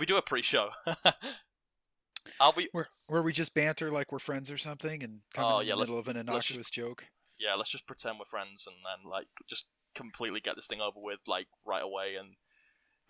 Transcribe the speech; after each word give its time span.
Should 0.00 0.08
we 0.08 0.14
do 0.14 0.16
a 0.16 0.22
pre-show? 0.22 0.70
I'll 2.40 2.52
be. 2.52 2.68
Where 2.72 2.88
where 3.06 3.20
we 3.22 3.34
just 3.34 3.54
banter 3.54 3.90
like 3.90 4.10
we're 4.12 4.18
friends 4.18 4.50
or 4.50 4.56
something, 4.56 5.02
and 5.02 5.20
come 5.34 5.44
Oh, 5.44 5.58
in 5.58 5.66
yeah, 5.66 5.74
the 5.74 5.78
let's- 5.80 5.90
middle 5.90 6.00
of 6.00 6.08
an 6.08 6.16
innocuous 6.16 6.70
joke. 6.70 7.04
Yeah, 7.38 7.54
let's 7.54 7.68
just 7.70 7.86
pretend 7.86 8.18
we're 8.18 8.24
friends 8.24 8.64
and 8.66 8.76
then 8.76 9.10
like 9.10 9.26
just 9.48 9.66
completely 9.94 10.40
get 10.40 10.56
this 10.56 10.66
thing 10.66 10.80
over 10.80 10.98
with 11.00 11.18
like 11.26 11.48
right 11.66 11.82
away 11.82 12.14
and 12.18 12.34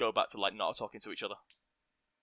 go 0.00 0.10
back 0.10 0.30
to 0.30 0.38
like 0.40 0.54
not 0.54 0.76
talking 0.76 1.00
to 1.02 1.10
each 1.12 1.22
other. 1.22 1.34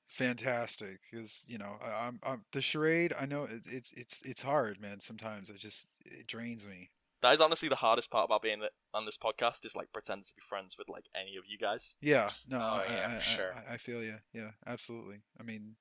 Fantastic, 0.09 0.99
because 1.09 1.45
you 1.47 1.57
know 1.57 1.77
I- 1.81 2.07
I'm, 2.07 2.19
I'm 2.23 2.43
the 2.51 2.61
charade. 2.61 3.13
I 3.17 3.25
know 3.25 3.43
it, 3.43 3.61
it's 3.71 3.93
it's 3.93 4.21
it's 4.25 4.41
hard, 4.41 4.81
man. 4.81 4.99
Sometimes 4.99 5.49
it 5.49 5.57
just 5.59 5.87
it 6.05 6.27
drains 6.27 6.67
me. 6.67 6.89
That 7.21 7.33
is 7.33 7.41
honestly 7.41 7.67
the 7.69 7.75
hardest 7.75 8.11
part 8.11 8.25
about 8.25 8.41
being 8.43 8.61
on 8.93 9.05
this 9.05 9.17
podcast 9.17 9.65
is 9.65 9.75
like 9.75 9.91
pretending 9.91 10.23
to 10.25 10.35
be 10.35 10.41
friends 10.47 10.75
with 10.77 10.87
like 10.89 11.05
any 11.19 11.35
of 11.35 11.43
you 11.47 11.57
guys. 11.57 11.95
Yeah, 12.01 12.29
no, 12.47 12.57
Oh, 12.59 12.83
I, 12.87 12.93
yeah, 12.93 13.07
I, 13.09 13.15
for 13.15 13.21
sure. 13.21 13.53
I, 13.69 13.73
I 13.73 13.77
feel 13.77 14.03
you. 14.03 14.15
Yeah, 14.33 14.51
absolutely. 14.67 15.21
I 15.39 15.43
mean, 15.43 15.77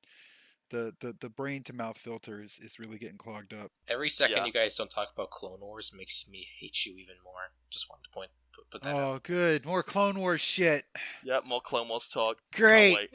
the 0.71 0.95
the 1.01 1.15
the 1.21 1.29
brain 1.29 1.63
to 1.65 1.73
mouth 1.75 1.99
filter 1.99 2.41
is 2.41 2.59
is 2.63 2.79
really 2.79 2.99
getting 2.99 3.19
clogged 3.19 3.53
up. 3.55 3.71
Every 3.87 4.09
second 4.11 4.39
Yeah. 4.39 4.45
you 4.47 4.53
guys 4.53 4.75
don't 4.77 4.91
talk 4.91 5.09
about 5.15 5.31
Clone 5.31 5.61
Wars 5.61 5.93
makes 5.97 6.27
me 6.29 6.47
hate 6.59 6.87
you 6.87 6.95
even 6.95 7.17
more. 7.23 7.53
Just 7.71 7.89
wanted 7.91 8.05
to 8.05 8.11
point 8.11 8.31
put, 8.55 8.71
put 8.71 8.83
that 8.83 8.95
Oh, 8.95 9.21
good. 9.23 9.67
More 9.67 9.83
Clone 9.83 10.19
Wars 10.19 10.41
shit. 10.41 10.85
Yep, 11.25 11.45
more 11.47 11.61
Clone 11.61 11.89
Wars 11.89 12.09
talk. 12.09 12.39
Great. 12.55 13.11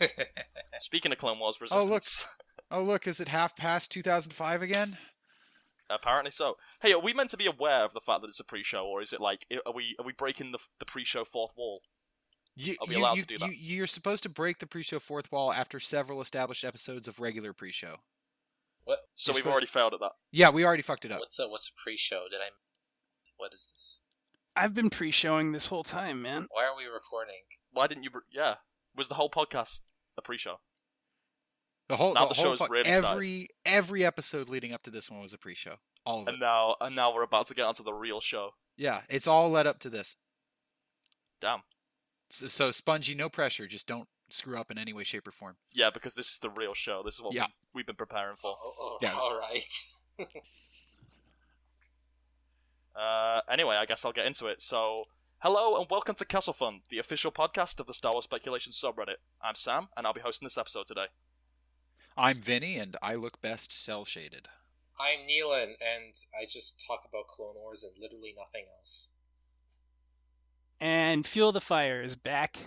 Speaking 0.80 1.12
of 1.12 1.18
Clone 1.18 1.38
Wars 1.38 1.56
Oh, 1.70 1.84
look. 1.84 2.04
Oh, 2.70 2.82
look, 2.82 3.06
is 3.06 3.20
it 3.20 3.28
half 3.28 3.54
past 3.56 3.90
2005 3.92 4.62
again? 4.62 4.96
Apparently 5.94 6.30
so. 6.30 6.56
Hey, 6.80 6.92
are 6.92 6.98
we 7.00 7.12
meant 7.12 7.30
to 7.30 7.36
be 7.36 7.46
aware 7.46 7.84
of 7.84 7.92
the 7.92 8.00
fact 8.00 8.22
that 8.22 8.28
it's 8.28 8.40
a 8.40 8.44
pre-show, 8.44 8.84
or 8.86 9.02
is 9.02 9.12
it 9.12 9.20
like 9.20 9.46
are 9.66 9.72
we 9.72 9.94
are 9.98 10.04
we 10.04 10.12
breaking 10.12 10.52
the 10.52 10.58
the 10.78 10.84
pre-show 10.86 11.24
fourth 11.24 11.52
wall? 11.56 11.82
You, 12.54 12.74
Are 12.82 12.86
we 12.86 12.96
you, 12.96 13.00
allowed 13.00 13.16
you, 13.16 13.22
to 13.22 13.28
do 13.28 13.38
that? 13.38 13.48
You, 13.48 13.54
you're 13.76 13.86
supposed 13.86 14.22
to 14.24 14.28
break 14.28 14.58
the 14.58 14.66
pre-show 14.66 14.98
fourth 14.98 15.32
wall 15.32 15.52
after 15.54 15.80
several 15.80 16.20
established 16.20 16.64
episodes 16.64 17.08
of 17.08 17.18
regular 17.18 17.54
pre-show. 17.54 17.96
what 18.84 18.98
So 19.14 19.30
You're 19.30 19.36
we've 19.36 19.38
supposed- 19.40 19.52
already 19.52 19.66
failed 19.68 19.94
at 19.94 20.00
that. 20.00 20.12
Yeah, 20.32 20.50
we 20.50 20.62
already 20.64 20.82
fucked 20.82 21.06
it 21.06 21.12
up. 21.12 21.20
what's 21.20 21.38
a 21.38 21.48
what's 21.48 21.68
a 21.68 21.72
pre-show? 21.82 22.24
Did 22.30 22.42
I? 22.42 22.50
What 23.38 23.54
is 23.54 23.68
this? 23.72 24.02
I've 24.54 24.74
been 24.74 24.90
pre-showing 24.90 25.52
this 25.52 25.68
whole 25.68 25.82
time, 25.82 26.20
man. 26.20 26.46
Why 26.50 26.64
are 26.66 26.76
we 26.76 26.84
recording? 26.84 27.40
Why 27.70 27.86
didn't 27.86 28.04
you? 28.04 28.10
br- 28.10 28.18
Yeah, 28.30 28.56
was 28.94 29.08
the 29.08 29.14
whole 29.14 29.30
podcast 29.30 29.80
a 30.18 30.22
pre-show? 30.22 30.60
The 31.92 31.98
whole, 31.98 32.14
Now 32.14 32.22
the 32.24 32.28
the 32.32 32.40
whole 32.40 32.44
show's 32.52 32.58
fuck- 32.58 32.70
really 32.70 32.84
started. 32.84 33.06
every 33.06 33.48
every 33.66 34.02
episode 34.02 34.48
leading 34.48 34.72
up 34.72 34.82
to 34.84 34.90
this 34.90 35.10
one 35.10 35.20
was 35.20 35.34
a 35.34 35.38
pre-show. 35.38 35.74
All 36.06 36.22
of 36.22 36.28
it. 36.28 36.30
And 36.30 36.40
now 36.40 36.74
and 36.80 36.96
now 36.96 37.12
we're 37.12 37.22
about 37.22 37.48
to 37.48 37.54
get 37.54 37.66
onto 37.66 37.82
the 37.84 37.92
real 37.92 38.18
show. 38.18 38.54
Yeah, 38.78 39.02
it's 39.10 39.26
all 39.26 39.50
led 39.50 39.66
up 39.66 39.78
to 39.80 39.90
this. 39.90 40.16
Damn. 41.42 41.64
So, 42.30 42.48
so 42.48 42.70
spongy, 42.70 43.14
no 43.14 43.28
pressure. 43.28 43.66
Just 43.66 43.86
don't 43.86 44.08
screw 44.30 44.56
up 44.58 44.70
in 44.70 44.78
any 44.78 44.94
way, 44.94 45.04
shape, 45.04 45.28
or 45.28 45.32
form. 45.32 45.56
Yeah, 45.70 45.90
because 45.90 46.14
this 46.14 46.28
is 46.32 46.38
the 46.38 46.48
real 46.48 46.72
show. 46.72 47.02
This 47.04 47.16
is 47.16 47.20
what 47.20 47.34
Yeah. 47.34 47.48
we, 47.74 47.80
we've 47.80 47.86
been 47.86 47.94
preparing 47.96 48.36
for. 48.40 48.56
Oh, 48.64 48.72
oh, 48.80 48.98
Yeah. 49.02 49.12
all 49.12 49.38
right. 49.38 49.62
Uh, 52.94 53.40
anyway, 53.50 53.76
I 53.76 53.84
guess 53.86 54.02
I'll 54.04 54.12
get 54.12 54.26
into 54.26 54.46
it. 54.46 54.60
So, 54.60 55.04
hello 55.38 55.78
and 55.80 55.86
welcome 55.90 56.14
to 56.16 56.24
Kessel 56.26 56.52
Fun, 56.52 56.80
the 56.90 56.98
official 56.98 57.32
podcast 57.32 57.80
of 57.80 57.86
the 57.86 57.94
Star 57.94 58.12
Wars 58.12 58.24
Speculation 58.24 58.70
subreddit. 58.72 59.16
I'm 59.42 59.54
Sam, 59.54 59.88
and 59.96 60.06
I'll 60.06 60.12
be 60.12 60.20
hosting 60.20 60.44
this 60.44 60.58
episode 60.58 60.86
today. 60.86 61.06
I'm 62.16 62.40
Vinny, 62.40 62.76
and 62.76 62.96
I 63.02 63.14
look 63.14 63.40
best 63.40 63.72
cel 63.72 64.04
shaded. 64.04 64.48
I'm 65.00 65.20
Nealon, 65.20 65.74
and 65.80 66.14
I 66.38 66.44
just 66.46 66.84
talk 66.86 67.06
about 67.08 67.26
Clone 67.26 67.54
Wars 67.54 67.82
and 67.84 67.92
literally 67.98 68.34
nothing 68.36 68.66
else. 68.78 69.10
And 70.78 71.26
Fuel 71.26 71.52
the 71.52 71.60
Fire 71.60 72.02
is 72.02 72.14
back. 72.14 72.58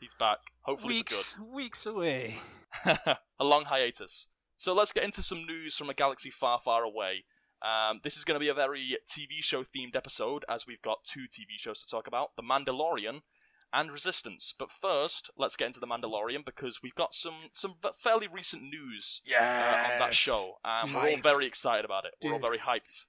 He's 0.00 0.10
back, 0.18 0.38
hopefully 0.62 0.94
weeks, 0.94 1.36
weeks 1.52 1.86
away. 1.86 2.36
for 2.84 2.98
good. 3.04 3.16
a 3.40 3.44
long 3.44 3.64
hiatus. 3.64 4.28
So 4.56 4.72
let's 4.74 4.92
get 4.92 5.04
into 5.04 5.22
some 5.22 5.44
news 5.44 5.76
from 5.76 5.90
a 5.90 5.94
galaxy 5.94 6.30
far, 6.30 6.60
far 6.64 6.84
away. 6.84 7.24
Um, 7.62 8.00
this 8.04 8.16
is 8.16 8.24
going 8.24 8.36
to 8.36 8.44
be 8.44 8.48
a 8.48 8.54
very 8.54 8.96
TV 9.10 9.40
show 9.40 9.64
themed 9.64 9.96
episode, 9.96 10.44
as 10.48 10.66
we've 10.66 10.82
got 10.82 11.04
two 11.04 11.22
TV 11.22 11.58
shows 11.58 11.80
to 11.80 11.88
talk 11.88 12.06
about: 12.06 12.30
The 12.36 12.42
Mandalorian 12.42 13.22
and 13.76 13.92
Resistance. 13.92 14.54
But 14.58 14.70
first, 14.70 15.30
let's 15.36 15.54
get 15.54 15.66
into 15.66 15.80
The 15.80 15.86
Mandalorian 15.86 16.44
because 16.44 16.82
we've 16.82 16.94
got 16.94 17.14
some 17.14 17.50
some 17.52 17.74
fairly 18.02 18.26
recent 18.26 18.62
news 18.62 19.20
uh, 19.30 19.92
on 19.92 19.98
that 19.98 20.14
show. 20.14 20.54
Um, 20.64 20.94
we're 20.94 21.10
all 21.10 21.20
very 21.22 21.46
excited 21.46 21.84
about 21.84 22.06
it. 22.06 22.14
We're 22.22 22.32
all 22.32 22.40
very 22.40 22.58
hyped. 22.58 23.04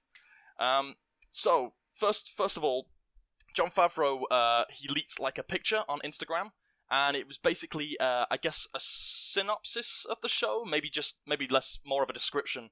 Um, 0.60 0.96
so 1.30 1.72
first, 1.94 2.30
first 2.30 2.56
of 2.58 2.64
all, 2.64 2.88
Jon 3.54 3.70
Favreau 3.70 4.22
uh, 4.30 4.64
he 4.70 4.88
leaked 4.88 5.18
like 5.18 5.38
a 5.38 5.42
picture 5.42 5.82
on 5.88 6.00
Instagram, 6.04 6.50
and 6.90 7.16
it 7.16 7.26
was 7.26 7.38
basically, 7.38 7.96
uh, 7.98 8.26
I 8.30 8.36
guess, 8.36 8.68
a 8.74 8.78
synopsis 8.80 10.06
of 10.08 10.18
the 10.20 10.28
show. 10.28 10.64
Maybe 10.68 10.90
just 10.90 11.16
maybe 11.26 11.48
less, 11.48 11.78
more 11.84 12.02
of 12.02 12.10
a 12.10 12.12
description. 12.12 12.70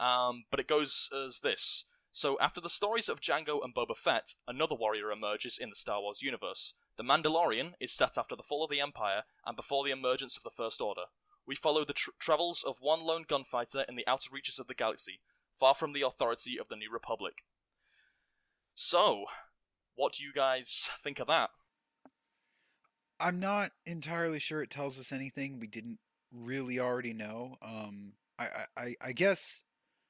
Um, 0.00 0.44
but 0.50 0.60
it 0.60 0.68
goes 0.68 1.08
as 1.14 1.40
this. 1.40 1.84
So, 2.18 2.36
after 2.40 2.60
the 2.60 2.68
stories 2.68 3.08
of 3.08 3.20
Jango 3.20 3.62
and 3.62 3.72
Boba 3.72 3.96
Fett, 3.96 4.34
another 4.48 4.74
warrior 4.74 5.12
emerges 5.12 5.56
in 5.56 5.68
the 5.68 5.76
Star 5.76 6.00
Wars 6.00 6.20
universe. 6.20 6.74
The 6.96 7.04
Mandalorian 7.04 7.74
is 7.78 7.92
set 7.92 8.18
after 8.18 8.34
the 8.34 8.42
fall 8.42 8.64
of 8.64 8.70
the 8.72 8.80
Empire 8.80 9.22
and 9.46 9.54
before 9.54 9.84
the 9.84 9.92
emergence 9.92 10.36
of 10.36 10.42
the 10.42 10.50
First 10.50 10.80
Order. 10.80 11.02
We 11.46 11.54
follow 11.54 11.84
the 11.84 11.92
tr- 11.92 12.10
travels 12.18 12.64
of 12.66 12.78
one 12.80 13.06
lone 13.06 13.24
gunfighter 13.28 13.84
in 13.88 13.94
the 13.94 14.04
outer 14.08 14.30
reaches 14.32 14.58
of 14.58 14.66
the 14.66 14.74
galaxy, 14.74 15.20
far 15.60 15.76
from 15.76 15.92
the 15.92 16.02
authority 16.02 16.58
of 16.60 16.66
the 16.68 16.74
New 16.74 16.90
Republic. 16.92 17.44
So, 18.74 19.26
what 19.94 20.14
do 20.14 20.24
you 20.24 20.32
guys 20.32 20.88
think 21.00 21.20
of 21.20 21.28
that? 21.28 21.50
I'm 23.20 23.38
not 23.38 23.70
entirely 23.86 24.40
sure 24.40 24.60
it 24.60 24.70
tells 24.70 24.98
us 24.98 25.12
anything 25.12 25.60
we 25.60 25.68
didn't 25.68 26.00
really 26.32 26.80
already 26.80 27.12
know. 27.12 27.58
Um, 27.62 28.14
I, 28.40 28.46
I, 28.76 28.82
I- 28.82 28.94
I 29.00 29.12
guess 29.12 29.62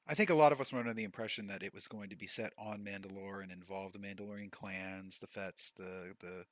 I 0.08 0.14
think 0.14 0.30
a 0.30 0.34
lot 0.34 0.52
of 0.52 0.60
us 0.60 0.72
were 0.72 0.80
under 0.80 0.94
the 0.94 1.04
impression 1.04 1.46
that 1.48 1.62
it 1.62 1.74
was 1.74 1.86
going 1.86 2.08
to 2.08 2.16
be 2.16 2.26
set 2.26 2.52
on 2.58 2.84
Mandalore 2.84 3.42
and 3.42 3.52
involve 3.52 3.92
the 3.92 3.98
Mandalorian 3.98 4.50
clans, 4.50 5.18
the 5.18 5.26
Fetts, 5.26 5.70
the 5.76 6.14
the 6.20 6.44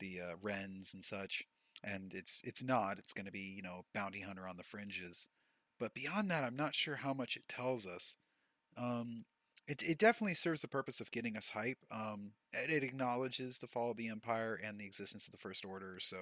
the 0.00 0.20
uh, 0.20 0.34
Wrens 0.42 0.92
and 0.94 1.04
such. 1.04 1.44
And 1.84 2.12
it's 2.12 2.42
it's 2.44 2.62
not. 2.62 2.98
It's 2.98 3.12
going 3.12 3.26
to 3.26 3.32
be 3.32 3.54
you 3.56 3.62
know 3.62 3.84
bounty 3.94 4.20
hunter 4.20 4.48
on 4.48 4.56
the 4.56 4.64
fringes. 4.64 5.28
But 5.78 5.94
beyond 5.94 6.28
that, 6.30 6.42
I'm 6.42 6.56
not 6.56 6.74
sure 6.74 6.96
how 6.96 7.14
much 7.14 7.36
it 7.36 7.46
tells 7.48 7.86
us. 7.86 8.16
Um, 8.76 9.24
it 9.68 9.82
it 9.82 9.98
definitely 9.98 10.34
serves 10.34 10.62
the 10.62 10.68
purpose 10.68 11.00
of 11.00 11.12
getting 11.12 11.36
us 11.36 11.50
hype. 11.50 11.78
Um, 11.92 12.32
it, 12.52 12.70
it 12.70 12.82
acknowledges 12.82 13.58
the 13.58 13.68
fall 13.68 13.92
of 13.92 13.96
the 13.96 14.08
Empire 14.08 14.58
and 14.64 14.78
the 14.78 14.86
existence 14.86 15.26
of 15.26 15.32
the 15.32 15.38
First 15.38 15.64
Order. 15.64 15.98
So, 16.00 16.16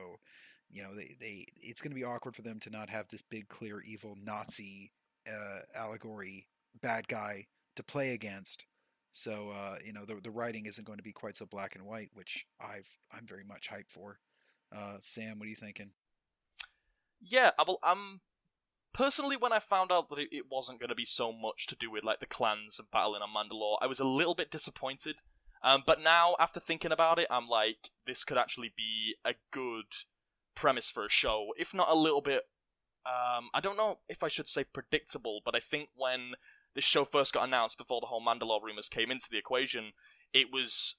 you 0.70 0.82
know, 0.82 0.94
they, 0.94 1.16
they 1.18 1.46
it's 1.62 1.80
going 1.80 1.92
to 1.92 1.98
be 1.98 2.04
awkward 2.04 2.36
for 2.36 2.42
them 2.42 2.60
to 2.60 2.70
not 2.70 2.90
have 2.90 3.08
this 3.08 3.22
big, 3.22 3.48
clear, 3.48 3.80
evil 3.80 4.14
Nazi 4.22 4.92
uh, 5.26 5.60
allegory 5.74 6.46
bad 6.76 7.08
guy 7.08 7.46
to 7.76 7.82
play 7.82 8.12
against. 8.12 8.66
So, 9.12 9.50
uh, 9.50 9.76
you 9.84 9.92
know, 9.92 10.04
the 10.04 10.20
the 10.22 10.30
writing 10.30 10.66
isn't 10.66 10.86
going 10.86 10.98
to 10.98 11.02
be 11.02 11.12
quite 11.12 11.36
so 11.36 11.46
black 11.46 11.74
and 11.74 11.86
white, 11.86 12.10
which 12.12 12.46
I've 12.60 12.98
I'm 13.10 13.26
very 13.26 13.44
much 13.44 13.70
hyped 13.70 13.90
for. 13.90 14.18
Uh, 14.74 14.96
Sam, 15.00 15.38
what 15.38 15.46
are 15.46 15.50
you 15.50 15.56
thinking? 15.56 15.92
Yeah, 17.20 17.52
I 17.58 17.64
will, 17.66 17.78
um, 17.82 18.20
personally, 18.92 19.36
when 19.36 19.52
I 19.52 19.58
found 19.58 19.90
out 19.90 20.10
that 20.10 20.18
it, 20.18 20.28
it 20.32 20.44
wasn't 20.50 20.80
going 20.80 20.90
to 20.90 20.94
be 20.94 21.04
so 21.04 21.32
much 21.32 21.66
to 21.68 21.76
do 21.76 21.90
with 21.90 22.04
like 22.04 22.20
the 22.20 22.26
clans 22.26 22.78
and 22.78 22.90
battling 22.90 23.22
on 23.22 23.30
Mandalore, 23.30 23.78
I 23.80 23.86
was 23.86 24.00
a 24.00 24.04
little 24.04 24.34
bit 24.34 24.50
disappointed. 24.50 25.16
Um, 25.62 25.82
but 25.86 26.02
now, 26.02 26.36
after 26.38 26.60
thinking 26.60 26.92
about 26.92 27.18
it, 27.18 27.26
I'm 27.30 27.48
like, 27.48 27.90
this 28.06 28.24
could 28.24 28.38
actually 28.38 28.72
be 28.76 29.14
a 29.24 29.34
good 29.50 29.86
premise 30.54 30.88
for 30.88 31.04
a 31.04 31.10
show, 31.10 31.48
if 31.58 31.72
not 31.72 31.88
a 31.88 31.94
little 31.94 32.20
bit. 32.20 32.42
Um, 33.06 33.48
I 33.54 33.60
don't 33.60 33.76
know 33.76 33.98
if 34.08 34.22
I 34.22 34.28
should 34.28 34.48
say 34.48 34.64
predictable, 34.64 35.40
but 35.44 35.54
I 35.54 35.60
think 35.60 35.88
when 35.96 36.32
this 36.76 36.84
show 36.84 37.04
first 37.04 37.32
got 37.32 37.48
announced, 37.48 37.78
before 37.78 38.00
the 38.00 38.06
whole 38.06 38.24
Mandalore 38.24 38.62
rumors 38.62 38.88
came 38.88 39.10
into 39.10 39.26
the 39.30 39.38
equation, 39.38 39.92
it 40.32 40.52
was 40.52 40.96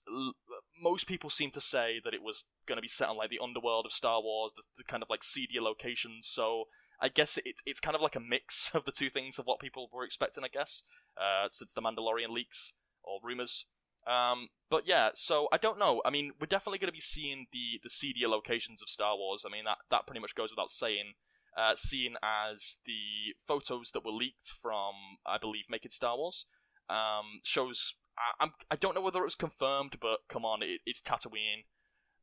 most 0.81 1.07
people 1.07 1.29
seem 1.29 1.51
to 1.51 1.61
say 1.61 2.01
that 2.03 2.13
it 2.13 2.23
was 2.23 2.45
going 2.67 2.77
to 2.77 2.81
be 2.81 2.87
set 2.87 3.07
on 3.07 3.15
like 3.15 3.29
the 3.29 3.39
underworld 3.41 3.85
of 3.85 3.91
Star 3.91 4.21
Wars, 4.21 4.51
the, 4.55 4.63
the 4.77 4.83
kind 4.83 5.03
of 5.03 5.09
like 5.09 5.23
seedier 5.23 5.61
locations. 5.61 6.27
So 6.27 6.65
I 6.99 7.09
guess 7.09 7.37
it, 7.37 7.55
it's 7.65 7.79
kind 7.79 7.95
of 7.95 8.01
like 8.01 8.15
a 8.15 8.19
mix 8.19 8.71
of 8.73 8.85
the 8.85 8.91
two 8.91 9.09
things 9.09 9.37
of 9.37 9.45
what 9.45 9.59
people 9.59 9.87
were 9.93 10.03
expecting. 10.03 10.43
I 10.43 10.49
guess 10.49 10.83
uh, 11.15 11.47
since 11.49 11.73
the 11.73 11.81
Mandalorian 11.81 12.29
leaks 12.29 12.73
or 13.03 13.19
rumors. 13.23 13.65
Um, 14.07 14.47
but 14.69 14.87
yeah, 14.87 15.09
so 15.13 15.47
I 15.51 15.57
don't 15.57 15.77
know. 15.77 16.01
I 16.05 16.09
mean, 16.09 16.31
we're 16.39 16.47
definitely 16.47 16.79
going 16.79 16.89
to 16.89 16.93
be 16.93 16.99
seeing 16.99 17.47
the 17.51 17.79
the 17.83 17.89
seedier 17.89 18.27
locations 18.27 18.81
of 18.81 18.89
Star 18.89 19.15
Wars. 19.15 19.43
I 19.45 19.51
mean, 19.51 19.65
that 19.65 19.77
that 19.91 20.07
pretty 20.07 20.21
much 20.21 20.35
goes 20.35 20.49
without 20.49 20.69
saying. 20.69 21.13
Uh, 21.57 21.73
seeing 21.75 22.13
as 22.21 22.77
the 22.85 23.33
photos 23.47 23.89
that 23.91 24.05
were 24.05 24.11
leaked 24.11 24.51
from, 24.61 24.93
I 25.25 25.39
believe, 25.39 25.65
Making 25.69 25.89
Star 25.89 26.15
Wars, 26.15 26.45
um, 26.87 27.41
shows. 27.43 27.95
I, 28.15 28.43
I'm, 28.43 28.51
I 28.69 28.75
don't 28.75 28.93
know 28.93 29.01
whether 29.01 29.21
it 29.21 29.23
was 29.23 29.35
confirmed, 29.35 29.97
but 29.99 30.19
come 30.29 30.45
on, 30.45 30.61
it, 30.61 30.81
it's 30.85 31.01
Tatooine. 31.01 31.65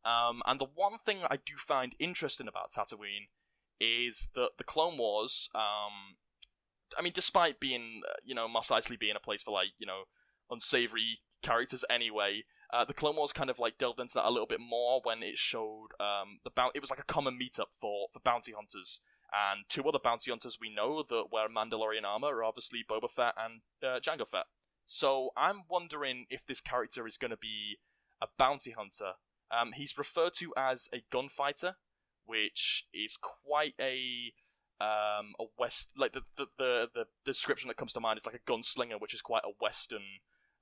Um, 0.04 0.42
and 0.46 0.60
the 0.60 0.66
one 0.72 0.98
thing 1.04 1.18
I 1.28 1.36
do 1.36 1.54
find 1.56 1.96
interesting 1.98 2.46
about 2.46 2.72
Tatooine 2.72 3.26
is 3.80 4.30
that 4.34 4.50
the 4.58 4.64
Clone 4.64 4.98
Wars, 4.98 5.48
um, 5.54 6.16
I 6.96 7.02
mean, 7.02 7.12
despite 7.12 7.58
being, 7.58 8.02
uh, 8.08 8.14
you 8.24 8.34
know, 8.34 8.46
Mos 8.46 8.68
Eisley 8.68 8.98
being 8.98 9.16
a 9.16 9.20
place 9.20 9.42
for 9.42 9.50
like, 9.50 9.70
you 9.78 9.86
know, 9.86 10.04
unsavory 10.50 11.20
characters 11.42 11.84
anyway. 11.90 12.44
Uh, 12.72 12.84
the 12.84 12.94
Clone 12.94 13.16
Wars 13.16 13.32
kind 13.32 13.50
of 13.50 13.58
like 13.58 13.78
delved 13.78 14.00
into 14.00 14.14
that 14.14 14.26
a 14.26 14.30
little 14.30 14.46
bit 14.46 14.60
more 14.60 15.00
when 15.04 15.22
it 15.22 15.38
showed 15.38 15.88
um, 16.00 16.40
the 16.44 16.50
bounty. 16.50 16.72
It 16.74 16.80
was 16.80 16.90
like 16.90 16.98
a 16.98 17.04
common 17.04 17.38
meetup 17.38 17.70
for 17.80 18.08
for 18.12 18.20
bounty 18.24 18.52
hunters, 18.52 19.00
and 19.34 19.64
two 19.68 19.82
other 19.82 19.98
bounty 20.02 20.30
hunters 20.30 20.58
we 20.60 20.72
know 20.72 21.02
that 21.08 21.24
wear 21.32 21.48
Mandalorian 21.48 22.04
armor 22.04 22.28
are 22.28 22.44
obviously 22.44 22.84
Boba 22.88 23.10
Fett 23.10 23.34
and 23.36 23.62
uh, 23.82 23.98
Jango 23.98 24.28
Fett. 24.28 24.46
So 24.86 25.30
I'm 25.36 25.62
wondering 25.68 26.26
if 26.30 26.46
this 26.46 26.60
character 26.60 27.06
is 27.06 27.16
going 27.16 27.30
to 27.30 27.36
be 27.36 27.78
a 28.22 28.26
bounty 28.38 28.72
hunter. 28.72 29.12
Um, 29.50 29.72
he's 29.74 29.98
referred 29.98 30.34
to 30.34 30.52
as 30.56 30.88
a 30.92 31.02
gunfighter, 31.10 31.76
which 32.26 32.86
is 32.92 33.18
quite 33.20 33.74
a 33.80 34.32
um, 34.80 35.34
a 35.38 35.44
west 35.58 35.92
like 35.96 36.12
the, 36.12 36.22
the 36.36 36.46
the 36.58 36.88
the 36.94 37.04
description 37.24 37.68
that 37.68 37.76
comes 37.76 37.92
to 37.94 38.00
mind 38.00 38.18
is 38.18 38.26
like 38.26 38.34
a 38.34 38.50
gunslinger, 38.50 39.00
which 39.00 39.14
is 39.14 39.22
quite 39.22 39.42
a 39.44 39.52
western 39.60 40.02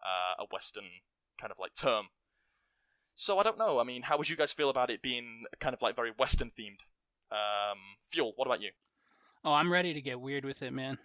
uh, 0.02 0.42
a 0.42 0.46
western 0.52 0.84
kind 1.40 1.50
of 1.50 1.58
like 1.58 1.74
term. 1.74 2.06
So 3.14 3.38
I 3.38 3.42
don't 3.42 3.58
know. 3.58 3.78
I 3.78 3.84
mean, 3.84 4.02
how 4.02 4.16
would 4.18 4.28
you 4.28 4.36
guys 4.36 4.52
feel 4.52 4.70
about 4.70 4.90
it 4.90 5.02
being 5.02 5.44
kind 5.60 5.74
of 5.74 5.82
like 5.82 5.96
very 5.96 6.12
western 6.18 6.48
themed? 6.48 6.80
Um, 7.32 7.78
Fuel. 8.10 8.32
What 8.36 8.46
about 8.46 8.60
you? 8.60 8.70
Oh, 9.44 9.52
I'm 9.52 9.72
ready 9.72 9.94
to 9.94 10.00
get 10.00 10.20
weird 10.20 10.44
with 10.44 10.62
it, 10.62 10.72
man. 10.72 10.98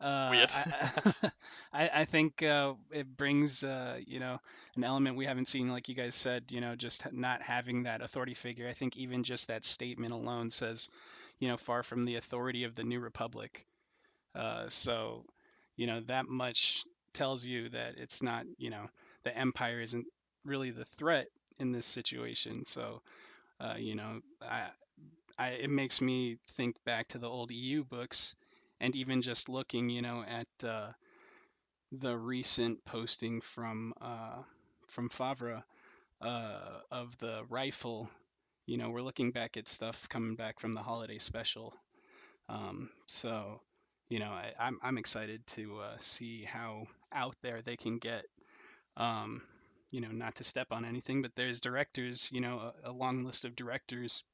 Uh, 0.00 0.28
Weird. 0.30 0.50
I, 0.52 0.90
I, 1.72 1.90
I 1.94 2.04
think 2.04 2.42
uh, 2.42 2.74
it 2.90 3.16
brings, 3.16 3.64
uh, 3.64 3.98
you 4.06 4.20
know, 4.20 4.38
an 4.76 4.84
element 4.84 5.16
we 5.16 5.24
haven't 5.24 5.48
seen, 5.48 5.68
like 5.68 5.88
you 5.88 5.94
guys 5.94 6.14
said, 6.14 6.44
you 6.50 6.60
know, 6.60 6.76
just 6.76 7.10
not 7.12 7.42
having 7.42 7.84
that 7.84 8.02
authority 8.02 8.34
figure. 8.34 8.68
I 8.68 8.72
think 8.72 8.96
even 8.96 9.24
just 9.24 9.48
that 9.48 9.64
statement 9.64 10.12
alone 10.12 10.50
says, 10.50 10.88
you 11.38 11.48
know, 11.48 11.56
far 11.56 11.82
from 11.82 12.04
the 12.04 12.16
authority 12.16 12.64
of 12.64 12.74
the 12.74 12.84
New 12.84 13.00
Republic. 13.00 13.66
Uh, 14.34 14.68
so, 14.68 15.24
you 15.76 15.86
know, 15.86 16.00
that 16.06 16.28
much 16.28 16.84
tells 17.14 17.46
you 17.46 17.70
that 17.70 17.94
it's 17.96 18.22
not, 18.22 18.44
you 18.58 18.70
know, 18.70 18.86
the 19.24 19.36
Empire 19.36 19.80
isn't 19.80 20.06
really 20.44 20.70
the 20.70 20.84
threat 20.84 21.28
in 21.58 21.72
this 21.72 21.86
situation. 21.86 22.64
So, 22.66 23.00
uh, 23.60 23.74
you 23.78 23.94
know, 23.94 24.20
I, 24.42 24.66
I, 25.38 25.48
it 25.50 25.70
makes 25.70 26.00
me 26.00 26.38
think 26.52 26.76
back 26.84 27.08
to 27.08 27.18
the 27.18 27.28
old 27.28 27.50
EU 27.50 27.84
books 27.84 28.36
and 28.80 28.94
even 28.96 29.22
just 29.22 29.48
looking, 29.48 29.90
you 29.90 30.02
know, 30.02 30.22
at 30.26 30.64
uh, 30.68 30.92
the 31.92 32.16
recent 32.16 32.84
posting 32.84 33.40
from 33.40 33.92
uh, 34.00 34.42
from 34.88 35.08
Favre 35.08 35.62
uh, 36.22 36.80
of 36.90 37.16
the 37.18 37.44
rifle, 37.50 38.10
you 38.66 38.76
know, 38.78 38.90
we're 38.90 39.02
looking 39.02 39.32
back 39.32 39.56
at 39.56 39.68
stuff 39.68 40.08
coming 40.08 40.36
back 40.36 40.60
from 40.60 40.72
the 40.74 40.82
holiday 40.82 41.18
special. 41.18 41.74
Um, 42.48 42.90
so, 43.06 43.60
you 44.08 44.18
know, 44.18 44.30
I, 44.30 44.52
I'm 44.58 44.78
I'm 44.82 44.98
excited 44.98 45.46
to 45.48 45.80
uh, 45.80 45.96
see 45.98 46.44
how 46.44 46.86
out 47.12 47.36
there 47.42 47.62
they 47.62 47.76
can 47.76 47.98
get. 47.98 48.24
Um, 48.96 49.42
you 49.92 50.00
know, 50.00 50.10
not 50.10 50.36
to 50.36 50.44
step 50.44 50.68
on 50.72 50.84
anything, 50.84 51.22
but 51.22 51.32
there's 51.36 51.60
directors, 51.60 52.30
you 52.32 52.40
know, 52.40 52.72
a, 52.84 52.90
a 52.90 52.92
long 52.92 53.24
list 53.24 53.44
of 53.44 53.56
directors, 53.56 54.24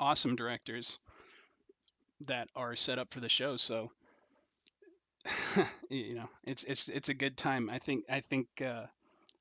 awesome 0.00 0.36
directors 0.36 0.98
that 2.26 2.48
are 2.54 2.76
set 2.76 2.98
up 2.98 3.12
for 3.12 3.20
the 3.20 3.28
show. 3.28 3.56
So, 3.56 3.90
you 5.90 6.14
know, 6.14 6.28
it's 6.44 6.64
it's 6.64 6.88
it's 6.88 7.08
a 7.08 7.14
good 7.14 7.36
time. 7.36 7.70
I 7.70 7.78
think 7.78 8.04
I 8.10 8.20
think 8.20 8.46
uh, 8.64 8.86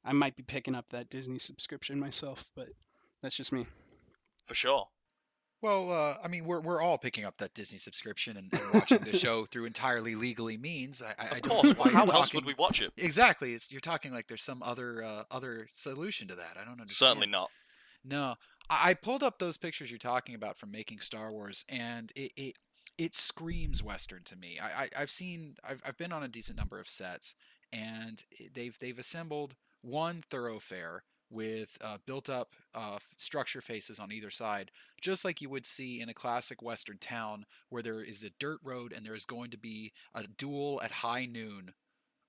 I 0.05 0.13
might 0.13 0.35
be 0.35 0.43
picking 0.43 0.75
up 0.75 0.89
that 0.91 1.09
Disney 1.09 1.39
subscription 1.39 1.99
myself, 1.99 2.49
but 2.55 2.67
that's 3.21 3.35
just 3.35 3.51
me. 3.51 3.65
For 4.45 4.53
sure. 4.55 4.87
Well, 5.61 5.91
uh, 5.91 6.15
I 6.23 6.27
mean, 6.27 6.45
we're 6.45 6.59
we're 6.61 6.81
all 6.81 6.97
picking 6.97 7.23
up 7.25 7.37
that 7.37 7.53
Disney 7.53 7.77
subscription 7.77 8.37
and, 8.37 8.49
and 8.51 8.73
watching 8.73 8.97
the 8.99 9.15
show 9.17 9.45
through 9.45 9.65
entirely 9.65 10.15
legally 10.15 10.57
means. 10.57 11.01
I, 11.03 11.13
I, 11.23 11.25
Of 11.27 11.33
I 11.33 11.39
don't 11.39 11.51
course. 11.51 11.63
know 11.65 11.73
why 11.83 11.89
How 11.91 12.05
you're 12.05 12.15
else 12.15 12.29
talking- 12.29 12.37
would 12.39 12.45
we 12.45 12.55
watch 12.55 12.81
it? 12.81 12.91
Exactly. 12.97 13.53
It's, 13.53 13.71
you're 13.71 13.79
talking 13.79 14.11
like 14.11 14.27
there's 14.27 14.41
some 14.43 14.63
other 14.63 15.03
uh, 15.03 15.23
other 15.29 15.67
solution 15.71 16.27
to 16.29 16.35
that. 16.35 16.57
I 16.59 16.63
don't 16.65 16.79
understand. 16.81 17.09
Certainly 17.09 17.27
not. 17.27 17.49
No, 18.03 18.33
I, 18.71 18.93
pulled 18.93 19.21
up 19.21 19.37
those 19.37 19.57
pictures 19.57 19.91
you're 19.91 19.97
talking 19.97 20.33
about 20.33 20.57
from 20.57 20.71
making 20.71 21.01
Star 21.01 21.31
Wars, 21.31 21.65
and 21.67 22.11
it 22.15 22.31
it, 22.37 22.55
it 22.97 23.15
screams 23.15 23.83
Western 23.83 24.23
to 24.23 24.35
me. 24.35 24.59
I, 24.59 24.83
I 24.83 24.89
I've 24.97 25.11
seen 25.11 25.55
I've 25.63 25.81
I've 25.85 25.97
been 25.97 26.13
on 26.13 26.23
a 26.23 26.29
decent 26.29 26.57
number 26.57 26.79
of 26.79 26.89
sets, 26.89 27.35
and 27.73 28.23
they've 28.53 28.77
they've 28.79 28.97
assembled 28.97 29.55
one 29.81 30.23
thoroughfare 30.29 31.03
with 31.29 31.77
uh, 31.81 31.97
built 32.05 32.29
up 32.29 32.55
uh, 32.75 32.99
structure 33.17 33.61
faces 33.61 33.99
on 33.99 34.11
either 34.11 34.29
side, 34.29 34.71
just 35.01 35.23
like 35.25 35.41
you 35.41 35.49
would 35.49 35.65
see 35.65 36.01
in 36.01 36.09
a 36.09 36.13
classic 36.13 36.61
Western 36.61 36.97
town 36.97 37.45
where 37.69 37.81
there 37.81 38.03
is 38.03 38.23
a 38.23 38.31
dirt 38.39 38.59
road 38.63 38.93
and 38.93 39.05
there 39.05 39.15
is 39.15 39.25
going 39.25 39.49
to 39.49 39.57
be 39.57 39.93
a 40.13 40.25
duel 40.37 40.81
at 40.83 40.91
high 40.91 41.25
noon 41.25 41.73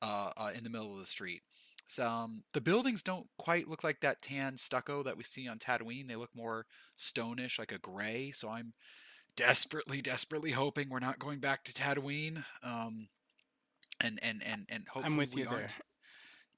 uh, 0.01 0.31
uh, 0.37 0.51
in 0.55 0.65
the 0.65 0.71
middle 0.71 0.93
of 0.93 0.99
the 0.99 1.07
street. 1.07 1.43
Some 1.87 2.45
the 2.53 2.61
buildings 2.61 3.03
don't 3.03 3.27
quite 3.39 3.69
look 3.69 3.85
like 3.85 4.01
that 4.01 4.23
tan 4.23 4.57
stucco 4.57 5.03
that 5.03 5.17
we 5.17 5.23
see 5.23 5.49
on 5.49 5.59
Tatooine. 5.59 6.09
They 6.09 6.17
look 6.17 6.35
more 6.35 6.67
stonish, 6.97 7.59
like 7.59 7.73
a 7.73 7.79
gray. 7.79 8.31
So 8.33 8.49
I'm 8.49 8.73
desperately, 9.37 10.01
desperately 10.01 10.53
hoping 10.53 10.89
we're 10.89 11.01
not 11.01 11.19
going 11.19 11.41
back 11.41 11.65
to 11.65 11.73
Tatooine. 11.73 12.45
Um, 12.63 13.09
and 14.01 14.19
and 14.23 14.43
and 14.45 14.67
and 14.69 14.89
hopefully 14.89 15.13
I'm 15.13 15.19
with 15.19 15.35
we 15.35 15.43
you 15.43 15.49
aren't. 15.49 15.69
there. 15.69 15.77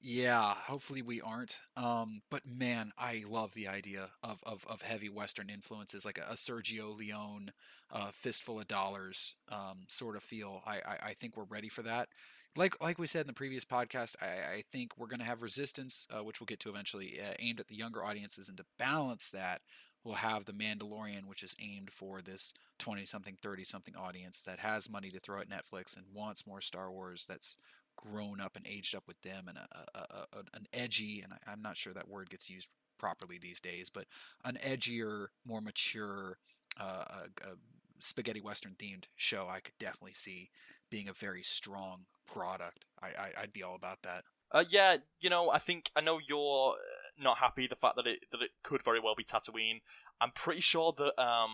Yeah, 0.01 0.53
hopefully 0.53 1.01
we 1.01 1.19
aren't. 1.21 1.59
Um, 1.75 2.21
but 2.29 2.45
man, 2.45 2.91
I 2.97 3.23
love 3.27 3.53
the 3.53 3.67
idea 3.67 4.09
of, 4.21 4.39
of, 4.45 4.63
of 4.69 4.83
heavy 4.83 5.09
Western 5.09 5.49
influences, 5.49 6.05
like 6.05 6.19
a, 6.19 6.31
a 6.31 6.35
Sergio 6.35 6.95
Leone, 6.95 7.51
uh, 7.91 8.11
fistful 8.13 8.59
of 8.59 8.67
dollars, 8.67 9.35
um, 9.51 9.85
sort 9.87 10.15
of 10.15 10.21
feel. 10.21 10.61
I, 10.65 10.75
I, 10.75 10.97
I 11.07 11.13
think 11.13 11.35
we're 11.35 11.45
ready 11.45 11.69
for 11.69 11.81
that. 11.83 12.09
Like 12.55 12.81
like 12.81 12.97
we 12.97 13.07
said 13.07 13.21
in 13.21 13.27
the 13.27 13.33
previous 13.33 13.65
podcast, 13.65 14.15
I, 14.21 14.55
I 14.55 14.63
think 14.71 14.93
we're 14.97 15.07
going 15.07 15.19
to 15.19 15.25
have 15.25 15.41
Resistance, 15.41 16.07
uh, 16.09 16.23
which 16.23 16.39
we'll 16.39 16.45
get 16.45 16.59
to 16.61 16.69
eventually, 16.69 17.19
uh, 17.19 17.33
aimed 17.39 17.59
at 17.59 17.67
the 17.67 17.75
younger 17.75 18.03
audiences, 18.03 18.47
and 18.47 18.57
to 18.57 18.65
balance 18.79 19.29
that, 19.31 19.61
we'll 20.03 20.15
have 20.15 20.45
the 20.45 20.53
Mandalorian, 20.53 21.25
which 21.25 21.43
is 21.43 21.55
aimed 21.59 21.91
for 21.91 22.21
this 22.21 22.53
twenty 22.79 23.05
something, 23.05 23.37
thirty 23.41 23.65
something 23.65 23.95
audience 23.95 24.41
that 24.43 24.59
has 24.59 24.89
money 24.89 25.09
to 25.09 25.19
throw 25.19 25.41
at 25.41 25.49
Netflix 25.49 25.97
and 25.97 26.05
wants 26.13 26.47
more 26.47 26.61
Star 26.61 26.91
Wars. 26.91 27.25
That's 27.27 27.57
grown 27.97 28.39
up 28.41 28.55
and 28.55 28.67
aged 28.67 28.95
up 28.95 29.03
with 29.07 29.21
them 29.21 29.47
and 29.47 29.57
a, 29.57 29.67
a, 29.95 29.99
a, 30.33 30.39
an 30.53 30.67
edgy 30.73 31.21
and 31.23 31.31
I, 31.31 31.51
I'm 31.51 31.61
not 31.61 31.77
sure 31.77 31.93
that 31.93 32.09
word 32.09 32.29
gets 32.29 32.49
used 32.49 32.67
properly 32.97 33.37
these 33.37 33.61
days 33.61 33.89
but 33.89 34.05
an 34.43 34.57
edgier 34.65 35.27
more 35.45 35.61
mature 35.61 36.37
uh, 36.77 37.05
uh, 37.41 37.55
spaghetti 37.99 38.41
western 38.41 38.75
themed 38.77 39.05
show 39.15 39.47
I 39.49 39.61
could 39.61 39.77
definitely 39.79 40.13
see 40.13 40.49
being 40.95 41.09
a 41.09 41.13
very 41.27 41.43
strong 41.43 41.97
product 42.33 42.79
I, 43.01 43.07
I 43.07 43.27
I'd 43.41 43.53
be 43.53 43.63
all 43.67 43.75
about 43.75 44.01
that 44.03 44.23
Uh, 44.51 44.63
yeah, 44.69 44.97
you 45.19 45.29
know, 45.29 45.43
I 45.57 45.59
think 45.67 45.81
I 45.95 46.01
know 46.01 46.19
you're 46.29 46.73
uh, 46.73 47.23
not 47.27 47.37
happy 47.45 47.67
the 47.67 47.75
fact 47.83 47.95
that 47.97 48.07
it 48.07 48.19
that 48.31 48.41
it 48.41 48.51
could 48.67 48.83
very 48.83 49.01
well 49.03 49.15
be 49.15 49.23
Tatooine. 49.23 49.81
I'm 50.21 50.31
pretty 50.43 50.61
sure 50.61 50.93
that 51.01 51.13
um 51.21 51.53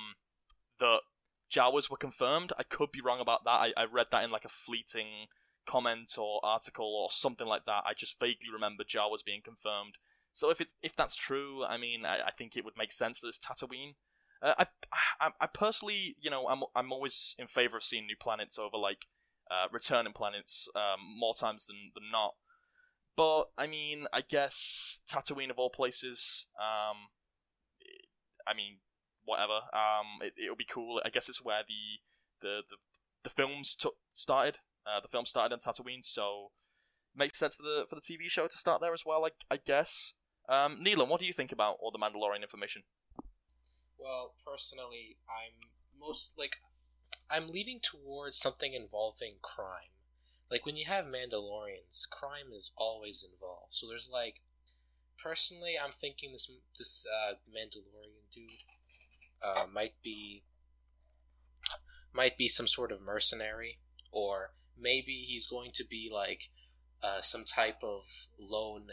that 0.79 0.99
Jawas 1.55 1.89
were 1.89 1.97
confirmed. 2.07 2.51
I 2.61 2.63
could 2.63 2.91
be 2.91 3.01
wrong 3.01 3.21
about 3.21 3.43
that. 3.45 3.59
I, 3.65 3.69
I 3.75 3.85
read 3.85 4.07
that 4.11 4.23
in 4.23 4.31
like 4.31 4.45
a 4.45 4.49
fleeting 4.65 5.27
comment 5.65 6.09
or 6.17 6.39
article 6.43 6.91
or 7.01 7.09
something 7.11 7.47
like 7.47 7.65
that. 7.65 7.83
I 7.85 7.93
just 8.03 8.19
vaguely 8.19 8.49
remember 8.53 8.83
Jawas 8.83 9.23
being 9.25 9.41
confirmed. 9.43 9.95
So 10.33 10.49
if 10.49 10.61
it 10.61 10.69
if 10.81 10.93
that's 10.95 11.15
true, 11.15 11.63
I 11.65 11.77
mean, 11.77 12.05
I, 12.05 12.15
I 12.27 12.31
think 12.37 12.55
it 12.55 12.65
would 12.65 12.77
make 12.77 12.91
sense 12.91 13.19
that 13.19 13.29
it's 13.29 13.39
Tatooine. 13.39 13.95
Uh, 14.41 14.53
I, 14.61 14.65
I 15.25 15.27
I 15.45 15.47
personally, 15.47 16.15
you 16.19 16.29
know, 16.29 16.47
I'm 16.47 16.61
I'm 16.75 16.91
always 16.91 17.35
in 17.37 17.47
favor 17.47 17.77
of 17.77 17.83
seeing 17.83 18.05
new 18.05 18.19
planets 18.25 18.57
over 18.59 18.77
like 18.77 19.07
uh, 19.51 19.67
returning 19.71 20.13
planets 20.13 20.67
um, 20.75 20.99
more 21.19 21.35
times 21.35 21.65
than 21.65 21.91
than 21.93 22.09
not. 22.11 22.35
But 23.17 23.49
I 23.57 23.67
mean, 23.67 24.05
I 24.13 24.21
guess 24.21 25.01
Tatooine 25.09 25.49
of 25.49 25.59
all 25.59 25.69
places. 25.69 26.45
Um, 26.57 27.09
I 28.47 28.55
mean, 28.55 28.77
whatever. 29.25 29.65
Um, 29.73 30.21
it 30.21 30.33
it'll 30.41 30.55
be 30.55 30.67
cool. 30.71 31.01
I 31.03 31.09
guess 31.09 31.27
it's 31.27 31.43
where 31.43 31.61
the 31.67 31.99
the 32.41 32.61
the, 32.69 32.77
the 33.23 33.29
films 33.29 33.75
took 33.75 33.95
started. 34.13 34.59
Uh, 34.85 34.99
the 35.01 35.09
film 35.09 35.25
started 35.25 35.53
on 35.53 35.59
Tatooine, 35.59 36.03
so 36.03 36.51
makes 37.15 37.37
sense 37.37 37.55
for 37.55 37.63
the 37.63 37.85
for 37.89 37.95
the 37.95 38.01
TV 38.01 38.29
show 38.29 38.47
to 38.47 38.57
start 38.57 38.81
there 38.81 38.93
as 38.93 39.03
well. 39.05 39.25
I 39.25 39.29
I 39.53 39.57
guess. 39.57 40.13
Um, 40.49 40.79
Nealon, 40.83 41.07
what 41.07 41.19
do 41.19 41.25
you 41.27 41.33
think 41.33 41.51
about 41.51 41.77
all 41.79 41.91
the 41.91 41.99
Mandalorian 41.99 42.41
information? 42.41 42.81
Well, 43.97 44.33
personally, 44.45 45.17
I'm 45.29 45.69
most 45.99 46.33
like 46.37 46.57
I'm 47.31 47.47
leaning 47.47 47.79
towards 47.81 48.37
something 48.37 48.73
involving 48.73 49.35
crime. 49.41 49.93
Like 50.49 50.65
when 50.65 50.75
you 50.75 50.85
have 50.85 51.05
Mandalorians, 51.05 52.09
crime 52.09 52.51
is 52.53 52.71
always 52.75 53.23
involved. 53.23 53.69
So 53.71 53.87
there's 53.87 54.09
like, 54.11 54.41
personally, 55.21 55.75
I'm 55.81 55.91
thinking 55.91 56.33
this 56.33 56.51
this 56.77 57.05
uh, 57.07 57.35
Mandalorian 57.49 58.27
dude 58.33 58.51
uh, 59.41 59.65
might 59.71 59.93
be 60.03 60.43
might 62.13 62.37
be 62.37 62.49
some 62.49 62.67
sort 62.67 62.91
of 62.91 63.01
mercenary, 63.01 63.79
or 64.11 64.51
maybe 64.77 65.25
he's 65.27 65.47
going 65.47 65.71
to 65.75 65.85
be 65.85 66.09
like 66.11 66.49
uh, 67.01 67.21
some 67.21 67.45
type 67.45 67.81
of 67.81 68.27
lone 68.37 68.87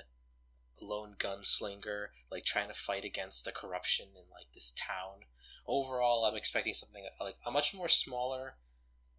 lone 0.81 1.17
gunslinger, 1.19 2.07
like 2.31 2.45
trying 2.45 2.69
to 2.69 2.75
fight 2.75 3.05
against 3.05 3.45
the 3.45 3.51
corruption 3.51 4.07
in 4.15 4.31
like 4.31 4.53
this 4.55 4.73
town. 4.77 5.27
Overall, 5.69 6.25
I'm 6.25 6.35
expecting 6.35 6.73
something 6.73 7.05
like 7.21 7.37
a 7.47 7.51
much 7.51 7.75
more 7.75 7.89
smaller, 7.89 8.55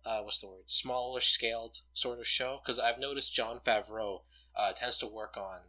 uh, 0.04 0.22
what's 0.22 0.40
the 0.40 0.48
word, 0.48 0.64
smaller 0.68 1.20
scaled 1.20 1.78
sort 1.94 2.20
of 2.20 2.28
show. 2.28 2.60
Because 2.62 2.80
I've 2.80 3.00
noticed 3.00 3.36
Jon 3.36 3.60
Favreau 3.66 4.22
uh, 4.56 4.72
tends 4.74 4.98
to 4.98 5.08
work 5.08 5.38
on, 5.38 5.60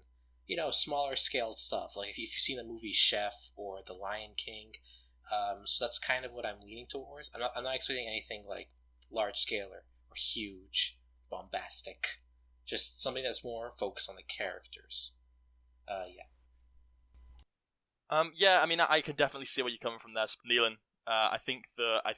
you 0.46 0.56
know 0.56 0.70
smaller 0.70 1.14
scaled 1.14 1.58
stuff. 1.58 1.96
Like 1.96 2.08
if 2.08 2.18
you've 2.18 2.30
seen 2.30 2.56
the 2.56 2.64
movie 2.64 2.92
Chef 2.92 3.50
or 3.56 3.80
The 3.86 3.92
Lion 3.92 4.30
King, 4.36 4.72
um, 5.30 5.60
so 5.64 5.84
that's 5.84 5.98
kind 5.98 6.24
of 6.24 6.32
what 6.32 6.46
I'm 6.46 6.60
leaning 6.60 6.86
towards. 6.88 7.30
I'm 7.34 7.40
not, 7.40 7.52
I'm 7.54 7.64
not 7.64 7.76
expecting 7.76 8.08
anything 8.08 8.44
like 8.48 8.68
large 9.10 9.38
scale 9.38 9.68
or, 9.70 9.84
huge, 10.16 10.98
bombastic. 11.30 12.20
Just 12.66 13.00
something 13.00 13.22
that's 13.22 13.44
more 13.44 13.70
focused 13.78 14.10
on 14.10 14.16
the 14.16 14.22
characters. 14.22 15.12
Uh, 15.86 16.04
yeah. 16.08 16.24
Um, 18.10 18.32
yeah, 18.36 18.60
I 18.62 18.66
mean, 18.66 18.80
I, 18.80 18.86
I 18.90 19.00
can 19.00 19.14
definitely 19.14 19.46
see 19.46 19.62
where 19.62 19.70
you're 19.70 19.78
coming 19.78 20.00
from 20.00 20.14
there, 20.14 20.26
Nealon. 20.50 20.74
Uh, 21.06 21.30
I 21.32 21.38
think 21.44 21.64
that 21.76 22.00
I, 22.04 22.14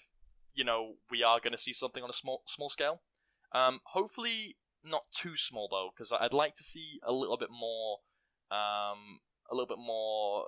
you 0.54 0.64
know, 0.64 0.94
we 1.10 1.22
are 1.22 1.38
going 1.38 1.52
to 1.52 1.58
see 1.58 1.72
something 1.72 2.02
on 2.02 2.10
a 2.10 2.14
small 2.14 2.42
small 2.48 2.70
scale. 2.70 3.02
Um, 3.54 3.80
hopefully 3.84 4.56
not 4.84 5.02
too 5.14 5.36
small 5.36 5.68
though, 5.70 5.90
because 5.94 6.12
I'd 6.12 6.32
like 6.32 6.56
to 6.56 6.64
see 6.64 6.98
a 7.06 7.12
little 7.12 7.36
bit 7.36 7.50
more, 7.50 7.98
um, 8.50 9.20
a 9.50 9.54
little 9.54 9.66
bit 9.66 9.78
more 9.78 10.46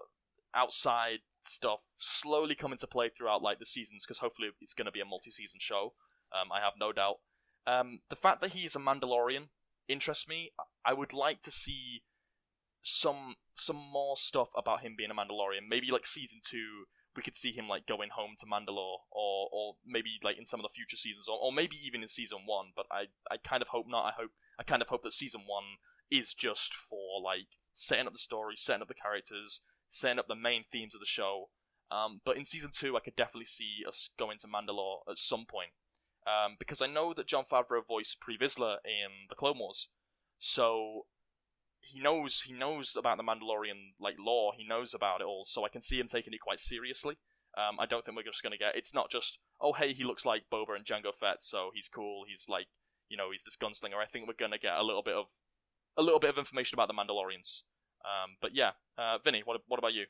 outside 0.55 1.19
stuff 1.47 1.81
slowly 1.99 2.55
come 2.55 2.73
into 2.73 2.87
play 2.87 3.11
throughout 3.11 3.43
like 3.43 3.59
the 3.59 3.67
seasons, 3.67 4.05
because 4.05 4.19
hopefully 4.19 4.49
it's 4.61 4.75
going 4.75 4.87
to 4.87 4.93
be 4.93 5.01
a 5.01 5.05
multi-season 5.05 5.61
show. 5.61 5.93
Um, 6.33 6.51
I 6.53 6.61
have 6.61 6.73
no 6.81 6.93
doubt. 6.93 7.17
Um, 7.67 8.01
the 8.09 8.17
fact 8.17 8.41
that 8.41 8.53
he's 8.53 8.75
a 8.75 8.79
Mandalorian 8.79 9.49
interests 9.89 10.27
me. 10.27 10.53
I 10.85 10.93
would 10.93 11.13
like 11.13 11.41
to 11.43 11.51
see 11.51 12.03
some 12.85 13.37
some 13.55 13.77
more 13.77 14.15
stuff 14.17 14.51
about 14.55 14.83
him 14.83 14.95
being 14.97 15.11
a 15.11 15.15
Mandalorian. 15.15 15.67
Maybe 15.69 15.91
like 15.91 16.05
season 16.05 16.41
two, 16.45 16.85
we 17.17 17.23
could 17.23 17.35
see 17.35 17.51
him 17.51 17.67
like 17.67 17.87
going 17.87 18.11
home 18.11 18.37
to 18.39 18.47
Mandalore, 18.47 19.09
or 19.11 19.49
or 19.51 19.77
maybe 19.87 20.21
like 20.23 20.39
in 20.39 20.45
some 20.45 20.61
of 20.61 20.65
the 20.65 20.75
future 20.75 20.97
seasons, 20.97 21.27
or, 21.27 21.39
or 21.41 21.51
maybe 21.51 21.77
even 21.83 22.03
in 22.03 22.09
season 22.09 22.41
one. 22.45 22.67
But 22.77 22.87
I 22.91 23.07
I 23.31 23.39
kind 23.39 23.63
of 23.63 23.69
hope 23.69 23.87
not. 23.89 24.05
I 24.05 24.13
hope 24.17 24.31
I 24.59 24.63
kind 24.63 24.83
of 24.83 24.89
hope 24.89 25.03
that 25.03 25.15
season 25.15 25.43
one 25.47 25.65
is 26.11 26.35
just 26.35 26.75
for 26.75 27.23
like 27.23 27.57
setting 27.73 28.07
up 28.07 28.13
the 28.13 28.19
story, 28.19 28.55
setting 28.59 28.83
up 28.83 28.89
the 28.89 28.95
characters, 28.95 29.63
setting 29.89 30.19
up 30.19 30.29
the 30.29 30.37
main 30.37 30.65
themes 30.71 30.95
of 30.95 31.01
the 31.01 31.07
show. 31.07 31.49
Um, 31.91 32.21
but 32.25 32.37
in 32.37 32.45
season 32.45 32.71
two, 32.73 32.97
I 32.97 33.01
could 33.01 33.17
definitely 33.17 33.47
see 33.47 33.83
us 33.89 34.11
going 34.19 34.39
to 34.41 34.47
Mandalore 34.47 34.99
at 35.11 35.19
some 35.19 35.47
point. 35.49 35.71
Um, 36.27 36.57
because 36.59 36.81
I 36.83 36.87
know 36.87 37.15
that 37.15 37.27
Jon 37.27 37.45
Favreau 37.51 37.87
voiced 37.87 38.21
Pre 38.21 38.37
Vizsla 38.39 38.77
in 38.85 39.29
the 39.29 39.35
Clone 39.35 39.59
Wars, 39.59 39.89
so 40.39 41.05
he 41.85 42.01
knows 42.01 42.43
he 42.47 42.53
knows 42.53 42.97
about 42.97 43.17
the 43.17 43.23
Mandalorian 43.23 43.95
like 44.01 44.17
lore. 44.19 44.53
He 44.57 44.67
knows 44.67 44.95
about 44.95 45.21
it 45.21 45.27
all, 45.27 45.45
so 45.47 45.65
I 45.65 45.69
can 45.69 45.83
see 45.83 45.99
him 45.99 46.09
taking 46.09 46.33
it 46.33 46.41
quite 46.41 46.61
seriously. 46.61 47.17
Um, 47.57 47.79
I 47.79 47.87
don't 47.87 48.05
think 48.05 48.17
we're 48.17 48.25
just 48.25 48.43
gonna 48.43 48.59
get. 48.59 48.77
It's 48.77 48.95
not 48.95 49.11
just 49.11 49.39
oh 49.61 49.73
hey 49.73 49.93
he 49.93 50.05
looks 50.05 50.25
like 50.25 50.45
Boba 50.53 50.77
and 50.77 50.85
Jango 50.85 51.15
Fett, 51.15 51.43
so 51.43 51.71
he's 51.75 51.89
cool. 51.89 52.25
He's 52.29 52.47
like 52.49 52.67
you 53.09 53.17
know 53.17 53.31
he's 53.31 53.45
this 53.45 53.57
gunslinger. 53.57 54.03
I 54.03 54.07
think 54.07 54.27
we're 54.27 54.35
gonna 54.39 54.59
get 54.59 54.77
a 54.77 54.83
little 54.83 55.03
bit 55.03 55.15
of 55.15 55.27
a 55.97 56.03
little 56.03 56.21
bit 56.21 56.31
of 56.31 56.39
information 56.39 56.77
about 56.77 56.89
the 56.89 56.95
Mandalorians. 56.95 57.63
Um, 58.05 58.37
but 58.41 58.55
yeah, 58.55 58.73
uh, 58.99 59.19
Vinny, 59.25 59.43
what 59.45 59.61
what 59.67 59.79
about 59.79 59.95
you? 59.95 60.07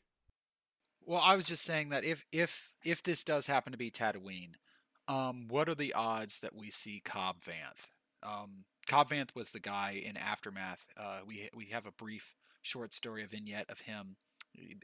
Well, 1.07 1.21
I 1.21 1.37
was 1.37 1.45
just 1.45 1.64
saying 1.64 1.90
that 1.90 2.04
if 2.04 2.25
if 2.33 2.73
if 2.85 3.02
this 3.02 3.25
does 3.25 3.47
happen 3.47 3.73
to 3.73 3.78
be 3.78 3.90
Tatooine, 3.90 4.54
um, 5.07 5.49
what 5.49 5.69
are 5.69 5.75
the 5.75 5.93
odds 5.93 6.40
that 6.40 6.54
we 6.54 6.71
see 6.71 7.02
Cobb 7.04 7.37
Vanth? 7.43 7.88
Um, 8.23 8.64
Cobb 8.87 9.11
Vanth 9.11 9.35
was 9.35 9.53
the 9.53 9.61
guy 9.61 10.03
in 10.05 10.17
Aftermath. 10.17 10.87
Uh, 10.97 11.21
we 11.26 11.49
we 11.55 11.67
have 11.67 11.87
a 11.87 11.93
brief 11.93 12.37
short 12.62 12.93
story, 12.93 13.23
a 13.23 13.26
vignette 13.26 13.71
of 13.71 13.81
him 13.81 14.17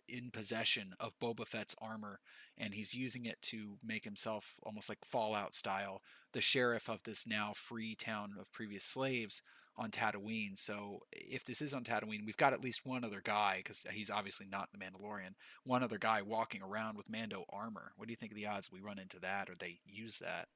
in 0.09 0.31
possession 0.31 0.95
of 0.99 1.19
Boba 1.21 1.47
Fett's 1.47 1.77
armor, 1.81 2.21
and 2.59 2.75
he's 2.75 2.95
using 2.95 3.25
it 3.25 3.41
to 3.43 3.77
make 3.85 4.05
himself 4.05 4.59
almost 4.65 4.89
like 4.89 4.99
Fallout 5.05 5.55
style, 5.55 6.03
the 6.33 6.41
sheriff 6.41 6.89
of 6.89 7.03
this 7.05 7.27
now 7.27 7.53
free 7.55 7.95
town 7.95 8.35
of 8.39 8.51
previous 8.53 8.85
slaves 8.85 9.43
on 9.77 9.91
Tatooine. 9.91 10.59
So 10.59 11.01
if 11.13 11.45
this 11.45 11.63
is 11.63 11.73
on 11.73 11.85
Tatooine, 11.85 12.27
we've 12.27 12.37
got 12.37 12.53
at 12.53 12.63
least 12.63 12.85
one 12.85 13.05
other 13.05 13.23
guy 13.23 13.59
because 13.59 13.87
he's 13.91 14.11
obviously 14.11 14.47
not 14.51 14.69
the 14.73 14.79
Mandalorian. 14.79 15.35
One 15.65 15.83
other 15.83 15.99
guy 15.99 16.21
walking 16.23 16.63
around 16.63 16.97
with 16.97 17.09
Mando 17.09 17.45
armor. 17.51 17.93
What 17.97 18.09
do 18.09 18.13
you 18.13 18.17
think 18.17 18.33
of 18.33 18.37
the 18.37 18.47
odds 18.47 18.71
we 18.71 18.81
run 18.81 18.99
into 18.99 19.21
that 19.21 19.49
or 19.49 19.55
they 19.59 19.79
use 19.87 20.19
that? 20.19 20.49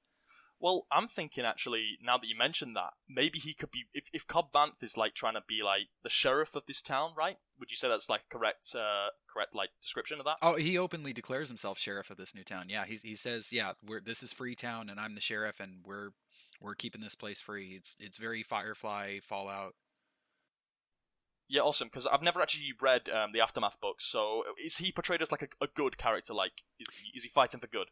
Well, 0.61 0.87
I'm 0.91 1.09
thinking 1.09 1.45
actually, 1.45 1.99
now 2.03 2.17
that 2.17 2.27
you 2.27 2.37
mentioned 2.37 2.77
that, 2.77 2.95
maybe 3.09 3.39
he 3.39 3.55
could 3.55 3.71
be 3.71 3.85
if 3.93 4.05
if 4.13 4.27
Cobb 4.27 4.53
Vanth 4.53 4.83
is 4.83 4.97
like 4.97 5.15
trying 5.15 5.35
to 5.35 5.43
be 5.47 5.63
like 5.63 5.89
the 6.03 6.09
sheriff 6.09 6.55
of 6.55 6.63
this 6.67 6.81
town, 6.81 7.13
right? 7.17 7.37
Would 7.59 7.71
you 7.71 7.77
say 7.77 7.89
that's 7.89 8.09
like 8.09 8.23
correct 8.31 8.75
uh 8.75 9.09
correct 9.31 9.55
like 9.55 9.71
description 9.83 10.19
of 10.19 10.25
that? 10.25 10.37
Oh, 10.41 10.57
he 10.57 10.79
openly 10.79 11.13
declares 11.13 11.49
himself 11.49 11.79
sheriff 11.79 12.11
of 12.11 12.17
this 12.17 12.35
new 12.35 12.45
town. 12.45 12.67
Yeah, 12.69 12.85
he 12.87 12.97
he 13.03 13.15
says, 13.15 13.53
"Yeah, 13.53 13.73
we're 13.85 14.01
this 14.01 14.23
is 14.23 14.33
Freetown 14.33 14.89
and 14.89 14.99
I'm 14.99 15.15
the 15.15 15.21
sheriff 15.21 15.61
and 15.61 15.85
we're 15.85 16.11
we're 16.61 16.75
keeping 16.75 17.03
this 17.03 17.15
place 17.15 17.41
free." 17.41 17.75
It's 17.77 17.97
it's 17.99 18.17
very 18.17 18.43
Firefly 18.43 19.19
Fallout. 19.23 19.75
Yeah, 21.49 21.63
awesome. 21.63 21.89
Because 21.89 22.07
I've 22.07 22.23
never 22.23 22.41
actually 22.41 22.73
read 22.81 23.09
um, 23.11 23.33
the 23.33 23.41
aftermath 23.41 23.81
books. 23.81 24.07
So 24.07 24.45
is 24.63 24.79
he 24.79 24.91
portrayed 24.93 25.21
as 25.21 25.31
like 25.31 25.43
a, 25.43 25.65
a 25.65 25.69
good 25.75 25.99
character? 25.99 26.33
Like, 26.33 26.63
is 26.81 26.95
he, 26.95 27.17
is 27.17 27.23
he 27.25 27.29
fighting 27.29 27.61
for 27.61 27.67
good? 27.67 27.89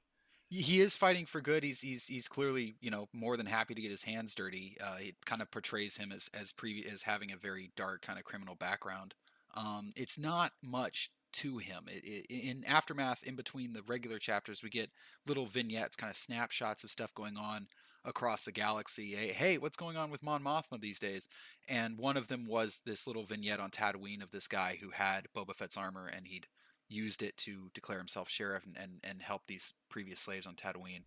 He 0.53 0.81
is 0.81 0.97
fighting 0.97 1.25
for 1.25 1.41
good. 1.41 1.65
He's 1.65 1.81
he's 1.81 2.07
he's 2.07 2.29
clearly 2.29 2.75
you 2.81 2.91
know 2.91 3.09
more 3.13 3.37
than 3.37 3.47
happy 3.47 3.75
to 3.75 3.81
get 3.81 3.91
his 3.91 4.05
hands 4.05 4.35
dirty. 4.35 4.77
Uh, 4.81 4.97
it 5.01 5.25
kind 5.25 5.41
of 5.41 5.51
portrays 5.51 5.97
him 5.97 6.13
as 6.13 6.29
as 6.39 6.53
previ- 6.53 6.91
as 6.91 7.03
having 7.03 7.33
a 7.33 7.37
very 7.37 7.71
dark 7.75 8.03
kind 8.03 8.19
of 8.19 8.25
criminal 8.25 8.55
background. 8.55 9.15
Um, 9.55 9.93
it's 9.97 10.19
not 10.19 10.53
much 10.63 11.11
to 11.33 11.59
him. 11.59 11.87
It, 11.89 12.05
it, 12.05 12.27
in 12.31 12.65
aftermath, 12.67 13.23
in 13.23 13.35
between 13.35 13.73
the 13.73 13.83
regular 13.83 14.19
chapters, 14.19 14.63
we 14.63 14.69
get 14.69 14.91
little 15.27 15.47
vignettes, 15.47 15.97
kind 15.97 16.11
of 16.11 16.17
snapshots 16.17 16.85
of 16.85 16.91
stuff 16.91 17.15
going 17.15 17.37
on 17.39 17.69
across 18.05 18.45
the 18.45 18.53
galaxy. 18.53 19.15
Hey, 19.15 19.33
hey, 19.33 19.59
what's 19.59 19.77
going 19.77 19.97
on 19.97 20.11
with 20.11 20.23
Mon 20.23 20.43
Mothma 20.43 20.81
these 20.81 20.99
days? 20.99 21.29
And 21.69 21.99
one 21.99 22.17
of 22.17 22.29
them 22.29 22.47
was 22.47 22.81
this 22.85 23.07
little 23.07 23.25
vignette 23.25 23.61
on 23.61 23.71
Tatooine 23.71 24.23
of 24.23 24.33
this 24.33 24.49
guy 24.49 24.79
who 24.81 24.91
had 24.91 25.29
Boba 25.35 25.55
Fett's 25.55 25.77
armor, 25.77 26.07
and 26.07 26.27
he'd 26.27 26.47
used 26.93 27.23
it 27.23 27.37
to 27.39 27.71
declare 27.75 27.99
himself 27.99 28.29
sheriff 28.29 28.65
and, 28.65 28.77
and, 28.77 29.01
and 29.03 29.23
help 29.23 29.43
these 29.47 29.75
previous 29.91 30.21
slaves 30.21 30.47
on 30.47 30.55
Tatooine. 30.55 31.05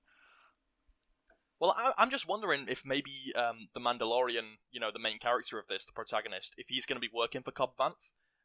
Well, 1.59 1.75
I, 1.77 2.03
am 2.03 2.11
just 2.11 2.27
wondering 2.27 2.65
if 2.67 2.83
maybe 2.85 3.33
um, 3.35 3.69
the 3.73 3.79
Mandalorian, 3.79 4.57
you 4.71 4.79
know, 4.79 4.89
the 4.91 4.99
main 4.99 5.19
character 5.19 5.57
of 5.57 5.67
this, 5.67 5.85
the 5.85 5.93
protagonist, 5.93 6.53
if 6.57 6.67
he's 6.67 6.85
going 6.85 6.97
to 6.97 7.07
be 7.07 7.11
working 7.13 7.43
for 7.43 7.51
Cobb 7.51 7.71
Vanth, 7.79 7.93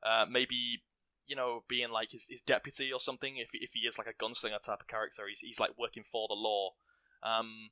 uh, 0.07 0.27
maybe 0.31 0.83
you 1.31 1.37
know, 1.37 1.63
being 1.69 1.91
like 1.91 2.11
his, 2.11 2.27
his 2.29 2.43
deputy 2.43 2.93
or 2.93 2.99
something. 2.99 3.37
If 3.37 3.51
if 3.53 3.71
he 3.73 3.87
is 3.87 3.97
like 3.97 4.09
a 4.09 4.23
gunslinger 4.23 4.61
type 4.61 4.81
of 4.81 4.89
character, 4.89 5.23
he's 5.29 5.39
he's 5.39 5.61
like 5.61 5.79
working 5.79 6.03
for 6.03 6.27
the 6.29 6.35
law. 6.35 6.73
Um, 7.23 7.71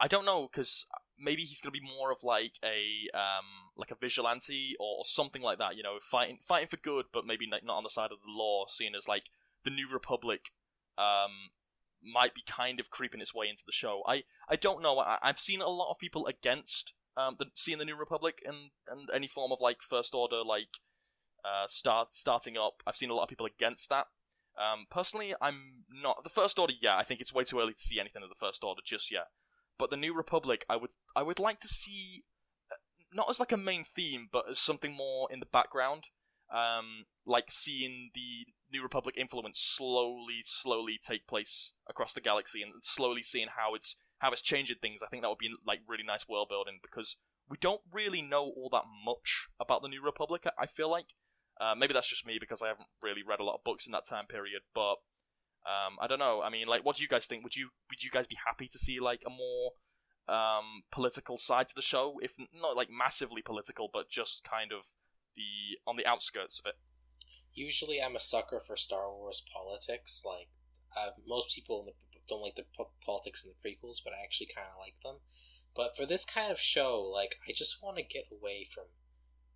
I 0.00 0.08
don't 0.08 0.24
know 0.24 0.48
because 0.50 0.86
maybe 1.18 1.44
he's 1.44 1.60
gonna 1.60 1.72
be 1.72 1.80
more 1.80 2.12
of 2.12 2.22
like 2.22 2.58
a 2.64 3.08
um 3.16 3.70
like 3.76 3.90
a 3.90 3.96
vigilante 3.96 4.74
or, 4.78 4.98
or 4.98 5.04
something 5.06 5.42
like 5.42 5.58
that. 5.58 5.76
You 5.76 5.82
know, 5.82 5.98
fighting 6.02 6.38
fighting 6.46 6.68
for 6.68 6.76
good, 6.76 7.06
but 7.12 7.26
maybe 7.26 7.46
not 7.46 7.62
on 7.76 7.84
the 7.84 7.90
side 7.90 8.10
of 8.12 8.18
the 8.20 8.30
law. 8.30 8.66
Seeing 8.68 8.94
as 8.94 9.08
like 9.08 9.24
the 9.64 9.70
New 9.70 9.88
Republic 9.92 10.52
um 10.96 11.50
might 12.02 12.34
be 12.34 12.42
kind 12.46 12.78
of 12.78 12.90
creeping 12.90 13.20
its 13.20 13.34
way 13.34 13.48
into 13.48 13.64
the 13.66 13.72
show. 13.72 14.02
I 14.06 14.24
I 14.48 14.56
don't 14.56 14.82
know. 14.82 14.98
I, 14.98 15.18
I've 15.22 15.40
seen 15.40 15.60
a 15.60 15.68
lot 15.68 15.90
of 15.90 15.98
people 15.98 16.26
against 16.26 16.92
um 17.16 17.36
the, 17.38 17.46
seeing 17.54 17.78
the 17.78 17.84
New 17.84 17.96
Republic 17.96 18.42
and 18.46 18.70
and 18.88 19.08
any 19.12 19.28
form 19.28 19.52
of 19.52 19.58
like 19.60 19.82
First 19.82 20.14
Order 20.14 20.42
like 20.42 20.78
uh 21.44 21.66
start 21.68 22.14
starting 22.14 22.56
up. 22.56 22.82
I've 22.86 22.96
seen 22.96 23.10
a 23.10 23.14
lot 23.14 23.24
of 23.24 23.28
people 23.28 23.46
against 23.46 23.88
that. 23.88 24.06
Um, 24.58 24.86
personally, 24.90 25.34
I'm 25.40 25.84
not 26.02 26.24
the 26.24 26.30
First 26.30 26.58
Order. 26.58 26.74
Yeah, 26.80 26.96
I 26.96 27.04
think 27.04 27.20
it's 27.20 27.32
way 27.32 27.44
too 27.44 27.60
early 27.60 27.74
to 27.74 27.78
see 27.82 28.00
anything 28.00 28.22
of 28.24 28.28
the 28.28 28.34
First 28.34 28.64
Order 28.64 28.80
just 28.84 29.10
yet. 29.10 29.28
But 29.78 29.90
the 29.90 29.96
New 29.96 30.12
Republic, 30.14 30.64
I 30.68 30.76
would 30.76 30.90
I 31.16 31.22
would 31.22 31.38
like 31.38 31.60
to 31.60 31.68
see 31.68 32.24
uh, 32.70 32.76
not 33.12 33.30
as 33.30 33.40
like 33.40 33.52
a 33.52 33.56
main 33.56 33.84
theme, 33.84 34.28
but 34.32 34.44
as 34.50 34.58
something 34.58 34.94
more 34.94 35.28
in 35.30 35.40
the 35.40 35.46
background, 35.46 36.04
um, 36.52 37.06
like 37.26 37.50
seeing 37.50 38.10
the 38.14 38.46
New 38.70 38.82
Republic 38.82 39.16
influence 39.18 39.58
slowly, 39.60 40.42
slowly 40.44 40.98
take 41.02 41.26
place 41.26 41.72
across 41.88 42.14
the 42.14 42.20
galaxy, 42.20 42.62
and 42.62 42.72
slowly 42.82 43.22
seeing 43.22 43.48
how 43.56 43.74
it's 43.74 43.96
how 44.18 44.32
it's 44.32 44.42
changing 44.42 44.76
things. 44.80 45.00
I 45.02 45.08
think 45.08 45.22
that 45.22 45.28
would 45.28 45.38
be 45.38 45.50
like 45.66 45.80
really 45.86 46.04
nice 46.04 46.28
world 46.28 46.48
building 46.48 46.80
because 46.82 47.16
we 47.48 47.56
don't 47.60 47.80
really 47.92 48.22
know 48.22 48.52
all 48.56 48.68
that 48.72 48.84
much 49.04 49.48
about 49.60 49.82
the 49.82 49.88
New 49.88 50.04
Republic. 50.04 50.44
I 50.58 50.66
feel 50.66 50.90
like 50.90 51.06
uh, 51.60 51.74
maybe 51.76 51.94
that's 51.94 52.08
just 52.08 52.26
me 52.26 52.38
because 52.38 52.62
I 52.62 52.68
haven't 52.68 52.88
really 53.02 53.22
read 53.26 53.40
a 53.40 53.44
lot 53.44 53.54
of 53.54 53.64
books 53.64 53.86
in 53.86 53.92
that 53.92 54.06
time 54.06 54.26
period, 54.26 54.62
but 54.74 54.96
um, 55.66 55.96
I 56.00 56.06
don't 56.06 56.18
know. 56.18 56.42
I 56.42 56.50
mean, 56.50 56.66
like, 56.66 56.84
what 56.84 56.96
do 56.96 57.02
you 57.02 57.08
guys 57.08 57.26
think? 57.26 57.42
Would 57.44 57.56
you 57.56 57.70
would 57.90 58.02
you 58.02 58.10
guys 58.10 58.26
be 58.26 58.38
happy 58.46 58.68
to 58.68 58.78
see 58.78 59.00
like 59.00 59.22
a 59.26 59.30
more 59.30 59.72
um, 60.28 60.82
political 60.90 61.38
side 61.38 61.68
to 61.68 61.74
the 61.74 61.82
show, 61.82 62.18
if 62.22 62.32
not 62.54 62.76
like 62.76 62.88
massively 62.90 63.42
political, 63.42 63.88
but 63.92 64.08
just 64.08 64.44
kind 64.44 64.72
of 64.72 64.86
the 65.36 65.78
on 65.86 65.96
the 65.96 66.06
outskirts 66.06 66.58
of 66.58 66.66
it? 66.66 66.74
Usually, 67.54 68.00
I'm 68.00 68.16
a 68.16 68.20
sucker 68.20 68.60
for 68.60 68.76
Star 68.76 69.12
Wars 69.12 69.42
politics. 69.52 70.22
Like, 70.24 70.48
uh, 70.96 71.10
most 71.26 71.54
people 71.54 71.84
the, 71.84 71.92
don't 72.28 72.42
like 72.42 72.56
the 72.56 72.66
po- 72.76 72.90
politics 73.04 73.44
in 73.44 73.50
the 73.50 73.68
prequels, 73.68 73.96
but 74.02 74.12
I 74.12 74.22
actually 74.22 74.50
kind 74.54 74.68
of 74.72 74.80
like 74.80 74.94
them. 75.02 75.16
But 75.74 75.96
for 75.96 76.06
this 76.06 76.24
kind 76.24 76.50
of 76.50 76.58
show, 76.58 77.00
like, 77.00 77.36
I 77.48 77.52
just 77.54 77.82
want 77.82 77.96
to 77.96 78.02
get 78.02 78.24
away 78.32 78.66
from 78.68 78.84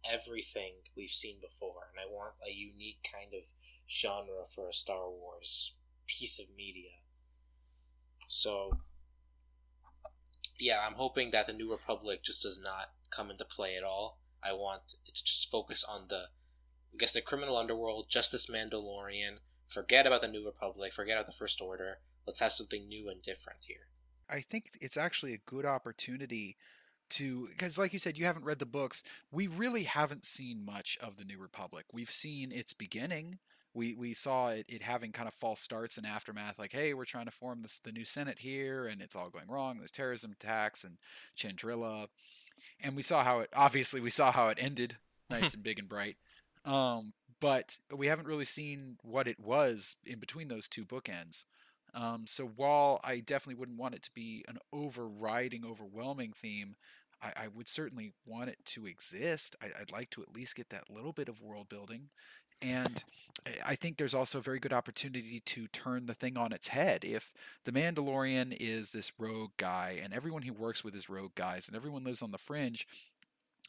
everything 0.08 0.74
we've 0.96 1.10
seen 1.10 1.36
before, 1.40 1.90
and 1.90 2.00
I 2.00 2.10
want 2.10 2.34
a 2.46 2.52
unique 2.52 3.06
kind 3.10 3.34
of 3.34 3.50
genre 3.88 4.44
for 4.44 4.68
a 4.68 4.72
Star 4.72 5.10
Wars 5.10 5.76
piece 6.06 6.38
of 6.38 6.46
media. 6.56 7.02
So, 8.28 8.78
yeah, 10.62 10.78
I'm 10.86 10.94
hoping 10.94 11.32
that 11.32 11.46
the 11.46 11.52
New 11.52 11.70
Republic 11.70 12.22
just 12.22 12.42
does 12.42 12.60
not 12.62 12.90
come 13.10 13.30
into 13.30 13.44
play 13.44 13.76
at 13.76 13.82
all. 13.82 14.20
I 14.44 14.52
want 14.52 14.94
it 15.06 15.14
to 15.14 15.24
just 15.24 15.50
focus 15.50 15.84
on 15.84 16.06
the 16.08 16.26
I 16.94 16.98
guess 16.98 17.12
the 17.12 17.20
criminal 17.20 17.56
underworld, 17.56 18.08
Justice 18.08 18.46
Mandalorian. 18.46 19.38
Forget 19.66 20.06
about 20.06 20.20
the 20.20 20.28
New 20.28 20.44
Republic. 20.44 20.92
Forget 20.92 21.16
about 21.16 21.26
the 21.26 21.32
First 21.32 21.60
Order. 21.60 21.98
Let's 22.26 22.40
have 22.40 22.52
something 22.52 22.86
new 22.86 23.08
and 23.08 23.22
different 23.22 23.60
here. 23.66 23.88
I 24.30 24.40
think 24.40 24.70
it's 24.80 24.96
actually 24.96 25.34
a 25.34 25.50
good 25.50 25.64
opportunity 25.64 26.56
to 27.10 27.48
because 27.50 27.76
like 27.76 27.92
you 27.92 27.98
said 27.98 28.16
you 28.16 28.24
haven't 28.24 28.44
read 28.44 28.58
the 28.58 28.64
books 28.64 29.02
we 29.30 29.46
really 29.46 29.82
haven't 29.82 30.24
seen 30.24 30.64
much 30.64 30.96
of 31.02 31.18
the 31.18 31.24
new 31.24 31.38
republic 31.38 31.84
we've 31.92 32.10
seen 32.10 32.50
its 32.50 32.72
beginning 32.72 33.38
we 33.74 33.94
we 33.94 34.14
saw 34.14 34.48
it, 34.48 34.66
it 34.68 34.82
having 34.82 35.12
kind 35.12 35.28
of 35.28 35.34
false 35.34 35.60
starts 35.60 35.96
and 35.96 36.06
aftermath 36.06 36.58
like 36.58 36.72
hey 36.72 36.94
we're 36.94 37.04
trying 37.04 37.24
to 37.24 37.30
form 37.30 37.62
this 37.62 37.78
the 37.78 37.92
new 37.92 38.04
senate 38.04 38.38
here 38.40 38.86
and 38.86 39.00
it's 39.00 39.16
all 39.16 39.30
going 39.30 39.48
wrong 39.48 39.78
there's 39.78 39.90
terrorism 39.90 40.32
attacks 40.32 40.84
and 40.84 40.98
Chandrila 41.36 42.08
and 42.82 42.96
we 42.96 43.02
saw 43.02 43.22
how 43.22 43.40
it 43.40 43.50
obviously 43.54 44.00
we 44.00 44.10
saw 44.10 44.32
how 44.32 44.48
it 44.48 44.58
ended 44.60 44.96
nice 45.30 45.54
and 45.54 45.62
big 45.62 45.78
and 45.78 45.88
bright 45.88 46.16
um, 46.64 47.12
but 47.40 47.78
we 47.94 48.06
haven't 48.06 48.28
really 48.28 48.44
seen 48.44 48.96
what 49.02 49.26
it 49.26 49.40
was 49.40 49.96
in 50.06 50.18
between 50.18 50.48
those 50.48 50.68
two 50.68 50.84
bookends 50.84 51.44
um, 51.94 52.24
so 52.26 52.46
while 52.56 53.00
I 53.04 53.20
definitely 53.20 53.60
wouldn't 53.60 53.78
want 53.78 53.94
it 53.94 54.02
to 54.04 54.10
be 54.14 54.44
an 54.48 54.58
overriding, 54.72 55.64
overwhelming 55.64 56.32
theme, 56.32 56.76
I, 57.22 57.32
I 57.36 57.48
would 57.48 57.68
certainly 57.68 58.12
want 58.26 58.48
it 58.48 58.58
to 58.66 58.86
exist. 58.86 59.56
I, 59.62 59.70
would 59.78 59.92
like 59.92 60.10
to 60.10 60.22
at 60.22 60.34
least 60.34 60.56
get 60.56 60.70
that 60.70 60.90
little 60.90 61.12
bit 61.12 61.28
of 61.28 61.42
world 61.42 61.68
building. 61.68 62.08
And 62.62 63.02
I 63.66 63.74
think 63.74 63.96
there's 63.96 64.14
also 64.14 64.38
a 64.38 64.42
very 64.42 64.60
good 64.60 64.72
opportunity 64.72 65.40
to 65.40 65.66
turn 65.66 66.06
the 66.06 66.14
thing 66.14 66.36
on 66.36 66.52
its 66.52 66.68
head. 66.68 67.04
If 67.04 67.32
the 67.64 67.72
Mandalorian 67.72 68.56
is 68.58 68.92
this 68.92 69.12
rogue 69.18 69.50
guy, 69.56 70.00
and 70.02 70.14
everyone 70.14 70.42
he 70.42 70.50
works 70.50 70.84
with 70.84 70.94
is 70.94 71.10
rogue 71.10 71.34
guys, 71.34 71.66
and 71.66 71.76
everyone 71.76 72.04
lives 72.04 72.22
on 72.22 72.30
the 72.30 72.38
fringe, 72.38 72.86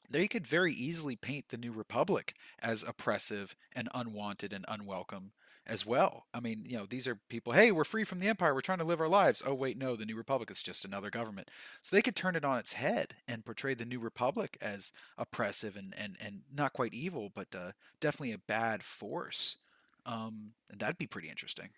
they 0.10 0.28
could 0.28 0.46
very 0.46 0.74
easily 0.74 1.16
paint 1.16 1.50
the 1.50 1.58
New 1.58 1.72
Republic 1.72 2.36
as 2.60 2.84
oppressive 2.84 3.56
and 3.76 3.90
unwanted 3.96 4.54
and 4.54 4.66
unwelcome 4.68 5.32
as 5.66 5.86
well. 5.86 6.26
I 6.34 6.40
mean, 6.40 6.66
you 6.68 6.78
know, 6.78 6.86
these 6.86 7.08
are 7.08 7.20
people, 7.30 7.54
hey, 7.54 7.72
we're 7.72 7.84
free 7.84 8.04
from 8.04 8.20
the 8.20 8.28
empire, 8.28 8.54
we're 8.54 8.62
trying 8.62 8.80
to 8.80 8.84
live 8.84 9.02
our 9.02 9.08
lives. 9.08 9.42
Oh, 9.46 9.54
wait, 9.54 9.78
no, 9.78 9.96
the 9.96 10.06
New 10.06 10.18
Republic 10.18 10.52
is 10.52 10.62
just 10.62 10.86
another 10.86 11.10
government. 11.10 11.50
So 11.82 11.96
they 11.96 12.02
could 12.02 12.16
turn 12.16 12.36
it 12.36 12.46
on 12.46 12.60
its 12.60 12.74
head 12.74 13.16
and 13.28 13.46
portray 13.46 13.74
the 13.74 13.86
New 13.86 14.00
Republic 14.00 14.58
as 14.62 14.92
oppressive 15.18 15.76
and, 15.76 15.94
and, 15.98 16.18
and 16.20 16.42
not 16.54 16.74
quite 16.74 16.94
evil, 16.94 17.32
but 17.34 17.48
uh, 17.56 17.72
definitely 18.00 18.34
a 18.34 18.40
bad 18.40 18.84
force. 18.84 19.58
Um, 20.06 20.52
and 20.70 20.80
that'd 20.80 20.98
be 20.98 21.08
pretty 21.08 21.30
interesting. 21.30 21.70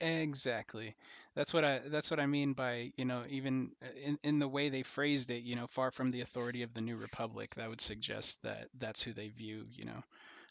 Exactly. 0.00 0.96
That's 1.36 1.54
what 1.54 1.64
I 1.64 1.78
that's 1.86 2.10
what 2.10 2.18
I 2.18 2.26
mean 2.26 2.54
by, 2.54 2.92
you 2.96 3.04
know, 3.04 3.22
even 3.28 3.70
uh, 3.80 3.86
in 4.04 4.18
in 4.24 4.38
the 4.40 4.48
way 4.48 4.68
they 4.68 4.82
phrased 4.82 5.30
it, 5.30 5.44
you 5.44 5.54
know, 5.54 5.68
far 5.68 5.92
from 5.92 6.10
the 6.10 6.22
authority 6.22 6.62
of 6.62 6.74
the 6.74 6.80
New 6.80 6.96
Republic, 6.96 7.54
that 7.54 7.70
would 7.70 7.80
suggest 7.80 8.42
that 8.42 8.68
that's 8.78 9.00
who 9.02 9.12
they 9.12 9.28
view, 9.28 9.66
you 9.72 9.84
know, 9.84 10.02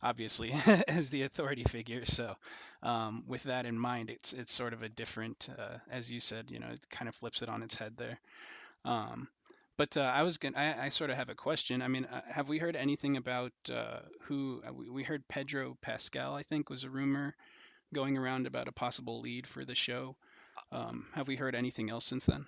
obviously 0.03 0.53
as 0.87 1.09
the 1.09 1.23
authority 1.23 1.63
figure. 1.63 2.05
So, 2.05 2.35
um, 2.83 3.23
with 3.27 3.43
that 3.43 3.65
in 3.65 3.77
mind, 3.77 4.09
it's 4.09 4.33
it's 4.33 4.51
sort 4.51 4.73
of 4.73 4.83
a 4.83 4.89
different, 4.89 5.49
uh, 5.57 5.77
as 5.89 6.11
you 6.11 6.19
said, 6.19 6.51
you 6.51 6.59
know, 6.59 6.67
it 6.67 6.89
kind 6.89 7.07
of 7.09 7.15
flips 7.15 7.41
it 7.41 7.49
on 7.49 7.63
its 7.63 7.75
head 7.75 7.93
there. 7.97 8.19
Um, 8.85 9.27
but 9.77 9.97
uh, 9.97 10.01
I 10.01 10.23
was 10.23 10.37
going 10.37 10.55
I, 10.55 10.85
I 10.85 10.89
sort 10.89 11.09
of 11.09 11.17
have 11.17 11.29
a 11.29 11.35
question. 11.35 11.81
I 11.81 11.87
mean, 11.87 12.05
uh, 12.05 12.21
have 12.27 12.49
we 12.49 12.57
heard 12.57 12.75
anything 12.75 13.17
about 13.17 13.53
uh, 13.71 13.99
who 14.23 14.61
uh, 14.67 14.73
we, 14.73 14.89
we 14.89 15.03
heard 15.03 15.27
Pedro 15.27 15.77
Pascal? 15.81 16.35
I 16.35 16.43
think 16.43 16.69
was 16.69 16.83
a 16.83 16.89
rumor 16.89 17.35
going 17.93 18.17
around 18.17 18.47
about 18.47 18.67
a 18.67 18.71
possible 18.71 19.21
lead 19.21 19.47
for 19.47 19.65
the 19.65 19.75
show. 19.75 20.15
Um, 20.71 21.07
have 21.13 21.27
we 21.27 21.35
heard 21.35 21.55
anything 21.55 21.89
else 21.89 22.05
since 22.05 22.25
then? 22.25 22.45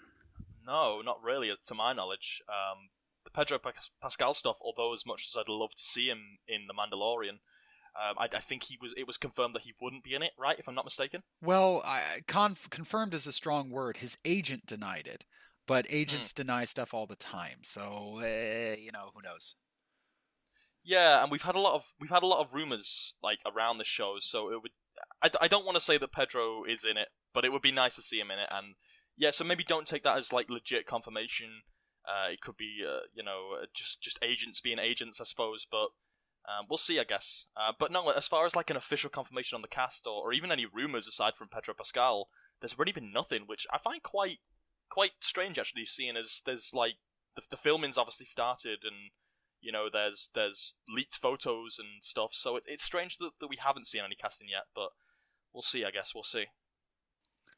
No, 0.66 1.02
not 1.02 1.24
really, 1.24 1.52
to 1.66 1.76
my 1.76 1.94
knowledge. 1.94 2.42
Um, 2.48 2.90
Pedro 3.34 3.60
Pascal 4.02 4.34
stuff, 4.34 4.58
although 4.62 4.94
as 4.94 5.06
much 5.06 5.28
as 5.30 5.38
I'd 5.38 5.50
love 5.50 5.72
to 5.76 5.84
see 5.84 6.08
him 6.08 6.40
in 6.48 6.68
The 6.68 6.74
Mandalorian, 6.74 7.40
um, 7.96 8.16
I, 8.18 8.28
I, 8.36 8.40
think 8.40 8.64
he 8.64 8.78
was. 8.82 8.92
It 8.98 9.06
was 9.06 9.18
confirmed 9.18 9.54
that 9.54 9.62
he 9.64 9.74
wouldn't 9.80 10.04
be 10.04 10.16
in 10.16 10.24
it, 10.24 10.32
right? 10.38 10.58
If 10.58 10.68
I'm 10.68 10.74
not 10.74 10.86
mistaken. 10.86 11.22
Well, 11.42 11.84
I, 11.86 12.22
conf- 12.28 12.70
confirmed 12.72 13.14
is 13.14 13.28
a 13.28 13.32
strong 13.32 13.70
word. 13.70 13.98
His 13.98 14.18
agent 14.26 14.66
denied 14.66 15.06
it, 15.06 15.26
but 15.68 15.86
agents 15.90 16.32
mm. 16.32 16.36
deny 16.36 16.66
stuff 16.66 16.94
all 16.94 17.06
the 17.06 17.16
time. 17.16 17.60
So 17.62 18.20
uh, 18.20 18.76
you 18.80 18.92
know, 18.92 19.12
who 19.14 19.22
knows? 19.22 19.56
Yeah, 20.84 21.22
and 21.22 21.32
we've 21.32 21.44
had 21.44 21.56
a 21.56 21.60
lot 21.60 21.76
of 21.76 21.94
we've 22.00 22.10
had 22.10 22.24
a 22.24 22.28
lot 22.28 22.42
of 22.42 22.54
rumors 22.54 23.16
like 23.22 23.40
around 23.46 23.78
the 23.78 23.86
show. 23.86 24.16
So 24.22 24.52
it 24.52 24.62
would. 24.64 24.72
I, 25.22 25.30
I 25.42 25.48
don't 25.48 25.66
want 25.66 25.76
to 25.76 25.84
say 25.84 26.00
that 26.00 26.12
Pedro 26.12 26.64
is 26.64 26.84
in 26.84 26.98
it, 26.98 27.10
but 27.32 27.46
it 27.46 27.52
would 27.52 27.62
be 27.62 27.72
nice 27.72 27.96
to 27.96 28.02
see 28.02 28.20
him 28.20 28.32
in 28.32 28.40
it. 28.40 28.50
And 28.52 28.74
yeah, 29.16 29.30
so 29.30 29.44
maybe 29.44 29.64
don't 29.64 29.86
take 29.86 30.04
that 30.04 30.18
as 30.18 30.34
like 30.34 30.50
legit 30.50 30.88
confirmation 30.88 31.62
uh, 32.08 32.32
it 32.32 32.42
could 32.42 32.58
be, 32.58 32.84
uh, 32.88 33.08
you 33.14 33.24
know, 33.24 33.58
uh, 33.62 33.66
just 33.74 34.02
just 34.02 34.20
agents 34.22 34.60
being 34.60 34.80
agents, 34.80 35.22
I 35.22 35.24
suppose. 35.24 35.66
But 35.70 35.90
um, 36.46 36.66
we'll 36.70 36.78
see, 36.78 37.00
I 37.00 37.04
guess. 37.04 37.46
Uh, 37.56 37.72
but 37.78 37.92
no, 37.92 38.10
as 38.10 38.28
far 38.28 38.46
as 38.46 38.56
like 38.56 38.70
an 38.70 38.78
official 38.78 39.10
confirmation 39.10 39.56
on 39.56 39.62
the 39.62 39.68
cast 39.68 40.06
or, 40.06 40.30
or 40.30 40.34
even 40.34 40.52
any 40.52 40.66
rumors 40.66 41.08
aside 41.08 41.34
from 41.38 41.48
Pedro 41.48 41.74
Pascal, 41.74 42.28
there's 42.60 42.78
really 42.78 42.92
been 42.92 43.14
nothing, 43.14 43.44
which 43.46 43.66
I 43.72 43.78
find 43.78 44.04
quite 44.04 44.40
quite 44.90 45.12
strange 45.22 45.58
actually. 45.58 45.86
Seeing 45.86 46.18
as 46.18 46.42
there's 46.46 46.72
like 46.74 46.96
the, 47.36 47.42
the 47.50 47.58
filming's 47.58 47.98
obviously 47.98 48.26
started 48.26 48.80
and 48.84 49.12
you 49.62 49.72
know 49.72 49.88
there's 49.92 50.30
there's 50.36 50.76
leaked 50.94 51.16
photos 51.16 51.78
and 51.80 52.04
stuff, 52.04 52.32
so 52.34 52.58
it, 52.58 52.64
it's 52.68 52.84
strange 52.84 53.18
that, 53.18 53.32
that 53.40 53.50
we 53.50 53.58
haven't 53.64 53.88
seen 53.88 54.02
any 54.06 54.16
casting 54.16 54.50
yet. 54.50 54.64
But 54.76 54.90
we'll 55.54 55.64
see, 55.64 55.86
I 55.86 55.92
guess. 55.92 56.12
We'll 56.14 56.24
see. 56.24 56.48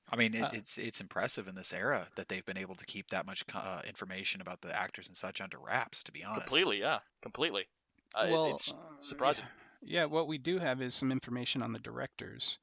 I 0.10 0.16
mean, 0.16 0.36
it, 0.36 0.42
uh, 0.42 0.50
it's 0.54 0.78
it's 0.78 1.02
impressive 1.02 1.48
in 1.48 1.56
this 1.56 1.74
era 1.74 2.08
that 2.16 2.30
they've 2.30 2.46
been 2.46 2.58
able 2.58 2.76
to 2.76 2.86
keep 2.86 3.10
that 3.10 3.26
much 3.26 3.44
uh, 3.54 3.82
information 3.88 4.40
about 4.40 4.62
the 4.62 4.76
actors 4.76 5.08
and 5.08 5.18
such 5.18 5.42
under 5.42 5.58
wraps. 5.58 6.04
To 6.04 6.12
be 6.12 6.24
honest, 6.24 6.42
completely, 6.42 6.80
yeah, 6.80 7.00
completely. 7.22 7.66
Uh, 8.14 8.28
well, 8.30 8.46
it, 8.46 8.52
it's 8.52 8.72
uh, 8.72 8.76
surprising. 9.00 9.46
Yeah. 9.82 10.02
yeah. 10.02 10.06
what 10.06 10.28
we 10.28 10.38
do 10.38 10.60
have 10.60 10.82
is 10.82 10.94
some 10.94 11.12
information 11.12 11.62
on 11.62 11.74
the 11.74 11.80
directors. 11.80 12.60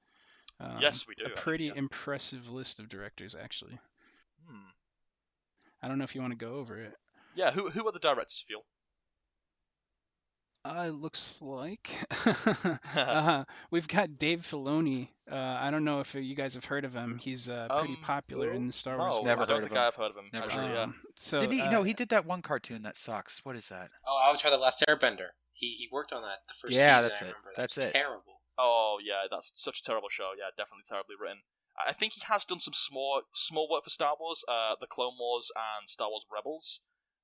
Um, 0.60 0.78
yes, 0.80 1.06
we 1.08 1.14
do. 1.14 1.24
A 1.24 1.40
pretty 1.40 1.64
yeah. 1.64 1.72
impressive 1.74 2.48
list 2.48 2.78
of 2.78 2.88
directors, 2.88 3.34
actually. 3.34 3.78
Hmm. 4.48 4.70
I 5.82 5.88
don't 5.88 5.98
know 5.98 6.04
if 6.04 6.14
you 6.14 6.20
want 6.20 6.32
to 6.32 6.44
go 6.44 6.54
over 6.54 6.78
it. 6.78 6.94
Yeah, 7.34 7.50
who 7.50 7.70
who 7.70 7.86
are 7.88 7.92
the 7.92 7.98
directors, 7.98 8.44
Fuel? 8.46 8.64
Uh, 10.64 10.92
looks 10.94 11.42
like 11.42 11.90
uh, 12.96 13.44
we've 13.72 13.88
got 13.88 14.16
Dave 14.16 14.42
Filoni. 14.42 15.08
Uh, 15.30 15.34
I 15.34 15.72
don't 15.72 15.84
know 15.84 16.00
if 16.00 16.14
you 16.14 16.36
guys 16.36 16.54
have 16.54 16.64
heard 16.64 16.84
of 16.84 16.94
him. 16.94 17.18
He's 17.20 17.50
uh, 17.50 17.66
pretty 17.68 17.94
um, 17.94 18.02
popular 18.02 18.52
in 18.52 18.68
the 18.68 18.72
Star 18.72 18.96
Wars. 18.96 19.14
No, 19.16 19.22
never 19.22 19.42
I 19.42 19.46
don't 19.46 19.60
think 19.60 19.72
of 19.72 19.78
I've 19.78 19.94
heard 19.96 20.10
of 20.10 20.16
him. 20.16 20.30
Never 20.32 20.46
actually, 20.46 20.66
heard 20.66 20.76
of 20.76 20.84
him. 20.84 20.94
Yeah. 21.02 21.10
So 21.16 21.40
did 21.40 21.52
he? 21.52 21.62
Uh, 21.62 21.70
no, 21.70 21.82
he 21.82 21.94
did 21.94 22.10
that 22.10 22.26
one 22.26 22.42
cartoon 22.42 22.82
that 22.82 22.96
sucks. 22.96 23.44
What 23.44 23.56
is 23.56 23.68
that? 23.70 23.90
Oh, 24.06 24.20
Avatar: 24.28 24.52
The 24.52 24.56
Last 24.56 24.84
Airbender. 24.88 25.34
He 25.52 25.74
he 25.74 25.88
worked 25.90 26.12
on 26.12 26.22
that 26.22 26.46
the 26.46 26.54
first 26.54 26.74
yeah, 26.74 26.98
season. 26.98 27.08
that's 27.08 27.22
I 27.22 27.26
it. 27.26 27.34
That's 27.56 27.78
it. 27.78 27.92
Terrible. 27.92 28.40
Oh 28.56 28.98
yeah, 29.04 29.26
that's 29.28 29.50
such 29.54 29.80
a 29.80 29.82
terrible 29.82 30.08
show. 30.10 30.30
Yeah, 30.38 30.50
definitely 30.56 30.84
terribly 30.88 31.16
written. 31.20 31.42
I 31.88 31.92
think 31.92 32.12
he 32.12 32.22
has 32.28 32.44
done 32.44 32.60
some 32.60 32.74
small 32.74 33.22
small 33.34 33.68
work 33.68 33.84
for 33.84 33.90
Star 33.90 34.14
Wars, 34.18 34.44
uh, 34.46 34.76
the 34.80 34.86
Clone 34.86 35.14
Wars 35.18 35.50
and 35.56 35.90
Star 35.90 36.08
Wars 36.08 36.24
Rebels. 36.32 36.80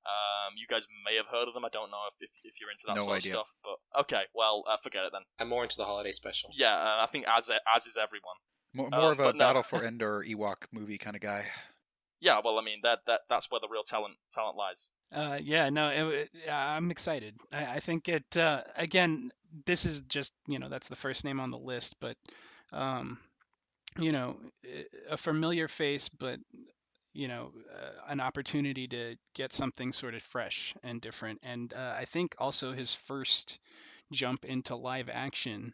Um, 0.09 0.55
you 0.57 0.65
guys 0.67 0.83
may 1.05 1.15
have 1.15 1.27
heard 1.27 1.47
of 1.47 1.53
them. 1.53 1.65
I 1.65 1.69
don't 1.69 1.91
know 1.91 2.01
if, 2.09 2.29
if, 2.29 2.31
if 2.43 2.59
you're 2.59 2.71
into 2.71 2.85
that 2.87 2.95
no 2.95 3.05
sort 3.05 3.17
idea. 3.17 3.37
of 3.37 3.45
stuff, 3.45 3.49
but 3.63 4.01
okay, 4.01 4.23
well, 4.33 4.63
uh, 4.67 4.77
forget 4.81 5.05
it 5.05 5.11
then. 5.11 5.21
I'm 5.39 5.49
more 5.49 5.63
into 5.63 5.77
the 5.77 5.85
holiday 5.85 6.11
special. 6.11 6.49
Yeah, 6.53 6.73
uh, 6.73 7.03
I 7.03 7.07
think 7.11 7.25
as 7.27 7.49
as 7.49 7.85
is 7.85 7.97
everyone. 7.97 8.37
More, 8.73 8.89
more 8.91 9.09
uh, 9.09 9.11
of 9.11 9.19
a 9.19 9.33
Battle 9.33 9.59
no. 9.59 9.63
for 9.63 9.85
Endor 9.85 10.23
Ewok 10.27 10.67
movie 10.71 10.97
kind 10.97 11.15
of 11.15 11.21
guy. 11.21 11.45
Yeah, 12.21 12.41
well, 12.43 12.57
I 12.59 12.63
mean 12.63 12.79
that 12.83 12.99
that 13.07 13.21
that's 13.29 13.49
where 13.49 13.61
the 13.61 13.69
real 13.69 13.83
talent 13.83 14.15
talent 14.33 14.57
lies. 14.57 14.91
Uh, 15.11 15.39
yeah, 15.41 15.69
no, 15.69 15.89
it, 15.89 16.29
it, 16.33 16.51
I'm 16.51 16.91
excited. 16.91 17.35
I, 17.53 17.65
I 17.65 17.79
think 17.79 18.09
it. 18.09 18.37
Uh, 18.37 18.63
again, 18.75 19.31
this 19.65 19.85
is 19.85 20.03
just 20.03 20.33
you 20.47 20.59
know 20.59 20.69
that's 20.69 20.89
the 20.89 20.95
first 20.95 21.23
name 21.25 21.39
on 21.39 21.51
the 21.51 21.57
list, 21.57 21.95
but 21.99 22.17
um, 22.71 23.17
you 23.97 24.11
know, 24.11 24.37
a 25.09 25.17
familiar 25.17 25.67
face, 25.67 26.09
but 26.09 26.39
you 27.19 27.27
know 27.27 27.51
uh, 27.75 27.91
an 28.07 28.21
opportunity 28.21 28.87
to 28.87 29.15
get 29.35 29.51
something 29.51 29.91
sort 29.91 30.15
of 30.15 30.23
fresh 30.23 30.73
and 30.83 31.01
different 31.01 31.39
and 31.43 31.73
uh, 31.73 31.93
i 31.97 32.05
think 32.05 32.33
also 32.39 32.71
his 32.71 32.93
first 32.93 33.59
jump 34.11 34.45
into 34.45 34.75
live 34.75 35.09
action 35.11 35.73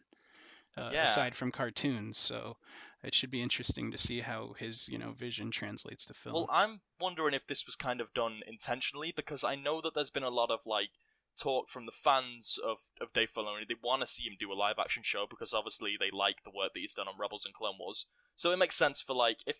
uh, 0.76 0.90
yeah. 0.92 1.04
aside 1.04 1.34
from 1.36 1.52
cartoons 1.52 2.18
so 2.18 2.56
it 3.04 3.14
should 3.14 3.30
be 3.30 3.40
interesting 3.40 3.92
to 3.92 3.98
see 3.98 4.20
how 4.20 4.54
his 4.58 4.88
you 4.88 4.98
know 4.98 5.12
vision 5.12 5.52
translates 5.52 6.06
to 6.06 6.14
film 6.14 6.34
well 6.34 6.48
i'm 6.50 6.80
wondering 7.00 7.32
if 7.32 7.46
this 7.46 7.64
was 7.64 7.76
kind 7.76 8.00
of 8.00 8.12
done 8.12 8.40
intentionally 8.48 9.12
because 9.14 9.44
i 9.44 9.54
know 9.54 9.80
that 9.80 9.94
there's 9.94 10.10
been 10.10 10.24
a 10.24 10.28
lot 10.28 10.50
of 10.50 10.58
like 10.66 10.90
talk 11.38 11.68
from 11.68 11.84
the 11.84 11.92
fans 11.92 12.58
of, 12.64 12.78
of 12.98 13.12
Dave 13.12 13.28
Filoni. 13.36 13.68
They 13.68 13.74
want 13.84 14.00
to 14.00 14.06
see 14.06 14.22
him 14.22 14.38
do 14.40 14.50
a 14.50 14.54
live 14.54 14.76
action 14.78 15.02
show 15.02 15.26
because 15.28 15.52
obviously 15.52 15.94
they 16.00 16.08
like 16.10 16.44
the 16.44 16.50
work 16.50 16.72
that 16.72 16.80
he's 16.80 16.94
done 16.94 17.08
on 17.08 17.20
Rebels 17.20 17.44
and 17.44 17.52
Clone 17.52 17.74
Wars. 17.78 18.06
So 18.36 18.52
it 18.52 18.58
makes 18.58 18.74
sense 18.74 19.02
for 19.02 19.14
like 19.14 19.40
if 19.46 19.56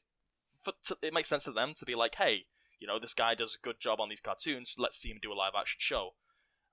for, 0.67 0.73
to, 0.85 0.99
it 1.03 1.15
makes 1.15 1.29
sense 1.29 1.45
to 1.45 1.53
them 1.53 1.73
to 1.75 1.87
be 1.87 1.95
like, 1.95 2.17
hey, 2.17 2.47
you 2.79 2.87
know, 2.87 2.99
this 2.99 3.15
guy 3.15 3.35
does 3.35 3.55
a 3.57 3.65
good 3.65 3.81
job 3.81 4.01
on 4.01 4.09
these 4.09 4.21
cartoons. 4.21 4.75
Let's 4.79 4.99
see 4.99 5.11
him 5.11 5.19
do 5.23 5.33
a 5.33 5.35
live 5.35 5.53
action 5.59 5.79
show. 5.79 6.11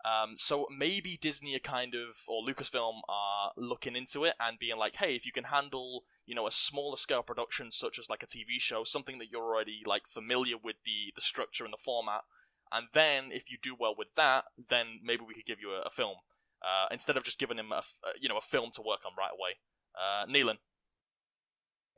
Um, 0.05 0.35
so 0.37 0.67
maybe 0.77 1.17
Disney 1.21 1.55
are 1.55 1.59
kind 1.59 1.93
of 1.95 2.17
or 2.27 2.43
Lucasfilm 2.43 2.99
are 3.07 3.51
looking 3.55 3.95
into 3.95 4.25
it 4.25 4.35
and 4.37 4.59
being 4.59 4.77
like, 4.77 4.97
hey, 4.97 5.15
if 5.15 5.25
you 5.25 5.31
can 5.31 5.45
handle 5.45 6.03
you 6.25 6.35
know 6.35 6.47
a 6.47 6.51
smaller 6.51 6.97
scale 6.97 7.23
production 7.23 7.71
such 7.71 7.97
as 7.97 8.09
like 8.09 8.23
a 8.23 8.27
TV 8.27 8.59
show, 8.59 8.83
something 8.83 9.17
that 9.19 9.31
you're 9.31 9.43
already 9.43 9.81
like 9.85 10.03
familiar 10.09 10.55
with 10.61 10.75
the 10.85 11.13
the 11.15 11.21
structure 11.21 11.63
and 11.63 11.71
the 11.71 11.77
format, 11.77 12.23
and 12.69 12.87
then 12.93 13.29
if 13.31 13.49
you 13.49 13.57
do 13.61 13.75
well 13.79 13.95
with 13.97 14.09
that, 14.17 14.43
then 14.69 14.99
maybe 15.01 15.23
we 15.25 15.35
could 15.35 15.45
give 15.45 15.61
you 15.61 15.71
a, 15.71 15.87
a 15.87 15.89
film. 15.89 16.17
uh, 16.63 16.87
instead 16.91 17.17
of 17.17 17.23
just 17.23 17.39
giving 17.39 17.57
him 17.57 17.71
a 17.71 17.77
uh, 17.77 18.15
you 18.19 18.29
know 18.29 18.37
a 18.37 18.41
film 18.41 18.71
to 18.73 18.81
work 18.81 19.01
on 19.05 19.11
right 19.17 19.31
away. 19.31 19.57
Uh, 19.93 20.25
Nealon. 20.25 20.57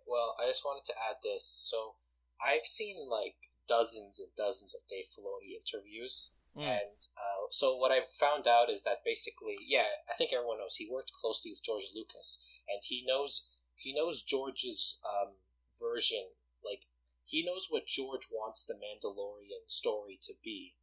Well, 0.05 0.35
I 0.41 0.47
just 0.47 0.63
wanted 0.63 0.85
to 0.85 0.93
add 0.97 1.17
this. 1.23 1.45
So 1.45 1.95
I've 2.39 2.65
seen 2.65 3.07
like 3.09 3.49
dozens 3.67 4.19
and 4.19 4.29
dozens 4.37 4.75
of 4.75 4.81
Dave 4.87 5.05
Filoni 5.05 5.57
interviews, 5.57 6.31
Mm. 6.55 6.61
and 6.63 6.99
uh, 7.17 7.47
so 7.51 7.75
what 7.75 7.91
I've 7.91 8.07
found 8.07 8.47
out 8.47 8.69
is 8.69 8.83
that 8.83 9.03
basically, 9.03 9.57
yeah, 9.67 9.87
I 10.09 10.15
think 10.15 10.31
everyone 10.31 10.59
knows 10.59 10.77
he 10.77 10.87
worked 10.89 11.11
closely 11.11 11.51
with 11.51 11.63
George 11.63 11.91
Lucas, 11.93 12.41
and 12.69 12.79
he 12.81 13.03
knows 13.05 13.49
he 13.75 13.93
knows 13.93 14.23
George's 14.23 14.97
um, 15.03 15.33
version. 15.77 16.31
Like 16.63 16.87
he 17.25 17.43
knows 17.43 17.67
what 17.69 17.87
George 17.87 18.29
wants 18.31 18.63
the 18.63 18.75
Mandalorian 18.75 19.67
story 19.67 20.17
to 20.23 20.33
be. 20.43 20.75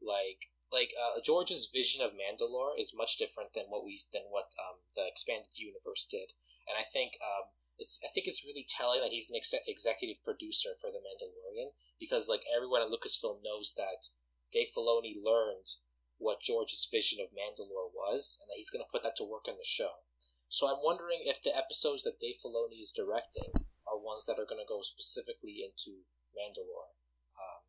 Like 0.00 0.50
like 0.72 0.94
uh, 0.94 1.20
George's 1.20 1.68
vision 1.72 2.00
of 2.00 2.12
Mandalore 2.12 2.78
is 2.78 2.94
much 2.96 3.18
different 3.18 3.54
than 3.54 3.64
what 3.68 3.84
we 3.84 4.02
than 4.12 4.30
what 4.30 4.54
um, 4.58 4.78
the 4.94 5.06
expanded 5.08 5.58
universe 5.58 6.06
did, 6.08 6.30
and 6.68 6.78
I 6.78 6.84
think 6.84 7.14
um, 7.20 7.50
it's 7.82 7.98
I 8.06 8.08
think 8.14 8.30
it's 8.30 8.46
really 8.46 8.62
telling 8.62 9.02
that 9.02 9.10
he's 9.10 9.26
an 9.26 9.34
ex- 9.34 9.66
executive 9.66 10.22
producer 10.22 10.70
for 10.78 10.94
the 10.94 11.02
Mandalorian 11.02 11.74
because 11.98 12.30
like 12.30 12.46
everyone 12.46 12.80
at 12.80 12.94
Lucasfilm 12.94 13.42
knows 13.42 13.74
that 13.74 14.14
Dave 14.54 14.70
Filoni 14.70 15.18
learned 15.18 15.82
what 16.22 16.38
George's 16.38 16.86
vision 16.86 17.18
of 17.18 17.34
Mandalore 17.34 17.90
was, 17.90 18.38
and 18.38 18.46
that 18.46 18.60
he's 18.60 18.70
going 18.70 18.84
to 18.84 18.92
put 18.92 19.02
that 19.02 19.18
to 19.18 19.26
work 19.26 19.50
in 19.50 19.58
the 19.58 19.66
show. 19.66 20.06
So 20.46 20.70
I'm 20.70 20.78
wondering 20.78 21.26
if 21.26 21.42
the 21.42 21.50
episodes 21.50 22.06
that 22.06 22.22
Dave 22.22 22.38
Filoni 22.38 22.78
is 22.78 22.94
directing 22.94 23.50
are 23.82 23.98
ones 23.98 24.24
that 24.30 24.38
are 24.38 24.46
going 24.46 24.62
to 24.62 24.68
go 24.68 24.86
specifically 24.86 25.66
into 25.66 26.06
Mandalore, 26.30 26.94
um, 27.34 27.66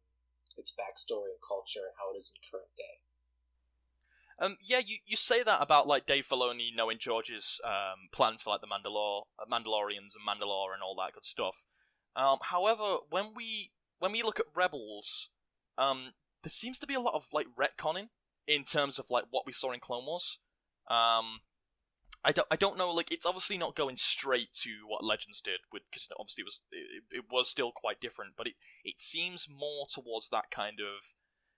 its 0.53 0.69
backstory 0.69 1.33
and 1.33 1.41
culture, 1.41 1.89
and 1.89 1.97
how 1.97 2.13
it 2.13 2.21
is 2.21 2.29
in 2.29 2.37
current 2.45 2.75
day. 2.77 3.02
Um, 4.39 4.57
yeah, 4.61 4.79
you, 4.83 4.97
you 5.05 5.15
say 5.15 5.43
that 5.43 5.61
about 5.61 5.87
like 5.87 6.05
Dave 6.05 6.27
Filoni 6.27 6.75
knowing 6.75 6.97
George's 6.99 7.59
um, 7.63 8.09
plans 8.11 8.41
for 8.41 8.49
like 8.51 8.61
the 8.61 8.67
uh, 8.67 9.45
Mandalorians 9.51 10.15
and 10.15 10.25
Mandalore 10.27 10.73
and 10.73 10.81
all 10.83 10.95
that 10.97 11.13
good 11.13 11.25
stuff. 11.25 11.63
Um, 12.15 12.37
however, 12.41 12.97
when 13.09 13.33
we 13.35 13.71
when 13.99 14.11
we 14.11 14.23
look 14.23 14.39
at 14.39 14.45
Rebels, 14.55 15.29
um, 15.77 16.13
there 16.43 16.49
seems 16.49 16.79
to 16.79 16.87
be 16.87 16.93
a 16.93 16.99
lot 17.01 17.13
of 17.13 17.27
like 17.31 17.47
retconning 17.57 18.09
in 18.47 18.63
terms 18.63 18.99
of 18.99 19.09
like 19.09 19.25
what 19.29 19.45
we 19.45 19.53
saw 19.53 19.71
in 19.71 19.79
Clone 19.79 20.05
Wars. 20.05 20.39
Um, 20.89 21.41
I 22.25 22.31
don't 22.31 22.47
I 22.49 22.55
don't 22.55 22.77
know 22.77 22.91
like 22.91 23.11
it's 23.11 23.25
obviously 23.25 23.57
not 23.57 23.75
going 23.75 23.97
straight 23.97 24.53
to 24.61 24.69
what 24.87 25.03
Legends 25.03 25.41
did 25.41 25.59
with 25.71 25.83
because 25.89 26.07
obviously 26.19 26.41
it 26.41 26.45
was 26.45 26.61
it, 26.71 27.03
it 27.11 27.25
was 27.29 27.49
still 27.49 27.71
quite 27.71 27.99
different, 27.99 28.33
but 28.37 28.47
it 28.47 28.53
it 28.83 28.95
seems 28.99 29.47
more 29.49 29.87
towards 29.89 30.29
that 30.29 30.49
kind 30.51 30.79
of 30.79 31.13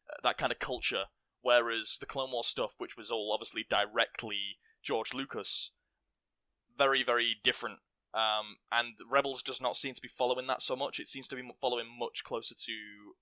uh, 0.09 0.17
that 0.23 0.37
kind 0.37 0.51
of 0.51 0.59
culture 0.59 1.05
whereas 1.45 1.97
the 1.99 2.07
Clone 2.07 2.31
Wars 2.31 2.47
stuff, 2.47 2.73
which 2.79 2.97
was 2.97 3.11
all 3.11 3.31
obviously 3.31 3.65
directly 3.69 4.57
George 4.83 5.13
Lucas, 5.13 5.71
very 6.77 7.03
very 7.03 7.35
different. 7.43 7.79
Um, 8.15 8.55
and 8.71 8.93
Rebels 9.11 9.43
does 9.43 9.59
not 9.59 9.75
seem 9.75 9.93
to 9.93 10.01
be 10.01 10.07
following 10.07 10.47
that 10.47 10.61
so 10.61 10.73
much. 10.75 10.99
It 10.99 11.09
seems 11.09 11.27
to 11.27 11.35
be 11.35 11.43
following 11.59 11.87
much 11.99 12.23
closer 12.23 12.55
to 12.55 12.73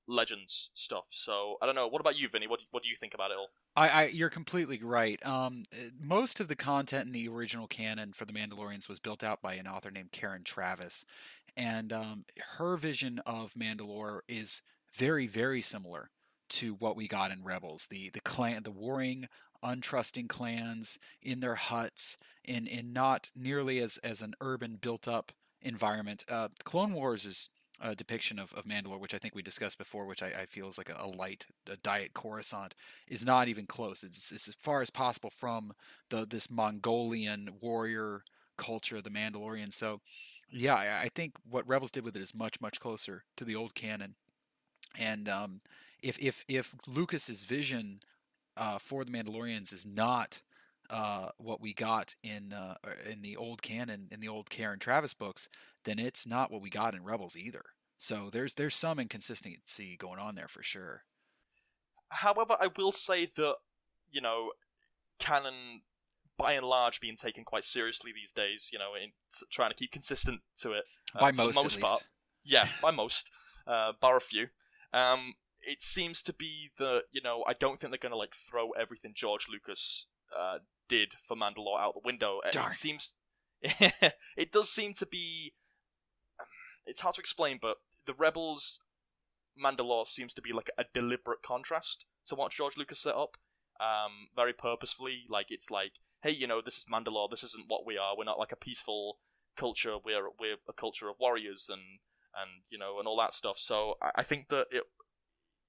Legends 0.08 0.70
stuff. 0.76 1.06
So 1.10 1.56
I 1.62 1.66
don't 1.66 1.74
know. 1.74 1.88
What 1.88 2.00
about 2.00 2.18
you, 2.18 2.30
Vinny? 2.30 2.48
What 2.48 2.62
what 2.72 2.84
do 2.84 2.90
you 2.90 2.96
think 2.96 3.14
about 3.14 3.32
it 3.32 3.38
all? 3.38 3.50
I, 3.76 3.90
I 3.90 4.06
you're 4.06 4.30
completely 4.30 4.80
right. 4.82 5.24
Um, 5.26 5.64
most 6.00 6.40
of 6.40 6.48
the 6.48 6.56
content 6.56 7.08
in 7.08 7.12
the 7.12 7.28
original 7.28 7.68
canon 7.68 8.14
for 8.14 8.24
the 8.24 8.34
Mandalorians 8.34 8.88
was 8.88 9.00
built 9.00 9.24
out 9.24 9.42
by 9.42 9.56
an 9.56 9.68
author 9.68 9.92
named 9.92 10.14
Karen 10.14 10.44
Traviss, 10.44 11.04
and 11.58 11.92
um, 11.92 12.26
her 12.58 12.78
vision 12.78 13.20
of 13.26 13.54
Mandalore 13.56 14.22
is 14.30 14.62
very 14.96 15.28
very 15.28 15.62
similar 15.62 16.12
to 16.50 16.74
what 16.76 16.96
we 16.96 17.08
got 17.08 17.32
in 17.32 17.44
Rebels. 17.44 17.88
The 17.90 18.10
the 18.10 18.22
clan, 18.22 18.64
the 18.64 18.72
warring, 18.72 19.28
untrusting 19.64 20.30
clans 20.30 20.98
in 21.22 21.40
their 21.40 21.56
huts, 21.56 22.18
in 22.44 22.68
in 22.68 22.94
not 22.94 23.30
nearly 23.36 23.80
as 23.80 23.98
as 23.98 24.22
an 24.22 24.34
urban 24.42 24.78
built 24.82 25.08
up 25.08 25.32
environment. 25.62 26.24
Uh, 26.30 26.50
Clone 26.64 26.94
Wars 26.94 27.26
is 27.26 27.50
a 27.82 27.96
depiction 27.96 28.40
of, 28.40 28.54
of 28.54 28.66
Mandalore, 28.66 29.00
which 29.00 29.14
I 29.14 29.18
think 29.18 29.36
we 29.36 29.42
discussed 29.42 29.78
before, 29.78 30.06
which 30.06 30.24
I, 30.24 30.28
I 30.28 30.46
feel 30.46 30.70
is 30.70 30.78
like 30.78 30.90
a, 30.90 30.96
a 31.00 31.08
light, 31.08 31.48
a 31.70 31.76
diet 31.78 32.14
Coruscant, 32.14 32.76
is 33.08 33.26
not 33.26 33.48
even 33.48 33.66
close. 33.66 34.04
It's, 34.04 34.32
it's 34.32 34.48
as 34.48 34.56
far 34.56 34.82
as 34.82 34.90
possible 34.90 35.30
from 35.30 35.74
the 36.10 36.26
this 36.26 36.50
Mongolian 36.50 37.50
warrior 37.62 38.24
culture, 38.58 38.98
of 38.98 39.04
the 39.04 39.10
Mandalorian. 39.10 39.74
So, 39.74 40.00
yeah, 40.52 40.76
I, 40.76 41.04
I 41.04 41.10
think 41.14 41.34
what 41.50 41.68
Rebels 41.68 41.92
did 41.92 42.06
with 42.06 42.16
it 42.16 42.22
is 42.22 42.36
much 42.36 42.62
much 42.62 42.80
closer 42.80 43.24
to 43.38 43.44
the 43.44 43.56
old 43.56 43.74
canon. 43.74 44.16
And 44.98 45.28
um, 45.28 45.60
if 46.04 46.20
if 46.20 46.44
if 46.48 46.76
Lucas's 46.88 47.46
vision 47.46 48.02
uh, 48.58 48.78
for 48.78 49.04
the 49.04 49.12
Mandalorians 49.12 49.74
is 49.74 49.86
not 49.86 50.42
uh, 50.90 51.30
what 51.38 51.62
we 51.62 51.74
got 51.74 52.16
in 52.24 52.54
uh, 52.54 52.76
in 53.10 53.22
the 53.22 53.36
old 53.36 53.62
canon 53.62 54.10
in 54.12 54.20
the 54.20 54.28
old 54.28 54.50
Karen 54.50 54.80
Traviss 54.80 55.18
books, 55.18 55.50
then 55.86 55.98
it's 55.98 56.28
not 56.28 56.52
what 56.52 56.62
we 56.62 56.70
got 56.70 56.94
in 56.94 57.04
Rebels 57.04 57.38
either. 57.38 57.64
So 57.98 58.30
there's 58.32 58.54
there's 58.56 58.76
some 58.76 59.00
inconsistency 59.00 59.98
going 59.98 60.20
on 60.20 60.36
there 60.36 60.50
for 60.50 60.62
sure. 60.62 61.04
However, 62.10 62.56
I 62.60 62.68
will 62.78 62.92
say 62.92 63.28
that 63.38 63.56
you 64.12 64.22
know, 64.22 64.52
canon 65.20 65.82
by 66.38 66.54
and 66.54 66.66
large 66.66 67.00
being 67.00 67.16
taken 67.16 67.44
quite 67.44 67.64
seriously 67.64 68.12
these 68.14 68.32
days. 68.32 68.70
You 68.72 68.80
know, 68.80 68.92
in 69.02 69.12
trying 69.52 69.72
to 69.72 69.76
keep 69.76 69.92
consistent 69.92 70.42
to 70.60 70.74
it. 70.74 70.84
Uh, 71.16 71.20
By 71.20 71.32
most, 71.32 71.56
most 71.56 71.80
part. 71.80 72.04
Yeah, 72.44 72.68
by 72.82 72.92
most, 72.92 73.32
uh, 73.66 73.94
bar 74.02 74.18
a 74.18 74.22
few. 74.22 74.48
Um, 74.94 75.36
it 75.66 75.82
seems 75.82 76.22
to 76.24 76.34
be 76.34 76.72
that 76.78 77.04
you 77.12 77.22
know 77.22 77.44
I 77.48 77.54
don't 77.54 77.80
think 77.80 77.92
they're 77.92 77.98
gonna 77.98 78.16
like 78.16 78.36
throw 78.36 78.72
everything 78.72 79.14
George 79.16 79.48
Lucas 79.52 80.08
uh, 80.38 80.60
did 80.88 81.14
for 81.28 81.36
Mandalore 81.36 81.80
out 81.80 81.94
the 81.94 82.02
window. 82.04 82.40
Darn. 82.52 82.72
It 82.72 82.76
seems 82.76 83.14
it 83.62 84.52
does 84.52 84.70
seem 84.70 84.94
to 84.94 85.06
be. 85.06 85.54
It's 86.86 87.02
hard 87.02 87.16
to 87.16 87.22
explain, 87.22 87.60
but 87.62 87.78
the 88.06 88.14
Rebels 88.14 88.80
Mandalore 89.62 90.08
seems 90.08 90.34
to 90.34 90.42
be 90.42 90.52
like 90.52 90.70
a 90.78 90.84
deliberate 90.94 91.42
contrast 91.46 92.06
to 92.28 92.36
what 92.36 92.52
George 92.52 92.78
Lucas 92.78 93.00
set 93.00 93.16
up. 93.16 93.38
Um, 93.80 94.28
very 94.36 94.54
purposefully, 94.54 95.24
like 95.30 95.48
it's 95.50 95.72
like, 95.72 95.94
hey, 96.22 96.32
you 96.32 96.48
know, 96.48 96.62
this 96.64 96.78
is 96.78 96.86
Mandalore. 96.92 97.30
This 97.30 97.44
isn't 97.44 97.66
what 97.68 97.86
we 97.86 97.98
are. 97.98 98.18
We're 98.18 98.26
not 98.26 98.40
like 98.40 98.52
a 98.52 98.58
peaceful 98.58 99.20
culture. 99.58 99.96
We're 100.04 100.30
we're 100.40 100.58
a 100.68 100.74
culture 100.74 101.10
of 101.10 101.16
warriors 101.20 101.68
and 101.70 102.00
and 102.36 102.64
you 102.70 102.78
know 102.78 103.00
and 103.00 103.08
all 103.08 103.18
that 103.18 103.34
stuff. 103.34 103.58
So 103.58 103.96
I, 104.02 104.12
I 104.18 104.24
think 104.24 104.50
that 104.50 104.66
it 104.72 104.84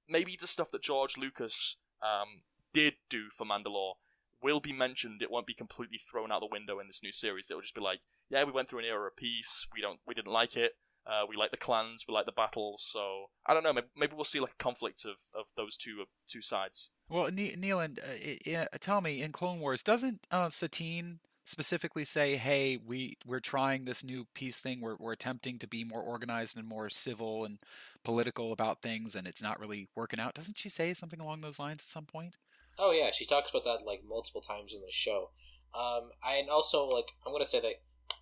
maybe 0.08 0.38
the 0.40 0.46
stuff 0.46 0.70
that 0.72 0.82
George 0.82 1.16
Lucas 1.16 1.76
um, 2.02 2.42
did 2.72 2.94
do 3.08 3.26
for 3.36 3.46
Mandalore 3.46 3.94
will 4.42 4.60
be 4.60 4.72
mentioned. 4.72 5.22
It 5.22 5.30
won't 5.30 5.46
be 5.46 5.54
completely 5.54 5.98
thrown 5.98 6.30
out 6.30 6.40
the 6.40 6.48
window 6.50 6.78
in 6.78 6.86
this 6.86 7.00
new 7.02 7.12
series. 7.12 7.46
It'll 7.48 7.62
just 7.62 7.74
be 7.74 7.80
like, 7.80 8.00
yeah, 8.28 8.44
we 8.44 8.52
went 8.52 8.68
through 8.68 8.80
an 8.80 8.84
era 8.84 9.06
of 9.06 9.16
peace. 9.16 9.66
We 9.74 9.80
don't, 9.80 10.00
we 10.06 10.14
didn't 10.14 10.32
like 10.32 10.56
it. 10.56 10.72
Uh, 11.06 11.22
we 11.28 11.36
like 11.36 11.50
the 11.50 11.56
clans. 11.56 12.04
We 12.08 12.14
like 12.14 12.26
the 12.26 12.32
battles. 12.32 12.86
So 12.90 13.26
I 13.46 13.54
don't 13.54 13.62
know. 13.62 13.72
Maybe, 13.72 13.86
maybe 13.96 14.14
we'll 14.14 14.24
see 14.24 14.40
like 14.40 14.54
a 14.58 14.62
conflict 14.62 15.04
of, 15.04 15.16
of 15.38 15.46
those 15.56 15.76
two 15.76 15.98
uh, 16.02 16.04
two 16.28 16.40
sides. 16.42 16.90
Well, 17.08 17.30
Neil, 17.30 17.80
and 17.80 18.00
uh, 18.00 18.64
tell 18.80 19.02
me 19.02 19.20
in 19.20 19.30
Clone 19.32 19.60
Wars, 19.60 19.82
doesn't 19.82 20.26
uh, 20.30 20.48
Satine 20.48 21.20
specifically 21.44 22.04
say, 22.04 22.36
"Hey, 22.36 22.76
we 22.76 23.18
we're 23.24 23.40
trying 23.40 23.84
this 23.84 24.02
new 24.02 24.26
peace 24.34 24.60
thing. 24.60 24.80
We're 24.80 24.96
we're 24.96 25.12
attempting 25.12 25.58
to 25.60 25.66
be 25.66 25.84
more 25.84 26.02
organized 26.02 26.56
and 26.56 26.66
more 26.66 26.90
civil 26.90 27.44
and 27.44 27.60
political 28.02 28.52
about 28.52 28.82
things, 28.82 29.14
and 29.14 29.26
it's 29.26 29.42
not 29.42 29.60
really 29.60 29.88
working 29.94 30.20
out." 30.20 30.34
Doesn't 30.34 30.58
she 30.58 30.68
say 30.68 30.94
something 30.94 31.20
along 31.20 31.40
those 31.40 31.58
lines 31.58 31.82
at 31.82 31.88
some 31.88 32.06
point? 32.06 32.36
Oh 32.78 32.92
yeah, 32.92 33.10
she 33.12 33.26
talks 33.26 33.50
about 33.50 33.64
that 33.64 33.86
like 33.86 34.02
multiple 34.06 34.40
times 34.40 34.74
in 34.74 34.80
the 34.80 34.90
show. 34.90 35.30
Um, 35.74 36.10
I, 36.22 36.36
and 36.36 36.48
also 36.48 36.86
like 36.86 37.12
I'm 37.26 37.32
gonna 37.32 37.44
say 37.44 37.60
that 37.60 37.74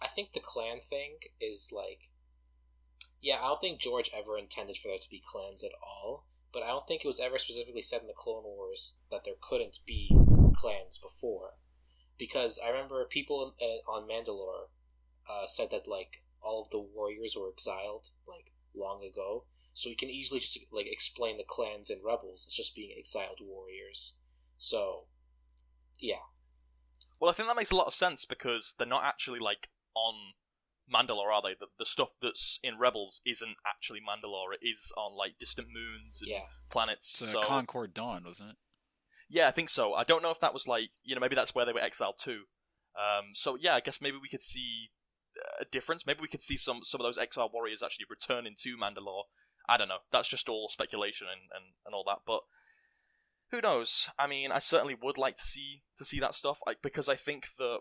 I 0.02 0.08
think 0.08 0.32
the 0.32 0.40
clan 0.40 0.80
thing 0.80 1.18
is 1.40 1.70
like, 1.72 2.10
yeah, 3.20 3.36
I 3.38 3.42
don't 3.42 3.60
think 3.60 3.80
George 3.80 4.10
ever 4.16 4.36
intended 4.36 4.76
for 4.76 4.88
there 4.88 4.98
to 4.98 5.10
be 5.10 5.22
clans 5.24 5.62
at 5.62 5.72
all. 5.82 6.26
But 6.52 6.62
I 6.62 6.68
don't 6.68 6.86
think 6.86 7.02
it 7.02 7.08
was 7.08 7.20
ever 7.20 7.38
specifically 7.38 7.80
said 7.80 8.02
in 8.02 8.08
the 8.08 8.12
Clone 8.12 8.44
Wars 8.44 8.98
that 9.10 9.24
there 9.24 9.34
couldn't 9.40 9.78
be 9.86 10.14
clans 10.54 10.98
before, 10.98 11.54
because 12.22 12.60
I 12.64 12.68
remember 12.68 13.04
people 13.04 13.52
uh, 13.60 13.90
on 13.90 14.08
Mandalore 14.08 14.68
uh, 15.28 15.44
said 15.44 15.72
that 15.72 15.88
like 15.88 16.22
all 16.40 16.62
of 16.62 16.70
the 16.70 16.78
warriors 16.78 17.36
were 17.36 17.48
exiled 17.48 18.10
like 18.28 18.52
long 18.76 19.02
ago. 19.02 19.46
So 19.74 19.90
we 19.90 19.96
can 19.96 20.08
easily 20.08 20.38
just 20.38 20.56
like 20.70 20.86
explain 20.88 21.36
the 21.36 21.44
clans 21.44 21.90
and 21.90 22.00
rebels 22.04 22.46
as 22.46 22.54
just 22.54 22.76
being 22.76 22.94
exiled 22.96 23.40
warriors. 23.40 24.18
So, 24.56 25.06
yeah. 25.98 26.22
Well, 27.18 27.28
I 27.28 27.34
think 27.34 27.48
that 27.48 27.56
makes 27.56 27.72
a 27.72 27.76
lot 27.76 27.88
of 27.88 27.94
sense 27.94 28.24
because 28.24 28.76
they're 28.78 28.86
not 28.86 29.02
actually 29.02 29.40
like 29.40 29.70
on 29.96 30.14
Mandalore, 30.88 31.34
are 31.34 31.42
they? 31.42 31.56
The, 31.58 31.66
the 31.76 31.86
stuff 31.86 32.10
that's 32.22 32.60
in 32.62 32.78
Rebels 32.78 33.20
isn't 33.26 33.56
actually 33.66 33.98
Mandalore. 33.98 34.54
It 34.60 34.64
is 34.64 34.92
on 34.96 35.16
like 35.16 35.40
distant 35.40 35.66
moons 35.72 36.20
and 36.20 36.30
Yeah. 36.30 36.46
planets. 36.70 37.20
It's 37.20 37.34
uh, 37.34 37.40
so 37.40 37.40
Concord 37.40 37.94
Dawn, 37.94 38.22
wasn't 38.24 38.50
it? 38.50 38.56
Yeah, 39.32 39.48
I 39.48 39.50
think 39.50 39.70
so. 39.70 39.94
I 39.94 40.04
don't 40.04 40.22
know 40.22 40.30
if 40.30 40.40
that 40.40 40.54
was 40.54 40.68
like 40.68 40.90
you 41.02 41.14
know 41.14 41.20
maybe 41.20 41.34
that's 41.34 41.54
where 41.54 41.64
they 41.64 41.72
were 41.72 41.80
exiled 41.80 42.18
to. 42.24 42.32
Um, 42.94 43.32
so 43.34 43.56
yeah, 43.58 43.74
I 43.74 43.80
guess 43.80 44.00
maybe 44.00 44.18
we 44.20 44.28
could 44.28 44.42
see 44.42 44.90
a 45.58 45.64
difference. 45.64 46.06
Maybe 46.06 46.20
we 46.20 46.28
could 46.28 46.42
see 46.42 46.56
some 46.56 46.80
some 46.84 47.00
of 47.00 47.04
those 47.04 47.18
exile 47.18 47.50
warriors 47.52 47.82
actually 47.82 48.06
returning 48.10 48.54
to 48.62 48.76
Mandalore. 48.76 49.24
I 49.68 49.76
don't 49.76 49.88
know. 49.88 50.04
That's 50.12 50.28
just 50.28 50.48
all 50.48 50.68
speculation 50.68 51.28
and, 51.30 51.40
and, 51.54 51.72
and 51.86 51.94
all 51.94 52.04
that. 52.08 52.18
But 52.26 52.40
who 53.50 53.60
knows? 53.60 54.08
I 54.18 54.26
mean, 54.26 54.52
I 54.52 54.58
certainly 54.58 54.96
would 55.00 55.16
like 55.16 55.36
to 55.38 55.46
see 55.46 55.82
to 55.98 56.04
see 56.04 56.20
that 56.20 56.34
stuff, 56.34 56.58
like 56.66 56.78
because 56.82 57.08
I 57.08 57.16
think 57.16 57.46
that 57.58 57.78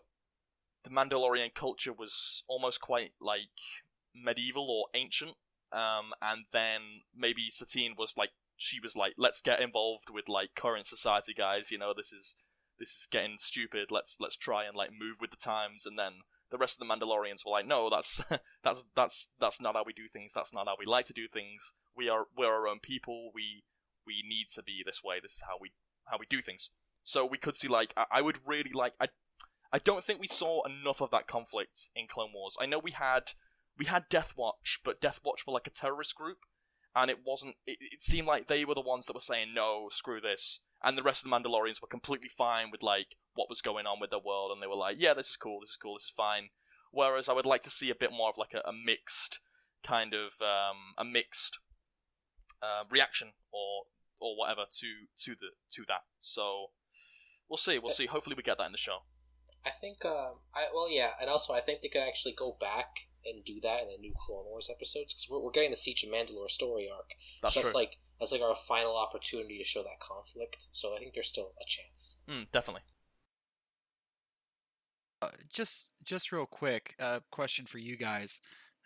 the 0.84 0.90
Mandalorian 0.90 1.54
culture 1.54 1.94
was 1.94 2.44
almost 2.48 2.80
quite 2.80 3.12
like 3.20 3.60
medieval 4.16 4.70
or 4.70 4.98
ancient. 4.98 5.32
Um, 5.74 6.12
and 6.22 6.46
then 6.52 7.04
maybe 7.16 7.50
Satine 7.50 7.96
was 7.98 8.14
like, 8.18 8.32
she 8.62 8.80
was 8.80 8.96
like, 8.96 9.14
let's 9.18 9.42
get 9.42 9.60
involved 9.60 10.10
with 10.14 10.30
like 10.30 10.56
current 10.56 10.88
society, 10.88 11.34
guys. 11.34 11.72
You 11.72 11.80
know, 11.80 11.94
this 11.96 12.14
is 12.14 12.36
this 12.80 12.90
is 12.90 13.08
getting 13.10 13.38
stupid. 13.40 13.88
Let's 13.90 14.18
let's 14.20 14.38
try 14.38 14.66
and 14.66 14.76
like 14.76 14.92
move 14.92 15.18
with 15.20 15.32
the 15.32 15.38
times. 15.38 15.86
And 15.86 15.98
then 15.98 16.22
the 16.52 16.60
rest 16.60 16.80
of 16.80 16.88
the 16.88 16.94
Mandalorians 16.94 17.44
were 17.44 17.52
like, 17.52 17.66
no, 17.66 17.90
that's 17.90 18.22
that's 18.64 18.84
that's 18.96 19.30
that's 19.40 19.60
not 19.60 19.76
how 19.76 19.84
we 19.86 19.94
do 19.94 20.08
things. 20.12 20.34
That's 20.36 20.54
not 20.54 20.68
how 20.68 20.76
we 20.78 20.86
like 20.86 21.08
to 21.08 21.14
do 21.14 21.28
things. 21.28 21.74
We 21.96 22.08
are 22.08 22.26
we're 22.38 22.54
our 22.54 22.68
own 22.68 22.80
people. 22.80 23.32
We 23.34 23.64
we 24.06 24.24
need 24.28 24.48
to 24.54 24.62
be 24.62 24.84
this 24.86 25.02
way. 25.04 25.18
This 25.22 25.34
is 25.34 25.44
how 25.48 25.58
we 25.60 25.72
how 26.06 26.18
we 26.20 26.28
do 26.30 26.42
things. 26.42 26.70
So 27.04 27.26
we 27.26 27.40
could 27.40 27.56
see 27.56 27.68
like 27.68 27.94
I, 27.98 28.06
I 28.12 28.22
would 28.22 28.40
really 28.46 28.72
like 28.74 28.94
I 29.00 29.08
I 29.74 29.80
don't 29.80 30.04
think 30.04 30.20
we 30.20 30.28
saw 30.28 30.62
enough 30.66 31.02
of 31.02 31.12
that 31.12 31.28
conflict 31.28 31.90
in 31.96 32.06
Clone 32.08 32.32
Wars. 32.34 32.58
I 32.60 32.68
know 32.68 32.78
we 32.78 32.92
had 32.92 33.32
we 33.78 33.86
had 33.86 34.10
Death 34.10 34.34
Watch, 34.36 34.80
but 34.84 35.02
Death 35.02 35.20
Watch 35.24 35.48
were 35.48 35.54
like 35.54 35.68
a 35.68 35.72
terrorist 35.72 36.14
group, 36.16 36.40
and 36.96 37.10
it 37.10 37.20
wasn't. 37.26 37.56
It, 37.66 37.78
it 37.80 38.04
seemed 38.04 38.28
like 38.28 38.48
they 38.48 38.66
were 38.66 38.76
the 38.76 38.82
ones 38.82 39.06
that 39.06 39.14
were 39.14 39.20
saying 39.20 39.54
no, 39.54 39.90
screw 39.92 40.22
this, 40.22 40.60
and 40.84 40.98
the 40.98 41.04
rest 41.04 41.24
of 41.24 41.30
the 41.30 41.36
Mandalorians 41.36 41.82
were 41.82 41.88
completely 41.88 42.30
fine 42.30 42.72
with 42.72 42.84
like 42.84 43.16
what 43.34 43.50
was 43.50 43.62
going 43.62 43.86
on 43.86 44.00
with 44.00 44.10
their 44.10 44.20
world, 44.20 44.52
and 44.52 44.62
they 44.62 44.68
were 44.68 44.76
like, 44.76 44.98
yeah, 45.00 45.14
this 45.14 45.30
is 45.30 45.38
cool, 45.38 45.60
this 45.62 45.72
is 45.72 45.78
cool, 45.78 45.96
this 45.96 46.06
is 46.06 46.14
fine. 46.16 46.50
Whereas 46.92 47.30
I 47.30 47.34
would 47.34 47.46
like 47.46 47.64
to 47.64 47.70
see 47.70 47.90
a 47.90 47.96
bit 47.96 48.12
more 48.12 48.30
of 48.30 48.38
like 48.38 48.54
a, 48.54 48.68
a 48.68 48.74
mixed 48.74 49.40
kind 49.86 50.14
of 50.14 50.42
um, 50.42 50.94
a 50.98 51.06
mixed 51.06 51.60
uh, 52.62 52.84
reaction 52.90 53.30
or 53.52 53.84
or 54.20 54.38
whatever 54.38 54.64
to 54.70 54.88
to 55.24 55.32
the 55.32 55.52
to 55.74 55.84
that. 55.88 56.04
So 56.20 56.68
we'll 57.50 57.58
see, 57.58 57.80
we'll 57.80 57.92
see. 57.92 58.08
Hopefully, 58.08 58.36
we 58.36 58.44
get 58.44 58.58
that 58.58 58.66
in 58.66 58.72
the 58.72 58.78
show. 58.78 59.00
I 59.66 59.70
think, 59.70 60.04
um, 60.06 60.42
I 60.56 60.68
well, 60.74 60.92
yeah, 60.92 61.12
and 61.20 61.30
also 61.30 61.54
I 61.54 61.60
think 61.62 61.82
they 61.82 61.88
could 61.88 62.02
actually 62.02 62.34
go 62.34 62.58
back 62.60 63.08
and 63.26 63.44
do 63.46 63.60
that 63.62 63.82
in 63.82 63.88
the 63.90 63.98
new 64.00 64.14
Clone 64.18 64.46
Wars 64.46 64.70
episodes 64.70 65.14
because 65.14 65.28
we're, 65.30 65.40
we're 65.40 65.52
getting 65.52 65.72
the 65.72 65.78
Siege 65.78 66.04
of 66.04 66.10
Mandalore 66.10 66.50
story 66.50 66.90
arc. 66.94 67.12
That's 67.42 67.54
so 67.54 67.62
that's 67.62 67.72
true. 67.72 67.80
like 67.80 67.98
that's 68.20 68.32
like 68.32 68.42
our 68.42 68.56
final 68.56 68.98
opportunity 68.98 69.58
to 69.58 69.64
show 69.64 69.84
that 69.84 70.00
conflict. 70.00 70.68
So 70.72 70.96
I 70.96 71.00
think 71.00 71.14
there's 71.14 71.28
still 71.28 71.52
a 71.62 71.66
chance. 71.66 72.20
Mm, 72.30 72.52
definitely. 72.52 72.84
Uh, 75.22 75.30
just 75.52 75.92
just 76.04 76.32
real 76.32 76.46
quick, 76.46 76.96
uh, 77.00 77.20
question 77.32 77.66
for 77.66 77.78
you 77.78 77.96
guys. 77.96 78.42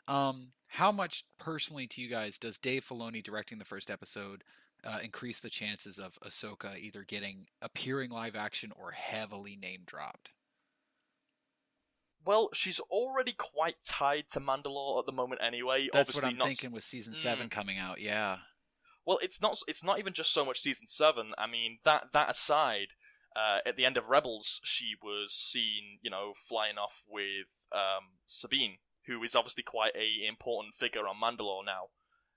Um, 0.08 0.50
how 0.69 0.91
much 0.91 1.26
personally 1.39 1.88
to 1.88 2.02
you 2.02 2.10
guys 2.10 2.38
does 2.38 2.58
Dave 2.58 2.86
Filoni 2.86 3.24
directing 3.24 3.58
the 3.58 3.65
first 3.65 3.89
episode 3.89 4.43
uh, 4.84 5.00
increase 5.04 5.39
the 5.39 5.50
chances 5.50 5.98
of 5.98 6.19
Ahsoka 6.24 6.78
either 6.78 7.04
getting 7.04 7.48
appearing 7.62 8.12
live 8.12 8.36
action 8.36 8.71
or 8.76 8.91
heavily 8.91 9.56
name 9.56 9.82
dropped? 9.86 10.32
Well, 12.25 12.49
she's 12.53 12.79
already 12.79 13.33
quite 13.33 13.75
tied 13.88 14.29
to 14.31 14.39
Mandalore 14.39 14.99
at 14.99 15.05
the 15.05 15.11
moment, 15.11 15.41
anyway. 15.43 15.89
That's 15.93 16.09
Obviously 16.09 16.21
what 16.21 16.31
I'm 16.31 16.38
not... 16.38 16.47
thinking 16.47 16.71
with 16.71 16.83
season 16.83 17.13
seven 17.13 17.47
Mm. 17.47 17.51
coming 17.51 17.77
out. 17.77 18.01
Yeah. 18.01 18.39
Well, 19.05 19.19
it's 19.21 19.39
not. 19.39 19.59
It's 19.67 19.83
not 19.83 19.99
even 19.99 20.13
just 20.13 20.33
so 20.33 20.43
much 20.43 20.61
season 20.61 20.88
seven. 20.88 21.33
I 21.38 21.45
mean, 21.45 21.77
that 21.83 22.11
that 22.13 22.31
aside, 22.31 22.88
uh, 23.35 23.59
at 23.65 23.75
the 23.75 23.85
end 23.85 23.97
of 23.97 24.09
Rebels, 24.09 24.59
she 24.63 24.95
was 25.01 25.31
seen, 25.31 25.99
you 26.01 26.09
know, 26.09 26.33
flying 26.35 26.77
off 26.77 27.03
with 27.07 27.47
um, 27.71 28.17
Sabine, 28.25 28.77
who 29.05 29.21
is 29.23 29.35
obviously 29.35 29.61
quite 29.61 29.95
a 29.95 30.27
important 30.27 30.73
figure 30.73 31.07
on 31.07 31.17
Mandalore 31.21 31.63
now. 31.63 31.89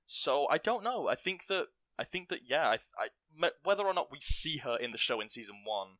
So 0.07 0.47
I 0.51 0.59
don't 0.59 0.85
know. 0.85 1.09
I 1.09 1.15
think 1.15 1.47
that 1.47 1.69
I 1.99 2.05
think 2.05 2.29
that 2.29 2.41
yeah, 2.47 2.69
I, 2.69 2.79
I 2.99 3.51
whether 3.65 3.85
or 3.85 3.95
not 3.95 4.13
we 4.13 4.19
see 4.21 4.59
her 4.59 4.77
in 4.77 4.93
the 4.93 4.99
show 4.99 5.21
in 5.21 5.31
season 5.31 5.63
one, 5.65 5.99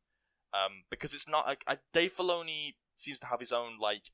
um, 0.53 0.83
because 0.91 1.15
it's 1.15 1.27
not. 1.27 1.49
A, 1.49 1.73
a, 1.73 1.77
Dave 1.93 2.15
Filoni 2.15 2.75
seems 2.99 3.19
to 3.19 3.27
have 3.27 3.39
his 3.39 3.51
own 3.51 3.77
like 3.79 4.11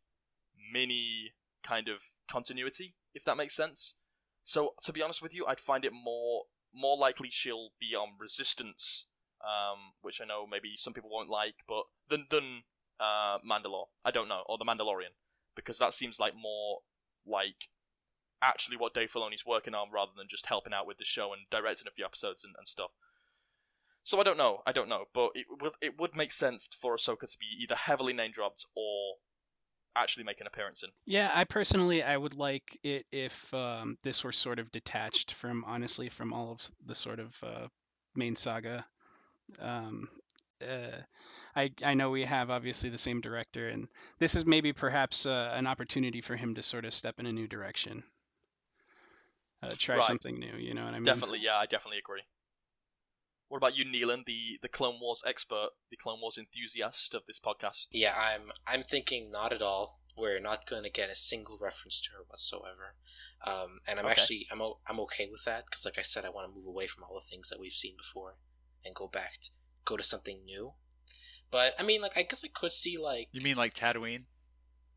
mini 0.72 1.34
kind 1.66 1.88
of 1.88 1.98
continuity, 2.30 2.96
if 3.14 3.24
that 3.26 3.38
makes 3.38 3.56
sense. 3.56 3.96
So 4.44 4.74
to 4.84 4.94
be 4.94 5.02
honest 5.02 5.22
with 5.22 5.34
you, 5.34 5.46
I'd 5.46 5.60
find 5.60 5.84
it 5.86 5.92
more 5.94 6.44
more 6.74 6.98
likely 6.98 7.30
she'll 7.32 7.70
be 7.80 7.96
on 7.96 8.10
Resistance, 8.20 9.08
um, 9.42 9.94
which 10.02 10.20
I 10.22 10.26
know 10.26 10.46
maybe 10.50 10.74
some 10.78 10.94
people 10.94 11.10
won't 11.10 11.30
like, 11.30 11.56
but 11.68 11.84
than 12.10 12.28
than 12.30 12.64
uh, 13.00 13.40
Mandalore. 13.40 13.88
I 14.04 14.12
don't 14.12 14.28
know, 14.28 14.44
or 14.48 14.58
the 14.58 14.66
Mandalorian, 14.66 15.16
because 15.56 15.80
that 15.80 15.94
seems 15.94 16.20
like 16.20 16.34
more 16.36 16.80
like 17.26 17.70
actually 18.42 18.78
what 18.78 18.94
Dave 18.94 19.12
Filoni's 19.12 19.46
working 19.46 19.74
on 19.74 19.88
rather 19.92 20.12
than 20.16 20.28
just 20.30 20.46
helping 20.46 20.74
out 20.74 20.86
with 20.86 20.98
the 20.98 21.06
show 21.06 21.34
and 21.34 21.44
directing 21.50 21.88
a 21.88 21.92
few 21.92 22.06
episodes 22.06 22.44
and, 22.44 22.54
and 22.58 22.68
stuff. 22.68 22.92
So 24.06 24.20
I 24.20 24.24
don't 24.24 24.38
know, 24.38 24.62
I 24.68 24.72
don't 24.72 24.88
know, 24.88 25.06
but 25.14 25.32
it 25.36 25.48
would 25.50 25.74
it 25.82 26.00
would 26.00 26.16
make 26.16 26.32
sense 26.32 26.70
for 26.80 26.96
Ahsoka 26.96 27.30
to 27.30 27.38
be 27.40 27.48
either 27.62 27.76
heavily 27.76 28.14
name 28.14 28.32
dropped 28.32 28.66
or 28.76 29.16
actually 29.96 30.24
make 30.24 30.40
an 30.40 30.48
appearance 30.48 30.84
in. 30.84 30.92
Yeah, 31.08 31.32
I 31.34 31.44
personally 31.44 32.04
I 32.04 32.16
would 32.16 32.36
like 32.36 32.80
it 32.84 33.08
if 33.12 33.52
um, 33.54 33.98
this 34.04 34.24
were 34.24 34.32
sort 34.32 34.60
of 34.60 34.72
detached 34.72 35.34
from 35.34 35.66
honestly 35.66 36.10
from 36.10 36.34
all 36.34 36.52
of 36.52 36.62
the 36.86 36.94
sort 36.96 37.20
of 37.20 37.44
uh, 37.44 37.68
main 38.16 38.36
saga. 38.36 38.86
Um, 39.60 40.10
uh, 40.62 41.02
I 41.56 41.72
I 41.84 41.96
know 41.96 42.12
we 42.12 42.26
have 42.26 42.52
obviously 42.52 42.90
the 42.92 42.98
same 43.00 43.22
director, 43.22 43.70
and 43.70 43.88
this 44.20 44.36
is 44.36 44.46
maybe 44.46 44.74
perhaps 44.74 45.26
uh, 45.26 45.52
an 45.56 45.68
opportunity 45.68 46.22
for 46.22 46.36
him 46.36 46.56
to 46.56 46.62
sort 46.62 46.86
of 46.86 46.94
step 46.94 47.20
in 47.20 47.26
a 47.26 47.34
new 47.34 47.48
direction, 47.48 48.04
uh, 49.64 49.70
try 49.78 49.96
Right. 49.96 50.04
something 50.04 50.40
new. 50.40 50.56
You 50.58 50.74
know 50.74 50.86
what 50.86 50.94
I 50.94 51.00
mean? 51.00 51.06
Definitely, 51.06 51.40
yeah, 51.40 51.58
I 51.58 51.66
definitely 51.66 51.98
agree. 52.00 52.22
What 53.48 53.58
about 53.58 53.76
you, 53.78 53.86
Nealon, 53.86 54.26
the, 54.26 54.58
the 54.62 54.68
Clone 54.68 55.00
Wars 55.00 55.22
expert, 55.26 55.70
the 55.92 55.98
Clone 55.98 56.20
Wars 56.22 56.38
enthusiast 56.38 57.14
of 57.14 57.24
this 57.28 57.40
podcast? 57.40 57.88
Yeah, 57.92 58.16
I'm 58.18 58.52
I'm 58.68 58.84
thinking 58.84 59.32
not 59.32 59.54
at 59.54 59.62
all. 59.62 60.00
We're 60.18 60.40
not 60.40 60.66
going 60.66 60.84
to 60.84 60.90
get 60.90 61.10
a 61.10 61.16
single 61.16 61.58
reference 61.62 62.00
to 62.02 62.12
her 62.14 62.24
whatsoever, 62.28 62.96
um, 63.46 63.80
and 63.88 64.00
I'm 64.00 64.06
Okay. 64.06 64.12
actually 64.14 64.48
I'm 64.52 64.62
o- 64.62 64.80
I'm 64.88 65.00
okay 65.02 65.28
with 65.32 65.44
that 65.44 65.66
because, 65.66 65.86
like 65.86 65.98
I 66.00 66.04
said, 66.04 66.26
I 66.26 66.30
want 66.30 66.50
to 66.50 66.56
move 66.58 66.66
away 66.66 66.88
from 66.88 67.04
all 67.04 67.16
the 67.16 67.30
things 67.30 67.50
that 67.50 67.60
we've 67.60 67.74
seen 67.74 67.96
before 67.98 68.38
and 68.84 68.96
go 68.96 69.08
back 69.08 69.34
to 69.42 69.50
go 69.84 69.98
to 69.98 70.04
something 70.04 70.44
new. 70.46 70.74
But 71.52 71.76
I 71.78 71.84
mean, 71.84 72.02
like 72.02 72.18
I 72.18 72.24
guess 72.24 72.44
I 72.44 72.48
could 72.48 72.72
see 72.74 72.98
like 72.98 73.28
You 73.32 73.42
mean 73.42 73.58
like 73.58 73.74
Tatooine? 73.74 74.26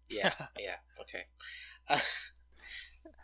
yeah 0.09 0.33
yeah 0.59 0.77
okay. 1.01 1.25
Uh, 1.89 1.99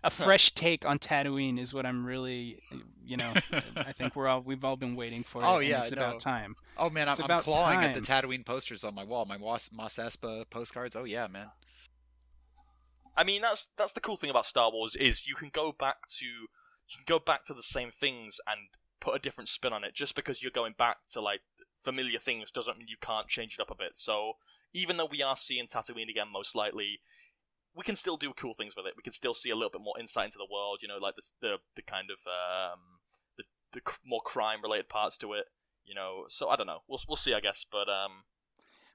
a 0.04 0.10
fresh 0.14 0.52
take 0.52 0.86
on 0.86 0.98
Tatooine 0.98 1.58
is 1.58 1.74
what 1.74 1.84
I'm 1.86 2.04
really, 2.06 2.60
you 3.04 3.16
know, 3.16 3.32
I 3.76 3.92
think 3.92 4.14
we're 4.14 4.28
all 4.28 4.40
we've 4.42 4.64
all 4.64 4.76
been 4.76 4.94
waiting 4.94 5.24
for. 5.24 5.42
it, 5.42 5.46
Oh, 5.46 5.58
and 5.58 5.66
yeah, 5.66 5.82
it's 5.82 5.92
no. 5.92 6.02
about 6.02 6.20
time. 6.20 6.54
Oh 6.78 6.90
man, 6.90 7.08
I'm, 7.08 7.12
It's 7.12 7.20
I'm 7.20 7.24
about 7.26 7.40
clawing 7.42 7.80
at 7.82 7.94
the 7.94 8.00
time. 8.00 8.22
Tatooine 8.24 8.44
posters 8.46 8.84
on 8.84 8.94
my 8.94 9.04
wall. 9.04 9.24
My 9.24 9.38
Mos, 9.38 9.70
Mos 9.72 9.96
Espa 9.96 10.44
postcards. 10.50 10.94
Oh 10.94 11.04
yeah, 11.04 11.26
man. 11.26 11.48
I 13.16 13.24
mean, 13.24 13.42
that's 13.42 13.68
that's 13.76 13.92
the 13.92 14.00
cool 14.00 14.16
thing 14.16 14.30
about 14.30 14.46
Star 14.46 14.70
Wars 14.70 14.96
is 14.96 15.26
you 15.26 15.34
can 15.34 15.50
go 15.52 15.72
back 15.72 16.06
to 16.18 16.26
you 16.26 16.96
can 16.96 17.04
go 17.06 17.18
back 17.18 17.44
to 17.46 17.54
the 17.54 17.62
same 17.62 17.90
things 17.90 18.40
and 18.46 18.58
put 19.00 19.14
a 19.14 19.18
different 19.18 19.48
spin 19.48 19.72
on 19.72 19.84
it. 19.84 19.94
Just 19.94 20.14
because 20.14 20.42
you're 20.42 20.50
going 20.50 20.74
back 20.76 20.98
to 21.12 21.20
like 21.20 21.40
familiar 21.82 22.18
things 22.18 22.50
doesn't 22.50 22.78
mean 22.78 22.88
you 22.88 22.96
can't 23.00 23.28
change 23.28 23.54
it 23.58 23.60
up 23.62 23.70
a 23.70 23.74
bit. 23.74 23.90
So 23.96 24.34
even 24.72 24.96
though 24.96 25.08
we 25.10 25.22
are 25.22 25.36
seeing 25.36 25.66
Tatooine 25.68 26.10
again, 26.10 26.26
most 26.32 26.54
likely, 26.56 27.00
we 27.76 27.84
can 27.84 27.96
still 27.96 28.16
do 28.16 28.32
cool 28.34 28.54
things 28.54 28.74
with 28.76 28.86
it. 28.86 28.94
We 28.96 29.02
can 29.02 29.12
still 29.12 29.34
see 29.34 29.50
a 29.50 29.54
little 29.56 29.70
bit 29.70 29.80
more 29.82 29.98
insight 29.98 30.26
into 30.26 30.38
the 30.38 30.46
world. 30.52 30.78
You 30.82 30.88
know, 30.88 30.98
like 30.98 31.16
the 31.16 31.22
the, 31.40 31.56
the 31.76 31.82
kind 31.82 32.08
of 32.10 32.18
um, 32.26 32.80
the 33.38 33.44
the 33.72 33.80
more 34.04 34.20
crime 34.24 34.60
related 34.62 34.88
parts 34.88 35.18
to 35.18 35.32
it. 35.34 35.46
You 35.84 35.94
know, 35.94 36.24
so 36.28 36.48
I 36.48 36.56
don't 36.56 36.66
know. 36.66 36.80
We'll 36.88 37.00
we'll 37.08 37.16
see, 37.16 37.34
I 37.34 37.40
guess. 37.40 37.64
But 37.70 37.88
um, 37.88 38.24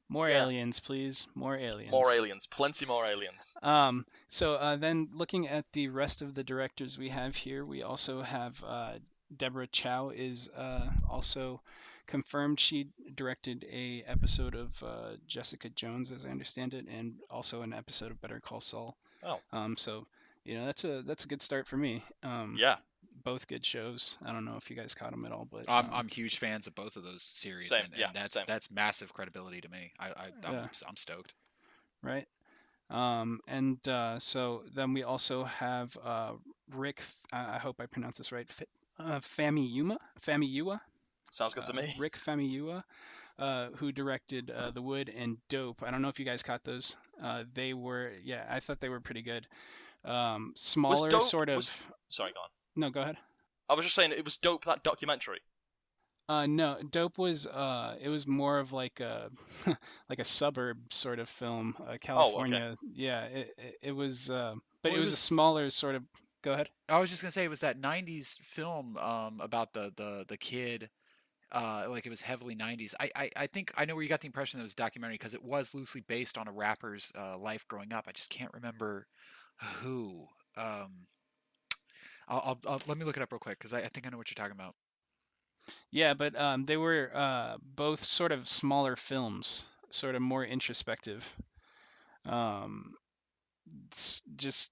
More 0.08 0.28
Yeah. 0.30 0.42
aliens, 0.44 0.80
please. 0.80 1.28
More 1.36 1.56
aliens. 1.56 1.92
more 1.92 2.12
aliens, 2.12 2.48
plenty 2.48 2.86
more 2.88 3.06
aliens. 3.06 3.54
Um, 3.62 4.06
so 4.28 4.56
uh, 4.56 4.76
then 4.76 5.10
looking 5.14 5.48
at 5.48 5.66
the 5.74 5.90
rest 5.90 6.22
of 6.24 6.34
the 6.34 6.44
directors 6.44 6.98
we 6.98 7.10
have 7.10 7.36
here, 7.36 7.64
we 7.64 7.84
also 7.84 8.24
have 8.24 8.64
uh, 8.66 8.94
Deborah 9.36 9.68
Chow 9.68 10.10
is 10.10 10.50
uh, 10.58 10.90
also 11.08 11.62
confirmed. 12.10 12.60
She 12.60 12.90
directed 13.16 13.66
a 13.72 14.04
episode 14.08 14.56
of 14.56 14.84
uh, 14.84 15.12
Jessica 15.28 15.70
Jones, 15.70 16.12
as 16.12 16.26
I 16.26 16.30
understand 16.30 16.74
it, 16.74 16.86
and 16.88 17.14
also 17.30 17.62
an 17.62 17.72
episode 17.74 18.12
of 18.12 18.20
Better 18.22 18.40
Call 18.42 18.60
Saul. 18.60 18.98
Oh. 19.24 19.40
Um, 19.54 19.78
so 19.78 20.06
you 20.44 20.56
know 20.56 20.66
that's 20.66 20.84
a 20.84 21.02
that's 21.04 21.24
a 21.26 21.28
good 21.28 21.42
start 21.42 21.68
for 21.68 21.78
me. 21.78 22.04
Um, 22.24 22.56
Yeah, 22.58 22.76
Both 23.24 23.48
good 23.48 23.66
shows. 23.66 24.18
I 24.26 24.32
don't 24.34 24.46
know 24.46 24.58
if 24.58 24.70
you 24.70 24.76
guys 24.76 24.94
caught 24.96 25.12
them 25.12 25.26
at 25.26 25.32
all, 25.32 25.48
but 25.50 25.66
I'm 25.70 25.86
um, 25.86 25.92
I'm 25.94 26.08
huge 26.08 26.38
fans 26.40 26.68
of 26.68 26.76
both 26.76 26.96
of 26.98 27.04
those 27.04 27.22
series, 27.24 27.70
Same, 27.70 27.86
and, 27.86 27.94
and 27.94 28.00
yeah, 28.02 28.10
that's 28.14 28.34
same. 28.36 28.44
that's 28.48 28.72
massive 28.72 29.14
credibility 29.14 29.62
to 29.62 29.70
me. 29.70 29.92
I, 30.00 30.08
I 30.10 30.26
I'm, 30.46 30.54
Yeah. 30.54 30.68
I'm 30.88 30.98
stoked. 30.98 31.34
right? 32.04 32.28
Um, 32.90 33.40
and 33.48 33.78
uh, 33.88 34.18
so 34.18 34.64
then 34.74 34.94
we 34.94 35.04
also 35.04 35.44
have 35.44 35.96
uh, 36.04 36.32
Rick. 36.76 37.02
Uh, 37.32 37.46
I 37.56 37.58
hope 37.60 37.80
I 37.80 37.86
pronounce 37.86 38.18
this 38.18 38.32
right. 38.32 38.48
F- 38.50 38.68
uh, 39.00 39.20
Famiyuma. 39.20 39.98
Famiyua. 40.20 40.82
Sounds 41.32 41.54
good 41.54 41.64
to 41.66 41.74
uh, 41.74 41.76
me. 41.76 41.96
Rick 41.98 42.18
Famiyua, 42.26 42.84
uh, 43.38 43.68
who 43.76 43.92
directed 43.92 44.52
uh, 44.52 44.72
The 44.72 44.82
Wood 44.82 45.12
and 45.16 45.38
Dope. 45.50 45.84
I 45.84 45.92
don't 45.92 46.02
know 46.02 46.10
if 46.10 46.20
you 46.20 46.26
guys 46.26 46.44
caught 46.44 46.64
those. 46.64 46.98
Uh, 47.22 47.44
they 47.54 47.74
were, 47.74 48.12
yeah, 48.24 48.46
I 48.50 48.60
thought 48.60 48.80
they 48.80 48.90
were 48.90 49.00
pretty 49.00 49.22
good. 49.22 49.48
Um, 50.06 50.54
smaller, 50.56 51.10
Dope- 51.10 51.26
sort 51.26 51.50
of. 51.50 51.58
was- 51.58 51.84
Sorry, 52.10 52.32
go 52.34 52.40
on. 52.42 52.50
No, 52.76 52.90
go 52.90 53.02
ahead. 53.02 53.18
I 53.70 53.76
was 53.76 53.86
just 53.86 53.96
saying 53.96 54.12
it 54.12 54.26
was 54.26 54.38
dope 54.38 54.66
that 54.66 54.84
documentary. 54.84 55.42
Uh, 56.28 56.46
no, 56.46 56.78
Dope 56.92 57.18
was 57.18 57.48
uh, 57.48 57.96
it 58.00 58.10
was 58.10 58.28
more 58.28 58.60
of 58.60 58.72
like 58.72 59.00
a 59.00 59.32
like 60.10 60.20
a 60.20 60.24
suburb 60.24 60.78
sort 60.94 61.20
of 61.20 61.28
film. 61.28 61.76
Uh, 61.80 61.98
California, 62.00 62.76
yeah, 62.94 63.24
it, 63.26 63.56
it, 63.58 63.78
it 63.82 63.92
was, 63.92 64.30
uh, 64.30 64.54
but 64.84 64.90
Well, 64.90 64.96
it 64.96 64.98
it 64.98 65.02
was 65.02 65.14
a 65.14 65.18
smaller 65.18 65.72
sort 65.74 65.96
of. 65.96 66.04
Go 66.44 66.54
ahead. 66.54 66.70
I 66.88 67.00
was 67.00 67.10
just 67.10 67.22
gonna 67.22 67.32
say 67.32 67.44
it 67.44 67.50
was 67.50 67.62
that 67.62 67.82
'90s 67.82 68.38
film 68.40 68.96
um, 68.98 69.42
about 69.42 69.74
the 69.74 69.92
the 69.96 70.26
the 70.28 70.38
kid. 70.38 70.90
Uh, 71.52 71.86
like 71.90 72.06
it 72.06 72.10
was 72.10 72.22
heavily 72.22 72.56
'90s. 72.56 72.94
I, 73.00 73.10
I 73.16 73.32
I 73.36 73.48
think 73.48 73.72
I 73.76 73.86
know 73.86 73.96
where 73.96 74.04
you 74.04 74.10
got 74.10 74.22
the 74.22 74.28
impression 74.28 74.60
that 74.60 74.64
it 74.64 74.66
was 74.66 74.74
a 74.74 74.78
documentary 74.78 75.16
because 75.16 75.34
it 75.34 75.44
was 75.44 75.74
loosely 75.74 76.02
based 76.02 76.38
on 76.38 76.48
a 76.48 76.52
rapper's 76.52 77.12
uh, 77.18 77.38
life 77.38 77.68
growing 77.68 77.92
up. 77.92 78.06
I 78.08 78.12
just 78.12 78.30
can't 78.30 78.54
remember 78.54 79.08
who. 79.82 80.28
Um, 80.56 81.08
I'll, 82.28 82.42
I'll, 82.46 82.60
I'll 82.74 82.82
let 82.88 82.98
me 82.98 83.06
look 83.06 83.18
it 83.18 83.24
up 83.24 83.32
real 83.32 83.40
quick 83.40 83.58
because 83.58 83.74
I, 83.74 83.80
I 83.80 83.88
think 83.88 84.06
I 84.06 84.10
know 84.10 84.18
what 84.18 84.30
you're 84.30 84.36
talking 84.36 84.60
about. 84.60 84.76
Yeah, 85.92 86.14
but 86.14 86.36
um, 86.40 86.66
they 86.66 86.78
were 86.78 87.12
uh, 87.14 87.58
both 87.62 88.04
sort 88.04 88.32
of 88.32 88.48
smaller 88.48 88.96
films, 88.96 89.68
sort 89.90 90.16
of 90.16 90.22
more 90.22 90.46
introspective. 90.46 91.32
Um, 92.26 92.96
just 94.36 94.72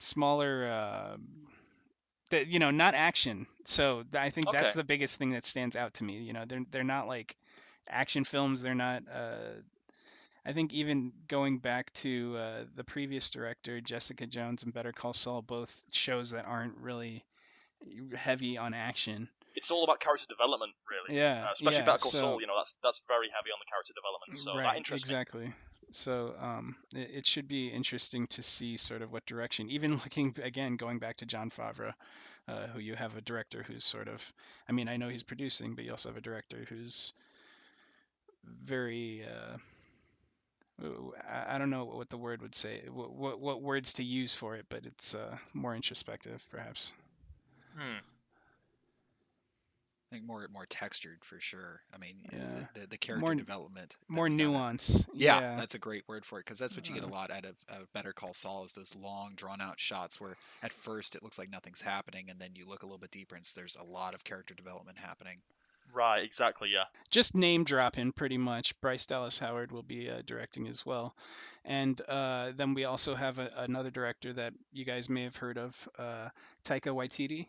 smaller, 0.00 0.66
uh, 0.66 1.16
that 2.34 2.48
you 2.48 2.58
know, 2.58 2.70
not 2.70 2.94
action. 2.94 3.46
So 3.64 4.02
I 4.16 4.30
think 4.30 4.46
that's 4.52 4.74
the 4.74 4.84
biggest 4.84 5.18
thing 5.18 5.30
that 5.32 5.44
stands 5.44 5.76
out 5.76 5.94
to 5.94 6.04
me. 6.04 6.18
You 6.18 6.32
know, 6.32 6.44
they're 6.46 6.64
they're 6.70 6.84
not 6.84 7.06
like 7.08 7.36
action 7.88 8.24
films. 8.24 8.62
They're 8.62 8.74
not. 8.74 9.02
Uh, 9.12 9.60
I 10.46 10.52
think 10.52 10.74
even 10.74 11.12
going 11.26 11.58
back 11.58 11.92
to 11.94 12.36
uh, 12.36 12.64
the 12.76 12.84
previous 12.84 13.30
director, 13.30 13.80
Jessica 13.80 14.26
Jones 14.26 14.62
and 14.62 14.74
Better 14.74 14.92
Call 14.92 15.14
Saul, 15.14 15.40
both 15.40 15.72
shows 15.90 16.30
that 16.32 16.44
aren't 16.44 16.76
really 16.76 17.24
heavy 18.14 18.58
on 18.58 18.74
action. 18.74 19.28
It's 19.54 19.70
all 19.70 19.84
about 19.84 20.00
character 20.00 20.26
development, 20.28 20.72
really. 20.90 21.18
Yeah, 21.18 21.46
Uh, 21.48 21.52
especially 21.54 21.78
yeah, 21.78 21.84
Better 21.84 21.98
Call 21.98 22.10
so- 22.10 22.18
Saul, 22.18 22.40
you 22.40 22.46
know, 22.46 22.54
that's 22.58 22.74
that's 22.82 23.02
very 23.08 23.28
heavy 23.34 23.50
on 23.50 23.58
the 23.60 23.70
character 23.70 23.92
development. 23.94 24.38
So 24.44 24.56
that 24.56 24.68
right, 24.68 24.76
interesting. 24.76 25.04
exactly. 25.04 25.52
So 25.92 26.34
um, 26.40 26.76
it, 26.94 27.10
it 27.18 27.26
should 27.26 27.46
be 27.46 27.68
interesting 27.68 28.26
to 28.28 28.42
see 28.42 28.76
sort 28.76 29.00
of 29.00 29.12
what 29.12 29.24
direction. 29.26 29.70
Even 29.70 29.92
looking 30.04 30.34
again, 30.42 30.76
going 30.76 30.98
back 30.98 31.16
to 31.18 31.26
Jon 31.26 31.50
Favreau, 31.50 31.92
uh, 32.48 32.66
who 32.68 32.80
you 32.80 32.94
have 32.94 33.16
a 33.16 33.20
director 33.20 33.62
who's 33.66 33.84
sort 33.84 34.08
of, 34.08 34.32
I 34.68 34.72
mean, 34.72 34.88
I 34.88 34.96
know 34.96 35.08
he's 35.08 35.22
producing, 35.22 35.74
but 35.74 35.84
you 35.84 35.90
also 35.90 36.08
have 36.08 36.18
a 36.18 36.22
director 36.22 36.66
who's 36.68 37.12
very. 38.64 39.24
Uh, 39.24 39.56
I 41.48 41.58
don't 41.58 41.70
know 41.70 41.84
what 41.84 42.10
the 42.10 42.16
word 42.16 42.42
would 42.42 42.54
say, 42.54 42.82
what, 42.92 43.12
what, 43.12 43.40
what 43.40 43.62
words 43.62 43.92
to 43.94 44.02
use 44.02 44.34
for 44.34 44.56
it, 44.56 44.66
but 44.68 44.84
it's 44.84 45.14
uh, 45.14 45.36
more 45.52 45.74
introspective, 45.76 46.44
perhaps. 46.50 46.92
Hmm. 47.76 47.98
I 50.14 50.18
think 50.18 50.28
more 50.28 50.46
more 50.52 50.66
textured 50.66 51.24
for 51.24 51.40
sure. 51.40 51.80
I 51.92 51.98
mean, 51.98 52.14
Yeah. 52.32 52.38
the, 52.74 52.80
the, 52.82 52.86
the 52.86 52.96
character 52.98 53.26
More- 53.26 53.34
development, 53.34 53.96
More 54.08 54.24
we 54.26 54.30
got 54.30 54.32
in- 54.44 54.52
nuance. 54.52 55.06
Yeah, 55.12 55.56
that's 55.56 55.74
a 55.74 55.78
great 55.80 56.04
word 56.06 56.24
for 56.24 56.38
it 56.38 56.44
because 56.44 56.58
that's 56.60 56.76
what 56.76 56.88
you 56.88 56.94
get 56.94 57.02
a 57.02 57.08
Uh, 57.08 57.10
lot 57.10 57.30
out 57.32 57.44
of, 57.44 57.56
of 57.68 57.92
Better 57.92 58.12
Call 58.12 58.32
Saul 58.32 58.64
is 58.64 58.72
those 58.74 58.94
long, 58.94 59.32
drawn 59.34 59.60
out 59.60 59.80
shots 59.80 60.20
where 60.20 60.36
at 60.62 60.72
first 60.72 61.16
it 61.16 61.22
looks 61.24 61.36
like 61.36 61.50
nothing's 61.50 61.80
happening, 61.82 62.30
and 62.30 62.40
then 62.40 62.50
you 62.54 62.64
look 62.64 62.84
a 62.84 62.86
little 62.86 62.98
bit 62.98 63.10
deeper 63.10 63.34
and 63.34 63.44
there's 63.56 63.76
a 63.76 63.82
lot 63.82 64.14
of 64.14 64.22
character 64.22 64.54
development 64.54 64.98
happening. 64.98 65.38
Right, 65.92 66.22
exactly, 66.24 66.70
yeah. 66.72 66.84
just 67.10 67.34
name 67.34 67.64
dropping 67.64 68.12
pretty 68.12 68.38
much. 68.38 68.80
Bryce 68.80 69.06
Dallas 69.06 69.38
Howard 69.40 69.72
will 69.72 69.82
be 69.82 70.08
uh, 70.10 70.20
directing 70.24 70.66
as 70.68 70.86
well, 70.86 71.14
and 71.64 72.00
uh, 72.08 72.52
then 72.56 72.74
we 72.74 72.84
also 72.84 73.14
have 73.16 73.38
a, 73.40 73.50
another 73.56 73.90
director 73.90 74.32
that 74.32 74.54
you 74.72 74.84
guys 74.84 75.08
may 75.08 75.24
have 75.24 75.36
heard 75.36 75.58
of, 75.58 75.88
uh, 75.98 76.28
Taika 76.64 76.92
Waititi, 76.94 77.48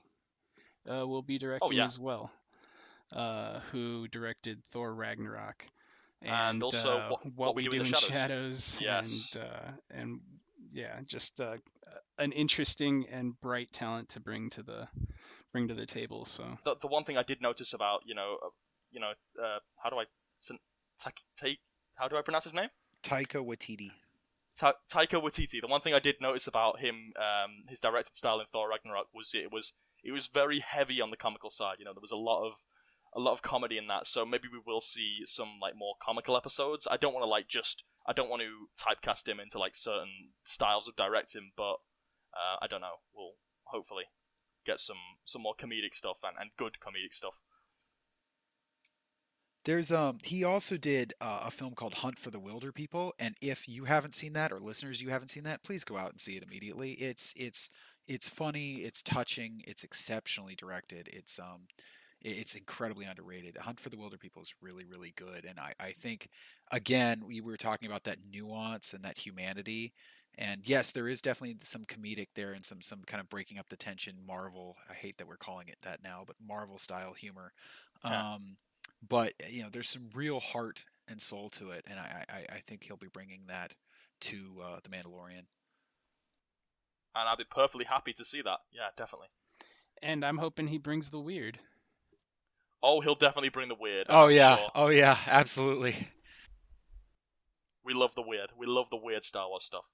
uh, 0.87 1.07
will 1.07 1.23
be 1.23 1.39
directing 1.39 1.77
yeah. 1.77 1.85
as 1.85 1.97
well, 1.97 2.29
uh, 3.13 3.59
who 3.71 4.07
directed 4.07 4.63
Thor 4.71 4.93
Ragnarok. 4.93 5.67
And 6.21 6.63
also 6.63 6.97
uh, 6.97 7.09
What- 7.09 7.25
What 7.35 7.55
We 7.55 7.67
we 7.69 7.77
Do 7.77 7.83
in 7.85 7.91
the 7.91 7.97
Shadows. 7.97 8.79
Yes. 8.81 9.35
and 9.35 9.43
uh, 9.43 9.71
and 9.91 10.19
yeah, 10.71 10.99
just 11.05 11.39
uh, 11.39 11.57
an 12.17 12.31
interesting 12.31 13.05
and 13.11 13.39
bright 13.41 13.71
talent 13.71 14.09
to 14.09 14.19
bring 14.19 14.49
to 14.51 14.63
the 14.63 14.87
bring 15.51 15.67
to 15.67 15.73
the 15.75 15.85
table. 15.85 16.25
So 16.25 16.57
The 16.63 16.75
the 16.81 16.87
one 16.87 17.03
thing 17.03 17.17
I 17.17 17.23
did 17.23 17.41
notice 17.41 17.73
about, 17.73 18.01
you 18.05 18.15
know, 18.15 18.37
uh, 18.43 18.49
you 18.91 18.99
know, 18.99 19.11
uh, 19.41 19.59
how 19.83 19.89
do 19.89 19.97
I 19.97 20.05
san- 20.39 20.59
tak- 20.99 21.21
take 21.37 21.59
how 21.95 22.07
do 22.07 22.17
I 22.17 22.21
pronounce 22.21 22.45
his 22.45 22.53
name? 22.53 22.69
Taika 23.03 23.39
Waititi. 23.45 23.91
Ta- 24.57 24.73
Taika 24.91 25.21
Waititi. 25.21 25.61
The 25.61 25.67
one 25.67 25.81
thing 25.81 25.93
I 25.93 25.99
did 25.99 26.15
notice 26.19 26.47
about 26.47 26.79
him, 26.79 27.13
um, 27.17 27.65
his 27.67 27.79
directed 27.79 28.15
style 28.15 28.39
in 28.39 28.47
Thor 28.47 28.69
Ragnarok 28.69 29.07
was 29.13 29.31
it 29.33 29.51
was 29.51 29.73
it 30.03 30.11
was 30.11 30.27
very 30.27 30.59
heavy 30.59 31.01
on 31.01 31.11
the 31.11 31.17
comical 31.17 31.49
side. 31.51 31.75
You 31.79 31.85
know, 31.85 31.93
there 31.93 32.01
was 32.01 32.11
a 32.11 32.15
lot 32.17 32.45
of 32.47 32.53
a 33.15 33.19
lot 33.19 33.31
of 33.31 33.41
comedy 33.41 33.77
in 33.77 33.87
that. 33.87 34.07
So 34.07 34.25
maybe 34.25 34.47
we 34.51 34.59
will 34.65 34.81
see 34.81 35.19
some 35.25 35.59
like 35.61 35.73
more 35.75 35.95
comical 36.01 36.35
episodes. 36.35 36.87
I 36.89 36.97
don't 36.97 37.13
want 37.13 37.23
to 37.23 37.29
like 37.29 37.47
just 37.47 37.83
I 38.05 38.13
don't 38.13 38.29
want 38.29 38.41
to 38.41 38.83
typecast 38.83 39.27
him 39.27 39.39
into 39.39 39.57
like 39.57 39.75
certain 39.75 40.33
styles 40.43 40.87
of 40.87 40.95
directing, 40.95 41.51
but 41.55 41.77
uh, 42.33 42.57
I 42.61 42.67
don't 42.69 42.81
know. 42.81 42.99
We'll 43.15 43.33
hopefully 43.63 44.03
get 44.65 44.79
some 44.79 44.97
some 45.23 45.41
more 45.41 45.55
comedic 45.55 45.93
stuff 45.93 46.17
and, 46.23 46.35
and 46.39 46.49
good 46.57 46.73
comedic 46.83 47.13
stuff. 47.13 47.35
There's 49.63 49.91
um 49.91 50.19
he 50.23 50.43
also 50.43 50.77
did 50.77 51.13
uh, 51.21 51.43
a 51.45 51.51
film 51.51 51.73
called 51.73 51.95
Hunt 51.95 52.19
for 52.19 52.29
the 52.29 52.39
Wilderpeople, 52.39 53.11
and 53.17 53.35
if 53.41 53.67
you 53.67 53.85
haven't 53.85 54.13
seen 54.13 54.33
that 54.33 54.51
or 54.51 54.59
listeners 54.59 55.01
you 55.01 55.09
haven't 55.09 55.29
seen 55.29 55.43
that, 55.43 55.63
please 55.63 55.83
go 55.83 55.97
out 55.97 56.11
and 56.11 56.19
see 56.19 56.35
it 56.35 56.43
immediately. 56.43 56.91
It's 56.93 57.33
it's 57.37 57.69
it's 58.07 58.29
funny, 58.29 58.75
it's 58.75 59.01
touching, 59.01 59.63
it's 59.65 59.83
exceptionally 59.83 60.55
directed. 60.55 61.09
It's 61.11 61.39
um 61.39 61.67
it's 62.25 62.55
incredibly 62.55 63.05
underrated. 63.05 63.57
Hunt 63.57 63.79
for 63.79 63.89
the 63.89 63.97
Wilderpeople 63.97 64.41
is 64.41 64.53
really 64.61 64.85
really 64.85 65.13
good, 65.15 65.45
and 65.45 65.59
I 65.59 65.73
I 65.79 65.91
think 65.93 66.29
again 66.71 67.23
we 67.27 67.41
were 67.41 67.57
talking 67.57 67.87
about 67.87 68.03
that 68.05 68.19
nuance 68.31 68.93
and 68.93 69.03
that 69.03 69.19
humanity. 69.19 69.93
And 70.37 70.67
yes, 70.67 70.91
there 70.91 71.07
is 71.07 71.21
definitely 71.21 71.57
some 71.61 71.85
comedic 71.85 72.27
there 72.35 72.53
and 72.53 72.65
some 72.65 72.81
some 72.81 73.03
kind 73.05 73.21
of 73.21 73.29
breaking 73.29 73.57
up 73.59 73.69
the 73.69 73.77
tension, 73.77 74.15
Marvel. 74.25 74.75
I 74.89 74.93
hate 74.93 75.17
that 75.17 75.27
we're 75.27 75.37
calling 75.37 75.69
it 75.69 75.77
that 75.83 76.03
now, 76.03 76.23
but 76.27 76.35
Marvel 76.45 76.77
style 76.77 77.13
humor. 77.13 77.53
Yeah. 78.09 78.33
Um, 78.33 78.57
but 79.07 79.33
uh, 79.43 79.47
you 79.49 79.63
know 79.63 79.69
there's 79.71 79.89
some 79.89 80.09
real 80.13 80.39
heart 80.39 80.85
and 81.07 81.21
soul 81.21 81.49
to 81.49 81.71
it 81.71 81.83
and 81.87 81.99
i 81.99 82.25
i, 82.29 82.45
I 82.55 82.59
think 82.67 82.83
he'll 82.83 82.97
be 82.97 83.07
bringing 83.07 83.41
that 83.47 83.75
to 84.21 84.61
uh, 84.63 84.79
the 84.83 84.89
mandalorian 84.89 85.43
And 87.15 87.27
I'd 87.29 87.37
be 87.37 87.45
perfectly 87.45 87.85
happy 87.85 88.13
to 88.13 88.25
see 88.25 88.41
that. 88.41 88.59
Yeah, 88.71 88.89
definitely. 88.97 89.29
and 90.01 90.23
I'm 90.25 90.37
hoping 90.37 90.67
he 90.67 90.77
brings 90.77 91.09
the 91.09 91.19
weird. 91.19 91.59
Oh, 92.87 93.01
he'll 93.01 93.15
definitely 93.15 93.49
bring 93.49 93.67
the 93.69 93.75
weird. 93.79 94.05
oh 94.09 94.27
yeah 94.27 94.57
sure. 94.57 94.69
oh 94.75 94.87
yeah 94.89 95.17
absolutely 95.27 96.09
We 97.83 97.93
love 97.93 98.13
the 98.15 98.21
weird. 98.21 98.49
We 98.57 98.67
love 98.67 98.87
the 98.91 98.97
weird 98.97 99.23
Star 99.23 99.47
Wars 99.49 99.63
stuff. 99.63 99.85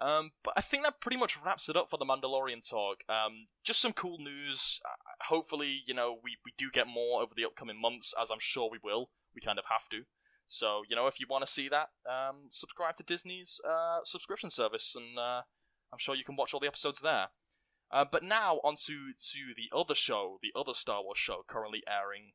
Um, 0.00 0.32
but 0.44 0.52
I 0.56 0.60
think 0.60 0.84
that 0.84 1.00
pretty 1.00 1.16
much 1.16 1.38
wraps 1.42 1.68
it 1.70 1.76
up 1.76 1.88
for 1.88 1.96
the 1.96 2.04
Mandalorian 2.04 2.66
talk. 2.68 2.98
Um, 3.08 3.46
just 3.64 3.80
some 3.80 3.94
cool 3.94 4.18
news. 4.18 4.80
Uh, 4.84 5.24
hopefully, 5.34 5.82
you 5.86 5.94
know, 5.94 6.16
we, 6.22 6.36
we 6.44 6.52
do 6.58 6.66
get 6.70 6.86
more 6.86 7.22
over 7.22 7.32
the 7.34 7.46
upcoming 7.46 7.80
months, 7.80 8.12
as 8.20 8.30
I'm 8.30 8.38
sure 8.40 8.68
we 8.70 8.78
will. 8.84 9.08
We 9.34 9.40
kind 9.40 9.58
of 9.58 9.64
have 9.70 9.88
to. 9.90 10.02
So, 10.46 10.82
you 10.88 10.94
know, 10.96 11.06
if 11.06 11.18
you 11.18 11.26
want 11.28 11.46
to 11.46 11.52
see 11.52 11.68
that, 11.70 11.88
um, 12.08 12.48
subscribe 12.50 12.96
to 12.96 13.02
Disney's 13.04 13.58
uh, 13.66 14.00
subscription 14.04 14.50
service, 14.50 14.94
and 14.94 15.18
uh, 15.18 15.40
I'm 15.92 15.98
sure 15.98 16.14
you 16.14 16.24
can 16.24 16.36
watch 16.36 16.52
all 16.52 16.60
the 16.60 16.66
episodes 16.68 17.00
there. 17.00 17.28
Uh, 17.92 18.04
but 18.10 18.22
now, 18.22 18.56
onto 18.64 19.12
to 19.32 19.38
the 19.56 19.74
other 19.76 19.94
show, 19.94 20.38
the 20.42 20.52
other 20.58 20.74
Star 20.74 21.02
Wars 21.02 21.18
show 21.18 21.44
currently 21.46 21.82
airing. 21.88 22.32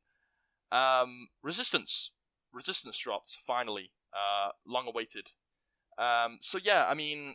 Um, 0.70 1.28
Resistance. 1.42 2.10
Resistance 2.52 2.98
dropped, 2.98 3.36
finally. 3.46 3.92
Uh, 4.12 4.50
long 4.66 4.86
awaited. 4.86 5.28
Um, 5.98 6.38
so 6.40 6.58
yeah, 6.62 6.86
I 6.88 6.94
mean, 6.94 7.34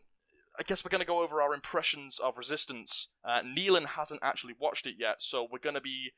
I 0.60 0.63
guess 0.63 0.84
we're 0.84 0.89
to 1.01 1.06
go 1.06 1.21
over 1.21 1.41
our 1.41 1.53
impressions 1.53 2.19
of 2.19 2.38
Resistance. 2.38 3.10
Uh, 3.23 3.41
Nealon 3.41 3.86
hasn't 3.86 4.21
actually 4.23 4.56
watched 4.60 4.88
it 4.88 4.95
yet, 4.97 5.17
so 5.19 5.47
we're 5.49 5.60
to 5.75 5.82
be 5.82 6.12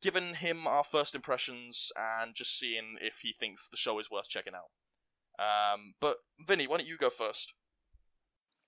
giving 0.00 0.34
him 0.34 0.66
our 0.66 0.82
first 0.84 1.14
impressions 1.14 1.92
and 1.96 2.34
just 2.34 2.58
seeing 2.58 2.96
if 3.00 3.18
he 3.22 3.34
thinks 3.38 3.68
the 3.68 3.76
show 3.76 3.98
is 3.98 4.10
worth 4.10 4.28
checking 4.28 4.54
out. 4.54 4.70
Um, 5.38 5.94
but 6.00 6.16
Vinny, 6.46 6.66
why 6.66 6.78
don't 6.78 6.86
you 6.86 6.96
go 6.96 7.10
first? 7.10 7.52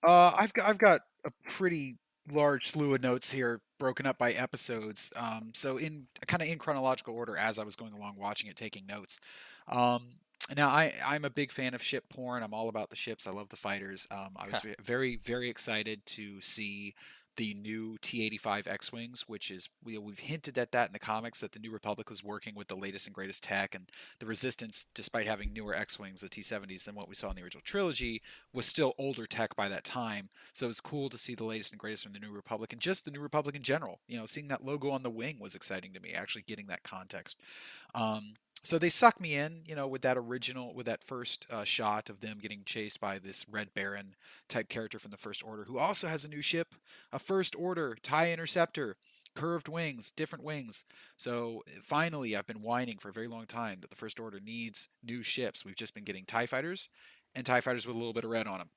uh 0.06 0.32
i've 0.36 0.52
got 0.52 0.68
i've 0.68 0.78
got 0.78 1.00
a 1.26 1.30
pretty 1.48 1.96
large 2.30 2.70
slew 2.70 2.94
of 2.94 3.02
notes 3.02 3.32
here 3.32 3.60
broken 3.78 4.06
up 4.06 4.16
by 4.16 4.32
episodes 4.32 5.12
um 5.16 5.50
so 5.54 5.76
in 5.76 6.06
kind 6.26 6.42
of 6.42 6.48
in 6.48 6.58
chronological 6.58 7.14
order 7.14 7.36
as 7.36 7.58
i 7.58 7.64
was 7.64 7.76
going 7.76 7.92
along 7.92 8.14
watching 8.18 8.48
it 8.48 8.56
taking 8.56 8.86
notes 8.86 9.20
um 9.68 10.02
now 10.54 10.68
I, 10.68 10.92
I'm 11.04 11.24
a 11.24 11.30
big 11.30 11.52
fan 11.52 11.74
of 11.74 11.82
ship 11.82 12.04
porn. 12.10 12.42
I'm 12.42 12.52
all 12.52 12.68
about 12.68 12.90
the 12.90 12.96
ships. 12.96 13.26
I 13.26 13.30
love 13.30 13.48
the 13.48 13.56
fighters. 13.56 14.06
Um, 14.10 14.36
I 14.36 14.48
was 14.48 14.60
very, 14.82 15.16
very 15.16 15.48
excited 15.48 16.04
to 16.06 16.40
see 16.40 16.94
the 17.36 17.54
new 17.54 17.96
T85 18.02 18.66
X-wings, 18.68 19.24
which 19.26 19.50
is 19.50 19.68
we, 19.82 19.98
we've 19.98 20.18
hinted 20.18 20.58
at 20.58 20.72
that 20.72 20.88
in 20.88 20.92
the 20.92 20.98
comics 20.98 21.40
that 21.40 21.52
the 21.52 21.58
New 21.58 21.70
Republic 21.70 22.10
is 22.10 22.22
working 22.22 22.54
with 22.54 22.68
the 22.68 22.76
latest 22.76 23.06
and 23.06 23.14
greatest 23.14 23.42
tech, 23.42 23.74
and 23.74 23.90
the 24.18 24.26
Resistance, 24.26 24.86
despite 24.94 25.26
having 25.26 25.52
newer 25.52 25.74
X-wings, 25.74 26.20
the 26.20 26.28
T70s, 26.28 26.84
than 26.84 26.94
what 26.94 27.08
we 27.08 27.14
saw 27.14 27.30
in 27.30 27.36
the 27.36 27.42
original 27.42 27.62
trilogy, 27.64 28.22
was 28.52 28.66
still 28.66 28.94
older 28.98 29.26
tech 29.26 29.54
by 29.56 29.68
that 29.68 29.84
time. 29.84 30.28
So 30.52 30.68
it's 30.68 30.80
cool 30.80 31.08
to 31.08 31.18
see 31.18 31.34
the 31.34 31.44
latest 31.44 31.72
and 31.72 31.80
greatest 31.80 32.04
from 32.04 32.12
the 32.12 32.20
New 32.20 32.32
Republic, 32.32 32.72
and 32.72 32.80
just 32.80 33.04
the 33.04 33.10
New 33.10 33.20
Republic 33.20 33.54
in 33.54 33.62
general. 33.62 34.00
You 34.08 34.18
know, 34.18 34.26
seeing 34.26 34.48
that 34.48 34.64
logo 34.64 34.90
on 34.90 35.02
the 35.02 35.10
wing 35.10 35.38
was 35.40 35.54
exciting 35.54 35.92
to 35.92 36.00
me. 36.00 36.12
Actually, 36.12 36.42
getting 36.42 36.66
that 36.66 36.82
context. 36.82 37.40
Um, 37.94 38.34
so 38.64 38.78
they 38.78 38.88
suck 38.88 39.20
me 39.20 39.34
in, 39.34 39.62
you 39.66 39.74
know, 39.74 39.86
with 39.86 40.02
that 40.02 40.16
original, 40.16 40.74
with 40.74 40.86
that 40.86 41.04
first 41.04 41.46
uh, 41.50 41.64
shot 41.64 42.08
of 42.08 42.20
them 42.20 42.38
getting 42.40 42.62
chased 42.64 42.98
by 42.98 43.18
this 43.18 43.44
Red 43.48 43.74
Baron 43.74 44.14
type 44.48 44.70
character 44.70 44.98
from 44.98 45.10
the 45.10 45.18
First 45.18 45.44
Order, 45.44 45.64
who 45.64 45.78
also 45.78 46.08
has 46.08 46.24
a 46.24 46.28
new 46.28 46.40
ship, 46.40 46.74
a 47.12 47.18
First 47.18 47.54
Order 47.56 47.96
TIE 48.02 48.32
Interceptor, 48.32 48.96
curved 49.34 49.68
wings, 49.68 50.10
different 50.10 50.44
wings. 50.44 50.86
So 51.16 51.62
finally, 51.82 52.34
I've 52.34 52.46
been 52.46 52.62
whining 52.62 52.96
for 52.96 53.10
a 53.10 53.12
very 53.12 53.28
long 53.28 53.46
time 53.46 53.78
that 53.82 53.90
the 53.90 53.96
First 53.96 54.18
Order 54.18 54.40
needs 54.40 54.88
new 55.02 55.22
ships. 55.22 55.64
We've 55.64 55.76
just 55.76 55.94
been 55.94 56.04
getting 56.04 56.24
TIE 56.24 56.46
fighters 56.46 56.88
and 57.34 57.44
TIE 57.44 57.60
fighters 57.60 57.86
with 57.86 57.96
a 57.96 57.98
little 57.98 58.14
bit 58.14 58.24
of 58.24 58.30
red 58.30 58.46
on 58.46 58.58
them. 58.58 58.70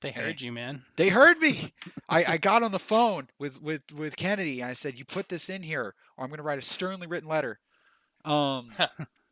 They 0.00 0.10
heard 0.10 0.40
you, 0.40 0.52
man. 0.52 0.82
They 0.96 1.08
heard 1.08 1.38
me. 1.38 1.72
I, 2.08 2.24
I 2.24 2.36
got 2.38 2.62
on 2.62 2.72
the 2.72 2.78
phone 2.78 3.28
with, 3.38 3.60
with, 3.62 3.82
with 3.94 4.16
Kennedy. 4.16 4.60
And 4.60 4.70
I 4.70 4.74
said, 4.74 4.98
"You 4.98 5.04
put 5.04 5.28
this 5.28 5.48
in 5.48 5.62
here, 5.62 5.94
or 6.16 6.24
I'm 6.24 6.28
going 6.28 6.38
to 6.38 6.42
write 6.42 6.58
a 6.58 6.62
sternly 6.62 7.06
written 7.06 7.28
letter." 7.28 7.58
Um, 8.24 8.70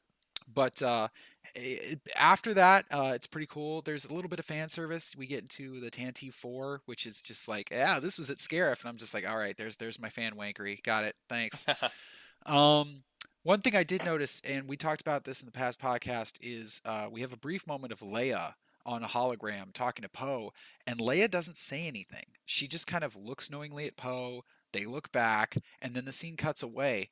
but 0.52 0.82
uh, 0.82 1.08
it, 1.54 2.00
after 2.16 2.54
that, 2.54 2.86
uh, 2.90 3.12
it's 3.14 3.26
pretty 3.26 3.46
cool. 3.46 3.82
There's 3.82 4.04
a 4.04 4.14
little 4.14 4.28
bit 4.28 4.38
of 4.38 4.44
fan 4.44 4.68
service. 4.68 5.14
We 5.16 5.26
get 5.26 5.42
into 5.42 5.80
the 5.80 5.90
Tantive 5.90 6.34
Four, 6.34 6.80
which 6.86 7.06
is 7.06 7.20
just 7.20 7.48
like, 7.48 7.70
yeah, 7.70 8.00
this 8.00 8.18
was 8.18 8.30
at 8.30 8.38
Scarif, 8.38 8.80
and 8.80 8.88
I'm 8.88 8.96
just 8.96 9.14
like, 9.14 9.28
all 9.28 9.36
right, 9.36 9.56
there's 9.56 9.76
there's 9.76 10.00
my 10.00 10.08
fan 10.08 10.32
wankery. 10.34 10.82
Got 10.82 11.04
it. 11.04 11.16
Thanks. 11.28 11.66
um, 12.46 13.02
one 13.44 13.60
thing 13.60 13.74
I 13.74 13.82
did 13.82 14.04
notice, 14.04 14.40
and 14.44 14.68
we 14.68 14.76
talked 14.76 15.00
about 15.00 15.24
this 15.24 15.40
in 15.40 15.46
the 15.46 15.52
past 15.52 15.80
podcast, 15.80 16.38
is 16.40 16.80
uh, 16.84 17.08
we 17.10 17.20
have 17.22 17.32
a 17.32 17.38
brief 17.38 17.66
moment 17.66 17.92
of 17.92 18.00
Leia 18.00 18.54
on 18.84 19.02
a 19.02 19.08
hologram 19.08 19.72
talking 19.72 20.02
to 20.02 20.08
Poe, 20.08 20.52
and 20.86 21.00
Leia 21.00 21.30
doesn't 21.30 21.58
say 21.58 21.86
anything. 21.86 22.26
She 22.44 22.66
just 22.66 22.86
kind 22.86 23.04
of 23.04 23.16
looks 23.16 23.50
knowingly 23.50 23.86
at 23.86 23.96
Poe. 23.96 24.44
They 24.72 24.86
look 24.86 25.12
back, 25.12 25.56
and 25.80 25.94
then 25.94 26.04
the 26.04 26.12
scene 26.12 26.36
cuts 26.36 26.62
away. 26.62 27.10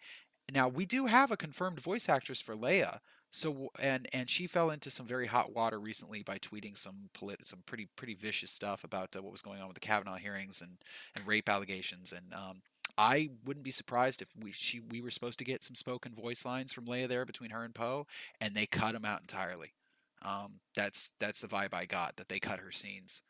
Now 0.53 0.69
we 0.69 0.87
do 0.87 1.07
have 1.07 1.31
a 1.31 1.37
confirmed 1.37 1.81
voice 1.81 2.09
actress 2.09 2.41
for 2.41 2.57
Leia, 2.57 3.01
so 3.31 3.71
and 3.79 4.09
and 4.13 4.29
she 4.29 4.47
fell 4.47 4.71
into 4.71 4.91
some 4.91 5.07
very 5.07 5.27
hot 5.27 5.55
water 5.55 5.79
recently 5.79 6.23
by 6.23 6.39
tweeting 6.39 6.77
some 6.77 7.11
polit- 7.15 7.47
some 7.47 7.63
pretty 7.67 7.89
pretty 7.97 8.15
vicious 8.15 8.51
stuff 8.51 8.85
about 8.85 9.15
uh, 9.17 9.23
what 9.23 9.33
was 9.33 9.43
going 9.43 9.61
on 9.61 9.69
with 9.69 9.75
the 9.75 9.81
Kavanaugh 9.81 10.17
hearings 10.17 10.61
and 10.61 10.73
and 11.17 11.27
rape 11.27 11.49
allegations 11.49 12.13
and 12.13 12.33
um, 12.35 12.63
I 12.99 13.31
wouldn't 13.45 13.65
be 13.65 13.71
surprised 13.71 14.21
if 14.21 14.31
we 14.39 14.53
she 14.53 14.81
we 14.81 15.01
were 15.01 15.11
supposed 15.11 15.39
to 15.39 15.45
get 15.45 15.63
some 15.63 15.75
spoken 15.75 16.15
voice 16.15 16.45
lines 16.45 16.73
from 16.73 16.87
Leia 16.87 17.09
there 17.09 17.25
between 17.25 17.51
her 17.51 17.65
and 17.65 17.75
Poe 17.75 18.07
and 18.41 18.55
they 18.55 18.67
cut 18.67 18.93
them 18.93 19.05
out 19.05 19.21
entirely. 19.21 19.75
Um, 20.23 20.61
that's 20.75 21.13
that's 21.19 21.41
the 21.41 21.49
vibe 21.49 21.73
I 21.73 21.87
got 21.87 22.17
that 22.17 22.29
they 22.29 22.39
cut 22.41 22.59
her 22.59 22.73
scenes, 22.73 23.23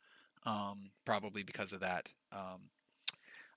um, 0.44 0.90
probably 1.04 1.42
because 1.42 1.72
of 1.72 1.80
that. 1.80 2.10
Um, 2.32 2.70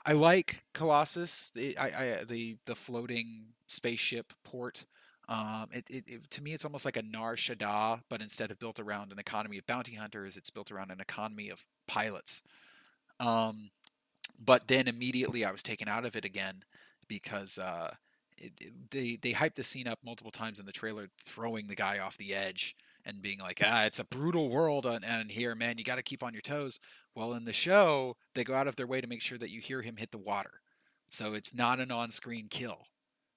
I 0.06 0.14
like 0.14 0.64
Colossus, 0.74 1.50
the 1.52 1.78
I, 1.78 1.86
I, 1.88 2.24
the 2.26 2.58
the 2.66 2.76
floating 2.76 3.46
spaceship 3.68 4.34
port. 4.44 4.86
Um, 5.30 5.68
it, 5.72 5.86
it, 5.90 6.04
it, 6.08 6.30
to 6.32 6.44
me, 6.44 6.54
it's 6.54 6.66
almost 6.66 6.86
like 6.86 6.98
a 6.98 7.02
Nar 7.02 7.36
Shaddaa, 7.36 8.02
but 8.10 8.22
instead 8.22 8.52
of 8.52 8.60
built 8.60 8.80
around 8.80 9.12
an 9.12 9.20
economy 9.20 9.58
of 9.58 9.66
bounty 9.66 9.96
hunters, 9.96 10.36
it's 10.36 10.50
built 10.50 10.72
around 10.72 10.92
an 10.92 11.00
economy 11.00 11.50
of 11.50 11.66
pilots. 11.88 12.44
Um, 13.20 13.70
but 14.44 14.68
then 14.68 14.88
immediately 14.88 15.46
I 15.46 15.52
was 15.52 15.64
taken 15.64 15.88
out 15.88 16.06
of 16.06 16.16
it 16.16 16.26
again 16.26 16.64
because 17.08 17.58
uh, 17.58 17.94
they 18.92 19.18
they 19.22 19.32
hyped 19.32 19.56
the 19.56 19.64
scene 19.64 19.88
up 19.88 20.00
multiple 20.04 20.32
times 20.32 20.60
in 20.60 20.66
the 20.66 20.72
trailer, 20.72 21.08
throwing 21.24 21.68
the 21.68 21.76
guy 21.76 22.00
off 22.00 22.18
the 22.18 22.34
edge 22.34 22.76
and 23.06 23.22
being 23.22 23.40
like, 23.40 23.62
ah, 23.64 23.86
it's 23.86 24.00
a 24.00 24.06
brutal 24.06 24.50
world, 24.50 24.86
and 24.86 25.32
here, 25.32 25.56
man, 25.56 25.78
you 25.78 25.84
got 25.84 25.96
to 25.96 26.02
keep 26.02 26.24
on 26.24 26.34
your 26.34 26.42
toes. 26.42 26.80
Well, 27.16 27.34
in 27.34 27.46
the 27.46 27.54
show, 27.54 28.16
they 28.34 28.44
go 28.44 28.56
out 28.56 28.68
of 28.68 28.76
their 28.76 28.88
way 28.88 29.02
to 29.02 29.08
make 29.08 29.22
sure 29.22 29.38
that 29.38 29.50
you 29.52 29.60
hear 29.60 29.82
him 29.82 29.98
hit 29.98 30.12
the 30.12 30.18
water, 30.18 30.62
so 31.10 31.34
it's 31.34 31.54
not 31.54 31.80
an 31.80 31.92
on-screen 31.92 32.48
kill. 32.50 32.88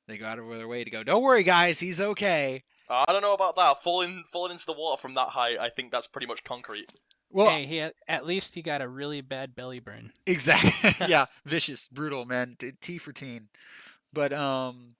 They 0.06 0.18
go 0.18 0.26
out 0.26 0.38
of 0.38 0.48
their 0.48 0.68
way 0.68 0.84
to 0.84 0.90
go, 0.90 1.02
don't 1.02 1.22
worry, 1.22 1.42
guys, 1.42 1.80
he's 1.80 2.00
okay. 2.00 2.62
I 2.88 3.04
don't 3.08 3.22
know 3.22 3.34
about 3.34 3.56
that. 3.56 3.82
Falling 3.82 4.24
falling 4.32 4.52
into 4.52 4.66
the 4.66 4.72
water 4.72 5.00
from 5.00 5.14
that 5.14 5.30
height, 5.30 5.58
I 5.58 5.70
think 5.70 5.90
that's 5.90 6.06
pretty 6.06 6.26
much 6.26 6.44
concrete. 6.44 6.94
Well, 7.30 7.50
hey, 7.50 7.66
he 7.66 7.84
at 8.08 8.26
least 8.26 8.54
he 8.54 8.62
got 8.62 8.80
a 8.80 8.88
really 8.88 9.20
bad 9.20 9.56
belly 9.56 9.80
burn. 9.80 10.12
Exactly. 10.26 10.94
yeah, 11.08 11.26
vicious, 11.44 11.88
brutal, 11.88 12.24
man. 12.24 12.56
T 12.80 12.98
for 12.98 13.12
teen. 13.12 13.48
But 14.12 14.32
um, 14.32 14.94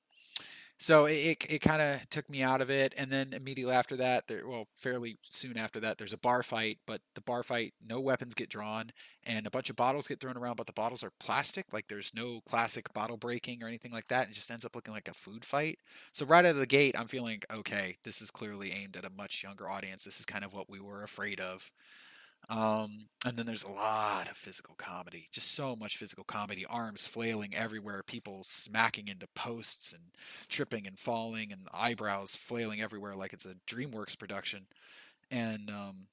so 0.79 1.07
it 1.07 1.45
it 1.49 1.61
kind 1.61 1.81
of 1.81 2.09
took 2.11 2.29
me 2.29 2.43
out 2.43 2.61
of 2.61 2.71
it, 2.71 2.95
and 2.99 3.11
then 3.11 3.33
immediately 3.33 3.75
after 3.75 3.97
that, 3.97 4.29
there 4.29 4.47
well, 4.47 4.69
fairly 4.75 5.19
soon 5.23 5.57
after 5.57 5.81
that, 5.81 5.99
there's 5.99 6.13
a 6.13 6.19
bar 6.19 6.43
fight. 6.43 6.79
But 6.87 7.01
the 7.15 7.23
bar 7.23 7.43
fight, 7.43 7.75
no 7.83 8.01
weapons 8.01 8.35
get 8.35 8.51
drawn, 8.51 8.91
and 9.25 9.47
a 9.47 9.51
bunch 9.51 9.71
of 9.71 9.77
bottles 9.77 10.07
get 10.07 10.21
thrown 10.21 10.37
around, 10.37 10.57
but 10.57 10.67
the 10.67 10.73
bottles 10.73 11.03
are 11.03 11.13
plastic. 11.19 11.73
Like 11.73 11.89
there's 11.89 12.13
no 12.15 12.41
classic 12.49 12.93
bottle 12.93 13.17
breaking 13.17 13.63
or 13.63 13.69
anything 13.69 13.93
like 13.93 14.09
that. 14.09 14.29
It 14.29 14.35
just 14.35 14.51
ends 14.51 14.65
up 14.65 14.75
looking 14.77 14.95
like 14.95 15.09
a 15.09 15.15
food 15.15 15.45
fight. 15.45 15.79
So 16.13 16.27
right 16.27 16.45
out 16.45 16.51
of 16.51 16.57
the 16.59 16.67
gate, 16.67 16.95
I'm 16.99 17.09
feeling 17.09 17.43
okay. 17.53 17.97
This 18.05 18.21
is 18.21 18.31
clearly 18.31 18.73
aimed 18.73 18.97
at 18.97 19.05
a 19.05 19.11
much 19.11 19.43
younger 19.43 19.71
audience. 19.71 20.05
This 20.05 20.21
is 20.21 20.27
kind 20.27 20.45
of 20.45 20.55
what 20.55 20.71
we 20.71 20.81
were 20.81 21.03
afraid 21.03 21.41
of. 21.41 21.71
Um, 22.49 23.09
and 23.25 23.37
then 23.37 23.47
there's 23.47 23.65
a 23.65 23.71
lot 23.71 24.31
of 24.31 24.37
physical 24.37 24.77
comedy, 24.77 25.29
just 25.33 25.53
so 25.53 25.75
much 25.75 25.97
physical 25.97 26.23
comedy, 26.23 26.65
arms 26.65 27.07
flailing 27.07 27.55
everywhere, 27.57 28.05
people 28.05 28.45
smacking 28.45 29.09
into 29.09 29.27
posts 29.35 29.93
and 29.93 30.03
tripping 30.49 30.87
and 30.87 30.99
falling, 30.99 31.51
and 31.51 31.63
eyebrows 31.75 32.37
flailing 32.37 32.81
everywhere 32.81 33.17
like 33.17 33.33
it's 33.33 33.47
a 33.47 33.57
DreamWorks 33.67 34.17
production. 34.17 34.67
And 35.29 35.69
um, 35.71 36.07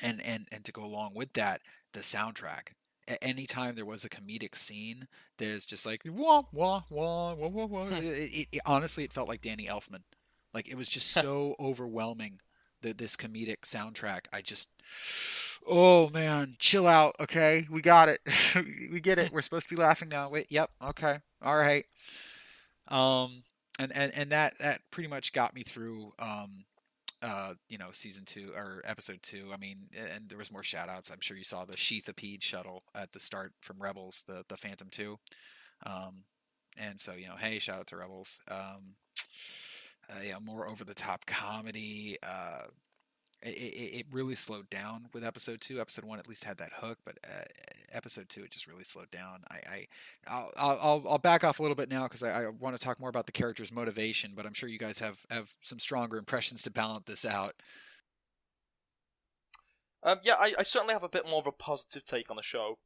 and 0.00 0.22
and 0.22 0.46
and 0.52 0.64
to 0.64 0.72
go 0.72 0.84
along 0.84 1.14
with 1.14 1.32
that, 1.32 1.60
the 1.92 2.00
soundtrack. 2.00 2.68
A- 3.08 3.22
anytime 3.22 3.74
there 3.74 3.84
was 3.84 4.04
a 4.04 4.08
comedic 4.08 4.54
scene, 4.54 5.08
there's 5.38 5.66
just 5.66 5.84
like 5.84 6.02
wah 6.08 6.42
wah 6.52 6.82
wah 6.88 7.34
wah 7.34 7.48
wah 7.48 7.66
wah. 7.66 7.86
it, 7.88 8.04
it, 8.04 8.48
it, 8.52 8.62
honestly, 8.64 9.02
it 9.02 9.12
felt 9.12 9.28
like 9.28 9.40
Danny 9.40 9.66
Elfman. 9.66 10.02
Like 10.54 10.68
it 10.68 10.76
was 10.76 10.88
just 10.88 11.10
so 11.10 11.56
overwhelming 11.58 12.40
the, 12.86 12.94
this 12.94 13.16
comedic 13.16 13.62
soundtrack. 13.62 14.26
I 14.32 14.40
just, 14.40 14.70
oh 15.66 16.08
man, 16.10 16.56
chill 16.58 16.86
out. 16.86 17.16
Okay, 17.20 17.66
we 17.70 17.82
got 17.82 18.08
it. 18.08 18.20
we 18.54 19.00
get 19.00 19.18
it. 19.18 19.32
We're 19.32 19.42
supposed 19.42 19.68
to 19.68 19.74
be 19.74 19.80
laughing 19.80 20.08
now. 20.08 20.28
Wait, 20.28 20.46
yep. 20.50 20.70
Okay, 20.82 21.18
all 21.42 21.56
right. 21.56 21.84
Um, 22.88 23.42
and 23.78 23.94
and 23.94 24.12
and 24.14 24.30
that 24.30 24.58
that 24.58 24.80
pretty 24.90 25.08
much 25.08 25.32
got 25.32 25.54
me 25.54 25.62
through. 25.62 26.12
Um, 26.18 26.64
uh, 27.22 27.54
you 27.68 27.78
know, 27.78 27.88
season 27.92 28.24
two 28.24 28.52
or 28.54 28.82
episode 28.84 29.20
two. 29.22 29.50
I 29.52 29.56
mean, 29.56 29.88
and 29.96 30.28
there 30.28 30.38
was 30.38 30.52
more 30.52 30.62
shout 30.62 30.88
outs. 30.88 31.10
I'm 31.10 31.20
sure 31.20 31.36
you 31.36 31.44
saw 31.44 31.64
the 31.64 31.76
Sheathipede 31.76 32.42
shuttle 32.42 32.84
at 32.94 33.12
the 33.12 33.20
start 33.20 33.52
from 33.62 33.82
Rebels, 33.82 34.24
the 34.28 34.44
the 34.48 34.56
Phantom 34.56 34.88
two. 34.90 35.18
Um, 35.84 36.24
and 36.78 37.00
so 37.00 37.14
you 37.14 37.26
know, 37.26 37.36
hey, 37.36 37.58
shout 37.58 37.80
out 37.80 37.86
to 37.88 37.96
Rebels. 37.96 38.40
Um, 38.48 38.96
uh, 40.10 40.20
yeah, 40.24 40.38
more 40.40 40.66
over 40.66 40.84
the 40.84 40.94
top 40.94 41.26
comedy. 41.26 42.16
Uh, 42.22 42.62
it, 43.42 43.48
it, 43.48 44.06
really 44.12 44.34
slowed 44.34 44.70
down 44.70 45.08
with 45.12 45.24
episode 45.24 45.60
two. 45.60 45.80
Episode 45.80 46.04
one 46.04 46.18
at 46.18 46.28
least 46.28 46.44
had 46.44 46.58
that 46.58 46.72
hook, 46.72 46.98
but 47.04 47.18
uh, 47.24 47.44
episode 47.92 48.28
two 48.28 48.42
it 48.42 48.50
just 48.50 48.66
really 48.66 48.84
slowed 48.84 49.10
down. 49.10 49.44
I, 49.50 49.54
I 49.54 49.86
I'll, 50.26 50.52
I'll 50.56 51.04
I'll 51.10 51.18
back 51.18 51.44
off 51.44 51.58
a 51.58 51.62
little 51.62 51.74
bit 51.74 51.90
now 51.90 52.04
because 52.04 52.22
I, 52.22 52.44
I 52.44 52.48
want 52.48 52.76
to 52.76 52.82
talk 52.82 52.98
more 52.98 53.10
about 53.10 53.26
the 53.26 53.32
character's 53.32 53.72
motivation. 53.72 54.32
But 54.34 54.46
I'm 54.46 54.54
sure 54.54 54.68
you 54.68 54.78
guys 54.78 54.98
have 55.00 55.18
have 55.30 55.54
some 55.62 55.78
stronger 55.78 56.16
impressions 56.16 56.62
to 56.62 56.70
balance 56.70 57.04
this 57.06 57.24
out. 57.24 57.54
Um, 60.02 60.20
yeah, 60.22 60.34
I, 60.34 60.54
I 60.58 60.62
certainly 60.62 60.94
have 60.94 61.02
a 61.02 61.08
bit 61.08 61.26
more 61.26 61.40
of 61.40 61.46
a 61.46 61.52
positive 61.52 62.04
take 62.04 62.30
on 62.30 62.36
the 62.36 62.42
show. 62.42 62.78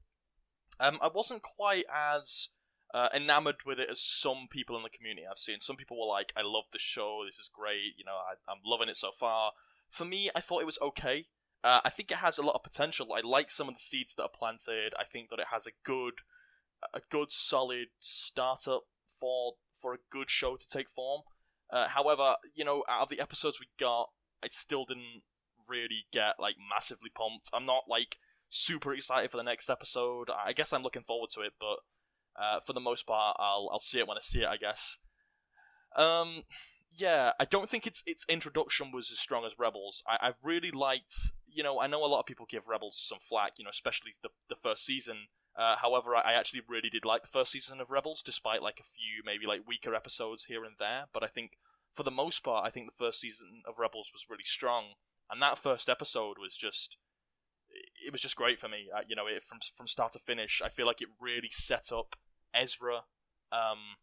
Um, 0.81 0.99
I 1.03 1.09
wasn't 1.09 1.43
quite 1.43 1.85
as 1.95 2.49
uh, 2.93 3.09
enamored 3.15 3.65
with 3.65 3.79
it 3.79 3.89
as 3.91 4.01
some 4.01 4.49
people 4.51 4.77
in 4.77 4.83
the 4.83 4.89
community 4.89 5.27
I've 5.31 5.39
seen. 5.39 5.61
Some 5.61 5.77
people 5.77 5.99
were 5.99 6.07
like, 6.07 6.33
"I 6.37 6.43
love 6.43 6.65
the 6.73 6.79
show. 6.79 7.23
This 7.27 7.39
is 7.39 7.51
great. 7.53 7.95
You 7.97 8.05
know, 8.05 8.17
I, 8.17 8.35
I'm 8.51 8.61
loving 8.65 8.89
it 8.89 8.97
so 8.97 9.11
far." 9.13 9.53
For 9.89 10.05
me, 10.05 10.31
I 10.35 10.41
thought 10.41 10.63
it 10.63 10.67
was 10.67 10.79
okay. 10.81 11.27
Uh, 11.63 11.81
I 11.85 11.91
think 11.91 12.11
it 12.11 12.19
has 12.19 12.39
a 12.39 12.43
lot 12.43 12.55
of 12.55 12.63
potential. 12.63 13.13
I 13.13 13.21
like 13.21 13.51
some 13.51 13.69
of 13.69 13.75
the 13.75 13.81
seeds 13.81 14.15
that 14.15 14.23
are 14.23 14.29
planted. 14.29 14.95
I 14.99 15.05
think 15.05 15.29
that 15.31 15.39
it 15.39 15.49
has 15.53 15.67
a 15.67 15.77
good, 15.85 16.15
a 16.95 17.01
good 17.11 17.31
solid 17.31 17.89
startup 17.99 18.85
for 19.21 19.55
for 19.81 19.95
a 19.95 19.99
good 20.11 20.31
show 20.31 20.57
to 20.57 20.69
take 20.69 20.89
form. 20.89 21.23
Uh, 21.71 21.89
however, 21.89 22.35
you 22.55 22.65
know, 22.65 22.85
out 22.89 23.03
of 23.03 23.09
the 23.09 23.21
episodes 23.21 23.61
we 23.61 23.67
got, 23.79 24.11
I 24.43 24.49
still 24.51 24.85
didn't 24.85 25.23
really 25.69 26.07
get 26.13 26.35
like 26.39 26.57
massively 26.59 27.11
pumped. 27.15 27.51
I'm 27.53 27.67
not 27.67 27.85
like 27.89 28.17
super 28.49 28.93
excited 28.93 29.31
for 29.31 29.37
the 29.37 29.45
next 29.45 29.71
episode. 29.71 30.29
I 30.31 30.53
guess 30.53 30.73
I'm 30.73 30.83
looking 30.83 31.05
forward 31.05 31.31
to 31.35 31.43
it, 31.43 31.53
but 31.61 31.79
uh, 32.37 32.61
for 32.67 32.73
the 32.73 32.81
most 32.81 33.07
part, 33.07 33.37
I'll 33.39 33.69
I'll 33.73 33.81
see 33.81 33.99
it 33.99 34.09
when 34.09 34.19
I 34.19 34.23
see 34.23 34.43
it, 34.43 34.49
I 34.49 34.57
guess. 34.57 34.99
Um, 35.97 36.45
yeah, 36.97 37.33
I 37.39 37.45
don't 37.45 37.69
think 37.69 37.87
its 37.87 38.03
its 38.07 38.25
introduction 38.29 38.91
was 38.93 39.11
as 39.11 39.19
strong 39.19 39.45
as 39.45 39.59
Rebels. 39.59 40.03
I, 40.07 40.29
I 40.29 40.33
really 40.43 40.71
liked, 40.71 41.33
you 41.47 41.63
know, 41.63 41.81
I 41.81 41.87
know 41.87 42.05
a 42.05 42.07
lot 42.07 42.21
of 42.21 42.27
people 42.27 42.47
give 42.49 42.69
Rebels 42.69 43.03
some 43.03 43.19
flack, 43.21 43.53
you 43.59 43.65
know, 43.65 43.71
especially 43.71 44.15
the 44.23 44.31
the 44.49 44.57
first 44.57 44.85
season. 44.85 45.29
Uh, 45.57 45.77
however, 45.77 46.15
I, 46.15 46.21
I 46.21 46.33
actually 46.33 46.63
really 46.69 46.91
did 46.91 47.05
like 47.05 47.23
the 47.23 47.29
first 47.29 47.53
season 47.53 47.81
of 47.81 47.91
Rebels, 47.91 48.23
despite 48.25 48.63
like 48.63 48.81
a 48.81 48.85
few 48.85 49.23
maybe 49.25 49.47
like 49.47 49.67
weaker 49.67 49.95
episodes 49.95 50.45
here 50.45 50.65
and 50.65 50.77
there. 50.79 51.05
But 51.13 51.25
I 51.25 51.27
think 51.27 51.53
for 51.95 52.03
the 52.03 52.11
most 52.11 52.43
part, 52.45 52.67
I 52.67 52.71
think 52.71 52.87
the 52.87 53.05
first 53.05 53.21
season 53.21 53.63
of 53.67 53.79
Rebels 53.79 54.11
was 54.13 54.27
really 54.29 54.45
strong, 54.45 54.95
and 55.31 55.43
that 55.43 55.59
first 55.59 55.89
episode 55.89 56.37
was 56.39 56.57
just 56.57 56.97
it 58.07 58.13
was 58.13 58.21
just 58.21 58.37
great 58.37 58.59
for 58.59 58.69
me. 58.69 58.89
Uh, 58.95 59.03
you 59.07 59.17
know, 59.17 59.27
it, 59.27 59.43
from 59.43 59.59
from 59.77 59.87
start 59.87 60.13
to 60.13 60.19
finish, 60.19 60.61
I 60.65 60.69
feel 60.69 60.87
like 60.87 61.01
it 61.01 61.09
really 61.21 61.51
set 61.51 61.93
up 61.93 62.17
Ezra 62.55 63.05
um, 63.53 63.97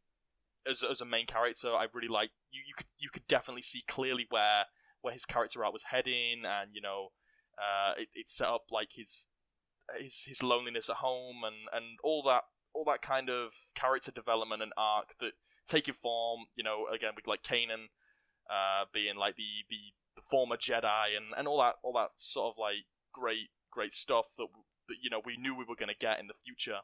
as 0.69 0.83
as 0.83 1.01
a 1.01 1.05
main 1.05 1.25
character. 1.25 1.69
I 1.73 1.87
really 1.93 2.07
like 2.07 2.31
you. 2.51 2.61
You 2.65 2.73
could 2.75 2.87
you 2.97 3.09
could 3.11 3.27
definitely 3.27 3.61
see 3.61 3.83
clearly 3.87 4.25
where 4.29 4.65
where 5.01 5.13
his 5.13 5.25
character 5.25 5.63
art 5.63 5.73
was 5.73 5.83
heading, 5.91 6.43
and 6.45 6.71
you 6.73 6.81
know, 6.81 7.09
uh, 7.57 7.93
it, 7.97 8.09
it 8.13 8.29
set 8.29 8.47
up 8.47 8.65
like 8.71 8.89
his 8.93 9.27
his 9.99 10.23
his 10.25 10.43
loneliness 10.43 10.89
at 10.89 10.97
home 10.97 11.43
and 11.45 11.67
and 11.73 11.97
all 12.03 12.23
that 12.23 12.43
all 12.73 12.85
that 12.85 13.01
kind 13.01 13.29
of 13.29 13.51
character 13.75 14.11
development 14.11 14.61
and 14.61 14.73
arc 14.77 15.17
that 15.19 15.33
taking 15.67 15.93
form. 15.93 16.41
You 16.55 16.63
know, 16.63 16.85
again 16.93 17.11
with 17.15 17.27
like 17.27 17.43
Kanan 17.43 17.89
uh, 18.49 18.85
being 18.93 19.17
like 19.17 19.35
the, 19.35 19.65
the 19.69 19.93
the 20.15 20.21
former 20.29 20.57
Jedi 20.57 21.15
and 21.15 21.33
and 21.37 21.47
all 21.47 21.59
that 21.59 21.75
all 21.83 21.93
that 21.93 22.11
sort 22.17 22.53
of 22.53 22.59
like 22.59 22.85
great 23.13 23.49
great 23.77 23.93
stuff 23.93 24.25
that 24.37 24.47
that 24.87 24.97
you 25.03 25.09
know 25.09 25.21
we 25.23 25.37
knew 25.37 25.53
we 25.53 25.65
were 25.67 25.75
going 25.75 25.93
to 25.93 26.05
get 26.07 26.19
in 26.19 26.27
the 26.27 26.33
future. 26.43 26.79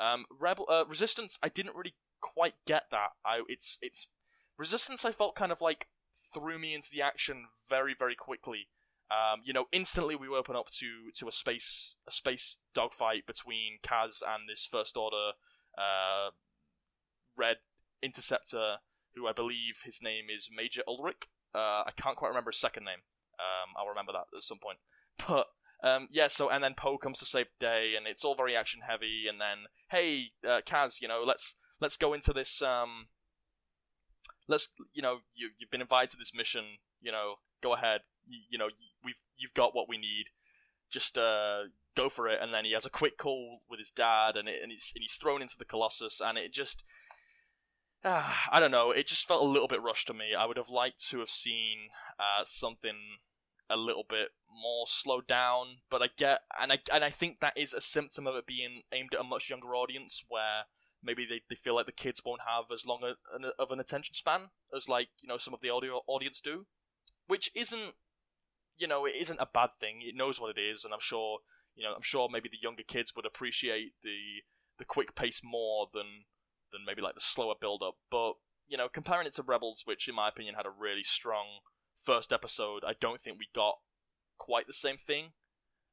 Um, 0.00 0.24
Rebel 0.40 0.66
uh, 0.70 0.84
Resistance, 0.88 1.38
I 1.42 1.50
didn't 1.50 1.76
really 1.76 1.94
quite 2.20 2.54
get 2.66 2.84
that. 2.90 3.10
I 3.24 3.42
it's 3.48 3.76
it's 3.82 4.08
Resistance. 4.56 5.04
I 5.04 5.12
felt 5.12 5.36
kind 5.36 5.52
of 5.52 5.60
like 5.60 5.88
threw 6.32 6.58
me 6.58 6.74
into 6.74 6.88
the 6.92 7.02
action 7.02 7.46
very 7.68 7.94
very 7.98 8.14
quickly. 8.14 8.68
Um, 9.10 9.40
you 9.44 9.52
know, 9.52 9.66
instantly 9.72 10.16
we 10.16 10.28
open 10.28 10.56
up 10.56 10.68
to 10.78 11.10
to 11.16 11.28
a 11.28 11.32
space 11.32 11.94
a 12.08 12.10
space 12.10 12.56
dogfight 12.74 13.26
between 13.26 13.78
Kaz 13.82 14.22
and 14.26 14.48
this 14.48 14.66
First 14.70 14.96
Order 14.96 15.32
uh, 15.76 16.30
Red 17.36 17.56
Interceptor, 18.02 18.76
who 19.14 19.26
I 19.26 19.32
believe 19.32 19.82
his 19.84 20.00
name 20.02 20.24
is 20.34 20.48
Major 20.54 20.82
Elrik. 20.88 21.28
Uh, 21.54 21.84
I 21.84 21.92
can't 21.96 22.16
quite 22.16 22.28
remember 22.28 22.52
his 22.52 22.60
second 22.60 22.84
name. 22.84 23.02
Um, 23.40 23.74
I'll 23.76 23.88
remember 23.88 24.12
that 24.12 24.36
at 24.36 24.42
some 24.42 24.58
point. 24.58 24.78
But 25.26 25.48
um, 25.82 26.08
yeah, 26.10 26.28
so 26.28 26.50
and 26.50 26.62
then 26.62 26.74
Poe 26.74 26.98
comes 26.98 27.18
to 27.20 27.24
save 27.24 27.46
the 27.58 27.66
day, 27.66 27.94
and 27.96 28.06
it's 28.06 28.24
all 28.24 28.34
very 28.34 28.54
action 28.54 28.80
heavy. 28.86 29.24
And 29.28 29.40
then, 29.40 29.66
hey, 29.90 30.32
uh, 30.46 30.60
Kaz, 30.66 31.00
you 31.00 31.08
know, 31.08 31.22
let's 31.26 31.54
let's 31.80 31.96
go 31.96 32.12
into 32.12 32.32
this. 32.32 32.60
Um, 32.60 33.06
let's, 34.46 34.68
you 34.92 35.02
know, 35.02 35.18
you 35.34 35.50
you've 35.58 35.70
been 35.70 35.80
invited 35.80 36.10
to 36.10 36.16
this 36.16 36.32
mission. 36.34 36.64
You 37.00 37.12
know, 37.12 37.36
go 37.62 37.74
ahead. 37.74 38.02
You, 38.28 38.40
you 38.50 38.58
know, 38.58 38.68
we've 39.02 39.20
you've 39.36 39.54
got 39.54 39.74
what 39.74 39.88
we 39.88 39.96
need. 39.96 40.26
Just 40.90 41.16
uh, 41.16 41.62
go 41.96 42.08
for 42.08 42.28
it. 42.28 42.40
And 42.42 42.52
then 42.52 42.64
he 42.64 42.72
has 42.72 42.84
a 42.84 42.90
quick 42.90 43.16
call 43.16 43.60
with 43.68 43.78
his 43.78 43.90
dad, 43.90 44.36
and 44.36 44.48
it, 44.48 44.60
and 44.62 44.70
he's 44.70 44.92
and 44.94 45.02
he's 45.02 45.14
thrown 45.14 45.40
into 45.40 45.56
the 45.58 45.64
Colossus, 45.64 46.20
and 46.20 46.36
it 46.36 46.52
just. 46.52 46.84
Uh, 48.02 48.32
I 48.50 48.60
don't 48.60 48.70
know. 48.70 48.92
It 48.92 49.06
just 49.06 49.28
felt 49.28 49.42
a 49.42 49.46
little 49.46 49.68
bit 49.68 49.82
rushed 49.82 50.06
to 50.06 50.14
me. 50.14 50.34
I 50.34 50.46
would 50.46 50.56
have 50.56 50.70
liked 50.70 51.06
to 51.10 51.18
have 51.18 51.28
seen 51.28 51.90
uh, 52.18 52.44
something 52.46 52.96
a 53.70 53.76
little 53.76 54.04
bit 54.08 54.28
more 54.50 54.86
slowed 54.88 55.26
down. 55.26 55.78
But 55.90 56.02
I 56.02 56.08
get, 56.16 56.40
and 56.60 56.72
I 56.72 56.78
and 56.92 57.04
I 57.04 57.10
think 57.10 57.40
that 57.40 57.56
is 57.56 57.72
a 57.72 57.80
symptom 57.80 58.26
of 58.26 58.34
it 58.34 58.46
being 58.46 58.82
aimed 58.92 59.14
at 59.14 59.20
a 59.20 59.24
much 59.24 59.48
younger 59.48 59.74
audience, 59.74 60.24
where 60.28 60.64
maybe 61.02 61.26
they, 61.28 61.42
they 61.48 61.56
feel 61.56 61.74
like 61.74 61.86
the 61.86 61.92
kids 61.92 62.22
won't 62.24 62.42
have 62.46 62.64
as 62.72 62.84
long 62.84 63.00
a, 63.02 63.14
an, 63.34 63.50
of 63.58 63.70
an 63.70 63.80
attention 63.80 64.14
span 64.14 64.50
as 64.76 64.88
like 64.88 65.08
you 65.20 65.28
know 65.28 65.38
some 65.38 65.54
of 65.54 65.60
the 65.60 65.70
audio 65.70 66.00
audience 66.06 66.40
do, 66.40 66.66
which 67.26 67.50
isn't 67.54 67.94
you 68.76 68.86
know 68.86 69.06
it 69.06 69.14
isn't 69.16 69.40
a 69.40 69.48
bad 69.52 69.70
thing. 69.78 70.00
It 70.02 70.16
knows 70.16 70.40
what 70.40 70.56
it 70.56 70.60
is, 70.60 70.84
and 70.84 70.92
I'm 70.92 71.00
sure 71.00 71.38
you 71.74 71.84
know 71.84 71.94
I'm 71.94 72.02
sure 72.02 72.28
maybe 72.30 72.48
the 72.50 72.62
younger 72.62 72.82
kids 72.86 73.14
would 73.14 73.26
appreciate 73.26 73.92
the 74.02 74.42
the 74.78 74.84
quick 74.84 75.14
pace 75.14 75.40
more 75.44 75.88
than 75.92 76.24
than 76.72 76.82
maybe 76.86 77.02
like 77.02 77.14
the 77.14 77.20
slower 77.20 77.54
build 77.60 77.82
up. 77.86 77.94
But 78.10 78.34
you 78.66 78.76
know 78.76 78.88
comparing 78.88 79.26
it 79.26 79.34
to 79.34 79.42
Rebels, 79.42 79.82
which 79.84 80.08
in 80.08 80.14
my 80.14 80.28
opinion 80.28 80.54
had 80.54 80.66
a 80.66 80.70
really 80.70 81.02
strong 81.02 81.60
first 82.04 82.32
episode, 82.32 82.82
I 82.86 82.94
don't 83.00 83.20
think 83.20 83.38
we 83.38 83.48
got 83.54 83.78
quite 84.38 84.66
the 84.66 84.72
same 84.72 84.96
thing. 84.96 85.32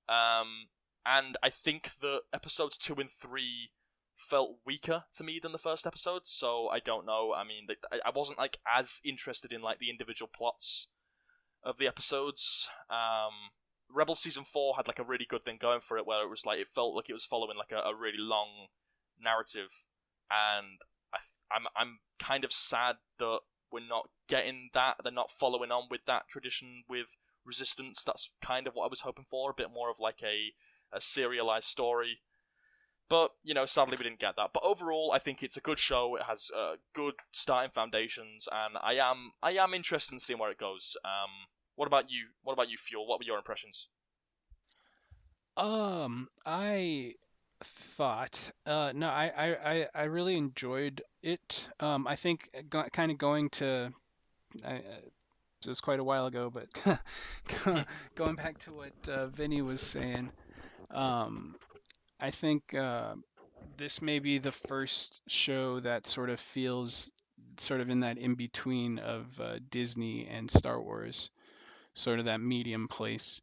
Um, 0.10 0.68
and 1.06 1.38
I 1.44 1.50
think 1.50 1.92
the 2.02 2.20
episodes 2.34 2.78
two 2.78 2.96
and 2.96 3.10
three 3.10 3.72
felt 4.16 4.58
weaker 4.66 5.04
to 5.16 5.24
me 5.24 5.40
than 5.42 5.52
the 5.52 5.58
first 5.58 5.86
episode. 5.86 6.22
So 6.26 6.68
I 6.70 6.80
don't 6.80 7.06
know. 7.06 7.34
I 7.36 7.44
mean, 7.44 7.68
I 7.92 8.10
wasn't 8.14 8.40
like 8.40 8.58
as 8.68 9.00
interested 9.06 9.52
in 9.52 9.62
like 9.62 9.80
the 9.80 9.90
individual 9.90 10.30
plots 10.36 10.88
of 11.64 11.78
the 11.78 11.88
episodes. 11.88 12.70
Um, 12.90 13.52
Rebel 13.90 14.16
season 14.16 14.44
four 14.44 14.76
had 14.76 14.88
like 14.88 15.00
a 15.00 15.04
really 15.04 15.26
good 15.30 15.46
thing 15.46 15.58
going 15.62 15.82
for 15.82 15.98
it, 15.98 16.06
where 16.06 16.24
it 16.24 16.30
was 16.30 16.46
like 16.46 16.60
it 16.60 16.68
felt 16.74 16.96
like 16.96 17.10
it 17.10 17.14
was 17.14 17.26
following 17.26 17.58
like 17.58 17.72
a, 17.72 17.88
a 17.88 17.96
really 17.96 18.18
long 18.20 18.68
narrative, 19.22 19.70
and 20.30 20.80
I, 21.14 21.20
I'm 21.56 21.68
I'm 21.76 22.00
kind 22.20 22.44
of 22.44 22.52
sad 22.52 22.98
that 23.20 23.40
we're 23.72 23.88
not 23.88 24.10
getting 24.28 24.70
that. 24.74 24.98
They're 25.04 25.12
not 25.12 25.32
following 25.32 25.72
on 25.72 25.84
with 25.90 26.02
that 26.08 26.28
tradition 26.30 26.84
with 26.90 27.08
Resistance. 27.46 28.04
That's 28.04 28.30
kind 28.42 28.68
of 28.68 28.74
what 28.74 28.86
I 28.86 28.90
was 28.90 29.02
hoping 29.02 29.26
for. 29.30 29.52
A 29.52 29.54
bit 29.56 29.72
more 29.74 29.90
of 29.90 30.00
like 30.00 30.22
a, 30.24 30.54
a 30.96 31.00
serialized 31.00 31.68
story. 31.68 32.20
But, 33.10 33.32
you 33.42 33.54
know, 33.54 33.66
sadly 33.66 33.96
we 33.98 34.04
didn't 34.04 34.20
get 34.20 34.36
that. 34.36 34.50
But 34.54 34.64
overall, 34.64 35.14
I 35.16 35.20
think 35.20 35.42
it's 35.42 35.56
a 35.56 35.62
good 35.62 35.80
show. 35.80 36.18
It 36.18 36.24
has 36.24 36.52
uh, 36.54 36.76
good 36.94 37.14
starting 37.32 37.72
foundations, 37.72 38.50
and 38.52 38.78
I 38.84 38.96
am 38.96 39.32
I 39.42 39.52
am 39.52 39.74
interested 39.74 40.12
in 40.12 40.20
seeing 40.20 40.40
where 40.40 40.52
it 40.52 40.58
goes. 40.58 40.98
Um, 41.06 41.48
what 41.76 41.88
about 41.88 42.12
you? 42.12 42.28
What 42.44 42.52
about 42.54 42.70
you, 42.70 42.78
Fuel? 42.78 43.08
What 43.08 43.20
were 43.20 43.26
your 43.26 43.38
impressions? 43.38 43.88
Um, 45.56 46.28
I 46.46 47.14
thought. 47.64 48.52
Uh, 48.66 48.92
no, 48.94 49.08
I, 49.08 49.56
I, 49.66 49.88
I 49.94 50.04
really 50.04 50.36
enjoyed 50.36 51.02
it. 51.22 51.68
Um, 51.80 52.08
I 52.08 52.16
think 52.16 52.50
kind 52.92 53.12
of 53.12 53.18
going 53.18 53.50
to, 53.52 53.92
I, 54.64 54.76
uh, 54.76 54.82
it 55.62 55.68
was 55.68 55.82
quite 55.82 56.00
a 56.00 56.04
while 56.04 56.28
ago, 56.28 56.52
but 56.52 56.68
going 58.16 58.36
back 58.36 58.60
to 58.60 58.74
what 58.74 59.10
uh, 59.10 59.28
Vinny 59.28 59.62
was 59.62 59.82
saying, 59.82 60.32
um, 60.92 61.56
I 62.20 62.32
think 62.32 62.74
uh, 62.74 63.16
this 63.78 64.02
may 64.02 64.20
be 64.20 64.38
the 64.38 64.52
first 64.52 65.22
show 65.28 65.80
that 65.80 66.06
sort 66.06 66.30
of 66.30 66.40
feels 66.40 67.12
sort 67.58 67.82
of 67.82 67.90
in 67.90 68.02
that 68.02 68.18
in 68.18 68.36
between 68.36 69.00
of 69.00 69.40
uh, 69.40 69.58
Disney 69.70 70.28
and 70.28 70.50
Star 70.50 70.82
Wars, 70.82 71.32
sort 71.94 72.20
of 72.20 72.26
that 72.26 72.40
medium 72.40 72.88
place. 72.88 73.42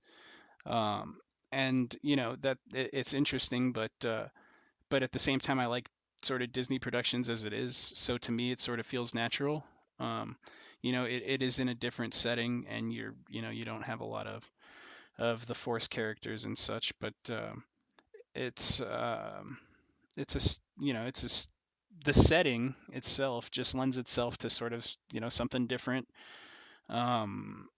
Um, 0.66 1.16
and 1.54 1.96
you 2.02 2.16
know 2.16 2.36
that 2.42 2.58
it's 2.72 3.14
interesting, 3.14 3.72
but 3.72 3.92
uh, 4.04 4.26
but 4.90 5.02
at 5.02 5.12
the 5.12 5.18
same 5.18 5.40
time, 5.40 5.60
I 5.60 5.66
like 5.66 5.88
sort 6.22 6.42
of 6.42 6.52
Disney 6.52 6.78
productions 6.78 7.30
as 7.30 7.44
it 7.44 7.52
is. 7.52 7.76
So 7.76 8.18
to 8.18 8.32
me, 8.32 8.52
it 8.52 8.60
sort 8.60 8.80
of 8.80 8.86
feels 8.86 9.14
natural. 9.14 9.64
Um, 10.00 10.36
you 10.82 10.92
know, 10.92 11.04
it, 11.04 11.22
it 11.26 11.42
is 11.42 11.60
in 11.60 11.68
a 11.68 11.74
different 11.74 12.14
setting, 12.14 12.66
and 12.68 12.92
you're 12.92 13.14
you 13.28 13.42
know 13.42 13.50
you 13.50 13.64
don't 13.64 13.84
have 13.86 14.00
a 14.00 14.06
lot 14.06 14.26
of 14.26 14.50
of 15.18 15.46
the 15.46 15.54
Force 15.54 15.88
characters 15.88 16.44
and 16.46 16.58
such, 16.58 16.92
but 17.00 17.14
um, 17.30 17.64
it's 18.34 18.80
um, 18.80 19.58
it's 20.16 20.36
a 20.36 20.84
you 20.84 20.94
know 20.94 21.06
it's 21.06 21.24
a 21.24 21.48
the 22.04 22.12
setting 22.12 22.74
itself 22.92 23.50
just 23.50 23.74
lends 23.74 23.98
itself 23.98 24.38
to 24.38 24.50
sort 24.50 24.72
of 24.72 24.86
you 25.12 25.20
know 25.20 25.28
something 25.28 25.66
different 25.66 26.08
um, 26.88 27.68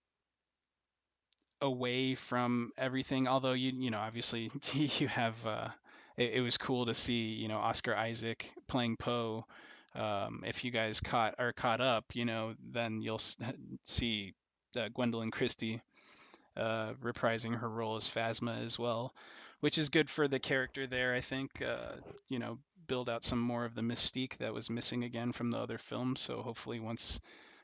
away 1.61 2.15
from 2.15 2.71
everything. 2.77 3.27
Although 3.27 3.53
you 3.53 3.71
you 3.71 3.91
know 3.91 3.99
obviously 3.99 4.51
you 4.73 5.07
have 5.07 5.45
uh, 5.45 5.69
it, 6.17 6.35
it, 6.35 6.41
was 6.41 6.57
cool 6.57 6.85
to 6.85 6.93
see 6.93 7.33
you 7.33 7.47
know 7.47 7.57
Oscar 7.57 7.95
Isaac 7.95 8.51
playing 8.67 8.97
Poe. 8.97 9.45
Um, 9.95 10.43
if 10.45 10.63
you 10.63 10.71
guys 10.71 11.01
caught 11.01 11.35
are 11.39 11.53
caught 11.53 11.81
up, 11.81 12.05
you 12.13 12.25
know 12.25 12.53
then 12.71 13.01
you'll 13.01 13.21
see 13.83 14.33
uh, 14.75 14.89
Gwendoline 14.89 15.31
Christie 15.31 15.81
uh, 16.55 16.93
reprising 17.03 17.57
her 17.59 17.69
role 17.69 17.95
as 17.95 18.09
Phasma 18.09 18.63
as 18.63 18.77
well, 18.77 19.13
which 19.59 19.77
is 19.77 19.89
good 19.89 20.09
for 20.09 20.27
the 20.27 20.39
character 20.39 20.87
there. 20.87 21.13
I 21.13 21.21
think 21.21 21.61
uh, 21.61 21.95
you 22.29 22.39
know 22.39 22.59
build 22.87 23.09
out 23.09 23.23
some 23.23 23.39
more 23.39 23.65
of 23.65 23.75
the 23.75 23.81
mystique 23.81 24.37
that 24.37 24.53
was 24.53 24.69
missing 24.69 25.03
again 25.03 25.31
from 25.33 25.51
the 25.51 25.57
other 25.57 25.77
films. 25.77 26.21
So 26.21 26.41
hopefully 26.41 26.79
once 26.79 27.19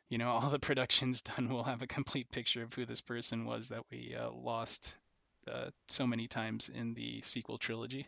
you 0.09 0.17
know 0.17 0.29
all 0.31 0.49
the 0.49 0.59
production's 0.59 1.21
done, 1.21 1.49
we'll 1.49 1.63
have 1.63 1.81
a 1.81 1.87
complete 1.87 2.31
picture 2.31 2.63
of 2.63 2.73
who 2.73 2.85
this 2.85 3.01
person 3.01 3.45
was 3.45 3.69
that 3.69 3.83
we 3.91 4.15
uh, 4.19 4.31
lost 4.31 4.95
uh, 5.51 5.69
so 5.89 6.07
many 6.07 6.27
times 6.27 6.69
in 6.69 6.93
the 6.93 7.21
sequel 7.21 7.57
trilogy. 7.57 8.07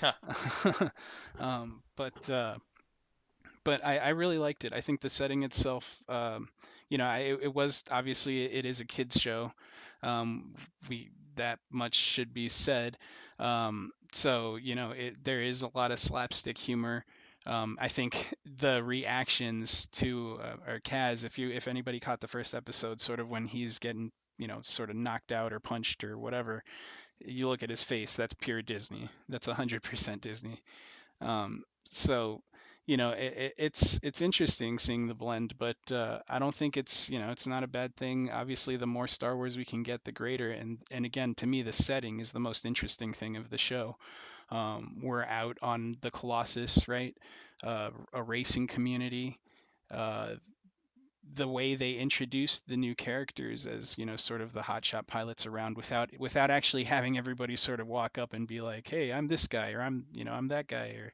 Huh. 0.00 0.12
um, 1.38 1.82
but 1.96 2.30
uh, 2.30 2.56
but 3.64 3.84
I, 3.84 3.98
I, 3.98 4.08
really 4.10 4.38
liked 4.38 4.64
it. 4.64 4.72
I 4.72 4.80
think 4.80 5.00
the 5.00 5.10
setting 5.10 5.42
itself, 5.42 6.02
um, 6.08 6.48
you 6.88 6.98
know, 6.98 7.04
I, 7.04 7.36
it 7.40 7.54
was 7.54 7.84
obviously 7.90 8.44
it 8.44 8.64
is 8.64 8.80
a 8.80 8.84
kids 8.86 9.20
show. 9.20 9.52
Um, 10.02 10.54
we 10.88 11.10
that 11.36 11.58
much 11.70 11.94
should 11.94 12.32
be 12.32 12.48
said. 12.48 12.96
Um, 13.38 13.92
so 14.12 14.56
you 14.56 14.74
know, 14.74 14.92
it, 14.92 15.22
there 15.24 15.42
is 15.42 15.62
a 15.62 15.70
lot 15.74 15.92
of 15.92 15.98
slapstick 15.98 16.56
humor. 16.56 17.04
Um, 17.46 17.78
I 17.80 17.88
think 17.88 18.34
the 18.58 18.82
reactions 18.82 19.86
to 19.92 20.38
uh, 20.42 20.72
or 20.72 20.80
Kaz, 20.80 21.24
if 21.24 21.38
you 21.38 21.50
if 21.50 21.68
anybody 21.68 22.00
caught 22.00 22.20
the 22.20 22.28
first 22.28 22.54
episode, 22.54 23.00
sort 23.00 23.20
of 23.20 23.30
when 23.30 23.46
he's 23.46 23.78
getting 23.78 24.10
you 24.38 24.46
know 24.46 24.60
sort 24.62 24.90
of 24.90 24.96
knocked 24.96 25.32
out 25.32 25.52
or 25.52 25.60
punched 25.60 26.04
or 26.04 26.18
whatever, 26.18 26.62
you 27.20 27.48
look 27.48 27.62
at 27.62 27.70
his 27.70 27.84
face, 27.84 28.16
that's 28.16 28.34
pure 28.34 28.62
Disney. 28.62 29.08
That's 29.28 29.48
100% 29.48 30.20
Disney. 30.20 30.60
Um, 31.20 31.64
so 31.84 32.42
you 32.86 32.96
know, 32.96 33.10
it, 33.10 33.54
it's 33.56 34.00
it's 34.02 34.20
interesting 34.20 34.78
seeing 34.78 35.06
the 35.06 35.14
blend, 35.14 35.54
but 35.58 35.76
uh, 35.92 36.18
I 36.28 36.38
don't 36.40 36.54
think 36.54 36.76
it's 36.76 37.08
you 37.08 37.18
know 37.20 37.30
it's 37.30 37.46
not 37.46 37.62
a 37.62 37.68
bad 37.68 37.94
thing. 37.94 38.30
Obviously, 38.32 38.76
the 38.76 38.86
more 38.86 39.06
Star 39.06 39.36
Wars 39.36 39.56
we 39.56 39.64
can 39.64 39.82
get, 39.82 40.02
the 40.04 40.12
greater. 40.12 40.50
And 40.50 40.78
and 40.90 41.04
again, 41.04 41.34
to 41.36 41.46
me, 41.46 41.62
the 41.62 41.72
setting 41.72 42.20
is 42.20 42.32
the 42.32 42.40
most 42.40 42.66
interesting 42.66 43.12
thing 43.12 43.36
of 43.36 43.48
the 43.48 43.58
show. 43.58 43.96
Um, 44.50 44.98
we're 45.02 45.24
out 45.24 45.58
on 45.62 45.96
the 46.00 46.10
Colossus, 46.10 46.88
right? 46.88 47.16
Uh, 47.62 47.90
a 48.12 48.22
racing 48.22 48.66
community. 48.66 49.38
Uh, 49.90 50.34
the 51.34 51.46
way 51.46 51.74
they 51.74 51.92
introduced 51.92 52.66
the 52.66 52.76
new 52.76 52.94
characters 52.94 53.66
as 53.66 53.96
you 53.96 54.06
know 54.06 54.16
sort 54.16 54.40
of 54.40 54.52
the 54.52 54.60
hotshot 54.60 55.06
pilots 55.06 55.46
around 55.46 55.76
without 55.76 56.10
without 56.18 56.50
actually 56.50 56.84
having 56.84 57.18
everybody 57.18 57.56
sort 57.56 57.80
of 57.80 57.86
walk 57.86 58.18
up 58.18 58.32
and 58.32 58.48
be 58.48 58.60
like 58.60 58.88
hey 58.88 59.12
i'm 59.12 59.28
this 59.28 59.46
guy 59.46 59.72
or 59.72 59.80
i'm 59.80 60.06
you 60.12 60.24
know 60.24 60.32
i'm 60.32 60.48
that 60.48 60.66
guy 60.66 60.96
or 60.96 61.12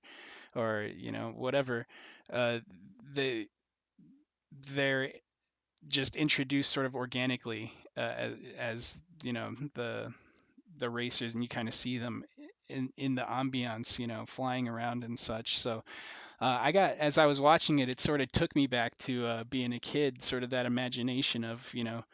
or 0.55 0.89
you 0.97 1.11
know 1.11 1.33
whatever 1.37 1.87
uh, 2.33 2.59
they 3.13 3.47
they're 4.73 5.11
just 5.89 6.17
introduced 6.17 6.73
sort 6.73 6.87
of 6.87 6.97
organically 6.97 7.73
uh, 7.97 8.01
as, 8.01 8.33
as, 8.59 9.05
you 9.23 9.33
know 9.33 9.55
the 9.75 10.13
the 10.79 10.91
racers 10.91 11.35
and 11.35 11.43
you 11.43 11.49
kind 11.49 11.69
of 11.69 11.75
see 11.75 11.99
them 11.99 12.25
in 12.69 12.91
in 12.97 13.15
the 13.15 13.23
ambiance 13.23 13.99
you 13.99 14.07
know 14.07 14.25
flying 14.27 14.69
around 14.69 15.05
and 15.05 15.19
such 15.19 15.59
so 15.59 15.83
uh, 16.41 16.59
I 16.61 16.73
got 16.73 16.99
as 16.99 17.19
I 17.19 17.27
was 17.27 17.41
watching 17.41 17.79
it, 17.79 17.89
it 17.89 17.99
sort 17.99 18.21
of 18.21 18.31
took 18.31 18.55
me 18.55 18.67
back 18.67 18.97
to 18.99 19.27
uh, 19.27 19.45
being 19.45 19.73
a 19.73 19.79
kid, 19.81 20.23
sort 20.23 20.43
of 20.43 20.51
that 20.51 20.67
imagination 20.67 21.45
of 21.45 21.73
you 21.73 21.85
know 21.85 22.05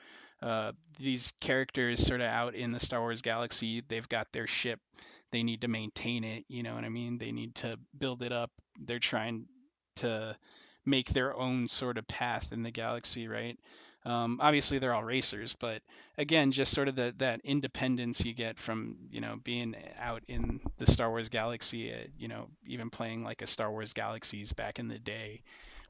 uh, 0.41 0.73
these 0.99 1.33
characters 1.41 2.05
sort 2.05 2.21
of 2.21 2.29
out 2.29 2.55
in 2.55 2.73
the 2.73 2.81
Star 2.81 3.01
Wars 3.01 3.23
galaxy. 3.23 3.83
They've 3.87 4.09
got 4.09 4.29
their 4.33 4.47
ship, 4.47 4.81
they 5.33 5.43
need 5.43 5.63
to 5.63 5.69
maintain 5.69 6.25
it. 6.25 6.45
You 6.49 6.63
know 6.63 6.75
what 6.75 6.85
I 6.85 6.89
mean? 6.89 7.19
They 7.19 7.33
need 7.33 7.57
to 7.57 7.77
build 7.99 8.23
it 8.23 8.33
up. 8.33 8.51
They're 8.79 8.99
trying 9.01 9.47
to 9.97 10.37
make 10.85 11.09
their 11.09 11.37
own 11.37 11.69
sort 11.69 11.99
of 11.99 12.07
path 12.07 12.53
in 12.53 12.63
the 12.63 12.71
galaxy, 12.71 13.29
right? 13.29 13.59
Um, 14.05 14.39
obviously, 14.41 14.79
they're 14.79 14.95
all 14.95 15.05
racers, 15.05 15.55
but 15.59 15.81
again, 16.19 16.51
just 16.51 16.75
sort 16.75 16.89
of 16.89 16.97
the, 16.97 17.15
that 17.19 17.41
independence 17.45 18.25
you 18.25 18.35
get 18.35 18.59
from 18.59 18.97
you 19.11 19.21
know 19.21 19.37
being 19.45 19.77
out 19.99 20.23
in 20.27 20.61
the 20.79 20.87
Star 20.87 21.09
Wars 21.09 21.29
galaxy, 21.29 21.93
uh, 21.93 21.99
you 22.19 22.27
know, 22.29 22.49
even 22.67 22.91
playing 22.91 23.23
like 23.23 23.43
a 23.43 23.47
Star 23.47 23.71
Wars 23.71 23.93
Galaxies 23.93 24.53
back 24.53 24.81
in 24.81 24.89
the 24.89 24.99
day, 24.99 25.43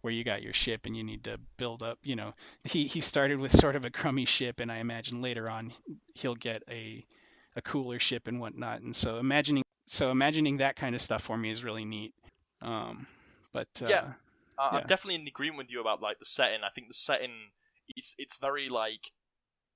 where 0.03 0.13
you 0.13 0.25
got 0.25 0.43
your 0.43 0.53
ship 0.53 0.85
and 0.85 0.97
you 0.97 1.05
need 1.05 1.25
to 1.25 1.39
build 1.57 1.83
up. 1.83 1.99
You 2.03 2.17
know, 2.17 2.35
he 2.65 2.85
he 2.87 3.01
started 3.01 3.39
with 3.39 3.53
sort 3.53 3.77
of 3.77 3.87
a 3.87 3.91
crummy 3.91 4.27
ship, 4.27 4.61
and 4.61 4.71
I 4.71 4.79
imagine 4.79 5.23
later 5.23 5.51
on 5.51 5.73
he'll 6.15 6.35
get 6.35 6.63
a 6.69 7.05
a 7.57 7.63
cooler 7.63 7.99
ship 7.99 8.29
and 8.29 8.41
whatnot. 8.41 8.83
And 8.83 8.95
so 8.95 9.19
imagining 9.19 9.65
so 9.87 10.11
imagining 10.11 10.59
that 10.59 10.77
kind 10.77 10.95
of 10.95 11.01
stuff 11.01 11.23
for 11.23 11.37
me 11.37 11.51
is 11.51 11.65
really 11.65 11.85
neat. 11.85 12.15
Um, 12.61 13.07
but 13.53 13.69
uh, 13.83 13.87
yeah. 13.87 14.05
Uh, 14.59 14.69
yeah. 14.73 14.79
I'm 14.79 14.87
definitely 14.87 15.17
in 15.17 15.27
agreement 15.27 15.59
with 15.59 15.71
you 15.71 15.81
about 15.81 16.03
like 16.03 16.19
the 16.19 16.25
setting. 16.25 16.61
I 16.63 16.69
think 16.71 16.89
the 16.89 16.95
setting 16.95 17.51
it's 17.97 18.15
it's 18.19 18.37
very 18.37 18.69
like 18.69 19.13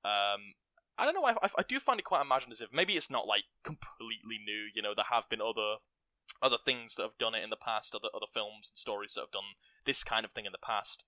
um 0.04 0.54
I 0.98 1.04
don't 1.04 1.14
know. 1.14 1.24
I, 1.26 1.34
I, 1.42 1.62
do 1.68 1.78
find 1.78 2.00
it 2.00 2.04
quite 2.04 2.22
imaginative. 2.22 2.68
Maybe 2.72 2.94
it's 2.94 3.10
not 3.10 3.26
like 3.26 3.44
completely 3.62 4.40
new. 4.42 4.70
You 4.74 4.80
know, 4.80 4.94
there 4.94 5.04
have 5.10 5.28
been 5.28 5.42
other 5.42 5.76
other 6.42 6.56
things 6.62 6.94
that 6.94 7.02
have 7.02 7.18
done 7.18 7.34
it 7.34 7.44
in 7.44 7.50
the 7.50 7.56
past, 7.56 7.94
other 7.94 8.08
other 8.14 8.26
films 8.32 8.70
and 8.70 8.78
stories 8.78 9.14
that 9.14 9.22
have 9.22 9.30
done 9.30 9.56
this 9.84 10.02
kind 10.02 10.24
of 10.24 10.32
thing 10.32 10.46
in 10.46 10.52
the 10.52 10.58
past. 10.58 11.04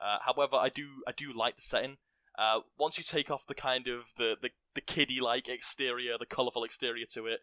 Uh, 0.00 0.18
however, 0.24 0.56
I 0.56 0.68
do 0.68 1.02
I 1.06 1.12
do 1.12 1.32
like 1.36 1.56
the 1.56 1.62
setting. 1.62 1.96
Uh, 2.38 2.60
once 2.78 2.96
you 2.96 3.04
take 3.04 3.30
off 3.30 3.46
the 3.46 3.54
kind 3.54 3.88
of 3.88 4.12
the 4.16 4.36
the, 4.40 4.50
the 4.74 4.80
kiddie 4.80 5.20
like 5.20 5.48
exterior, 5.48 6.16
the 6.18 6.26
colourful 6.26 6.64
exterior 6.64 7.06
to 7.12 7.26
it, 7.26 7.40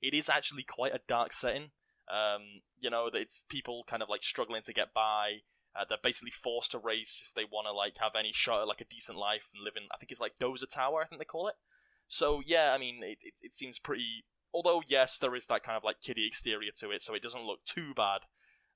it 0.00 0.14
is 0.14 0.28
actually 0.28 0.62
quite 0.62 0.94
a 0.94 1.00
dark 1.06 1.32
setting. 1.32 1.70
Um, 2.10 2.62
you 2.78 2.90
know, 2.90 3.08
it's 3.12 3.44
people 3.48 3.84
kind 3.86 4.02
of 4.02 4.08
like 4.08 4.24
struggling 4.24 4.62
to 4.62 4.72
get 4.72 4.92
by. 4.92 5.42
Uh, 5.74 5.84
they're 5.88 5.98
basically 6.02 6.30
forced 6.30 6.72
to 6.72 6.78
race 6.78 7.24
if 7.26 7.34
they 7.34 7.44
want 7.50 7.66
to 7.66 7.72
like 7.72 7.96
have 7.98 8.12
any 8.18 8.32
shot 8.32 8.60
at 8.60 8.68
like 8.68 8.80
a 8.80 8.86
decent 8.86 9.16
life 9.16 9.48
and 9.54 9.64
live 9.64 9.74
in. 9.76 9.84
I 9.92 9.96
think 9.96 10.10
it's 10.10 10.20
like 10.20 10.38
Doza 10.40 10.68
Tower. 10.68 11.02
I 11.02 11.06
think 11.06 11.20
they 11.20 11.24
call 11.24 11.48
it. 11.48 11.54
So 12.08 12.42
yeah, 12.44 12.72
I 12.74 12.78
mean, 12.78 13.02
it, 13.02 13.18
it, 13.22 13.34
it 13.42 13.54
seems 13.54 13.78
pretty. 13.78 14.24
Although 14.52 14.82
yes, 14.86 15.18
there 15.18 15.34
is 15.34 15.46
that 15.46 15.62
kind 15.62 15.76
of 15.76 15.84
like 15.84 16.02
kiddie 16.02 16.26
exterior 16.26 16.72
to 16.80 16.90
it, 16.90 17.02
so 17.02 17.14
it 17.14 17.22
doesn't 17.22 17.46
look 17.46 17.64
too 17.64 17.94
bad. 17.94 18.20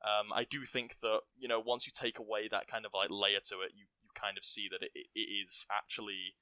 Um, 0.03 0.33
I 0.35 0.45
do 0.45 0.65
think 0.65 0.97
that 1.03 1.21
you 1.39 1.49
know 1.49 1.61
once 1.61 1.87
you 1.87 1.93
take 1.95 2.19
away 2.19 2.49
that 2.51 2.67
kind 2.67 2.87
of 2.87 2.93
like 2.95 3.09
layer 3.11 3.41
to 3.49 3.57
it, 3.57 3.73
you, 3.75 3.85
you 4.03 4.11
kind 4.15 4.39
of 4.39 4.45
see 4.45 4.69
that 4.71 4.83
it, 4.83 4.93
it 5.15 5.21
is 5.21 5.67
actually 5.71 6.37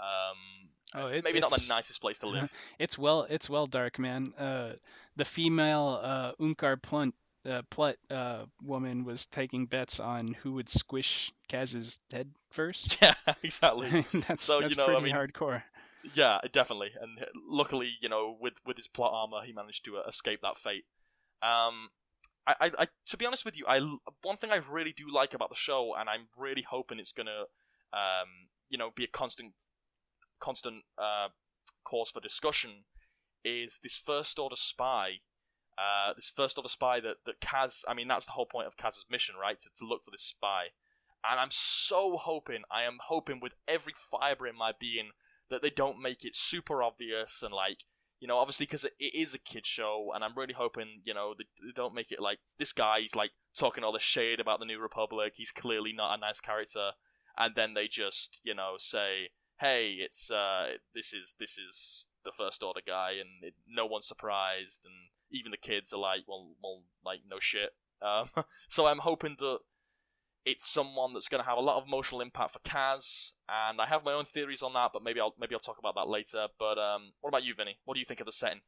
um, 0.00 0.68
oh, 0.94 1.06
it, 1.08 1.24
maybe 1.24 1.40
not 1.40 1.50
the 1.50 1.66
nicest 1.68 2.00
place 2.00 2.18
to 2.20 2.28
live. 2.28 2.52
It's 2.78 2.96
well, 2.96 3.26
it's 3.28 3.50
well 3.50 3.66
dark, 3.66 3.98
man. 3.98 4.32
Uh, 4.38 4.74
the 5.16 5.24
female 5.24 6.00
uh, 6.02 6.32
Unkar 6.40 6.80
Plunt 6.80 7.14
uh, 7.46 7.62
Plutt 7.70 7.96
uh, 8.10 8.44
woman 8.62 9.04
was 9.04 9.26
taking 9.26 9.66
bets 9.66 10.00
on 10.00 10.34
who 10.42 10.52
would 10.54 10.68
squish 10.68 11.32
Kaz's 11.48 11.98
head 12.10 12.30
first. 12.50 12.98
Yeah, 13.02 13.14
exactly. 13.42 14.06
that's 14.26 14.44
So, 14.44 14.60
that's 14.60 14.76
you 14.76 14.76
know, 14.76 14.84
I 14.84 14.86
pretty 14.98 15.02
mean- 15.12 15.14
hardcore. 15.14 15.62
Yeah, 16.14 16.38
definitely. 16.52 16.90
And 17.00 17.18
luckily, 17.48 17.90
you 18.00 18.08
know, 18.08 18.36
with 18.40 18.54
with 18.64 18.76
his 18.76 18.86
plot 18.88 19.10
armor, 19.12 19.44
he 19.44 19.52
managed 19.52 19.84
to 19.86 19.98
uh, 19.98 20.02
escape 20.08 20.40
that 20.42 20.56
fate. 20.56 20.84
Um, 21.42 21.90
I, 22.46 22.54
I, 22.60 22.70
I, 22.78 22.86
to 23.08 23.16
be 23.16 23.26
honest 23.26 23.44
with 23.44 23.58
you, 23.58 23.64
I 23.68 23.80
one 24.22 24.36
thing 24.36 24.52
I 24.52 24.56
really 24.70 24.92
do 24.96 25.12
like 25.12 25.34
about 25.34 25.50
the 25.50 25.56
show, 25.56 25.94
and 25.98 26.08
I'm 26.08 26.28
really 26.36 26.62
hoping 26.68 26.98
it's 26.98 27.12
gonna, 27.12 27.42
um, 27.92 28.48
you 28.70 28.78
know, 28.78 28.90
be 28.94 29.04
a 29.04 29.08
constant, 29.08 29.52
constant 30.40 30.84
uh, 30.96 31.28
cause 31.84 32.10
for 32.10 32.20
discussion, 32.20 32.84
is 33.44 33.80
this 33.82 33.96
first 33.96 34.38
order 34.38 34.56
spy. 34.56 35.14
Uh, 35.78 36.12
this 36.14 36.32
first 36.34 36.58
order 36.58 36.68
spy 36.68 36.98
that, 36.98 37.16
that 37.24 37.40
Kaz, 37.40 37.84
I 37.86 37.94
mean, 37.94 38.08
that's 38.08 38.26
the 38.26 38.32
whole 38.32 38.46
point 38.46 38.66
of 38.66 38.76
Kaz's 38.76 39.04
mission, 39.08 39.36
right? 39.40 39.60
To, 39.60 39.68
to 39.78 39.86
look 39.86 40.04
for 40.04 40.10
this 40.10 40.22
spy. 40.22 40.66
And 41.28 41.38
I'm 41.38 41.50
so 41.50 42.16
hoping, 42.16 42.62
I 42.70 42.82
am 42.82 42.98
hoping 43.06 43.38
with 43.40 43.52
every 43.68 43.94
fiber 44.10 44.46
in 44.46 44.56
my 44.56 44.72
being 44.78 45.10
that 45.50 45.62
they 45.62 45.70
don't 45.70 46.00
make 46.00 46.24
it 46.24 46.36
super 46.36 46.82
obvious 46.82 47.42
and 47.42 47.54
like 47.54 47.78
you 48.20 48.28
know 48.28 48.36
obviously 48.36 48.66
because 48.66 48.84
it, 48.84 48.94
it 48.98 49.14
is 49.14 49.34
a 49.34 49.38
kid 49.38 49.66
show 49.66 50.10
and 50.14 50.22
i'm 50.22 50.36
really 50.36 50.54
hoping 50.54 51.00
you 51.04 51.14
know 51.14 51.34
they, 51.36 51.44
they 51.64 51.72
don't 51.74 51.94
make 51.94 52.12
it 52.12 52.20
like 52.20 52.38
this 52.58 52.72
guy's 52.72 53.14
like 53.14 53.30
talking 53.56 53.84
all 53.84 53.92
the 53.92 53.98
shade 53.98 54.40
about 54.40 54.58
the 54.58 54.66
new 54.66 54.78
republic 54.78 55.34
he's 55.36 55.50
clearly 55.50 55.92
not 55.92 56.14
a 56.14 56.20
nice 56.20 56.40
character 56.40 56.90
and 57.36 57.54
then 57.54 57.74
they 57.74 57.86
just 57.88 58.38
you 58.42 58.54
know 58.54 58.74
say 58.78 59.30
hey 59.60 59.96
it's 60.00 60.30
uh 60.30 60.66
this 60.94 61.12
is 61.12 61.34
this 61.38 61.58
is 61.58 62.06
the 62.24 62.32
first 62.36 62.62
order 62.62 62.80
guy 62.86 63.12
and 63.12 63.42
it, 63.42 63.54
no 63.66 63.86
one's 63.86 64.06
surprised 64.06 64.82
and 64.84 64.94
even 65.30 65.50
the 65.50 65.56
kids 65.56 65.92
are 65.92 66.00
like 66.00 66.20
well 66.26 66.50
well 66.62 66.82
like 67.04 67.20
no 67.28 67.38
shit 67.40 67.70
um 68.02 68.28
so 68.68 68.86
i'm 68.86 68.98
hoping 68.98 69.36
that 69.38 69.58
it's 70.44 70.66
someone 70.66 71.12
that's 71.12 71.28
going 71.28 71.42
to 71.42 71.48
have 71.48 71.58
a 71.58 71.60
lot 71.62 71.76
of 71.76 71.86
emotional 71.86 72.22
impact 72.22 72.52
for 72.52 72.58
Kaz, 72.60 73.32
and 73.50 73.82
I 73.82 73.86
have 73.86 74.02
my 74.02 74.14
own 74.14 74.24
theories 74.24 74.62
on 74.62 74.72
that, 74.72 74.92
but 74.94 75.02
maybe 75.02 75.20
I'll 75.20 75.34
maybe 75.38 75.54
I'll 75.54 75.60
talk 75.60 75.78
about 75.78 75.94
that 75.96 76.08
later. 76.08 76.46
But 76.58 76.78
um, 76.78 77.12
what 77.20 77.28
about 77.28 77.44
you, 77.44 77.54
Vinny? 77.54 77.76
What 77.84 77.94
do 77.94 78.00
you 78.00 78.06
think 78.06 78.20
of 78.20 78.26
the 78.26 78.32
setting? 78.32 78.60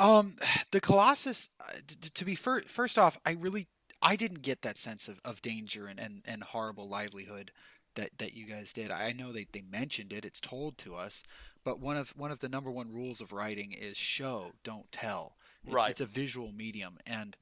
Um, 0.00 0.32
the 0.72 0.80
Colossus. 0.80 1.50
uh, 1.60 1.78
To 2.14 2.24
be 2.24 2.34
fir- 2.34 2.62
first 2.62 2.98
off, 2.98 3.18
I 3.24 3.32
really 3.32 3.68
I 4.02 4.16
didn't 4.16 4.42
get 4.42 4.62
that 4.62 4.78
sense 4.78 5.06
of, 5.06 5.20
of 5.24 5.42
danger 5.42 5.86
and, 5.86 6.00
and, 6.00 6.22
and 6.26 6.42
horrible 6.42 6.88
livelihood 6.88 7.52
that, 7.94 8.10
that 8.18 8.34
you 8.34 8.46
guys 8.46 8.72
did. 8.72 8.90
I 8.90 9.12
know 9.12 9.32
they, 9.32 9.46
they 9.52 9.62
mentioned 9.62 10.12
it. 10.12 10.24
It's 10.24 10.40
told 10.40 10.76
to 10.78 10.96
us, 10.96 11.22
but 11.64 11.78
one 11.80 11.96
of 11.96 12.10
one 12.16 12.30
of 12.30 12.40
the 12.40 12.48
number 12.48 12.70
one 12.70 12.92
rules 12.92 13.20
of 13.20 13.32
writing 13.32 13.72
is 13.72 13.96
show, 13.96 14.52
don't 14.64 14.90
tell. 14.90 15.35
It's, 15.66 15.74
Right. 15.74 15.90
It's 15.90 16.00
a 16.00 16.06
visual 16.06 16.52
medium, 16.52 16.98
and 17.06 17.36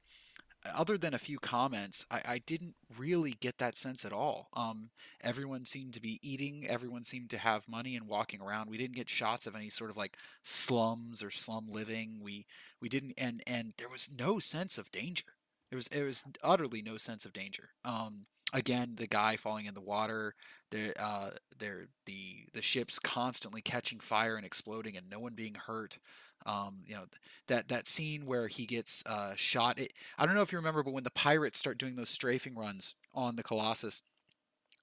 other 0.73 0.97
than 0.97 1.13
a 1.13 1.19
few 1.19 1.37
comments, 1.37 2.05
I, 2.09 2.21
I 2.25 2.37
didn't 2.39 2.75
really 2.97 3.35
get 3.39 3.57
that 3.59 3.75
sense 3.77 4.05
at 4.05 4.13
all. 4.13 4.49
Um, 4.53 4.89
everyone 5.21 5.65
seemed 5.65 5.93
to 5.93 6.01
be 6.01 6.19
eating. 6.21 6.65
Everyone 6.67 7.03
seemed 7.03 7.29
to 7.31 7.37
have 7.37 7.69
money 7.69 7.95
and 7.95 8.07
walking 8.07 8.41
around. 8.41 8.69
We 8.69 8.77
didn't 8.77 8.95
get 8.95 9.09
shots 9.09 9.45
of 9.45 9.55
any 9.55 9.69
sort 9.69 9.91
of 9.91 9.97
like 9.97 10.17
slums 10.43 11.21
or 11.23 11.29
slum 11.29 11.65
living. 11.71 12.21
We 12.23 12.45
we 12.81 12.89
didn't, 12.89 13.13
and 13.17 13.43
and 13.45 13.73
there 13.77 13.89
was 13.89 14.09
no 14.17 14.39
sense 14.39 14.77
of 14.77 14.91
danger. 14.91 15.25
There 15.69 15.77
was 15.77 15.87
there 15.87 16.05
was 16.05 16.23
utterly 16.43 16.81
no 16.81 16.97
sense 16.97 17.25
of 17.25 17.33
danger. 17.33 17.69
Um, 17.83 18.25
again, 18.53 18.95
the 18.97 19.07
guy 19.07 19.35
falling 19.35 19.65
in 19.65 19.73
the 19.73 19.81
water. 19.81 20.35
The 20.71 20.99
uh, 21.01 21.31
there 21.59 21.87
the 22.05 22.47
the 22.53 22.61
ships 22.61 22.99
constantly 22.99 23.61
catching 23.61 23.99
fire 23.99 24.35
and 24.35 24.45
exploding, 24.45 24.97
and 24.97 25.09
no 25.09 25.19
one 25.19 25.35
being 25.35 25.55
hurt. 25.55 25.99
Um, 26.45 26.83
you 26.87 26.95
know 26.95 27.05
that 27.47 27.67
that 27.69 27.87
scene 27.87 28.25
where 28.25 28.47
he 28.47 28.65
gets 28.65 29.03
uh, 29.05 29.33
shot. 29.35 29.79
It, 29.79 29.93
I 30.17 30.25
don't 30.25 30.35
know 30.35 30.41
if 30.41 30.51
you 30.51 30.57
remember, 30.57 30.83
but 30.83 30.93
when 30.93 31.03
the 31.03 31.11
pirates 31.11 31.59
start 31.59 31.77
doing 31.77 31.95
those 31.95 32.09
strafing 32.09 32.55
runs 32.55 32.95
on 33.13 33.35
the 33.35 33.43
Colossus, 33.43 34.03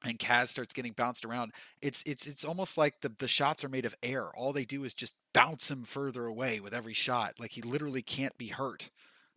and 0.05 0.19
Kaz 0.19 0.49
starts 0.49 0.73
getting 0.73 0.93
bounced 0.93 1.25
around, 1.25 1.53
it's 1.81 2.03
it's 2.05 2.27
it's 2.27 2.45
almost 2.45 2.77
like 2.77 3.01
the 3.01 3.13
the 3.19 3.29
shots 3.29 3.65
are 3.65 3.69
made 3.69 3.85
of 3.85 3.95
air. 4.03 4.35
All 4.37 4.53
they 4.53 4.65
do 4.65 4.85
is 4.85 4.95
just 4.95 5.15
bounce 5.33 5.71
him 5.71 5.85
further 5.85 6.27
away 6.27 6.61
with 6.61 6.75
every 6.75 6.95
shot. 6.95 7.35
Like 7.39 7.53
he 7.53 7.63
literally 7.63 8.03
can't 8.03 8.37
be 8.39 8.49
hurt 8.49 8.91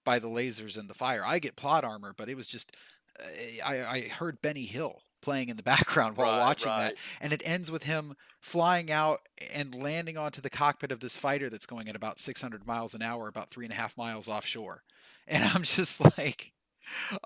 by 0.04 0.20
the 0.20 0.28
lasers 0.28 0.78
and 0.78 0.90
the 0.90 0.94
fire. 0.94 1.24
I 1.26 1.40
get 1.40 1.56
plot 1.56 1.84
armor, 1.84 2.14
but 2.18 2.30
it 2.30 2.36
was 2.36 2.48
just 2.48 2.76
uh, 3.20 3.26
I 3.66 3.86
I 3.86 4.02
heard 4.08 4.42
Benny 4.42 4.66
Hill 4.66 5.02
playing 5.26 5.50
in 5.50 5.58
the 5.58 5.64
background 5.74 6.16
while 6.16 6.32
Right, 6.32 6.40
watching 6.40 6.72
right. 6.72 6.90
that 6.90 6.96
and 7.20 7.34
it 7.34 7.42
ends 7.44 7.70
with 7.72 7.84
him 7.84 8.16
flying 8.40 8.90
out 8.92 9.22
and 9.54 9.76
landing 9.76 10.18
onto 10.18 10.40
the 10.40 10.50
cockpit 10.52 10.92
of 10.92 11.00
this 11.00 11.18
fighter 11.18 11.50
that's 11.50 11.66
going 11.66 11.90
at 11.90 11.96
about 11.96 12.20
600 12.20 12.66
miles 12.68 12.94
an 12.94 13.02
hour 13.02 13.28
about 13.28 13.50
three 13.50 13.66
and 13.66 13.74
a 13.74 13.78
half 13.78 13.98
miles 13.98 14.30
offshore. 14.30 14.84
And 15.28 15.44
i'm 15.44 15.64
just 15.64 16.00
like 16.20 16.54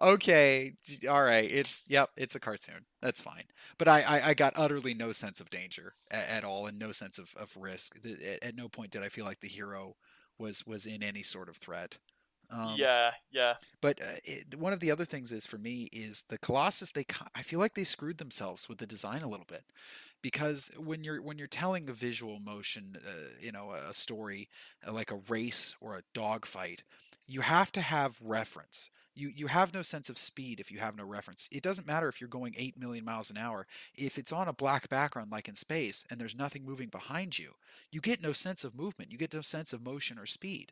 okay 0.02 0.74
all 1.10 1.22
right 1.24 1.50
it's 1.52 1.84
yep 1.88 2.10
it's 2.16 2.36
a 2.36 2.40
cartoon. 2.40 2.86
That's 3.02 3.20
fine. 3.20 3.44
But 3.78 3.88
i 3.90 4.02
i, 4.02 4.28
I 4.30 4.34
got 4.34 4.54
utterly 4.56 4.94
no 4.94 5.12
sense 5.12 5.42
of 5.42 5.50
danger 5.50 5.96
at, 6.10 6.30
at 6.30 6.44
all 6.46 6.66
and 6.68 6.80
no 6.80 6.92
sense 6.94 7.18
of, 7.20 7.34
of 7.38 7.58
risk. 7.58 7.98
At, 8.06 8.42
at 8.42 8.56
no 8.56 8.70
point 8.70 8.92
did 8.92 9.04
i 9.04 9.10
feel 9.10 9.26
like 9.26 9.42
the 9.42 9.50
hero 9.50 9.96
was 10.38 10.66
was 10.66 10.86
in 10.86 11.04
any 11.04 11.24
sort 11.24 11.50
of 11.50 11.58
threat 11.58 11.98
um, 12.52 12.76
yeah, 12.76 13.12
yeah. 13.32 13.56
but 13.82 14.02
uh, 14.02 14.18
it, 14.24 14.56
one 14.58 14.74
of 14.74 14.80
the 14.80 14.92
other 14.92 15.06
things 15.06 15.32
is 15.32 15.46
for 15.46 15.58
me 15.58 15.90
is 15.92 16.24
the 16.30 16.38
Colossus. 16.38 16.92
They 16.92 17.06
I 17.36 17.42
feel 17.42 17.60
like 17.60 17.76
they 17.76 17.84
screwed 17.84 18.18
themselves 18.18 18.68
with 18.68 18.80
the 18.80 18.88
design 18.88 19.22
a 19.22 19.30
little 19.30 19.46
bit 19.48 19.64
because 20.22 20.72
when 20.78 21.04
you're 21.04 21.22
when 21.22 21.38
you're 21.38 21.48
telling 21.48 21.90
a 21.90 21.94
visual 21.94 22.40
motion, 22.40 22.98
uh, 22.98 23.30
you 23.40 23.52
know, 23.52 23.72
a 23.72 23.94
story 23.94 24.50
uh, 24.88 24.92
like 24.92 25.12
a 25.12 25.20
race 25.30 25.76
or 25.80 25.96
a 25.96 26.04
dogfight, 26.14 26.84
you 27.28 27.42
have 27.42 27.72
to 27.74 27.82
have 27.82 28.20
reference. 28.24 28.90
You 29.16 29.32
you 29.36 29.48
have 29.48 29.74
no 29.74 29.82
sense 29.82 30.10
of 30.10 30.18
speed 30.18 30.60
if 30.60 30.72
you 30.72 30.80
have 30.80 30.96
no 30.96 31.04
reference. 31.04 31.50
It 31.52 31.64
doesn't 31.64 31.88
matter 31.88 32.08
if 32.08 32.22
you're 32.22 32.30
going 32.30 32.56
eight 32.58 32.80
million 32.80 33.04
miles 33.04 33.30
an 33.30 33.38
hour. 33.38 33.68
If 33.96 34.18
it's 34.18 34.32
on 34.32 34.48
a 34.48 34.54
black 34.54 34.90
background 34.90 35.32
like 35.32 35.48
in 35.48 35.56
space 35.56 36.06
and 36.10 36.20
there's 36.20 36.36
nothing 36.36 36.64
moving 36.66 36.90
behind 36.90 37.38
you, 37.38 37.54
you 37.92 38.02
get 38.02 38.22
no 38.22 38.32
sense 38.32 38.64
of 38.64 38.76
movement. 38.76 39.12
You 39.12 39.18
get 39.18 39.34
no 39.34 39.42
sense 39.42 39.74
of 39.74 39.84
motion 39.84 40.18
or 40.18 40.26
speed. 40.26 40.72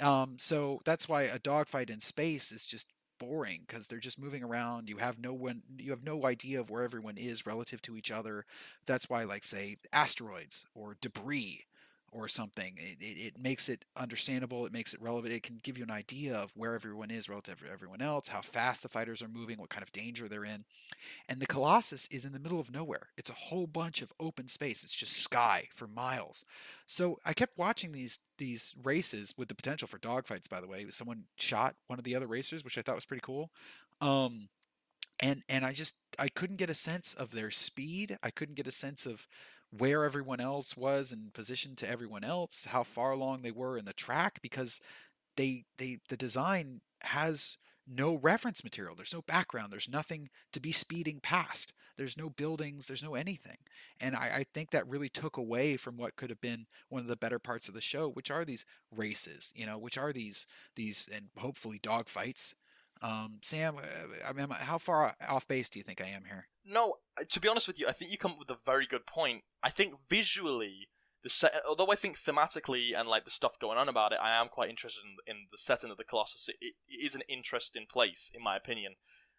Um, 0.00 0.36
so 0.38 0.80
that's 0.84 1.08
why 1.08 1.22
a 1.22 1.38
dogfight 1.38 1.90
in 1.90 2.00
space 2.00 2.50
is 2.50 2.66
just 2.66 2.88
boring 3.18 3.62
because 3.66 3.86
they're 3.86 3.98
just 3.98 4.20
moving 4.20 4.42
around. 4.42 4.88
You 4.88 4.98
have 4.98 5.18
no 5.18 5.32
one, 5.32 5.62
you 5.78 5.90
have 5.90 6.04
no 6.04 6.26
idea 6.26 6.60
of 6.60 6.70
where 6.70 6.82
everyone 6.82 7.16
is 7.16 7.46
relative 7.46 7.80
to 7.82 7.96
each 7.96 8.10
other. 8.10 8.44
That's 8.86 9.08
why, 9.08 9.24
like, 9.24 9.44
say, 9.44 9.76
asteroids 9.92 10.66
or 10.74 10.96
debris 11.00 11.64
or 12.14 12.28
something, 12.28 12.78
it, 12.78 13.02
it, 13.02 13.18
it 13.18 13.38
makes 13.38 13.68
it 13.68 13.84
understandable. 13.96 14.64
It 14.64 14.72
makes 14.72 14.94
it 14.94 15.02
relevant. 15.02 15.34
It 15.34 15.42
can 15.42 15.58
give 15.62 15.76
you 15.76 15.82
an 15.82 15.90
idea 15.90 16.36
of 16.36 16.52
where 16.56 16.74
everyone 16.74 17.10
is 17.10 17.28
relative 17.28 17.60
to 17.60 17.70
everyone 17.70 18.00
else, 18.00 18.28
how 18.28 18.40
fast 18.40 18.82
the 18.82 18.88
fighters 18.88 19.20
are 19.20 19.28
moving, 19.28 19.58
what 19.58 19.68
kind 19.68 19.82
of 19.82 19.90
danger 19.90 20.28
they're 20.28 20.44
in. 20.44 20.64
And 21.28 21.40
the 21.40 21.46
Colossus 21.46 22.06
is 22.12 22.24
in 22.24 22.32
the 22.32 22.38
middle 22.38 22.60
of 22.60 22.70
nowhere. 22.70 23.08
It's 23.18 23.30
a 23.30 23.34
whole 23.34 23.66
bunch 23.66 24.00
of 24.00 24.12
open 24.20 24.46
space. 24.46 24.84
It's 24.84 24.94
just 24.94 25.16
sky 25.16 25.68
for 25.74 25.88
miles. 25.88 26.44
So 26.86 27.18
I 27.24 27.32
kept 27.32 27.58
watching 27.58 27.92
these 27.92 28.20
these 28.38 28.74
races 28.82 29.34
with 29.36 29.48
the 29.48 29.54
potential 29.54 29.88
for 29.88 29.98
dogfights. 29.98 30.48
By 30.48 30.60
the 30.60 30.68
way, 30.68 30.86
someone 30.90 31.24
shot 31.36 31.74
one 31.88 31.98
of 31.98 32.04
the 32.04 32.14
other 32.14 32.26
racers, 32.26 32.64
which 32.64 32.78
I 32.78 32.82
thought 32.82 32.94
was 32.94 33.04
pretty 33.04 33.22
cool. 33.24 33.50
Um, 34.00 34.48
and 35.20 35.42
and 35.48 35.64
I 35.64 35.72
just 35.72 35.96
I 36.18 36.28
couldn't 36.28 36.56
get 36.56 36.70
a 36.70 36.74
sense 36.74 37.14
of 37.14 37.32
their 37.32 37.50
speed. 37.50 38.18
I 38.22 38.30
couldn't 38.30 38.54
get 38.54 38.66
a 38.66 38.72
sense 38.72 39.04
of 39.04 39.26
where 39.76 40.04
everyone 40.04 40.40
else 40.40 40.76
was 40.76 41.12
in 41.12 41.30
position 41.32 41.74
to 41.76 41.88
everyone 41.88 42.24
else, 42.24 42.66
how 42.66 42.82
far 42.82 43.10
along 43.12 43.42
they 43.42 43.50
were 43.50 43.78
in 43.78 43.84
the 43.84 43.92
track, 43.92 44.40
because 44.42 44.80
they 45.36 45.64
they 45.78 45.98
the 46.08 46.16
design 46.16 46.80
has 47.02 47.58
no 47.86 48.14
reference 48.14 48.64
material. 48.64 48.94
There's 48.94 49.14
no 49.14 49.22
background. 49.22 49.72
There's 49.72 49.88
nothing 49.88 50.30
to 50.52 50.60
be 50.60 50.72
speeding 50.72 51.20
past. 51.20 51.72
There's 51.96 52.16
no 52.16 52.30
buildings. 52.30 52.86
There's 52.86 53.02
no 53.02 53.14
anything. 53.14 53.58
And 54.00 54.16
I, 54.16 54.30
I 54.36 54.44
think 54.52 54.70
that 54.70 54.88
really 54.88 55.08
took 55.08 55.36
away 55.36 55.76
from 55.76 55.96
what 55.96 56.16
could 56.16 56.30
have 56.30 56.40
been 56.40 56.66
one 56.88 57.02
of 57.02 57.08
the 57.08 57.16
better 57.16 57.38
parts 57.38 57.68
of 57.68 57.74
the 57.74 57.80
show, 57.80 58.08
which 58.08 58.30
are 58.30 58.44
these 58.44 58.64
races, 58.94 59.52
you 59.54 59.66
know, 59.66 59.78
which 59.78 59.98
are 59.98 60.12
these 60.12 60.46
these 60.76 61.08
and 61.12 61.28
hopefully 61.38 61.78
dogfights. 61.78 62.54
Um, 63.04 63.38
Sam, 63.42 63.76
I 64.26 64.32
mean, 64.32 64.48
how 64.48 64.78
far 64.78 65.14
off 65.28 65.46
base 65.46 65.68
do 65.68 65.78
you 65.78 65.82
think 65.82 66.00
I 66.00 66.06
am 66.06 66.24
here? 66.24 66.48
No, 66.64 66.94
uh, 67.20 67.24
to 67.28 67.38
be 67.38 67.48
honest 67.48 67.66
with 67.66 67.78
you, 67.78 67.86
I 67.86 67.92
think 67.92 68.10
you 68.10 68.16
come 68.16 68.32
up 68.32 68.38
with 68.38 68.48
a 68.48 68.56
very 68.64 68.86
good 68.86 69.04
point. 69.04 69.42
I 69.62 69.68
think 69.68 69.96
visually, 70.08 70.88
the 71.22 71.28
set, 71.28 71.60
although 71.68 71.92
I 71.92 71.96
think 71.96 72.18
thematically 72.18 72.98
and 72.98 73.06
like 73.06 73.26
the 73.26 73.30
stuff 73.30 73.58
going 73.58 73.76
on 73.76 73.90
about 73.90 74.12
it, 74.12 74.20
I 74.22 74.40
am 74.40 74.48
quite 74.48 74.70
interested 74.70 75.02
in, 75.04 75.36
in 75.36 75.42
the 75.52 75.58
setting 75.58 75.90
of 75.90 75.98
the 75.98 76.04
Colossus. 76.04 76.48
It, 76.48 76.56
it, 76.62 76.74
it 76.88 77.06
is 77.06 77.14
an 77.14 77.20
interesting 77.28 77.84
place, 77.90 78.30
in 78.32 78.42
my 78.42 78.56
opinion. 78.56 78.94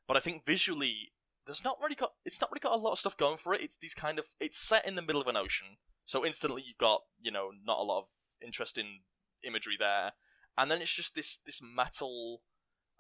But 0.08 0.16
I 0.16 0.20
think 0.20 0.46
visually, 0.46 1.14
there's 1.48 1.64
not 1.64 1.80
really 1.82 1.96
got 1.96 2.12
it's 2.24 2.40
not 2.40 2.52
really 2.52 2.60
got 2.60 2.74
a 2.74 2.82
lot 2.82 2.92
of 2.92 3.00
stuff 3.00 3.18
going 3.18 3.38
for 3.38 3.56
it. 3.56 3.64
It's 3.64 3.78
these 3.78 3.96
kind 3.96 4.20
of 4.20 4.26
it's 4.40 4.60
set 4.60 4.88
in 4.88 4.94
the 4.94 5.02
middle 5.02 5.22
of 5.22 5.28
an 5.28 5.38
ocean, 5.38 5.78
so 6.06 6.24
instantly 6.24 6.64
you've 6.68 6.78
got 6.78 7.02
you 7.20 7.32
know 7.32 7.50
not 7.66 7.80
a 7.80 7.84
lot 7.84 8.02
of 8.02 8.06
interesting 8.44 9.02
imagery 9.44 9.76
there, 9.80 10.14
and 10.56 10.70
then 10.70 10.84
it's 10.84 10.94
just 10.94 11.16
this 11.16 11.40
this 11.44 11.62
metal 11.64 12.42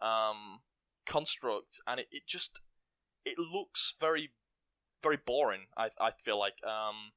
um 0.02 0.60
construct, 1.06 1.80
and 1.88 2.00
it, 2.00 2.08
it 2.12 2.24
just 2.28 2.62
it 3.26 3.38
looks 3.40 3.96
very 4.00 4.32
very 5.02 5.18
boring. 5.24 5.68
I 5.78 5.90
I 6.00 6.12
feel 6.24 6.40
like 6.40 6.56
um, 6.64 7.12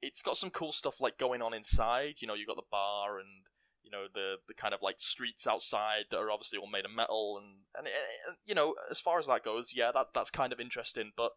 it's 0.00 0.22
got 0.22 0.36
some 0.36 0.50
cool 0.50 0.72
stuff 0.72 1.00
like 1.00 1.18
going 1.18 1.42
on 1.42 1.54
inside. 1.54 2.16
You 2.20 2.28
know, 2.28 2.34
you've 2.34 2.48
got 2.48 2.56
the 2.56 2.62
bar 2.70 3.18
and 3.18 3.44
you 3.82 3.90
know 3.90 4.06
the 4.12 4.36
the 4.46 4.54
kind 4.54 4.74
of 4.74 4.80
like 4.82 4.96
streets 4.98 5.46
outside 5.46 6.04
that 6.10 6.18
are 6.18 6.30
obviously 6.30 6.58
all 6.58 6.70
made 6.70 6.84
of 6.84 6.94
metal 6.94 7.40
and 7.42 7.64
and, 7.76 7.86
and 7.86 8.36
you 8.44 8.54
know 8.54 8.74
as 8.90 9.00
far 9.00 9.18
as 9.18 9.26
that 9.26 9.44
goes, 9.44 9.72
yeah, 9.74 9.90
that 9.92 10.08
that's 10.14 10.30
kind 10.30 10.52
of 10.52 10.60
interesting. 10.60 11.12
But 11.16 11.32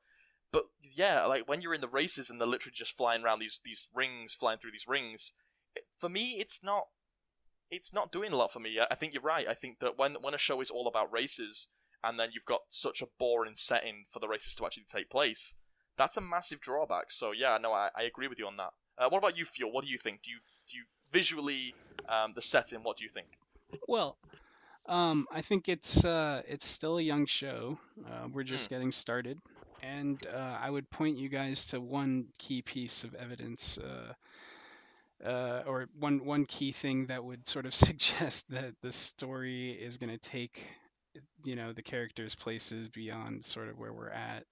but 0.52 0.66
yeah, 0.82 1.26
like 1.26 1.48
when 1.48 1.62
you're 1.62 1.74
in 1.74 1.82
the 1.82 1.88
races 1.88 2.30
and 2.30 2.40
they're 2.40 2.48
literally 2.48 2.76
just 2.76 2.96
flying 2.96 3.24
around 3.24 3.40
these 3.40 3.60
these 3.64 3.88
rings, 3.94 4.36
flying 4.40 4.60
through 4.60 4.72
these 4.72 4.88
rings. 4.88 5.34
For 6.00 6.10
me, 6.10 6.38
it's 6.40 6.62
not 6.62 6.88
it's 7.72 7.94
not 7.94 8.12
doing 8.12 8.34
a 8.34 8.36
lot 8.36 8.52
for 8.52 8.60
me. 8.60 8.80
I- 8.80 8.88
I 8.92 8.96
think 8.96 9.14
you're 9.14 9.24
right. 9.24 9.48
I 9.48 9.54
think 9.56 9.80
that 9.80 9.98
when 9.98 10.16
when 10.22 10.34
a 10.34 10.38
show 10.38 10.62
is 10.62 10.70
all 10.70 10.88
about 10.88 11.12
races 11.12 11.68
and 12.04 12.20
then 12.20 12.30
you've 12.34 12.46
got 12.46 12.62
such 12.70 13.02
a 13.02 13.08
boring 13.18 13.56
setting 13.56 14.06
for 14.12 14.20
the 14.20 14.28
races 14.28 14.56
to 14.56 14.66
actually 14.66 14.86
take 14.92 15.10
place, 15.10 15.56
that's 15.98 16.18
a 16.18 16.22
massive 16.22 16.60
drawback. 16.60 17.12
So 17.12 17.32
yeah, 17.32 17.58
no, 17.58 17.72
I, 17.74 17.90
I 17.96 18.04
agree 18.04 18.28
with 18.28 18.40
you 18.40 18.48
on 18.48 18.58
that. 18.58 18.74
Uh, 18.98 19.10
what 19.10 19.20
about 19.20 19.38
you, 19.38 19.46
Fuel? 19.46 19.72
What 19.72 19.86
do 19.86 19.90
you 19.92 19.98
think? 19.98 20.22
Do 20.24 20.30
you 20.32 20.38
do 20.70 20.78
you 20.78 20.84
visually 21.12 21.74
um, 22.10 22.34
the 22.36 22.42
setting? 22.42 22.84
What 22.84 22.98
do 22.98 23.04
you 23.04 23.10
think? 23.14 23.28
Well, 23.88 24.18
um, 24.88 25.28
I 25.32 25.42
think 25.42 25.70
it's 25.70 26.04
uh, 26.04 26.42
it's 26.48 26.66
still 26.66 26.98
a 26.98 27.02
young 27.02 27.26
show. 27.26 27.78
Uh, 28.06 28.28
we're 28.34 28.44
just 28.44 28.70
getting 28.70 28.92
started, 28.92 29.40
and 29.82 30.20
uh, 30.28 30.58
I 30.62 30.70
would 30.70 30.90
point 30.90 31.18
you 31.18 31.30
guys 31.30 31.68
to 31.68 31.80
one 31.80 32.26
key 32.38 32.62
piece 32.62 33.04
of 33.04 33.14
evidence, 33.16 33.78
uh, 35.26 35.64
or 35.68 35.88
one 36.00 36.26
one 36.26 36.46
key 36.46 36.72
thing 36.72 37.08
that 37.08 37.24
would 37.24 37.48
sort 37.48 37.66
of 37.66 37.74
suggest 37.88 38.50
that 38.50 38.74
the 38.82 38.92
story 38.92 39.72
is 39.72 39.98
going 39.98 40.10
to 40.12 40.18
take, 40.18 40.66
you 41.44 41.56
know, 41.56 41.74
the 41.74 41.84
characters 41.84 42.36
places 42.36 42.90
beyond 42.90 43.46
sort 43.46 43.70
of 43.70 43.78
where 43.78 43.94
we're 43.94 44.10
at. 44.10 44.46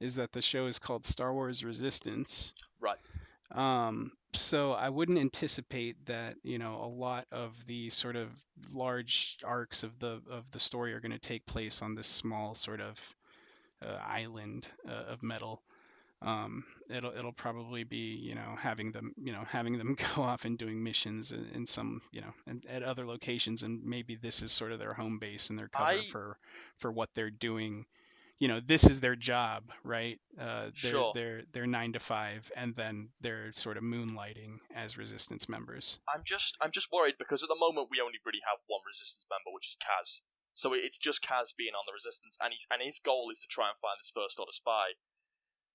Is 0.00 0.16
that 0.16 0.32
the 0.32 0.42
show 0.42 0.66
is 0.66 0.78
called 0.78 1.04
Star 1.04 1.32
Wars 1.32 1.64
Resistance, 1.64 2.54
Right. 2.80 2.98
um, 3.54 4.12
so 4.34 4.72
I 4.72 4.88
wouldn't 4.88 5.18
anticipate 5.18 5.96
that 6.06 6.36
you 6.42 6.58
know 6.58 6.76
a 6.82 6.86
lot 6.88 7.26
of 7.32 7.54
the 7.66 7.90
sort 7.90 8.16
of 8.16 8.28
large 8.72 9.38
arcs 9.44 9.82
of 9.82 9.98
the 9.98 10.20
of 10.30 10.44
the 10.52 10.58
story 10.60 10.92
are 10.92 11.00
going 11.00 11.12
to 11.12 11.18
take 11.18 11.46
place 11.46 11.82
on 11.82 11.94
this 11.94 12.06
small 12.06 12.54
sort 12.54 12.80
of 12.80 12.98
uh, 13.84 13.98
island 14.06 14.66
uh, 14.88 14.92
of 15.12 15.22
metal. 15.22 15.62
Um, 16.24 16.64
it'll 16.90 17.12
it'll 17.16 17.32
probably 17.32 17.84
be 17.84 18.16
you 18.20 18.34
know 18.34 18.54
having 18.58 18.92
them 18.92 19.12
you 19.16 19.32
know 19.32 19.44
having 19.48 19.78
them 19.78 19.96
go 20.14 20.22
off 20.22 20.44
and 20.44 20.58
doing 20.58 20.82
missions 20.82 21.32
in, 21.32 21.46
in 21.54 21.66
some 21.66 22.00
you 22.12 22.20
know 22.20 22.32
and, 22.46 22.64
at 22.68 22.82
other 22.82 23.06
locations 23.06 23.62
and 23.62 23.82
maybe 23.84 24.16
this 24.16 24.42
is 24.42 24.52
sort 24.52 24.72
of 24.72 24.78
their 24.78 24.94
home 24.94 25.18
base 25.18 25.50
and 25.50 25.58
their 25.58 25.68
cover 25.68 25.90
I- 25.90 26.04
for 26.10 26.38
for 26.78 26.92
what 26.92 27.10
they're 27.14 27.30
doing. 27.30 27.86
You 28.38 28.48
know, 28.48 28.58
this 28.58 28.90
is 28.90 28.98
their 28.98 29.14
job, 29.14 29.70
right? 29.84 30.18
Uh, 30.34 30.74
they're, 30.82 30.90
Sure. 30.90 31.12
they're 31.14 31.42
they're 31.52 31.66
nine 31.70 31.92
to 31.92 32.00
five, 32.00 32.50
and 32.56 32.74
then 32.74 33.10
they're 33.20 33.52
sort 33.52 33.76
of 33.76 33.84
moonlighting 33.84 34.58
as 34.74 34.98
resistance 34.98 35.48
members. 35.48 36.00
I'm 36.12 36.22
just 36.26 36.56
I'm 36.60 36.72
just 36.72 36.90
worried 36.90 37.14
because 37.22 37.44
at 37.44 37.48
the 37.48 37.54
moment 37.54 37.86
we 37.88 38.02
only 38.02 38.18
really 38.26 38.42
have 38.50 38.58
one 38.66 38.82
resistance 38.82 39.22
member, 39.30 39.54
which 39.54 39.68
is 39.68 39.76
Kaz. 39.78 40.18
So 40.54 40.74
it's 40.74 40.98
just 40.98 41.22
Kaz 41.22 41.54
being 41.56 41.78
on 41.78 41.86
the 41.86 41.94
resistance, 41.94 42.36
and 42.42 42.50
he's 42.52 42.66
and 42.66 42.82
his 42.82 42.98
goal 42.98 43.30
is 43.30 43.40
to 43.42 43.46
try 43.46 43.70
and 43.70 43.78
find 43.78 44.02
this 44.02 44.10
first 44.10 44.40
order 44.42 44.50
spy. 44.50 44.98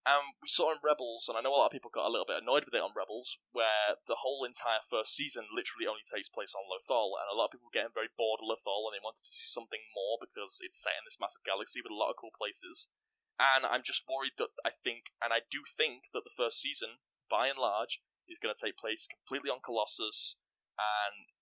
And 0.07 0.39
we 0.39 0.47
saw 0.47 0.71
in 0.71 0.79
Rebels, 0.79 1.27
and 1.27 1.35
I 1.35 1.43
know 1.43 1.51
a 1.51 1.59
lot 1.59 1.67
of 1.67 1.75
people 1.75 1.91
got 1.91 2.07
a 2.07 2.13
little 2.13 2.23
bit 2.23 2.39
annoyed 2.39 2.63
with 2.63 2.71
it 2.71 2.79
on 2.79 2.95
Rebels, 2.95 3.35
where 3.51 3.99
the 4.07 4.23
whole 4.23 4.47
entire 4.47 4.79
first 4.87 5.11
season 5.11 5.51
literally 5.51 5.83
only 5.83 6.07
takes 6.07 6.31
place 6.31 6.55
on 6.55 6.63
Lothal, 6.63 7.19
and 7.19 7.27
a 7.27 7.35
lot 7.35 7.51
of 7.51 7.59
people 7.59 7.67
were 7.67 7.75
getting 7.75 7.91
very 7.91 8.07
bored 8.15 8.39
of 8.39 8.47
Lothal, 8.47 8.87
and 8.87 8.95
they 8.95 9.03
wanted 9.03 9.27
to 9.27 9.35
see 9.35 9.51
something 9.51 9.83
more 9.91 10.15
because 10.15 10.63
it's 10.63 10.79
set 10.79 10.95
in 10.95 11.03
this 11.03 11.19
massive 11.19 11.43
galaxy 11.43 11.83
with 11.83 11.91
a 11.91 11.99
lot 11.99 12.07
of 12.07 12.15
cool 12.15 12.31
places. 12.31 12.87
And 13.35 13.67
I'm 13.67 13.83
just 13.83 14.07
worried 14.07 14.39
that 14.39 14.55
I 14.63 14.71
think, 14.71 15.11
and 15.19 15.35
I 15.35 15.43
do 15.43 15.67
think 15.67 16.07
that 16.15 16.23
the 16.23 16.37
first 16.39 16.63
season, 16.63 17.03
by 17.27 17.51
and 17.51 17.59
large, 17.59 17.99
is 18.31 18.39
going 18.39 18.55
to 18.55 18.63
take 18.63 18.79
place 18.79 19.11
completely 19.11 19.51
on 19.51 19.59
Colossus, 19.59 20.39
and 20.79 21.35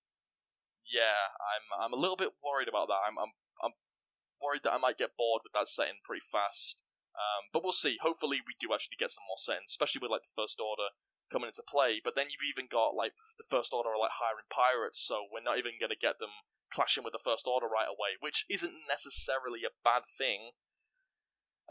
yeah, 0.90 1.38
I'm 1.38 1.70
I'm 1.70 1.94
a 1.94 2.02
little 2.02 2.18
bit 2.18 2.34
worried 2.42 2.70
about 2.70 2.90
that. 2.90 3.06
I'm 3.06 3.22
I'm 3.22 3.38
I'm 3.62 3.78
worried 4.42 4.66
that 4.66 4.74
I 4.74 4.82
might 4.82 4.98
get 4.98 5.14
bored 5.14 5.46
with 5.46 5.54
that 5.54 5.70
setting 5.70 6.02
pretty 6.02 6.26
fast. 6.26 6.82
Um, 7.16 7.48
but 7.56 7.64
we'll 7.64 7.76
see. 7.76 7.96
Hopefully, 8.04 8.44
we 8.44 8.60
do 8.60 8.76
actually 8.76 9.00
get 9.00 9.16
some 9.16 9.24
more 9.28 9.40
settings, 9.40 9.72
especially 9.72 10.04
with 10.04 10.12
like 10.12 10.28
the 10.28 10.36
First 10.36 10.60
Order 10.60 10.92
coming 11.32 11.48
into 11.48 11.64
play. 11.64 12.04
But 12.04 12.14
then 12.14 12.28
you've 12.28 12.46
even 12.46 12.68
got 12.68 12.94
like 12.94 13.16
the 13.40 13.48
First 13.48 13.72
Order 13.72 13.96
are 13.96 14.02
like 14.02 14.20
hiring 14.20 14.48
pirates, 14.52 15.00
so 15.00 15.26
we're 15.32 15.46
not 15.46 15.58
even 15.58 15.80
going 15.80 15.96
to 15.96 16.00
get 16.00 16.20
them 16.20 16.44
clashing 16.70 17.08
with 17.08 17.16
the 17.16 17.24
First 17.24 17.48
Order 17.48 17.72
right 17.72 17.88
away, 17.88 18.20
which 18.20 18.44
isn't 18.52 18.86
necessarily 18.86 19.64
a 19.64 19.74
bad 19.84 20.04
thing. 20.04 20.54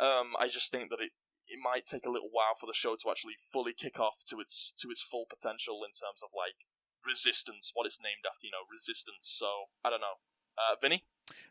Um, 0.00 0.34
I 0.40 0.48
just 0.48 0.72
think 0.72 0.88
that 0.90 1.04
it 1.04 1.12
it 1.46 1.60
might 1.60 1.84
take 1.84 2.06
a 2.06 2.10
little 2.10 2.32
while 2.32 2.56
for 2.58 2.66
the 2.66 2.76
show 2.76 2.96
to 2.96 3.10
actually 3.10 3.36
fully 3.52 3.76
kick 3.76 4.00
off 4.00 4.24
to 4.32 4.40
its 4.40 4.72
to 4.80 4.90
its 4.90 5.02
full 5.04 5.28
potential 5.28 5.84
in 5.84 5.92
terms 5.92 6.24
of 6.24 6.32
like 6.32 6.56
resistance, 7.04 7.70
what 7.74 7.86
it's 7.86 8.00
named 8.00 8.24
after, 8.24 8.48
you 8.48 8.50
know, 8.50 8.64
resistance. 8.72 9.28
So 9.28 9.68
I 9.84 9.90
don't 9.90 10.00
know, 10.00 10.18
uh, 10.56 10.76
Vinny. 10.80 11.04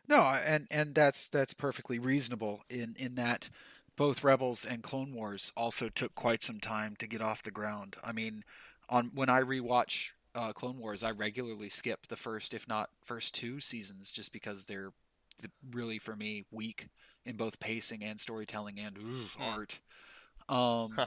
No, 0.06 0.20
and 0.20 0.66
and 0.70 0.94
that's 0.94 1.28
that's 1.28 1.54
perfectly 1.54 1.98
reasonable 1.98 2.62
in 2.68 2.94
in 2.98 3.14
that 3.14 3.48
both 3.96 4.24
Rebels 4.24 4.64
and 4.64 4.82
Clone 4.82 5.14
Wars 5.14 5.52
also 5.56 5.88
took 5.88 6.14
quite 6.14 6.42
some 6.42 6.60
time 6.60 6.96
to 6.98 7.06
get 7.06 7.20
off 7.20 7.42
the 7.42 7.50
ground. 7.50 7.96
I 8.02 8.12
mean, 8.12 8.44
on 8.88 9.10
when 9.14 9.28
I 9.28 9.40
rewatch 9.40 10.10
uh, 10.34 10.52
Clone 10.52 10.78
Wars, 10.78 11.04
I 11.04 11.12
regularly 11.12 11.68
skip 11.68 12.06
the 12.08 12.16
first, 12.16 12.54
if 12.54 12.68
not 12.68 12.90
first 13.02 13.34
two 13.34 13.60
seasons, 13.60 14.10
just 14.10 14.32
because 14.32 14.64
they're 14.64 14.92
really 15.72 15.98
for 15.98 16.16
me 16.16 16.44
weak 16.50 16.88
in 17.24 17.36
both 17.36 17.60
pacing 17.60 18.04
and 18.04 18.18
storytelling 18.20 18.78
and 18.78 18.98
ooh, 18.98 19.24
hmm. 19.36 19.42
art. 19.42 19.80
Um, 20.48 20.92
huh. 20.96 21.06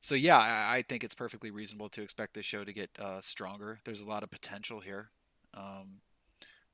So 0.00 0.14
yeah, 0.14 0.38
I, 0.38 0.76
I, 0.76 0.82
think 0.82 1.04
it's 1.04 1.14
perfectly 1.14 1.50
reasonable 1.50 1.90
to 1.90 2.02
expect 2.02 2.32
this 2.32 2.46
show 2.46 2.64
to 2.64 2.72
get 2.72 2.90
uh, 2.98 3.20
stronger. 3.20 3.80
There's 3.84 4.00
a 4.00 4.08
lot 4.08 4.22
of 4.22 4.30
potential 4.30 4.80
here. 4.80 5.10
Um, 5.52 6.00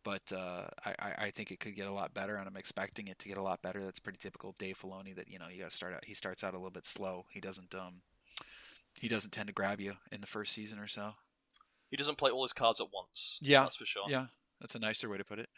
but 0.06 0.32
uh, 0.32 0.68
I, 0.84 1.14
I 1.18 1.30
think 1.32 1.50
it 1.50 1.58
could 1.58 1.74
get 1.74 1.88
a 1.88 1.92
lot 1.92 2.14
better, 2.14 2.36
and 2.36 2.46
I'm 2.46 2.56
expecting 2.56 3.08
it 3.08 3.18
to 3.18 3.28
get 3.28 3.38
a 3.38 3.42
lot 3.42 3.60
better. 3.60 3.82
That's 3.82 3.98
pretty 3.98 4.20
typical 4.22 4.54
Dave 4.56 4.78
Filoni. 4.78 5.16
That 5.16 5.28
you 5.28 5.40
know 5.40 5.46
you 5.52 5.58
got 5.58 5.70
to 5.70 5.76
start 5.76 5.94
out. 5.94 6.04
He 6.04 6.14
starts 6.14 6.44
out 6.44 6.54
a 6.54 6.56
little 6.56 6.70
bit 6.70 6.86
slow. 6.86 7.24
He 7.32 7.40
doesn't 7.40 7.74
um 7.74 8.02
he 9.00 9.08
doesn't 9.08 9.32
tend 9.32 9.48
to 9.48 9.52
grab 9.52 9.80
you 9.80 9.94
in 10.12 10.20
the 10.20 10.28
first 10.28 10.52
season 10.52 10.78
or 10.78 10.86
so. 10.86 11.14
He 11.90 11.96
doesn't 11.96 12.18
play 12.18 12.30
all 12.30 12.44
his 12.44 12.52
cards 12.52 12.80
at 12.80 12.86
once. 12.94 13.40
Yeah, 13.42 13.64
that's 13.64 13.74
for 13.74 13.84
sure. 13.84 14.04
Yeah, 14.06 14.26
that's 14.60 14.76
a 14.76 14.78
nicer 14.78 15.08
way 15.08 15.18
to 15.18 15.24
put 15.24 15.40
it. 15.40 15.48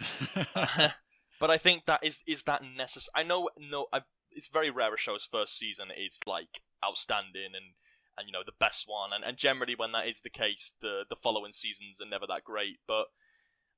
but 1.38 1.50
I 1.50 1.58
think 1.58 1.84
that 1.84 2.02
is 2.02 2.22
is 2.26 2.44
that 2.44 2.62
necessary? 2.64 3.12
I 3.14 3.24
know 3.24 3.50
no, 3.58 3.88
I, 3.92 4.00
it's 4.30 4.48
very 4.48 4.70
rare 4.70 4.94
a 4.94 4.96
show's 4.96 5.28
first 5.30 5.58
season 5.58 5.88
is 5.90 6.20
like 6.26 6.62
outstanding 6.82 7.52
and 7.54 7.74
and 8.16 8.26
you 8.26 8.32
know 8.32 8.44
the 8.46 8.52
best 8.58 8.84
one, 8.86 9.10
and, 9.12 9.22
and 9.24 9.36
generally 9.36 9.74
when 9.74 9.92
that 9.92 10.08
is 10.08 10.22
the 10.22 10.30
case, 10.30 10.72
the 10.80 11.02
the 11.10 11.16
following 11.16 11.52
seasons 11.52 12.00
are 12.00 12.08
never 12.08 12.26
that 12.26 12.44
great. 12.44 12.78
But 12.88 13.08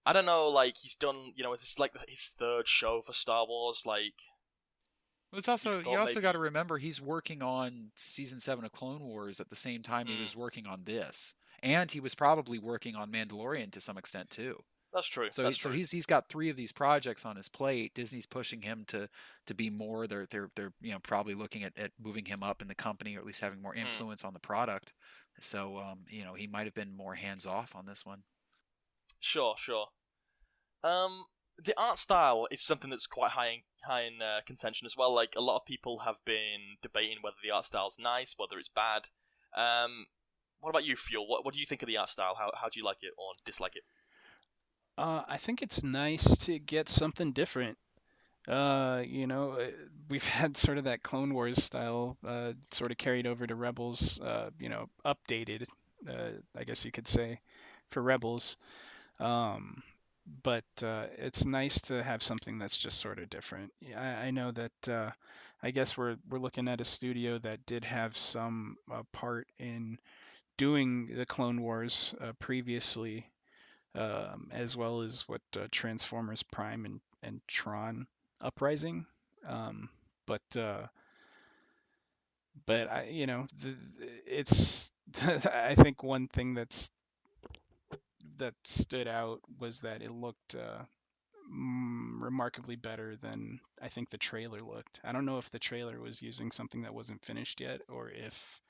I 0.06 0.12
don't 0.12 0.26
know, 0.26 0.48
like 0.48 0.76
he's 0.78 0.94
done, 0.94 1.32
you 1.36 1.44
know, 1.44 1.52
it's 1.52 1.78
like 1.78 1.92
his 2.08 2.30
third 2.38 2.66
show 2.66 3.02
for 3.04 3.12
Star 3.12 3.46
Wars. 3.46 3.82
Like, 3.84 4.14
it's 5.32 5.48
also 5.48 5.80
you 5.80 5.96
also 5.96 6.14
maybe... 6.14 6.22
got 6.22 6.32
to 6.32 6.38
remember 6.38 6.78
he's 6.78 7.00
working 7.00 7.42
on 7.42 7.90
season 7.94 8.40
seven 8.40 8.64
of 8.64 8.72
Clone 8.72 9.02
Wars 9.02 9.40
at 9.40 9.50
the 9.50 9.56
same 9.56 9.82
time 9.82 10.06
mm. 10.06 10.10
he 10.10 10.20
was 10.20 10.34
working 10.34 10.66
on 10.66 10.82
this, 10.84 11.34
and 11.62 11.90
he 11.90 12.00
was 12.00 12.14
probably 12.14 12.58
working 12.58 12.96
on 12.96 13.12
Mandalorian 13.12 13.70
to 13.72 13.80
some 13.80 13.98
extent 13.98 14.30
too. 14.30 14.62
That's 14.92 15.06
true. 15.06 15.28
So 15.30 15.44
That's 15.44 15.60
so 15.60 15.68
true. 15.68 15.78
he's 15.78 15.90
he's 15.90 16.06
got 16.06 16.28
three 16.28 16.48
of 16.48 16.56
these 16.56 16.72
projects 16.72 17.24
on 17.24 17.36
his 17.36 17.48
plate. 17.48 17.94
Disney's 17.94 18.26
pushing 18.26 18.62
him 18.62 18.84
to 18.88 19.08
to 19.46 19.54
be 19.54 19.70
more. 19.70 20.06
They're 20.06 20.26
they're 20.28 20.50
they're 20.56 20.72
you 20.80 20.92
know 20.92 20.98
probably 20.98 21.34
looking 21.34 21.62
at, 21.62 21.78
at 21.78 21.92
moving 22.02 22.24
him 22.24 22.42
up 22.42 22.60
in 22.60 22.68
the 22.68 22.74
company 22.74 23.16
or 23.16 23.20
at 23.20 23.26
least 23.26 23.40
having 23.40 23.62
more 23.62 23.74
hmm. 23.74 23.80
influence 23.80 24.22
mm. 24.22 24.28
on 24.28 24.34
the 24.34 24.40
product. 24.40 24.92
So 25.38 25.78
um 25.78 26.00
you 26.08 26.24
know 26.24 26.34
he 26.34 26.46
might 26.46 26.64
have 26.64 26.74
been 26.74 26.96
more 26.96 27.14
hands 27.14 27.46
off 27.46 27.76
on 27.76 27.86
this 27.86 28.04
one. 28.04 28.22
Sure, 29.18 29.54
sure. 29.58 29.86
Um, 30.82 31.24
the 31.62 31.74
art 31.76 31.98
style 31.98 32.46
is 32.50 32.62
something 32.62 32.90
that's 32.90 33.06
quite 33.06 33.32
high 33.32 33.48
in 33.48 33.60
high 33.84 34.02
in 34.02 34.22
uh, 34.22 34.40
contention 34.46 34.86
as 34.86 34.96
well. 34.96 35.14
Like 35.14 35.34
a 35.36 35.40
lot 35.40 35.56
of 35.56 35.64
people 35.64 36.00
have 36.00 36.16
been 36.24 36.76
debating 36.82 37.18
whether 37.20 37.36
the 37.42 37.50
art 37.50 37.66
style's 37.66 37.98
nice, 37.98 38.34
whether 38.36 38.58
it's 38.58 38.70
bad. 38.74 39.02
Um, 39.56 40.06
what 40.60 40.70
about 40.70 40.84
you, 40.84 40.96
Fuel? 40.96 41.26
What 41.26 41.44
what 41.44 41.54
do 41.54 41.60
you 41.60 41.66
think 41.66 41.82
of 41.82 41.88
the 41.88 41.96
art 41.96 42.08
style? 42.08 42.34
How 42.38 42.50
how 42.54 42.68
do 42.68 42.78
you 42.78 42.84
like 42.84 42.98
it 43.02 43.12
or 43.18 43.32
dislike 43.44 43.76
it? 43.76 43.82
Uh, 44.98 45.22
I 45.26 45.38
think 45.38 45.62
it's 45.62 45.82
nice 45.82 46.36
to 46.46 46.58
get 46.58 46.88
something 46.88 47.32
different. 47.32 47.78
Uh, 48.48 49.02
you 49.06 49.26
know, 49.26 49.52
uh, 49.52 49.70
we've 50.08 50.26
had 50.28 50.56
sort 50.56 50.78
of 50.78 50.84
that 50.84 51.02
Clone 51.02 51.32
Wars 51.34 51.62
style, 51.62 52.16
uh, 52.26 52.52
sort 52.70 52.90
of 52.90 52.98
carried 52.98 53.26
over 53.26 53.46
to 53.46 53.54
Rebels. 53.54 54.20
Uh, 54.20 54.50
you 54.58 54.68
know, 54.68 54.88
updated, 55.04 55.66
uh, 56.08 56.30
I 56.56 56.64
guess 56.64 56.84
you 56.84 56.92
could 56.92 57.06
say, 57.06 57.38
for 57.88 58.02
Rebels. 58.02 58.56
Um, 59.20 59.82
but 60.42 60.64
uh, 60.82 61.06
it's 61.18 61.44
nice 61.46 61.82
to 61.82 62.02
have 62.02 62.22
something 62.22 62.58
that's 62.58 62.78
just 62.78 63.00
sort 63.00 63.18
of 63.18 63.30
different. 63.30 63.72
I, 63.96 64.06
I 64.28 64.30
know 64.30 64.52
that 64.52 64.88
uh, 64.88 65.10
I 65.62 65.70
guess 65.70 65.96
we're 65.96 66.16
we're 66.28 66.38
looking 66.38 66.68
at 66.68 66.80
a 66.80 66.84
studio 66.84 67.38
that 67.38 67.66
did 67.66 67.84
have 67.84 68.16
some 68.16 68.76
uh, 68.92 69.02
part 69.12 69.48
in 69.58 69.98
doing 70.58 71.14
the 71.16 71.26
Clone 71.26 71.62
Wars 71.62 72.14
uh, 72.20 72.32
previously, 72.40 73.26
um, 73.94 74.48
as 74.52 74.76
well 74.76 75.02
as 75.02 75.28
what 75.28 75.42
uh, 75.56 75.68
Transformers 75.72 76.42
Prime 76.44 76.86
and 76.86 77.00
and 77.22 77.40
Tron 77.48 78.06
Uprising. 78.42 79.06
Um, 79.46 79.90
but 80.26 80.42
uh, 80.56 80.86
but 82.66 82.90
I 82.90 83.04
you 83.10 83.26
know 83.26 83.46
the, 83.62 83.74
it's 84.26 84.92
I 85.46 85.74
think 85.74 86.02
one 86.02 86.28
thing 86.28 86.54
that's 86.54 86.90
that 88.38 88.54
stood 88.64 89.08
out 89.08 89.40
was 89.58 89.82
that 89.82 90.02
it 90.02 90.12
looked 90.12 90.54
uh, 90.54 90.82
mm, 91.52 92.20
remarkably 92.20 92.76
better 92.76 93.16
than 93.16 93.60
I 93.80 93.88
think 93.88 94.10
the 94.10 94.18
trailer 94.18 94.60
looked. 94.60 95.00
I 95.04 95.12
don't 95.12 95.26
know 95.26 95.38
if 95.38 95.50
the 95.50 95.58
trailer 95.58 96.00
was 96.00 96.22
using 96.22 96.50
something 96.52 96.82
that 96.82 96.94
wasn't 96.94 97.24
finished 97.24 97.60
yet, 97.60 97.82
or 97.88 98.10
if 98.10 98.60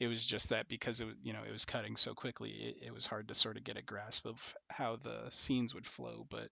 it 0.00 0.08
was 0.08 0.24
just 0.24 0.50
that 0.50 0.68
because 0.68 1.00
it 1.00 1.08
you 1.22 1.32
know 1.32 1.42
it 1.46 1.52
was 1.52 1.64
cutting 1.64 1.96
so 1.96 2.14
quickly, 2.14 2.50
it, 2.50 2.86
it 2.88 2.94
was 2.94 3.06
hard 3.06 3.28
to 3.28 3.34
sort 3.34 3.56
of 3.56 3.64
get 3.64 3.78
a 3.78 3.82
grasp 3.82 4.26
of 4.26 4.54
how 4.68 4.96
the 4.96 5.26
scenes 5.30 5.74
would 5.74 5.86
flow. 5.86 6.26
But 6.30 6.48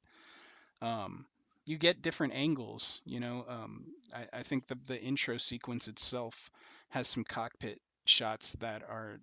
um, 0.82 1.26
you 1.66 1.78
get 1.78 2.02
different 2.02 2.34
angles. 2.34 3.00
You 3.04 3.20
know, 3.20 3.44
um, 3.48 3.86
I, 4.14 4.40
I 4.40 4.42
think 4.42 4.66
the 4.66 4.78
the 4.86 5.00
intro 5.00 5.38
sequence 5.38 5.88
itself 5.88 6.50
has 6.90 7.08
some 7.08 7.24
cockpit 7.24 7.80
shots 8.06 8.54
that 8.60 8.82
are 8.82 9.20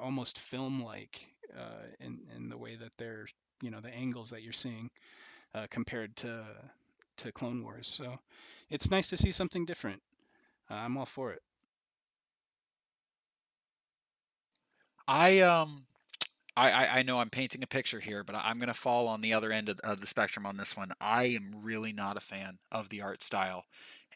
almost 0.00 0.38
film 0.38 0.82
like 0.82 1.34
uh, 1.56 1.86
in 2.00 2.20
in 2.36 2.48
the 2.48 2.58
way 2.58 2.76
that 2.76 2.92
they're 2.98 3.26
you 3.62 3.70
know 3.70 3.80
the 3.80 3.94
angles 3.94 4.30
that 4.30 4.42
you're 4.42 4.52
seeing 4.52 4.90
uh, 5.54 5.66
compared 5.70 6.16
to 6.16 6.44
to 7.18 7.32
Clone 7.32 7.62
Wars. 7.62 7.86
So 7.86 8.18
it's 8.70 8.90
nice 8.90 9.10
to 9.10 9.16
see 9.16 9.32
something 9.32 9.64
different. 9.66 10.02
Uh, 10.70 10.74
I'm 10.74 10.96
all 10.96 11.06
for 11.06 11.32
it. 11.32 11.42
I 15.08 15.40
um. 15.40 15.86
I, 16.58 17.00
I 17.00 17.02
know 17.02 17.20
I'm 17.20 17.28
painting 17.28 17.62
a 17.62 17.66
picture 17.66 18.00
here, 18.00 18.24
but 18.24 18.34
I'm 18.34 18.56
going 18.58 18.68
to 18.68 18.74
fall 18.74 19.08
on 19.08 19.20
the 19.20 19.34
other 19.34 19.52
end 19.52 19.68
of, 19.68 19.78
of 19.80 20.00
the 20.00 20.06
spectrum 20.06 20.46
on 20.46 20.56
this 20.56 20.74
one. 20.74 20.90
I 21.02 21.24
am 21.24 21.60
really 21.62 21.92
not 21.92 22.16
a 22.16 22.20
fan 22.20 22.58
of 22.72 22.88
the 22.88 23.02
art 23.02 23.22
style, 23.22 23.64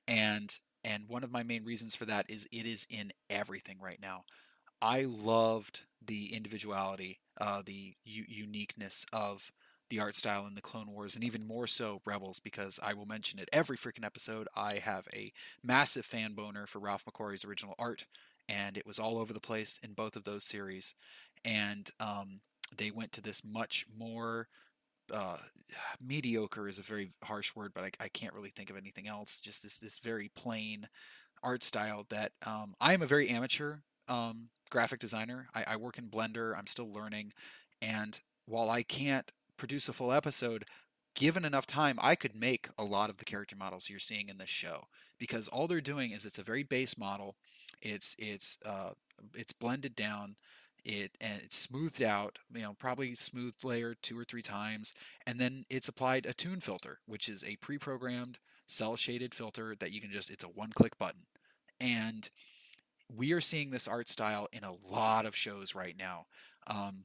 and 0.09 0.51
and 0.83 1.05
one 1.07 1.23
of 1.23 1.31
my 1.31 1.43
main 1.43 1.65
reasons 1.67 1.95
for 1.95 2.07
that 2.07 2.31
is 2.31 2.49
it 2.51 2.65
is 2.65 2.87
in 2.89 3.13
everything 3.29 3.79
right 3.79 4.01
now. 4.01 4.25
I 4.83 5.03
loved 5.03 5.83
the 6.05 6.35
individuality, 6.35 7.21
uh, 7.41 7.63
the 7.65 7.95
u- 8.05 8.25
uniqueness 8.29 9.07
of 9.13 9.53
the 9.91 10.01
art 10.01 10.15
style 10.15 10.47
in 10.47 10.55
the 10.55 10.63
Clone 10.63 10.91
Wars, 10.91 11.15
and 11.15 11.25
even 11.25 11.47
more 11.47 11.67
so 11.67 12.01
Rebels, 12.07 12.39
because 12.39 12.79
I 12.83 12.95
will 12.95 13.07
mention 13.07 13.39
it 13.39 13.49
every 13.53 13.77
freaking 13.77 14.05
episode. 14.05 14.49
I 14.55 14.75
have 14.77 15.07
a 15.13 15.33
massive 15.63 16.07
fan 16.07 16.35
boner 16.35 16.67
for 16.67 16.79
Ralph 16.79 17.05
McQuarrie's 17.05 17.45
original 17.45 17.75
art, 17.79 18.07
and 18.49 18.79
it 18.79 18.87
was 18.87 18.99
all 18.99 19.19
over 19.19 19.33
the 19.33 19.41
place 19.41 19.79
in 19.83 19.93
both 19.93 20.17
of 20.17 20.25
those 20.25 20.45
series. 20.45 20.95
And 21.45 21.91
um, 21.99 22.41
they 22.77 22.91
went 22.91 23.13
to 23.13 23.21
this 23.21 23.43
much 23.45 23.87
more 23.97 24.49
uh, 25.13 25.39
mediocre 26.01 26.69
is 26.69 26.79
a 26.79 26.83
very 26.83 27.11
harsh 27.25 27.55
word, 27.55 27.73
but 27.75 27.85
I, 27.85 27.91
I, 28.05 28.09
can't 28.09 28.35
really 28.35 28.51
think 28.51 28.71
of 28.71 28.77
anything 28.77 29.09
else. 29.09 29.41
Just 29.41 29.63
this 29.63 29.79
this 29.79 29.99
very 29.99 30.31
plain 30.35 30.89
art 31.43 31.63
style 31.63 32.07
that 32.11 32.33
um, 32.47 32.75
I 32.81 32.95
am 32.95 33.03
a 33.03 33.07
very 33.07 33.29
amateur 33.29 33.79
um, 34.09 34.51
graphic 34.71 35.01
designer. 35.01 35.49
I, 35.55 35.65
I 35.69 35.77
work 35.77 35.99
in 35.99 36.09
Blender. 36.09 36.57
I'm 36.57 36.67
still 36.67 36.93
learning, 36.93 37.33
and 37.83 38.21
while 38.47 38.71
I 38.71 38.83
can't 38.83 39.31
produce 39.57 39.89
a 39.89 39.93
full 39.93 40.13
episode, 40.13 40.65
given 41.15 41.45
enough 41.45 41.67
time, 41.67 41.99
I 42.01 42.15
could 42.15 42.35
make 42.35 42.69
a 42.79 42.85
lot 42.85 43.11
of 43.11 43.19
the 43.19 43.25
character 43.25 43.57
models 43.57 43.91
you're 43.91 43.99
seeing 43.99 44.29
in 44.29 44.39
this 44.39 44.51
show 44.51 44.87
because 45.19 45.49
all 45.49 45.67
they're 45.67 45.81
doing 45.81 46.11
is 46.11 46.25
it's 46.25 46.39
a 46.39 46.43
very 46.45 46.63
base 46.63 46.99
model. 46.99 47.37
It's 47.83 48.17
it's 48.19 48.59
uh, 48.65 48.91
it's 49.35 49.53
blended 49.53 49.95
down. 49.95 50.37
It 50.85 51.17
and 51.21 51.43
it's 51.43 51.57
smoothed 51.57 52.03
out. 52.03 52.39
You 52.53 52.63
know, 52.63 52.75
probably 52.79 53.15
smoothed 53.15 53.65
layer 53.65 53.95
two 53.95 54.19
or 54.19 54.25
three 54.25 54.43
times, 54.43 54.95
and 55.27 55.39
then 55.39 55.65
it's 55.69 55.89
applied 55.89 56.27
a 56.27 56.33
toon 56.33 56.61
filter, 56.61 57.01
which 57.07 57.29
is 57.29 57.45
a 57.45 57.57
pre-programmed 57.57 58.39
cel 58.67 58.97
shaded 58.97 59.35
filter 59.35 59.77
that 59.79 59.93
you 59.93 60.01
can 60.01 60.11
just. 60.11 60.31
It's 60.31 60.45
a 60.45 60.49
one-click 60.49 60.99
button, 60.99 61.27
and 61.79 62.31
we 63.17 63.33
are 63.33 63.41
seeing 63.41 63.71
this 63.71 63.89
art 63.89 64.09
style 64.09 64.49
in 64.53 64.65
a 64.65 64.73
lot 64.89 65.27
of 65.27 65.37
shows 65.37 65.75
right 65.75 65.97
now. 65.99 66.27
Um, 66.67 67.05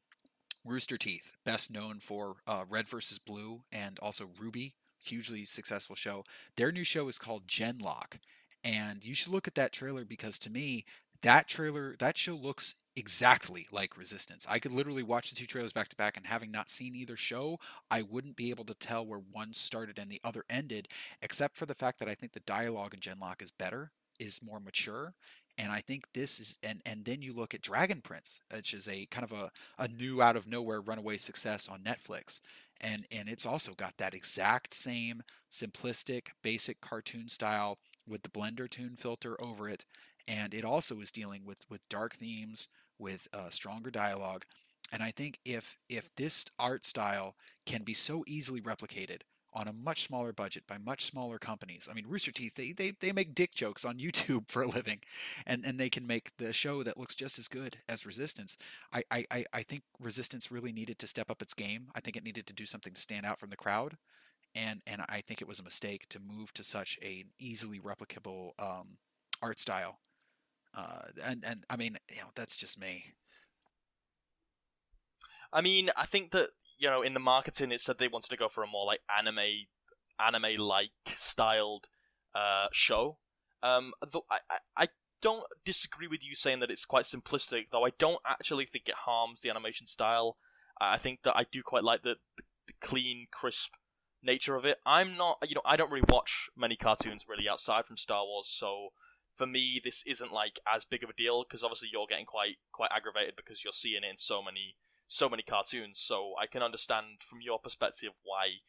Rooster 0.64 0.98
Teeth, 0.98 1.34
best 1.46 1.72
known 1.72 2.00
for 2.00 2.38
uh, 2.48 2.66
Red 2.68 2.90
versus 2.90 3.20
Blue 3.20 3.62
and 3.72 4.00
also 4.00 4.26
RWBY, 4.26 4.74
hugely 5.04 5.46
successful 5.46 5.96
show. 5.96 6.24
Their 6.58 6.72
new 6.72 6.84
show 6.84 7.08
is 7.08 7.20
called 7.20 7.48
Genlock, 7.48 8.20
and 8.64 9.06
you 9.06 9.14
should 9.14 9.32
look 9.32 9.48
at 9.48 9.56
that 9.56 9.72
trailer 9.72 10.06
because 10.06 10.40
to 10.40 10.50
me, 10.50 10.86
that 11.22 11.48
trailer, 11.48 11.96
that 12.00 12.18
show 12.18 12.36
looks 12.36 12.76
exactly 12.96 13.68
like 13.72 13.98
Resistance. 13.98 14.46
I 14.50 14.60
could 14.60 14.72
literally 14.72 15.04
watch 15.04 15.30
the 15.30 15.36
two 15.36 15.46
trailers 15.46 15.74
back 15.74 15.90
to 15.90 15.96
back, 15.96 16.18
and 16.18 16.26
having 16.26 16.52
not 16.52 16.70
seen 16.70 16.96
either 16.96 17.18
show, 17.18 17.60
I 17.92 18.02
wouldn't 18.02 18.36
be 18.36 18.50
able 18.50 18.66
to 18.66 18.74
tell 18.74 19.06
where 19.06 19.22
one 19.32 19.54
started 19.54 20.00
and 20.00 20.10
the 20.10 20.22
other 20.24 20.46
ended, 20.50 20.88
except 21.22 21.56
for 21.56 21.66
the 21.66 21.76
fact 21.76 22.00
that 22.00 22.10
I 22.10 22.16
think 22.16 22.34
the 22.34 22.40
dialogue 22.42 22.94
in 22.94 23.00
Genlock 23.00 23.42
is 23.42 23.52
better, 23.52 23.92
is 24.20 24.42
more 24.44 24.60
mature. 24.60 25.14
And 25.58 25.72
I 25.72 25.80
think 25.82 26.06
this 26.14 26.40
is, 26.40 26.60
and 26.64 26.82
and 26.86 27.06
then 27.06 27.22
you 27.22 27.34
look 27.34 27.54
at 27.54 27.62
Dragon 27.62 28.02
Prince, 28.02 28.42
which 28.54 28.74
is 28.74 28.90
a 28.90 29.06
kind 29.06 29.24
of 29.24 29.32
a, 29.32 29.52
a 29.78 29.88
new 29.88 30.22
out 30.22 30.36
of 30.36 30.48
nowhere 30.48 30.82
runaway 30.82 31.18
success 31.18 31.70
on 31.70 31.80
Netflix, 31.80 32.42
and 32.82 33.06
and 33.10 33.30
it's 33.30 33.46
also 33.46 33.74
got 33.74 33.98
that 33.98 34.14
exact 34.14 34.74
same 34.74 35.24
simplistic, 35.50 36.28
basic 36.44 36.82
cartoon 36.82 37.30
style 37.30 37.80
with 38.06 38.24
the 38.24 38.30
Blender 38.30 38.70
toon 38.70 38.96
filter 38.98 39.40
over 39.42 39.70
it, 39.70 39.86
and 40.28 40.54
it 40.54 40.66
also 40.66 41.00
is 41.00 41.12
dealing 41.12 41.46
with 41.46 41.60
with 41.70 41.88
dark 41.90 42.16
themes, 42.16 42.68
with 43.00 43.28
uh, 43.34 43.50
stronger 43.50 43.92
dialogue. 43.92 44.46
And 44.92 45.02
I 45.02 45.12
think 45.12 45.40
if 45.46 45.78
if 45.90 46.14
this 46.16 46.46
art 46.60 46.84
style 46.84 47.36
can 47.66 47.84
be 47.84 47.94
so 47.94 48.24
easily 48.28 48.62
replicated 48.62 49.22
on 49.56 49.68
a 49.68 49.74
much 49.74 50.04
smaller 50.04 50.34
budget 50.34 50.64
by 50.68 50.78
much 50.78 51.06
smaller 51.06 51.40
companies. 51.40 51.88
I 51.90 51.94
mean, 51.94 52.06
Rooster 52.08 52.32
Teeth, 52.32 52.56
they, 52.56 52.74
they, 52.74 52.92
they 53.00 53.14
make 53.14 53.34
dick 53.34 53.56
jokes 53.56 53.86
on 53.86 53.98
YouTube 54.00 54.50
for 54.50 54.62
a 54.62 54.68
living, 54.68 55.00
and, 55.48 55.66
and 55.66 55.80
they 55.80 55.90
can 55.90 56.06
make 56.06 56.32
the 56.38 56.52
show 56.52 56.84
that 56.84 57.00
looks 57.00 57.16
just 57.16 57.40
as 57.40 57.48
good 57.48 57.78
as 57.88 58.06
Resistance. 58.06 58.58
I, 58.94 59.04
I, 59.10 59.46
I 59.54 59.64
think 59.64 59.84
Resistance 60.00 60.52
really 60.52 60.74
needed 60.74 61.00
to 61.00 61.08
step 61.08 61.32
up 61.32 61.42
its 61.42 61.54
game. 61.54 61.88
I 61.96 62.02
think 62.02 62.18
it 62.18 62.24
needed 62.24 62.46
to 62.48 62.54
do 62.54 62.66
something 62.66 62.94
to 62.94 63.02
stand 63.02 63.26
out 63.26 63.40
from 63.40 63.50
the 63.50 63.56
crowd. 63.56 63.98
And, 64.54 64.82
and 64.88 65.02
I 65.10 65.22
think 65.22 65.42
it 65.42 65.48
was 65.48 65.60
a 65.60 65.64
mistake 65.64 66.08
to 66.10 66.20
move 66.20 66.54
to 66.54 66.64
such 66.64 66.98
an 67.02 67.26
easily 67.40 67.80
replicable 67.80 68.52
um, 68.60 68.98
art 69.42 69.60
style. 69.60 70.00
Uh, 70.74 71.08
and, 71.24 71.44
and 71.46 71.64
I 71.70 71.78
mean, 71.78 71.98
you 72.10 72.18
know, 72.18 72.30
that's 72.36 72.56
just 72.56 72.80
me. 72.80 73.06
I 75.52 75.62
mean, 75.62 75.90
I 75.96 76.06
think 76.06 76.32
that 76.32 76.50
you 76.78 76.90
know 76.90 77.02
in 77.02 77.14
the 77.14 77.20
marketing 77.20 77.72
it 77.72 77.82
said 77.82 77.98
they 77.98 78.08
wanted 78.08 78.30
to 78.30 78.38
go 78.38 78.50
for 78.50 78.64
a 78.64 78.68
more 78.68 78.86
like 78.86 79.00
anime 79.18 79.66
anime 80.20 80.60
like 80.60 80.92
styled 81.16 81.88
uh, 82.34 82.68
show. 82.72 83.18
Um, 83.64 83.94
though 84.12 84.26
I, 84.30 84.38
I, 84.50 84.84
I 84.84 84.88
don't 85.22 85.46
disagree 85.64 86.08
with 86.08 86.24
you 86.24 86.36
saying 86.36 86.60
that 86.60 86.70
it's 86.70 86.86
quite 86.86 87.06
simplistic, 87.06 87.68
though 87.72 87.86
I 87.86 87.92
don't 87.98 88.22
actually 88.28 88.66
think 88.66 88.88
it 88.88 88.96
harms 89.06 89.42
the 89.42 89.50
animation 89.50 89.88
style. 89.88 90.38
I 90.80 90.98
think 90.98 91.22
that 91.24 91.36
I 91.36 91.46
do 91.50 91.64
quite 91.64 91.84
like 91.84 92.04
the, 92.04 92.16
the, 92.38 92.44
the 92.68 92.74
clean, 92.82 93.28
crisp 93.32 93.72
nature 94.22 94.56
of 94.56 94.66
it. 94.66 94.78
I'm 94.86 95.16
not, 95.16 95.38
you 95.48 95.56
know, 95.56 95.62
I 95.66 95.78
don't 95.78 95.92
really 95.92 96.06
watch 96.10 96.50
many 96.56 96.76
cartoons 96.76 97.24
really 97.28 97.48
outside 97.48 97.86
from 97.86 97.98
Star 97.98 98.24
Wars, 98.26 98.48
so 98.50 98.90
for 99.36 99.46
me 99.46 99.82
this 99.84 100.04
isn't 100.08 100.32
like 100.32 100.60
as 100.74 100.86
big 100.86 101.04
of 101.04 101.10
a 101.10 101.14
deal 101.14 101.44
because 101.44 101.62
obviously 101.62 101.90
you're 101.92 102.08
getting 102.10 102.26
quite 102.26 102.56
quite 102.72 102.90
aggravated 102.96 103.36
because 103.36 103.66
you're 103.66 103.74
seeing 103.74 104.02
it 104.02 104.10
in 104.10 104.18
so 104.18 104.42
many 104.42 104.78
so 105.08 105.30
many 105.30 105.44
cartoons. 105.44 106.02
So 106.04 106.34
I 106.42 106.48
can 106.48 106.64
understand 106.64 107.22
from 107.28 107.40
your 107.42 107.60
perspective 107.60 108.12
why 108.24 108.62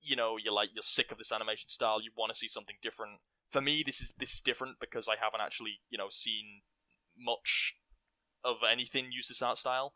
you 0.00 0.16
know 0.16 0.36
you're 0.42 0.52
like 0.52 0.70
you're 0.74 0.82
sick 0.82 1.12
of 1.12 1.18
this 1.18 1.32
animation 1.32 1.68
style. 1.68 2.00
You 2.02 2.10
want 2.16 2.32
to 2.32 2.38
see 2.38 2.48
something 2.48 2.76
different. 2.82 3.20
For 3.50 3.60
me, 3.60 3.82
this 3.84 4.00
is 4.00 4.12
this 4.18 4.34
is 4.34 4.40
different 4.40 4.76
because 4.80 5.08
I 5.08 5.14
haven't 5.22 5.40
actually 5.40 5.80
you 5.90 5.98
know 5.98 6.08
seen 6.10 6.62
much 7.18 7.74
of 8.44 8.56
anything 8.70 9.10
use 9.10 9.28
this 9.28 9.42
art 9.42 9.58
style. 9.58 9.94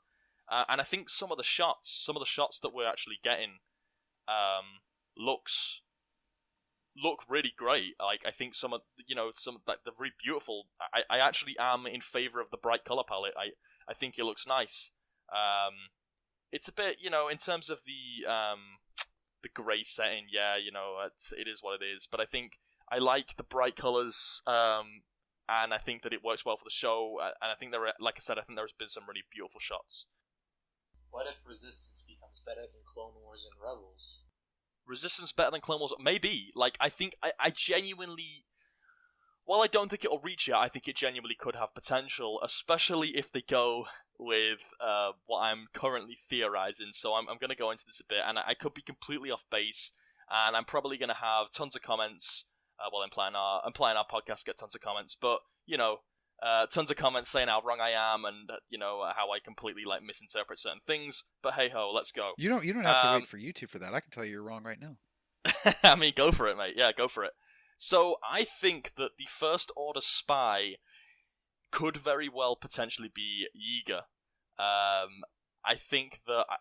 Uh, 0.51 0.65
and 0.69 0.81
I 0.81 0.85
think 0.85 1.09
some 1.09 1.31
of 1.31 1.39
the 1.39 1.45
shots, 1.45 2.03
some 2.05 2.17
of 2.17 2.21
the 2.21 2.27
shots 2.27 2.59
that 2.61 2.75
we're 2.75 2.89
actually 2.89 3.21
getting, 3.23 3.61
um, 4.27 4.83
looks 5.17 5.83
look 6.97 7.23
really 7.29 7.53
great. 7.57 7.95
Like 8.01 8.23
I 8.27 8.33
think 8.33 8.55
some 8.55 8.73
of 8.73 8.81
you 9.07 9.15
know 9.15 9.31
some 9.35 9.59
like 9.67 9.79
they're 9.85 9.95
really 9.99 10.15
beautiful. 10.23 10.65
I, 10.93 11.03
I 11.09 11.19
actually 11.19 11.57
am 11.59 11.87
in 11.87 12.01
favor 12.01 12.41
of 12.41 12.51
the 12.51 12.57
bright 12.57 12.85
color 12.85 13.05
palette. 13.09 13.35
I 13.37 13.51
I 13.89 13.95
think 13.95 14.19
it 14.19 14.25
looks 14.25 14.47
nice. 14.47 14.91
Um, 15.33 15.91
it's 16.53 16.69
a 16.69 16.73
bit, 16.73 16.97
you 17.01 17.11
know, 17.11 17.29
in 17.29 17.39
terms 17.39 17.71
of 17.71 17.81
the 17.85 18.31
um, 18.31 18.79
the 19.43 19.49
grey 19.49 19.83
setting. 19.85 20.27
Yeah, 20.31 20.57
you 20.57 20.73
know, 20.73 20.97
it's, 21.07 21.33
it 21.33 21.49
is 21.49 21.61
what 21.63 21.81
it 21.81 21.85
is. 21.85 22.09
But 22.11 22.21
I 22.21 22.25
think 22.25 22.59
I 22.91 22.99
like 22.99 23.37
the 23.37 23.43
bright 23.43 23.77
colors, 23.77 24.43
um, 24.47 25.03
and 25.49 25.73
I 25.73 25.79
think 25.79 26.03
that 26.03 26.13
it 26.13 26.25
works 26.25 26.45
well 26.45 26.57
for 26.57 26.65
the 26.65 26.71
show. 26.71 27.19
And 27.23 27.51
I 27.51 27.55
think 27.59 27.73
there, 27.73 27.87
are, 27.87 27.95
like 28.01 28.15
I 28.17 28.21
said, 28.21 28.39
I 28.39 28.43
think 28.43 28.59
there's 28.59 28.73
been 28.73 28.89
some 28.89 29.05
really 29.09 29.25
beautiful 29.33 29.61
shots. 29.61 30.07
What 31.11 31.27
if 31.29 31.47
Resistance 31.47 32.05
becomes 32.07 32.41
better 32.45 32.63
than 32.63 32.83
Clone 32.85 33.15
Wars 33.23 33.47
and 33.51 33.61
Rebels? 33.61 34.29
Resistance 34.87 35.33
better 35.33 35.51
than 35.51 35.61
Clone 35.61 35.81
Wars? 35.81 35.93
Maybe. 36.01 36.53
Like 36.55 36.77
I 36.81 36.89
think 36.89 37.17
I, 37.23 37.33
I 37.39 37.51
genuinely 37.51 38.45
while 39.45 39.63
I 39.63 39.67
don't 39.67 39.89
think 39.89 40.05
it'll 40.05 40.21
reach 40.21 40.49
it, 40.49 40.55
I 40.55 40.69
think 40.69 40.87
it 40.87 40.95
genuinely 40.95 41.35
could 41.37 41.57
have 41.57 41.75
potential, 41.75 42.41
especially 42.45 43.17
if 43.17 43.33
they 43.33 43.43
go 43.43 43.87
with 44.21 44.61
uh, 44.81 45.13
what 45.27 45.41
I'm 45.41 45.67
currently 45.73 46.17
theorizing. 46.29 46.89
So 46.93 47.15
I'm, 47.15 47.29
I'm 47.29 47.39
going 47.39 47.51
to 47.51 47.57
go 47.57 47.71
into 47.71 47.85
this 47.87 48.01
a 48.01 48.05
bit, 48.09 48.23
and 48.27 48.39
I, 48.39 48.43
I 48.49 48.55
could 48.55 48.75
be 48.75 48.83
completely 48.83 49.31
off 49.31 49.45
base, 49.51 49.93
and 50.31 50.57
I'm 50.57 50.65
probably 50.65 50.99
going 50.99 51.09
to 51.09 51.15
have 51.15 51.51
tons 51.53 51.75
of 51.75 51.83
comments. 51.83 52.45
Uh, 52.79 52.89
well, 52.93 53.03
implying 53.03 53.35
our 53.35 53.63
implying 53.67 53.97
our 53.97 54.07
podcast 54.11 54.45
get 54.45 54.59
tons 54.59 54.75
of 54.75 54.81
comments, 54.81 55.17
but 55.21 55.41
you 55.67 55.77
know, 55.77 55.99
uh, 56.43 56.67
tons 56.67 56.91
of 56.91 56.97
comments 56.97 57.29
saying 57.29 57.49
how 57.49 57.61
wrong 57.63 57.79
I 57.81 57.91
am 57.91 58.25
and 58.25 58.49
you 58.71 58.79
know 58.79 59.05
how 59.15 59.31
I 59.33 59.39
completely 59.45 59.83
like 59.87 60.03
misinterpret 60.03 60.59
certain 60.59 60.81
things. 60.87 61.25
But 61.43 61.55
hey 61.55 61.69
ho, 61.69 61.91
let's 61.95 62.13
go. 62.13 62.33
You 62.39 62.49
don't 62.49 62.65
you 62.65 62.73
don't 62.73 62.85
have 62.85 62.97
um, 62.97 63.03
to 63.03 63.13
wait 63.13 63.23
um, 63.23 63.27
for 63.27 63.39
YouTube 63.39 63.69
for 63.69 63.79
that. 63.79 63.95
I 63.95 64.01
can 64.01 64.11
tell 64.11 64.25
you 64.25 64.33
you're 64.33 64.43
wrong 64.43 64.65
right 64.65 64.81
now. 64.81 64.97
I 65.83 65.97
mean, 65.97 66.13
go 66.17 66.33
for 66.33 66.47
it, 66.49 66.57
mate. 66.57 66.75
Yeah, 66.77 66.93
go 66.97 67.09
for 67.09 67.25
it. 67.25 67.33
So 67.77 68.17
I 68.29 68.45
think 68.45 68.93
that 68.97 69.13
the 69.19 69.27
First 69.29 69.73
Order 69.75 70.01
spy 70.03 70.75
could 71.71 71.97
very 71.97 72.29
well 72.29 72.57
potentially 72.57 73.11
be 73.15 73.47
Yeager. 73.57 74.03
Um, 74.59 75.23
I 75.65 75.75
think 75.77 76.21
that 76.27 76.47
I, 76.49 76.57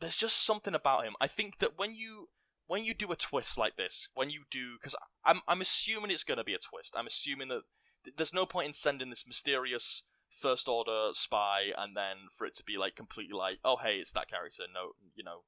there's 0.00 0.16
just 0.16 0.44
something 0.44 0.74
about 0.74 1.04
him. 1.04 1.14
I 1.20 1.26
think 1.26 1.58
that 1.58 1.78
when 1.78 1.94
you 1.94 2.28
when 2.66 2.84
you 2.84 2.94
do 2.94 3.12
a 3.12 3.16
twist 3.16 3.58
like 3.58 3.76
this, 3.76 4.08
when 4.14 4.30
you 4.30 4.42
do, 4.50 4.76
because 4.78 4.94
I'm 5.24 5.40
I'm 5.46 5.60
assuming 5.60 6.10
it's 6.10 6.24
going 6.24 6.38
to 6.38 6.44
be 6.44 6.54
a 6.54 6.58
twist. 6.58 6.94
I'm 6.96 7.06
assuming 7.06 7.48
that 7.48 7.62
th- 8.04 8.16
there's 8.16 8.34
no 8.34 8.46
point 8.46 8.68
in 8.68 8.72
sending 8.72 9.10
this 9.10 9.26
mysterious 9.26 10.02
first 10.30 10.68
order 10.68 11.10
spy 11.12 11.66
and 11.76 11.96
then 11.96 12.28
for 12.36 12.46
it 12.46 12.56
to 12.56 12.64
be 12.64 12.76
like 12.76 12.96
completely 12.96 13.36
like, 13.36 13.58
oh 13.64 13.76
hey, 13.82 13.96
it's 13.96 14.12
that 14.12 14.28
character. 14.30 14.64
No, 14.72 14.92
you 15.14 15.24
know, 15.24 15.42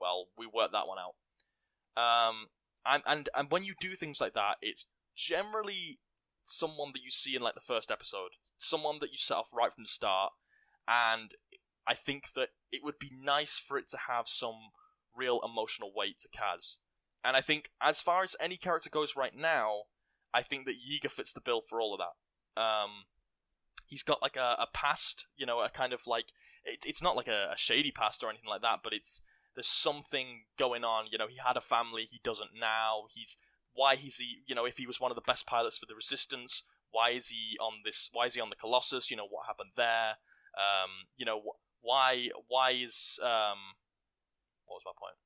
well 0.00 0.28
we 0.36 0.46
worked 0.46 0.72
that 0.72 0.88
one 0.88 0.98
out. 0.98 1.14
Um, 1.94 2.46
and 2.86 3.02
and 3.06 3.28
and 3.34 3.50
when 3.50 3.64
you 3.64 3.74
do 3.80 3.94
things 3.94 4.20
like 4.20 4.34
that, 4.34 4.56
it's 4.62 4.86
generally 5.14 5.98
someone 6.44 6.90
that 6.94 7.02
you 7.02 7.10
see 7.10 7.34
in 7.34 7.42
like 7.42 7.54
the 7.54 7.60
first 7.60 7.90
episode, 7.90 8.30
someone 8.58 8.98
that 9.00 9.12
you 9.12 9.18
set 9.18 9.36
off 9.36 9.50
right 9.52 9.72
from 9.72 9.84
the 9.84 9.88
start, 9.88 10.32
and 10.88 11.32
I 11.86 11.94
think 11.94 12.32
that 12.34 12.50
it 12.70 12.82
would 12.84 12.98
be 12.98 13.10
nice 13.12 13.60
for 13.64 13.78
it 13.78 13.88
to 13.90 13.98
have 14.08 14.28
some 14.28 14.70
real 15.16 15.40
emotional 15.44 15.92
weight 15.94 16.18
to 16.20 16.28
Kaz. 16.28 16.76
And 17.24 17.36
I 17.36 17.40
think 17.40 17.70
as 17.80 18.00
far 18.00 18.22
as 18.22 18.36
any 18.40 18.56
character 18.56 18.90
goes 18.90 19.16
right 19.16 19.36
now, 19.36 19.82
I 20.34 20.42
think 20.42 20.66
that 20.66 20.74
Yeager 20.74 21.10
fits 21.10 21.32
the 21.32 21.40
bill 21.40 21.62
for 21.68 21.80
all 21.80 21.94
of 21.94 22.00
that. 22.00 22.60
Um, 22.60 23.04
he's 23.86 24.02
got 24.02 24.22
like 24.22 24.36
a, 24.36 24.56
a 24.58 24.66
past, 24.72 25.26
you 25.36 25.46
know, 25.46 25.60
a 25.60 25.68
kind 25.68 25.92
of 25.92 26.06
like 26.06 26.26
it, 26.64 26.80
it's 26.86 27.02
not 27.02 27.16
like 27.16 27.28
a, 27.28 27.50
a 27.52 27.58
shady 27.58 27.90
past 27.90 28.22
or 28.22 28.30
anything 28.30 28.48
like 28.48 28.62
that, 28.62 28.80
but 28.82 28.92
it's 28.92 29.22
there's 29.54 29.68
something 29.68 30.44
going 30.58 30.84
on. 30.84 31.06
You 31.10 31.18
know, 31.18 31.28
he 31.28 31.36
had 31.44 31.56
a 31.56 31.60
family, 31.60 32.06
he 32.10 32.20
doesn't 32.24 32.50
now. 32.58 33.04
He's 33.14 33.36
why 33.74 33.94
is 33.94 34.16
he? 34.16 34.42
You 34.46 34.54
know, 34.54 34.64
if 34.64 34.76
he 34.76 34.86
was 34.86 35.00
one 35.00 35.10
of 35.10 35.14
the 35.14 35.22
best 35.26 35.46
pilots 35.46 35.78
for 35.78 35.86
the 35.86 35.94
Resistance, 35.94 36.62
why 36.90 37.10
is 37.10 37.28
he 37.28 37.56
on 37.60 37.80
this? 37.84 38.08
Why 38.12 38.26
is 38.26 38.34
he 38.34 38.40
on 38.40 38.50
the 38.50 38.56
Colossus? 38.56 39.10
You 39.10 39.16
know, 39.16 39.26
what 39.28 39.46
happened 39.46 39.70
there? 39.76 40.16
Um, 40.56 41.08
you 41.16 41.24
know, 41.24 41.40
why 41.80 42.28
why 42.48 42.70
is 42.70 43.18
um, 43.22 43.78
what 44.66 44.76
was 44.76 44.82
my 44.84 44.92
point? 44.98 45.16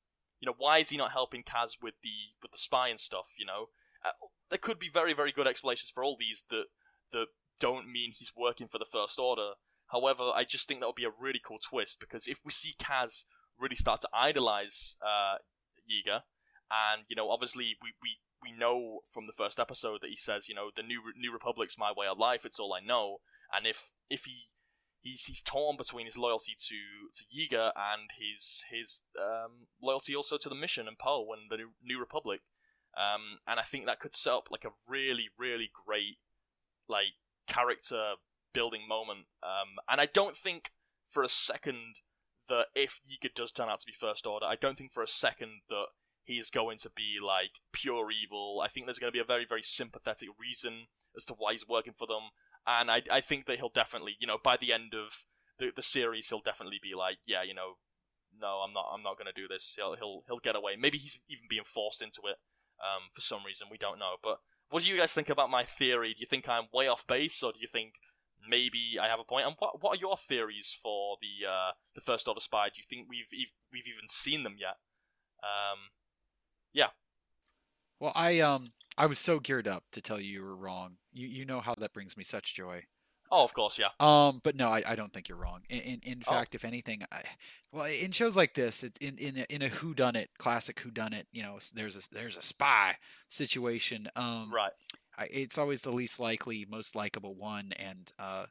You 0.40 0.46
know, 0.46 0.54
why 0.56 0.78
is 0.78 0.90
he 0.90 0.96
not 0.96 1.12
helping 1.12 1.42
Kaz 1.42 1.82
with 1.82 1.94
the 2.02 2.36
with 2.42 2.52
the 2.52 2.58
spy 2.58 2.88
and 2.88 3.00
stuff? 3.00 3.26
You 3.38 3.46
know, 3.46 3.68
uh, 4.04 4.12
there 4.50 4.58
could 4.58 4.78
be 4.78 4.90
very 4.92 5.12
very 5.12 5.32
good 5.32 5.46
explanations 5.46 5.90
for 5.90 6.04
all 6.04 6.16
these 6.18 6.44
that 6.50 6.66
that 7.12 7.26
don't 7.58 7.90
mean 7.90 8.12
he's 8.14 8.32
working 8.36 8.68
for 8.68 8.78
the 8.78 8.86
First 8.90 9.18
Order. 9.18 9.52
However, 9.92 10.30
I 10.34 10.44
just 10.44 10.66
think 10.66 10.80
that 10.80 10.86
would 10.86 10.96
be 10.96 11.04
a 11.04 11.10
really 11.20 11.40
cool 11.44 11.58
twist 11.58 11.98
because 12.00 12.26
if 12.26 12.38
we 12.44 12.50
see 12.50 12.74
Kaz 12.78 13.24
really 13.58 13.76
start 13.76 14.00
to 14.02 14.08
idolize 14.12 14.96
uh, 15.02 15.38
Yeager. 15.86 16.22
And 16.70 17.02
you 17.08 17.16
know, 17.16 17.30
obviously, 17.30 17.76
we, 17.82 17.94
we 18.02 18.18
we 18.42 18.52
know 18.52 19.00
from 19.12 19.26
the 19.26 19.32
first 19.32 19.58
episode 19.58 20.00
that 20.02 20.10
he 20.10 20.16
says, 20.16 20.48
you 20.48 20.54
know, 20.54 20.70
the 20.74 20.82
new 20.82 21.00
New 21.18 21.32
Republic's 21.32 21.78
my 21.78 21.92
way 21.96 22.06
of 22.06 22.18
life. 22.18 22.44
It's 22.44 22.58
all 22.58 22.74
I 22.74 22.84
know. 22.84 23.18
And 23.54 23.66
if 23.66 23.92
if 24.10 24.24
he 24.24 24.48
he's 25.00 25.24
he's 25.24 25.42
torn 25.42 25.76
between 25.76 26.06
his 26.06 26.16
loyalty 26.16 26.56
to 26.68 26.76
to 27.14 27.24
Yeager 27.24 27.72
and 27.76 28.10
his 28.18 28.64
his 28.70 29.02
um, 29.18 29.68
loyalty 29.82 30.14
also 30.14 30.36
to 30.38 30.48
the 30.48 30.54
mission 30.54 30.88
and 30.88 30.98
Poe 30.98 31.26
and 31.32 31.50
the 31.50 31.64
New, 31.82 31.98
Republic. 31.98 32.40
Um, 32.96 33.38
and 33.46 33.60
I 33.60 33.62
think 33.62 33.86
that 33.86 34.00
could 34.00 34.16
set 34.16 34.32
up 34.32 34.48
like 34.50 34.64
a 34.64 34.74
really 34.88 35.28
really 35.38 35.70
great 35.86 36.18
like 36.88 37.14
character 37.46 38.14
building 38.52 38.86
moment. 38.88 39.26
Um, 39.42 39.76
and 39.88 40.00
I 40.00 40.06
don't 40.06 40.36
think 40.36 40.72
for 41.10 41.22
a 41.22 41.28
second 41.28 41.96
that 42.48 42.66
if 42.74 43.00
Yeager 43.06 43.34
does 43.34 43.52
turn 43.52 43.68
out 43.68 43.80
to 43.80 43.86
be 43.86 43.92
First 43.92 44.26
Order, 44.26 44.46
I 44.46 44.56
don't 44.56 44.78
think 44.78 44.92
for 44.92 45.02
a 45.02 45.08
second 45.08 45.62
that 45.68 45.86
he 46.26 46.34
is 46.34 46.50
going 46.50 46.78
to 46.78 46.90
be 46.90 47.16
like 47.24 47.52
pure 47.72 48.08
evil. 48.10 48.60
I 48.62 48.68
think 48.68 48.86
there's 48.86 48.98
going 48.98 49.12
to 49.12 49.16
be 49.16 49.20
a 49.22 49.24
very, 49.24 49.46
very 49.48 49.62
sympathetic 49.62 50.28
reason 50.38 50.86
as 51.16 51.24
to 51.26 51.34
why 51.34 51.52
he's 51.52 51.66
working 51.66 51.94
for 51.96 52.06
them. 52.06 52.30
and 52.66 52.90
I 52.90 53.02
I 53.10 53.20
think 53.20 53.46
that 53.46 53.56
he'll 53.58 53.70
definitely 53.82 54.16
you 54.18 54.26
know 54.26 54.38
by 54.42 54.56
the 54.56 54.72
end 54.72 54.92
of 54.94 55.24
the 55.58 55.70
the 55.74 55.82
series 55.82 56.28
he'll 56.28 56.42
definitely 56.42 56.80
be 56.82 56.94
like 56.94 57.18
yeah 57.26 57.42
you 57.42 57.54
know 57.54 57.78
no 58.38 58.60
I'm 58.66 58.72
not 58.74 58.86
I'm 58.92 59.02
not 59.02 59.16
gonna 59.18 59.32
do 59.34 59.48
this. 59.48 59.72
He'll 59.76 59.94
he'll 59.96 60.22
he'll 60.26 60.40
get 60.40 60.56
away. 60.56 60.76
Maybe 60.76 60.98
he's 60.98 61.18
even 61.28 61.44
being 61.48 61.64
forced 61.64 62.02
into 62.02 62.22
it 62.26 62.38
um 62.82 63.08
for 63.14 63.20
some 63.22 63.44
reason. 63.46 63.68
We 63.70 63.78
don't 63.78 63.98
know. 63.98 64.16
But 64.22 64.40
what 64.68 64.82
do 64.82 64.90
you 64.90 64.98
guys 64.98 65.12
think 65.12 65.30
about 65.30 65.48
my 65.48 65.64
theory? 65.64 66.12
Do 66.12 66.20
you 66.20 66.26
think 66.26 66.48
I'm 66.48 66.66
way 66.72 66.88
off 66.88 67.06
base 67.06 67.42
or 67.42 67.52
do 67.52 67.60
you 67.60 67.68
think 67.72 67.94
maybe 68.46 68.98
I 69.00 69.08
have 69.08 69.20
a 69.20 69.24
point? 69.24 69.44
point 69.44 69.46
and 69.46 69.56
what 69.58 69.82
what 69.82 69.96
are 69.96 70.00
your 70.00 70.16
theories 70.16 70.76
for 70.82 71.16
the 71.22 71.46
uh 71.48 71.70
the 71.94 72.00
first 72.00 72.28
order 72.28 72.40
spy? 72.40 72.66
Do 72.68 72.78
you 72.78 72.84
think 72.88 73.08
we've 73.08 73.30
we've 73.72 73.86
even 73.88 74.08
seen 74.10 74.42
them 74.42 74.56
yet? 74.58 74.76
Um 75.42 75.94
yeah 76.76 76.90
Well, 78.00 78.12
I 78.14 78.40
um 78.40 78.72
I 78.96 79.04
was 79.06 79.18
so 79.18 79.38
geared 79.38 79.68
up 79.68 79.84
to 79.92 80.00
tell 80.00 80.18
you 80.18 80.32
you 80.32 80.42
were 80.42 80.56
wrong. 80.56 80.96
You 81.12 81.26
you 81.28 81.44
know 81.44 81.60
how 81.60 81.74
that 81.74 81.92
brings 81.92 82.16
me 82.16 82.24
such 82.24 82.54
joy. 82.54 82.86
oh 83.30 83.44
of 83.44 83.54
course 83.54 83.78
yeah 83.78 83.90
Um, 83.98 84.40
but 84.44 84.56
no, 84.56 84.68
I, 84.68 84.82
I 84.86 84.94
don't 84.94 85.10
think 85.12 85.28
you're 85.28 85.38
wrong. 85.38 85.62
In 85.70 85.80
in, 85.80 86.00
in 86.02 86.22
Oh. 86.26 86.30
fact, 86.30 86.54
if 86.54 86.64
anything, 86.64 87.02
I, 87.10 87.22
well, 87.72 87.86
in 87.86 88.10
shows 88.12 88.36
like 88.36 88.52
this, 88.54 88.82
it, 88.84 88.96
in 89.00 89.16
in 89.16 89.38
a, 89.38 89.46
in 89.48 89.62
a 89.62 89.68
who 89.68 89.94
done 89.94 90.16
it 90.16 90.30
classic 90.38 90.80
who 90.80 90.90
done 90.90 91.14
it, 91.14 91.26
you 91.32 91.42
know, 91.42 91.58
there's 91.74 91.96
a 91.96 92.02
there's 92.12 92.36
a 92.36 92.42
spy 92.42 92.96
situation. 93.30 94.08
Um, 94.16 94.50
right 94.52 94.72
I, 95.18 95.28
it's 95.32 95.56
always 95.56 95.80
the 95.82 95.92
least 95.92 96.20
likely, 96.20 96.66
most 96.68 96.94
likable 96.94 97.34
one, 97.34 97.72
and 97.72 98.12
uh, 98.18 98.46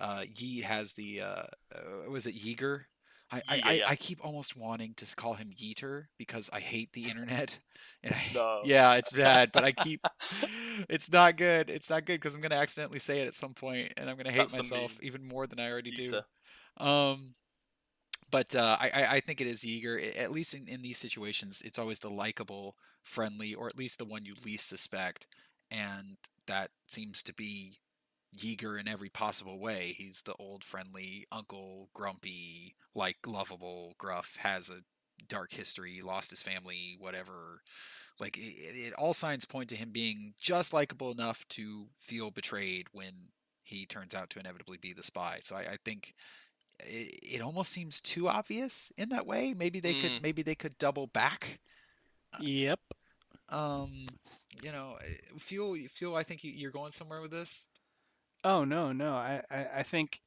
uh, 0.00 0.22
Yeet 0.34 0.64
has 0.64 0.94
the 0.94 1.20
uh, 1.20 1.42
uh 1.74 2.10
was 2.10 2.26
it 2.26 2.34
Yeager? 2.36 2.86
I, 3.30 3.36
I, 3.36 3.42
I, 3.48 3.72
yeah. 3.72 3.84
I 3.88 3.96
keep 3.96 4.24
almost 4.24 4.56
wanting 4.56 4.94
to 4.94 5.16
call 5.16 5.34
him 5.34 5.52
Yeeter 5.54 6.06
because 6.16 6.48
I 6.52 6.60
hate 6.60 6.92
the 6.92 7.08
internet. 7.08 7.58
And 8.00 8.14
I, 8.14 8.22
No. 8.32 8.60
Yeah, 8.64 8.94
it's 8.94 9.10
bad, 9.10 9.50
but 9.50 9.64
I 9.64 9.72
keep 9.72 10.00
it's 10.88 11.10
not 11.10 11.36
good. 11.36 11.68
It's 11.68 11.90
not 11.90 12.04
good 12.04 12.20
because 12.20 12.32
I'm 12.32 12.40
gonna 12.40 12.54
accidentally 12.54 13.00
say 13.00 13.22
it 13.22 13.26
at 13.26 13.34
some 13.34 13.54
point, 13.54 13.92
and 13.96 14.08
I'm 14.08 14.16
gonna 14.16 14.30
hate 14.30 14.50
That's 14.50 14.52
myself 14.52 14.96
even 15.02 15.26
more 15.26 15.48
than 15.48 15.58
I 15.58 15.68
already 15.68 15.90
do. 15.90 16.20
Um, 16.76 17.34
but 18.30 18.54
uh, 18.54 18.76
I, 18.78 18.90
I 18.94 19.06
I 19.14 19.20
think 19.20 19.40
it 19.40 19.48
is 19.48 19.62
Yeager. 19.62 20.16
At 20.16 20.30
least 20.30 20.54
in, 20.54 20.68
in 20.68 20.82
these 20.82 20.98
situations, 20.98 21.60
it's 21.64 21.78
always 21.78 21.98
the 21.98 22.08
likable, 22.08 22.76
friendly, 23.02 23.52
or 23.52 23.66
at 23.66 23.76
least 23.76 23.98
the 23.98 24.04
one 24.04 24.24
you 24.24 24.34
least 24.44 24.68
suspect, 24.68 25.26
and 25.70 26.18
that 26.46 26.70
seems 26.86 27.22
to 27.24 27.34
be 27.34 27.78
Yeager 28.36 28.78
in 28.78 28.88
every 28.88 29.08
possible 29.08 29.58
way. 29.58 29.94
He's 29.96 30.22
the 30.22 30.34
old, 30.38 30.64
friendly 30.64 31.26
uncle, 31.32 31.88
grumpy, 31.94 32.74
like 32.94 33.16
lovable, 33.26 33.94
gruff, 33.98 34.36
has 34.38 34.68
a 34.70 34.82
dark 35.28 35.52
history, 35.52 36.00
lost 36.02 36.30
his 36.30 36.42
family, 36.42 36.96
whatever. 36.98 37.62
Like 38.20 38.36
it, 38.36 38.40
it, 38.40 38.92
all 38.94 39.14
signs 39.14 39.44
point 39.44 39.68
to 39.70 39.76
him 39.76 39.90
being 39.92 40.34
just 40.40 40.72
likable 40.72 41.10
enough 41.10 41.46
to 41.50 41.86
feel 41.98 42.30
betrayed 42.30 42.86
when 42.92 43.12
he 43.62 43.86
turns 43.86 44.14
out 44.14 44.30
to 44.30 44.40
inevitably 44.40 44.78
be 44.78 44.92
the 44.92 45.02
spy. 45.02 45.38
So 45.40 45.56
I, 45.56 45.60
I 45.60 45.76
think 45.84 46.14
it, 46.80 47.18
it 47.22 47.40
almost 47.42 47.70
seems 47.70 48.00
too 48.00 48.28
obvious 48.28 48.92
in 48.96 49.08
that 49.10 49.26
way. 49.26 49.54
Maybe 49.56 49.80
they 49.80 49.94
could 49.94 50.10
Mm. 50.12 50.22
maybe 50.22 50.42
they 50.42 50.54
could 50.54 50.78
double 50.78 51.06
back. 51.06 51.60
Yep. 52.40 52.80
Um, 53.48 54.06
you 54.62 54.72
know, 54.72 54.96
I- 55.00 55.38
feel 55.38 55.74
feel. 55.90 56.14
I 56.14 56.22
think 56.22 56.44
you- 56.44 56.52
you're 56.52 56.70
going 56.70 56.90
somewhere 56.90 57.20
with 57.20 57.30
this. 57.30 57.68
Oh 58.44 58.64
no, 58.64 58.92
no. 58.92 59.14
I, 59.14 59.42
I, 59.50 59.66
I 59.78 59.82
think, 59.82 60.20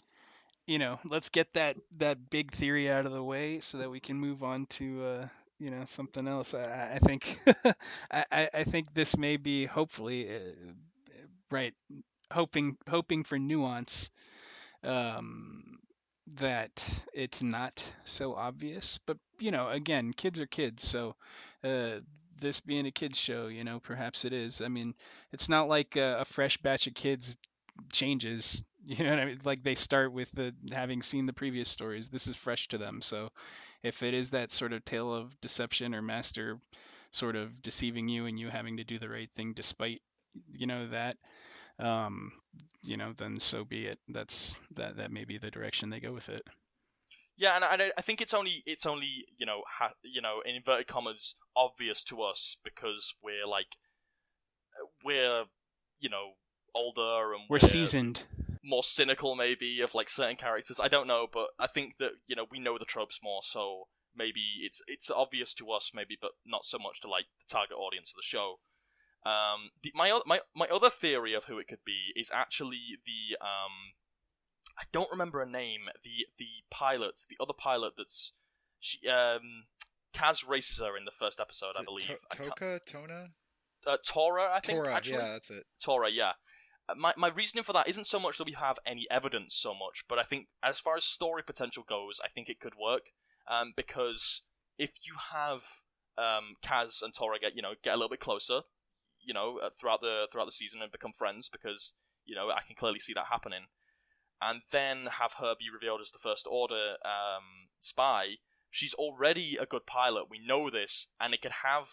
you 0.67 0.79
know, 0.79 0.99
let's 1.05 1.29
get 1.29 1.53
that 1.55 1.77
that 1.97 2.29
big 2.29 2.51
theory 2.51 2.89
out 2.91 3.05
of 3.05 3.13
the 3.13 3.23
way 3.23 3.59
so 3.61 3.79
that 3.79 3.91
we 3.91 3.99
can 4.01 4.17
move 4.19 4.43
on 4.43 4.65
to 4.67 5.03
uh, 5.05 5.27
you 5.59 5.71
know, 5.71 5.85
something 5.85 6.27
else. 6.27 6.53
I, 6.55 6.93
I- 6.95 6.99
think 6.99 7.39
I, 8.11 8.25
I 8.31 8.49
I 8.53 8.65
think 8.65 8.93
this 8.93 9.17
may 9.17 9.37
be 9.37 9.65
hopefully 9.65 10.29
uh, 10.35 10.39
right 11.51 11.73
hoping 12.31 12.77
hoping 12.89 13.23
for 13.23 13.39
nuance 13.39 14.09
um 14.83 15.79
that 16.35 17.03
it's 17.13 17.43
not 17.43 17.93
so 18.05 18.35
obvious 18.35 18.99
but 19.05 19.17
you 19.39 19.51
know 19.51 19.69
again 19.69 20.13
kids 20.13 20.39
are 20.39 20.47
kids 20.47 20.83
so 20.83 21.15
uh 21.63 21.99
this 22.39 22.61
being 22.61 22.85
a 22.87 22.91
kids 22.91 23.19
show 23.19 23.47
you 23.47 23.63
know 23.63 23.79
perhaps 23.79 24.25
it 24.25 24.33
is 24.33 24.61
i 24.61 24.67
mean 24.67 24.93
it's 25.33 25.49
not 25.49 25.67
like 25.67 25.97
a, 25.97 26.19
a 26.21 26.25
fresh 26.25 26.57
batch 26.59 26.87
of 26.87 26.93
kids 26.93 27.37
changes 27.91 28.63
you 28.83 29.03
know 29.03 29.11
what 29.11 29.19
i 29.19 29.25
mean? 29.25 29.41
Like 29.43 29.63
they 29.63 29.75
start 29.75 30.11
with 30.11 30.31
the 30.31 30.53
having 30.73 31.01
seen 31.01 31.25
the 31.25 31.33
previous 31.33 31.69
stories 31.69 32.09
this 32.09 32.27
is 32.27 32.35
fresh 32.35 32.67
to 32.69 32.77
them. 32.77 33.01
So 33.01 33.29
if 33.83 34.03
it 34.03 34.13
is 34.13 34.31
that 34.31 34.51
sort 34.51 34.73
of 34.73 34.83
tale 34.85 35.13
of 35.13 35.39
deception 35.41 35.95
or 35.95 36.01
master 36.01 36.59
sort 37.11 37.35
of 37.35 37.61
deceiving 37.61 38.07
you 38.09 38.25
and 38.25 38.39
you 38.39 38.49
having 38.49 38.77
to 38.77 38.83
do 38.83 38.97
the 38.99 39.09
right 39.09 39.29
thing 39.35 39.53
despite 39.53 40.01
you 40.51 40.65
know 40.65 40.87
that 40.89 41.17
um 41.79 42.31
you 42.81 42.97
know 42.97 43.13
then 43.17 43.39
so 43.39 43.63
be 43.63 43.85
it. 43.85 43.99
That's 44.07 44.55
that 44.75 44.97
that 44.97 45.11
may 45.11 45.25
be 45.25 45.37
the 45.37 45.51
direction 45.51 45.89
they 45.89 45.99
go 45.99 46.13
with 46.13 46.29
it. 46.29 46.41
Yeah, 47.37 47.55
and 47.55 47.65
I, 47.65 47.91
I 47.97 48.01
think 48.01 48.21
it's 48.21 48.33
only 48.33 48.63
it's 48.65 48.85
only 48.85 49.25
you 49.37 49.45
know 49.45 49.61
ha, 49.67 49.91
you 50.03 50.21
know 50.21 50.41
in 50.45 50.55
inverted 50.55 50.87
commas 50.87 51.35
obvious 51.55 52.03
to 52.05 52.21
us 52.21 52.55
because 52.63 53.13
we're 53.23 53.47
like 53.47 53.77
we're 55.03 55.45
you 55.99 56.09
know 56.09 56.31
older 56.75 57.33
and 57.33 57.43
we're 57.49 57.59
seasoned 57.59 58.25
more 58.63 58.83
cynical 58.83 59.35
maybe 59.35 59.81
of 59.81 59.95
like 59.95 60.09
certain 60.09 60.35
characters. 60.35 60.79
I 60.79 60.87
don't 60.87 61.07
know, 61.07 61.27
but 61.31 61.47
I 61.59 61.67
think 61.67 61.97
that 61.99 62.11
you 62.27 62.35
know 62.35 62.45
we 62.49 62.59
know 62.59 62.77
the 62.77 62.85
tropes 62.85 63.19
more, 63.23 63.41
so 63.43 63.87
maybe 64.15 64.41
it's 64.61 64.81
it's 64.87 65.09
obvious 65.09 65.53
to 65.55 65.71
us 65.71 65.91
maybe, 65.93 66.17
but 66.19 66.31
not 66.45 66.65
so 66.65 66.77
much 66.77 67.01
to 67.01 67.09
like 67.09 67.25
the 67.39 67.53
target 67.53 67.77
audience 67.77 68.11
of 68.11 68.15
the 68.15 68.23
show. 68.23 68.59
Um, 69.23 69.71
the, 69.83 69.91
my 69.93 70.19
my 70.25 70.39
my 70.55 70.67
other 70.67 70.89
theory 70.89 71.33
of 71.33 71.45
who 71.45 71.59
it 71.59 71.67
could 71.67 71.83
be 71.85 72.13
is 72.15 72.31
actually 72.33 72.97
the 73.05 73.37
um, 73.41 73.93
I 74.77 74.83
don't 74.91 75.11
remember 75.11 75.39
her 75.39 75.45
name. 75.45 75.81
The 76.03 76.27
the 76.37 76.63
pilot, 76.69 77.21
the 77.29 77.37
other 77.41 77.53
pilot 77.53 77.93
that's 77.97 78.31
she 78.79 79.07
um, 79.07 79.65
Kaz 80.13 80.47
races 80.47 80.79
her 80.79 80.97
in 80.97 81.05
the 81.05 81.11
first 81.11 81.39
episode, 81.39 81.71
Is 81.75 81.81
I 81.81 81.83
believe. 81.83 82.07
To- 82.07 82.17
I 82.31 82.35
Toka, 82.35 82.79
Tona, 82.85 83.27
uh, 83.85 83.97
Torra, 84.05 84.51
I 84.53 84.59
think. 84.59 84.79
Torra. 84.79 84.93
actually. 84.93 85.17
Yeah, 85.17 85.29
that's 85.33 85.49
it. 85.51 85.65
Torra, 85.81 86.09
yeah. 86.09 86.33
My 86.97 87.13
my 87.17 87.27
reasoning 87.29 87.63
for 87.63 87.73
that 87.73 87.87
isn't 87.87 88.07
so 88.07 88.19
much 88.19 88.37
that 88.37 88.45
we 88.45 88.53
have 88.53 88.77
any 88.85 89.07
evidence 89.09 89.55
so 89.55 89.73
much, 89.73 90.05
but 90.07 90.19
I 90.19 90.23
think 90.23 90.47
as 90.63 90.79
far 90.79 90.95
as 90.97 91.05
story 91.05 91.43
potential 91.43 91.83
goes, 91.87 92.19
I 92.23 92.29
think 92.29 92.49
it 92.49 92.59
could 92.59 92.73
work. 92.79 93.11
Um, 93.47 93.73
because 93.75 94.41
if 94.77 94.91
you 95.05 95.15
have 95.33 95.61
um 96.17 96.55
Kaz 96.63 97.01
and 97.01 97.13
Torra 97.13 97.39
get 97.39 97.55
you 97.55 97.61
know 97.61 97.73
get 97.83 97.93
a 97.93 97.97
little 97.97 98.09
bit 98.09 98.19
closer, 98.19 98.61
you 99.21 99.33
know 99.33 99.59
uh, 99.63 99.69
throughout 99.79 100.01
the 100.01 100.27
throughout 100.31 100.45
the 100.45 100.51
season 100.51 100.81
and 100.81 100.91
become 100.91 101.13
friends, 101.17 101.49
because 101.49 101.93
you 102.25 102.35
know 102.35 102.49
I 102.49 102.61
can 102.65 102.75
clearly 102.75 102.99
see 102.99 103.13
that 103.13 103.27
happening, 103.29 103.67
and 104.41 104.61
then 104.71 105.07
have 105.19 105.33
her 105.39 105.55
be 105.57 105.69
revealed 105.73 106.01
as 106.01 106.11
the 106.11 106.19
First 106.19 106.47
Order 106.49 106.95
um 107.05 107.69
spy. 107.79 108.35
She's 108.69 108.93
already 108.93 109.57
a 109.57 109.65
good 109.65 109.85
pilot. 109.85 110.29
We 110.29 110.39
know 110.39 110.69
this, 110.69 111.07
and 111.19 111.33
it 111.33 111.41
could 111.41 111.63
have 111.63 111.87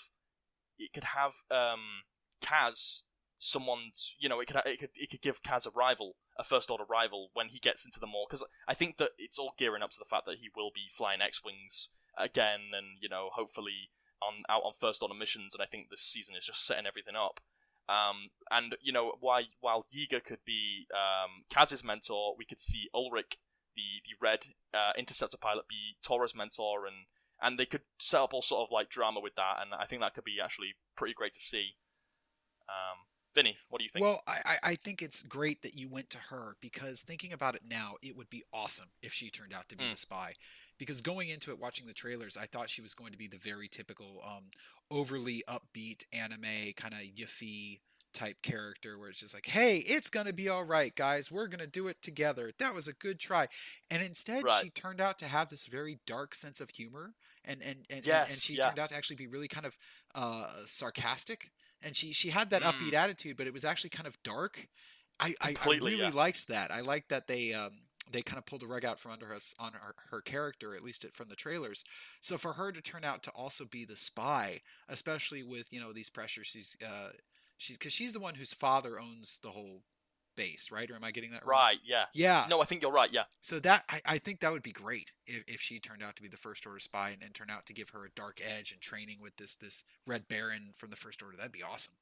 it 0.79 0.93
could 0.93 1.05
have 1.05 1.33
um 1.51 2.05
Kaz 2.43 3.03
someone's 3.39 4.15
you 4.19 4.29
know 4.29 4.41
it 4.41 4.47
could 4.47 4.61
it 4.67 4.81
could 4.81 4.91
it 4.97 5.11
could 5.11 5.23
give 5.23 5.43
Kaz 5.43 5.67
a 5.67 5.71
rival 5.71 6.17
a 6.39 6.45
first 6.45 6.71
order 6.71 6.85
rival 6.89 7.31
when 7.35 7.49
he 7.49 7.59
gets 7.59 7.85
into 7.85 8.01
the 8.01 8.07
more 8.07 8.27
because 8.29 8.45
I 8.67 8.75
think 8.75 8.97
that 8.99 9.11
it's 9.19 9.39
all 9.39 9.55
gearing 9.57 9.83
up 9.83 9.91
to 9.93 9.99
the 9.99 10.09
fact 10.09 10.27
that 10.27 10.39
he 10.41 10.49
will 10.57 10.71
be 10.75 10.91
flying 10.91 11.21
X 11.21 11.43
wings 11.45 11.89
again 12.17 12.71
and 12.77 12.99
you 13.01 13.09
know 13.09 13.29
hopefully 13.33 13.91
on 14.21 14.43
out 14.49 14.63
on 14.65 14.73
first 14.79 15.03
order 15.03 15.15
missions 15.15 15.55
and 15.55 15.63
I 15.63 15.67
think 15.67 15.89
this 15.89 16.03
season 16.03 16.35
is 16.37 16.47
just 16.47 16.67
setting 16.67 16.87
everything 16.87 17.15
up. 17.15 17.41
Um 17.89 18.31
and 18.51 18.77
you 18.83 18.93
know 18.93 19.13
why 19.21 19.45
while 19.61 19.87
Yeager 19.95 20.23
could 20.23 20.45
be 20.45 20.87
um 20.93 21.45
Kaz's 21.51 21.85
mentor 21.85 22.35
we 22.37 22.45
could 22.45 22.61
see 22.61 22.89
Elrik 22.95 23.39
the 23.77 24.03
the 24.05 24.19
red 24.21 24.47
uh, 24.75 24.93
interceptor 24.99 25.37
pilot 25.37 25.69
be 25.69 25.97
Torra's 26.05 26.35
mentor 26.35 26.87
and 26.87 27.07
and 27.41 27.57
they 27.57 27.67
could 27.67 27.83
set 28.01 28.21
up 28.21 28.35
all 28.35 28.43
sort 28.43 28.67
of 28.67 28.73
like 28.73 28.91
drama 28.91 29.21
with 29.21 29.37
that 29.37 29.63
and 29.63 29.73
I 29.75 29.87
think 29.87 30.03
that 30.03 30.15
could 30.15 30.25
be 30.25 30.39
actually 30.43 30.75
pretty 30.97 31.15
great 31.15 31.35
to 31.35 31.41
see. 31.41 31.77
Um 32.69 33.08
Vinny, 33.39 33.57
what 33.71 33.79
do 33.79 33.85
you 33.85 33.91
think? 33.91 34.03
Well, 34.05 34.21
I, 34.27 34.39
I 34.45 34.57
I 34.71 34.75
think 34.75 35.01
it's 35.01 35.23
great 35.23 35.63
that 35.63 35.77
you 35.77 35.89
went 35.89 36.11
to 36.11 36.19
her 36.31 36.57
because 36.61 37.03
thinking 37.03 37.33
about 37.33 37.55
it 37.55 37.63
now, 37.69 37.95
it 38.03 38.17
would 38.17 38.29
be 38.31 38.43
awesome 38.53 38.89
if 39.01 39.13
she 39.13 39.31
turned 39.31 39.55
out 39.55 39.69
to 39.69 39.77
be 39.77 39.85
Mm. 39.85 39.93
the 39.93 39.97
spy. 39.97 40.33
Because 40.77 41.01
going 41.01 41.29
into 41.29 41.53
it, 41.53 41.59
watching 41.61 41.87
the 41.87 41.93
trailers, 41.93 42.37
I 42.37 42.47
thought 42.47 42.69
she 42.69 42.83
was 42.83 42.95
going 42.95 43.13
to 43.13 43.19
be 43.19 43.29
the 43.29 43.37
very 43.39 43.69
typical, 43.69 44.23
um, 44.27 44.51
overly 44.91 45.45
upbeat 45.49 46.03
anime 46.13 46.73
kind 46.77 46.95
of 46.95 47.01
yiffy 47.01 47.79
type 48.13 48.43
character, 48.43 48.99
where 48.99 49.09
it's 49.11 49.21
just 49.21 49.35
like, 49.35 49.47
"Hey, 49.47 49.79
it's 49.79 50.11
gonna 50.11 50.33
be 50.33 50.49
all 50.49 50.65
right, 50.65 50.95
guys. 50.97 51.31
We're 51.31 51.47
gonna 51.47 51.67
do 51.69 51.87
it 51.89 52.03
together. 52.03 52.53
That 52.59 52.75
was 52.75 52.89
a 52.89 52.93
good 52.93 53.21
try." 53.21 53.47
And 53.91 54.03
instead, 54.03 54.43
Right. 54.45 54.65
she 54.65 54.71
turned 54.71 55.01
out 55.01 55.19
to 55.21 55.29
have 55.29 55.49
this 55.49 55.67
very 55.67 56.01
dark 56.07 56.35
sense 56.35 56.61
of 56.61 56.71
humor, 56.71 57.15
and 57.45 57.63
and 57.63 57.87
and, 57.91 58.05
and, 58.07 58.31
and 58.31 58.43
she 58.43 58.55
yeah. 58.55 58.67
turned 58.67 58.79
out 58.81 58.89
to 58.89 58.97
actually 58.97 59.17
be 59.17 59.27
really 59.29 59.49
kind 59.49 59.67
of 59.67 59.77
uh, 60.15 60.65
sarcastic 60.67 61.53
and 61.83 61.95
she 61.97 62.13
she 62.13 62.31
had 62.31 62.51
that 62.51 62.63
Mm. 62.63 62.73
upbeat 62.73 62.93
attitude, 62.95 63.37
but 63.37 63.47
it 63.47 63.53
was 63.53 63.65
actually 63.65 63.91
kind 63.91 64.07
of 64.07 64.23
dark. 64.23 64.69
I 65.21 65.35
I, 65.41 65.57
I 65.63 65.77
really 65.77 65.97
yeah. 65.97 66.11
liked 66.11 66.49
that. 66.49 66.71
I 66.71 66.81
liked 66.81 67.09
that 67.11 67.27
they 67.27 67.53
um 67.53 67.73
they 68.11 68.23
kind 68.23 68.39
of 68.39 68.47
pulled 68.47 68.63
the 68.63 68.67
rug 68.67 68.85
out 68.85 68.99
from 68.99 69.13
under 69.13 69.35
us 69.35 69.55
on 69.59 69.73
her, 69.75 69.95
her 70.11 70.23
character, 70.23 70.75
at 70.75 70.83
least 70.83 71.05
it, 71.05 71.13
from 71.13 71.29
the 71.29 71.37
trailers. 71.37 71.85
So 72.21 72.39
for 72.39 72.55
her 72.55 72.73
to 72.73 72.81
turn 72.81 73.05
out 73.05 73.23
to 73.25 73.31
also 73.33 73.67
be 73.67 73.85
the 73.85 73.97
spy, 73.97 74.63
especially 74.89 75.43
with 75.43 75.67
you 75.73 75.81
know 75.81 75.93
these 75.93 76.11
pressures, 76.11 76.47
she's 76.47 76.77
uh 76.85 77.11
she's 77.57 77.77
because 77.77 77.93
she's 77.93 78.15
the 78.15 78.21
one 78.21 78.35
whose 78.37 78.53
father 78.55 78.99
owns 79.01 79.39
the 79.41 79.51
whole 79.51 79.83
base, 80.39 80.71
right? 80.73 80.91
Or 80.91 80.95
am 80.95 81.05
I 81.05 81.11
getting 81.11 81.33
that 81.33 81.45
Right, 81.45 81.59
Right. 81.73 81.79
yeah. 81.85 82.05
Yeah. 82.15 82.47
No, 82.49 82.63
I 82.63 82.65
think 82.65 82.81
you're 82.83 82.91
right, 82.93 83.13
yeah. 83.13 83.25
So 83.41 83.59
that 83.61 83.85
I, 83.91 84.01
I 84.07 84.19
think 84.19 84.41
that 84.41 84.53
would 84.53 84.63
be 84.63 84.73
great 84.73 85.13
if, 85.27 85.45
if 85.47 85.61
she 85.61 85.79
turned 85.81 86.03
out 86.03 86.17
to 86.17 86.23
be 86.23 86.29
the 86.29 86.37
First 86.37 86.67
Order 86.67 86.79
spy 86.79 87.11
and, 87.11 87.23
and 87.23 87.35
turned 87.35 87.51
out 87.51 87.67
to 87.67 87.75
give 87.75 87.91
her 87.91 88.05
a 88.07 88.11
dark 88.11 88.41
edge 88.43 88.73
and 88.73 88.81
training 88.81 89.19
with 89.21 89.37
this 89.37 89.57
this 89.57 89.85
Red 90.07 90.29
Baron 90.29 90.73
from 90.77 90.91
the 90.91 90.97
First 90.97 91.23
Order. 91.23 91.37
That'd 91.37 91.53
be 91.53 91.63
awesome. 91.63 91.95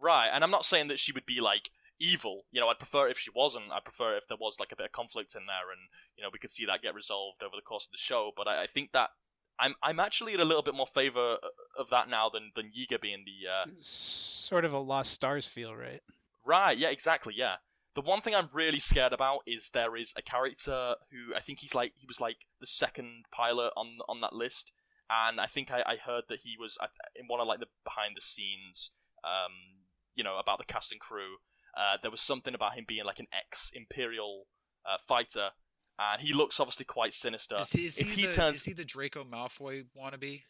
Right, 0.00 0.28
and 0.32 0.44
I'm 0.44 0.50
not 0.50 0.64
saying 0.64 0.88
that 0.88 0.98
she 0.98 1.12
would 1.12 1.26
be 1.26 1.40
like 1.40 1.70
evil. 1.98 2.42
You 2.52 2.60
know, 2.60 2.68
I'd 2.68 2.78
prefer 2.78 3.08
if 3.08 3.18
she 3.18 3.30
wasn't. 3.34 3.72
I'd 3.72 3.84
prefer 3.84 4.16
if 4.16 4.26
there 4.28 4.36
was 4.38 4.56
like 4.60 4.72
a 4.72 4.76
bit 4.76 4.86
of 4.86 4.92
conflict 4.92 5.34
in 5.34 5.46
there, 5.46 5.70
and 5.70 5.80
you 6.16 6.22
know, 6.22 6.30
we 6.32 6.38
could 6.38 6.50
see 6.50 6.66
that 6.66 6.82
get 6.82 6.94
resolved 6.94 7.42
over 7.42 7.56
the 7.56 7.62
course 7.62 7.86
of 7.86 7.92
the 7.92 7.98
show. 7.98 8.32
But 8.36 8.46
I, 8.48 8.64
I 8.64 8.66
think 8.66 8.92
that 8.92 9.10
I'm 9.58 9.74
I'm 9.82 10.00
actually 10.00 10.34
in 10.34 10.40
a 10.40 10.44
little 10.44 10.62
bit 10.64 10.74
more 10.74 10.86
favor 10.88 11.36
of 11.78 11.90
that 11.90 12.08
now 12.10 12.28
than 12.28 12.50
than 12.56 12.72
Yeager 12.76 13.00
being 13.00 13.24
the 13.24 13.48
uh, 13.48 13.70
Sort 13.82 14.64
of 14.64 14.72
a 14.72 14.78
Lost 14.78 15.12
Stars 15.12 15.46
feel, 15.48 15.74
right? 15.74 16.02
Right. 16.44 16.76
Yeah, 16.76 16.88
exactly. 16.90 17.34
Yeah. 17.36 17.56
The 17.94 18.00
one 18.00 18.20
thing 18.20 18.34
I'm 18.34 18.48
really 18.52 18.80
scared 18.80 19.12
about 19.12 19.40
is 19.46 19.70
there 19.72 19.96
is 19.96 20.12
a 20.16 20.22
character 20.22 20.96
who 21.12 21.34
I 21.34 21.40
think 21.40 21.60
he's 21.60 21.74
like 21.74 21.92
he 21.96 22.06
was 22.06 22.20
like 22.20 22.38
the 22.60 22.66
second 22.66 23.26
pilot 23.32 23.72
on 23.76 23.98
on 24.08 24.20
that 24.20 24.32
list, 24.32 24.72
and 25.08 25.40
I 25.40 25.46
think 25.46 25.70
I, 25.70 25.82
I 25.86 25.96
heard 25.96 26.24
that 26.28 26.40
he 26.42 26.56
was 26.58 26.76
in 27.14 27.26
one 27.28 27.40
of 27.40 27.46
like 27.46 27.60
the 27.60 27.66
behind 27.84 28.14
the 28.16 28.20
scenes, 28.20 28.90
um, 29.22 29.84
you 30.14 30.24
know, 30.24 30.38
about 30.38 30.58
the 30.58 30.64
cast 30.64 30.90
and 30.90 31.00
crew. 31.00 31.36
Uh, 31.76 31.96
there 32.02 32.10
was 32.10 32.20
something 32.20 32.54
about 32.54 32.74
him 32.74 32.84
being 32.86 33.04
like 33.04 33.20
an 33.20 33.28
ex 33.32 33.70
Imperial 33.72 34.46
uh, 34.84 34.96
fighter, 35.06 35.50
and 35.98 36.20
he 36.20 36.32
looks 36.32 36.58
obviously 36.58 36.84
quite 36.84 37.14
sinister. 37.14 37.56
Is 37.60 37.70
he, 37.70 37.86
is 37.86 37.98
if 37.98 38.10
he, 38.12 38.22
he 38.22 38.26
the, 38.26 38.32
turns- 38.32 38.56
is 38.56 38.64
he 38.64 38.72
the 38.72 38.84
Draco 38.84 39.24
Malfoy 39.24 39.84
wannabe? 39.96 40.42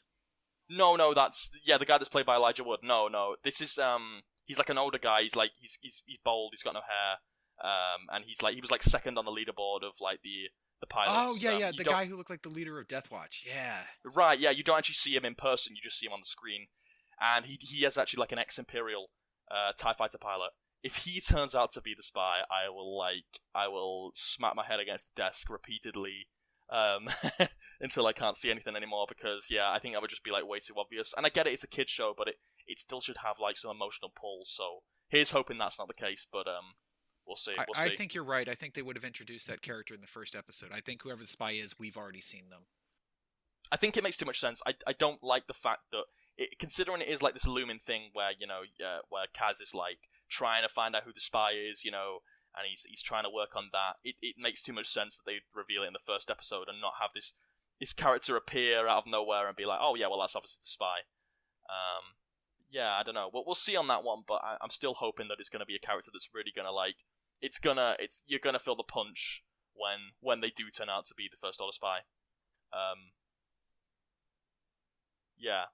No, 0.71 0.97
no, 0.97 1.13
that's 1.13 1.51
yeah, 1.65 1.77
the 1.77 1.85
guy 1.85 1.99
that's 1.99 2.09
played 2.09 2.25
by 2.25 2.37
Elijah 2.37 2.65
Wood. 2.65 2.81
No, 2.83 3.09
no, 3.09 3.37
this 3.45 3.61
is 3.61 3.77
um, 3.79 4.23
he's 4.45 4.59
like 4.59 4.71
an 4.71 4.79
older 4.79 4.99
guy. 4.99 5.23
He's 5.23 5.37
like 5.37 5.51
he's 5.61 5.79
he's 5.81 6.03
he's 6.07 6.19
bald. 6.25 6.53
He's 6.55 6.63
got 6.63 6.75
no 6.75 6.81
hair. 6.81 7.19
Um, 7.63 8.07
and 8.13 8.25
he's 8.27 8.43
like 8.43 8.55
he 8.55 8.61
was 8.61 8.71
like 8.71 8.83
second 8.83 9.17
on 9.19 9.25
the 9.25 9.31
leaderboard 9.31 9.85
of 9.87 9.93
like 10.01 10.21
the 10.23 10.49
the 10.81 10.87
pilots. 10.87 11.13
Oh 11.15 11.37
yeah, 11.39 11.55
Um, 11.55 11.61
yeah, 11.61 11.71
the 11.77 11.85
guy 11.85 12.05
who 12.07 12.17
looked 12.17 12.31
like 12.31 12.43
the 12.43 12.49
leader 12.49 12.79
of 12.81 12.89
Death 12.89 13.11
Watch. 13.11 13.45
Yeah. 13.47 13.79
Right, 14.05 14.39
yeah, 14.39 14.51
you 14.51 14.63
don't 14.65 14.79
actually 14.79 14.95
see 14.95 15.15
him 15.15 15.25
in 15.25 15.35
person. 15.35 15.75
You 15.77 15.83
just 15.83 15.99
see 15.99 16.07
him 16.07 16.13
on 16.13 16.21
the 16.21 16.27
screen, 16.27 16.67
and 17.21 17.47
he 17.47 17.59
he 17.61 17.85
is 17.85 17.97
actually 17.97 18.21
like 18.21 18.33
an 18.33 18.39
ex 18.39 18.59
Imperial 18.59 19.11
uh, 19.51 19.73
Tie 19.79 19.95
Fighter 19.95 20.19
pilot. 20.19 20.51
If 20.83 20.97
he 20.97 21.21
turns 21.21 21.55
out 21.55 21.73
to 21.73 21.81
be 21.81 21.95
the 21.97 22.03
spy, 22.03 22.41
I 22.51 22.69
will 22.69 22.99
like 22.99 23.41
I 23.55 23.69
will 23.69 24.13
smack 24.15 24.55
my 24.57 24.67
head 24.67 24.81
against 24.81 25.07
the 25.07 25.23
desk 25.23 25.49
repeatedly 25.49 26.27
um, 26.71 27.09
until 27.81 28.07
I 28.07 28.13
can't 28.13 28.37
see 28.37 28.51
anything 28.51 28.77
anymore. 28.77 29.07
Because 29.09 29.47
yeah, 29.49 29.71
I 29.71 29.79
think 29.79 29.95
that 29.95 30.03
would 30.03 30.11
just 30.11 30.25
be 30.25 30.31
like 30.33 30.47
way 30.47 30.59
too 30.59 30.75
obvious. 30.77 31.15
And 31.17 31.25
I 31.25 31.31
get 31.31 31.47
it; 31.47 31.55
it's 31.55 31.65
a 31.65 31.69
kid 31.69 31.89
show, 31.89 32.13
but 32.17 32.29
it 32.29 32.35
it 32.67 32.81
still 32.81 33.01
should 33.01 33.19
have 33.25 33.37
like 33.41 33.57
some 33.57 33.71
emotional 33.71 34.13
pull. 34.15 34.43
So 34.47 34.81
here's 35.09 35.31
hoping 35.31 35.59
that's 35.59 35.79
not 35.79 35.89
the 35.89 35.95
case, 35.95 36.27
but 36.31 36.47
um, 36.47 36.75
we'll 37.27 37.37
see. 37.37 37.53
We'll 37.57 37.87
I, 37.87 37.91
I 37.91 37.95
think 37.95 38.15
you're 38.15 38.25
right. 38.25 38.49
I 38.49 38.55
think 38.55 38.75
they 38.75 38.83
would 38.83 38.97
have 38.97 39.05
introduced 39.05 39.47
that 39.49 39.63
character 39.63 39.95
in 39.95 40.01
the 40.01 40.07
first 40.07 40.35
episode. 40.35 40.71
I 40.73 40.81
think 40.81 41.03
whoever 41.03 41.21
the 41.21 41.27
spy 41.27 41.53
is, 41.53 41.79
we've 41.79 41.97
already 41.97 42.21
seen 42.21 42.49
them. 42.51 42.63
I 43.73 43.77
think 43.77 43.97
it 43.97 44.05
makes 44.05 44.17
too 44.17 44.27
much 44.27 44.41
sense. 44.41 44.61
I, 44.67 44.75
I 44.87 44.93
don't 44.93 45.23
like 45.23 45.47
the 45.47 45.55
fact 45.55 45.83
that 45.93 46.05
it, 46.37 46.59
considering 46.59 47.01
it 47.01 47.09
is 47.09 47.23
like 47.23 47.33
this 47.33 47.47
looming 47.47 47.81
thing 47.85 48.11
where 48.13 48.31
you 48.39 48.47
know 48.47 48.61
uh, 48.85 49.01
where 49.09 49.25
Kaz 49.35 49.61
is 49.61 49.75
like 49.75 50.09
trying 50.29 50.63
to 50.63 50.69
find 50.69 50.95
out 50.95 51.05
who 51.05 51.13
the 51.13 51.21
spy 51.21 51.53
is, 51.53 51.85
you 51.85 51.91
know, 51.91 52.19
and 52.57 52.67
he's 52.69 52.83
he's 52.87 53.03
trying 53.03 53.25
to 53.25 53.31
work 53.31 53.57
on 53.57 53.71
that. 53.73 53.97
It 54.05 54.17
it 54.21 54.37
makes 54.39 54.63
too 54.63 54.73
much 54.73 54.89
sense 54.89 55.17
that 55.17 55.23
they 55.27 55.39
reveal 55.55 55.83
it 55.83 55.89
in 55.89 55.93
the 55.93 56.07
first 56.07 56.31
episode 56.31 56.69
and 56.69 56.81
not 56.81 56.95
have 57.01 57.11
this 57.15 57.33
this 57.81 57.93
character 57.93 58.37
appear 58.37 58.87
out 58.87 59.05
of 59.05 59.11
nowhere 59.11 59.49
and 59.49 59.57
be 59.57 59.67
like, 59.67 59.81
oh 59.81 59.95
yeah, 59.95 60.07
well 60.07 60.21
that's 60.21 60.37
obviously 60.37 60.61
the 60.63 60.69
spy. 60.69 61.09
Um, 61.69 62.15
yeah, 62.75 62.91
I 62.99 63.05
don't 63.05 63.15
know. 63.15 63.31
We'll 63.33 63.45
we'll 63.47 63.55
see 63.55 63.77
on 63.77 63.87
that 63.87 64.03
one, 64.03 64.25
but 64.27 64.41
I, 64.43 64.57
I'm 64.61 64.71
still 64.71 64.95
hoping 64.95 65.29
that 65.29 65.37
it's 65.39 65.49
going 65.49 65.61
to 65.61 65.67
be 65.67 65.77
a 65.77 65.87
character 65.87 66.11
that's 66.13 66.29
really 66.35 66.51
going 66.55 66.67
to 66.67 66.73
like. 66.73 66.97
It's 67.41 67.59
gonna 67.59 67.95
it's 68.01 68.23
you're 68.27 68.41
gonna 68.43 68.59
feel 68.59 68.75
the 68.75 68.83
punch 68.83 69.43
when 69.75 70.13
when 70.21 70.41
they 70.41 70.51
do 70.51 70.71
turn 70.71 70.91
out 70.91 71.07
to 71.07 71.15
be 71.15 71.29
the 71.31 71.37
first 71.41 71.61
order 71.61 71.73
spy. 71.73 71.99
Um, 72.73 73.15
yeah. 75.39 75.67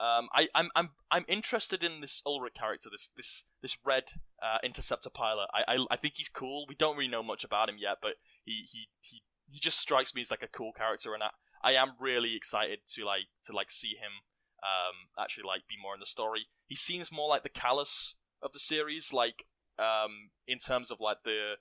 Um, 0.00 0.28
I, 0.34 0.48
I'm, 0.56 0.70
I'm, 0.74 0.90
I'm 1.08 1.24
interested 1.28 1.84
in 1.84 2.00
this 2.00 2.20
Elrik 2.26 2.54
character, 2.58 2.88
this, 2.90 3.10
this, 3.16 3.44
this 3.62 3.76
red 3.84 4.04
uh, 4.42 4.58
interceptor 4.64 5.08
pilot. 5.08 5.46
I, 5.54 5.74
I, 5.74 5.86
I 5.92 5.96
think 5.96 6.14
he's 6.16 6.28
cool. 6.28 6.66
We 6.68 6.74
don't 6.74 6.96
really 6.96 7.08
know 7.08 7.22
much 7.22 7.44
about 7.44 7.68
him 7.68 7.76
yet, 7.78 7.98
but 8.02 8.14
he, 8.44 8.64
he, 8.68 8.88
he, 9.00 9.22
he 9.48 9.60
just 9.60 9.78
strikes 9.78 10.12
me 10.12 10.22
as 10.22 10.32
like 10.32 10.42
a 10.42 10.48
cool 10.48 10.72
character, 10.76 11.14
and 11.14 11.22
I, 11.22 11.30
I 11.62 11.72
am 11.74 11.92
really 12.00 12.34
excited 12.34 12.80
to 12.94 13.04
like, 13.04 13.26
to 13.44 13.52
like 13.54 13.70
see 13.70 13.90
him, 13.90 14.26
um, 14.64 15.12
actually 15.22 15.44
like 15.44 15.68
be 15.68 15.76
more 15.80 15.94
in 15.94 16.00
the 16.00 16.06
story. 16.06 16.46
He 16.66 16.74
seems 16.74 17.12
more 17.12 17.28
like 17.28 17.42
the 17.42 17.50
Kallus 17.50 18.14
of 18.42 18.52
the 18.52 18.58
series, 18.58 19.12
like, 19.12 19.44
um, 19.78 20.30
in 20.48 20.58
terms 20.58 20.90
of 20.90 21.00
like 21.00 21.18
the, 21.24 21.54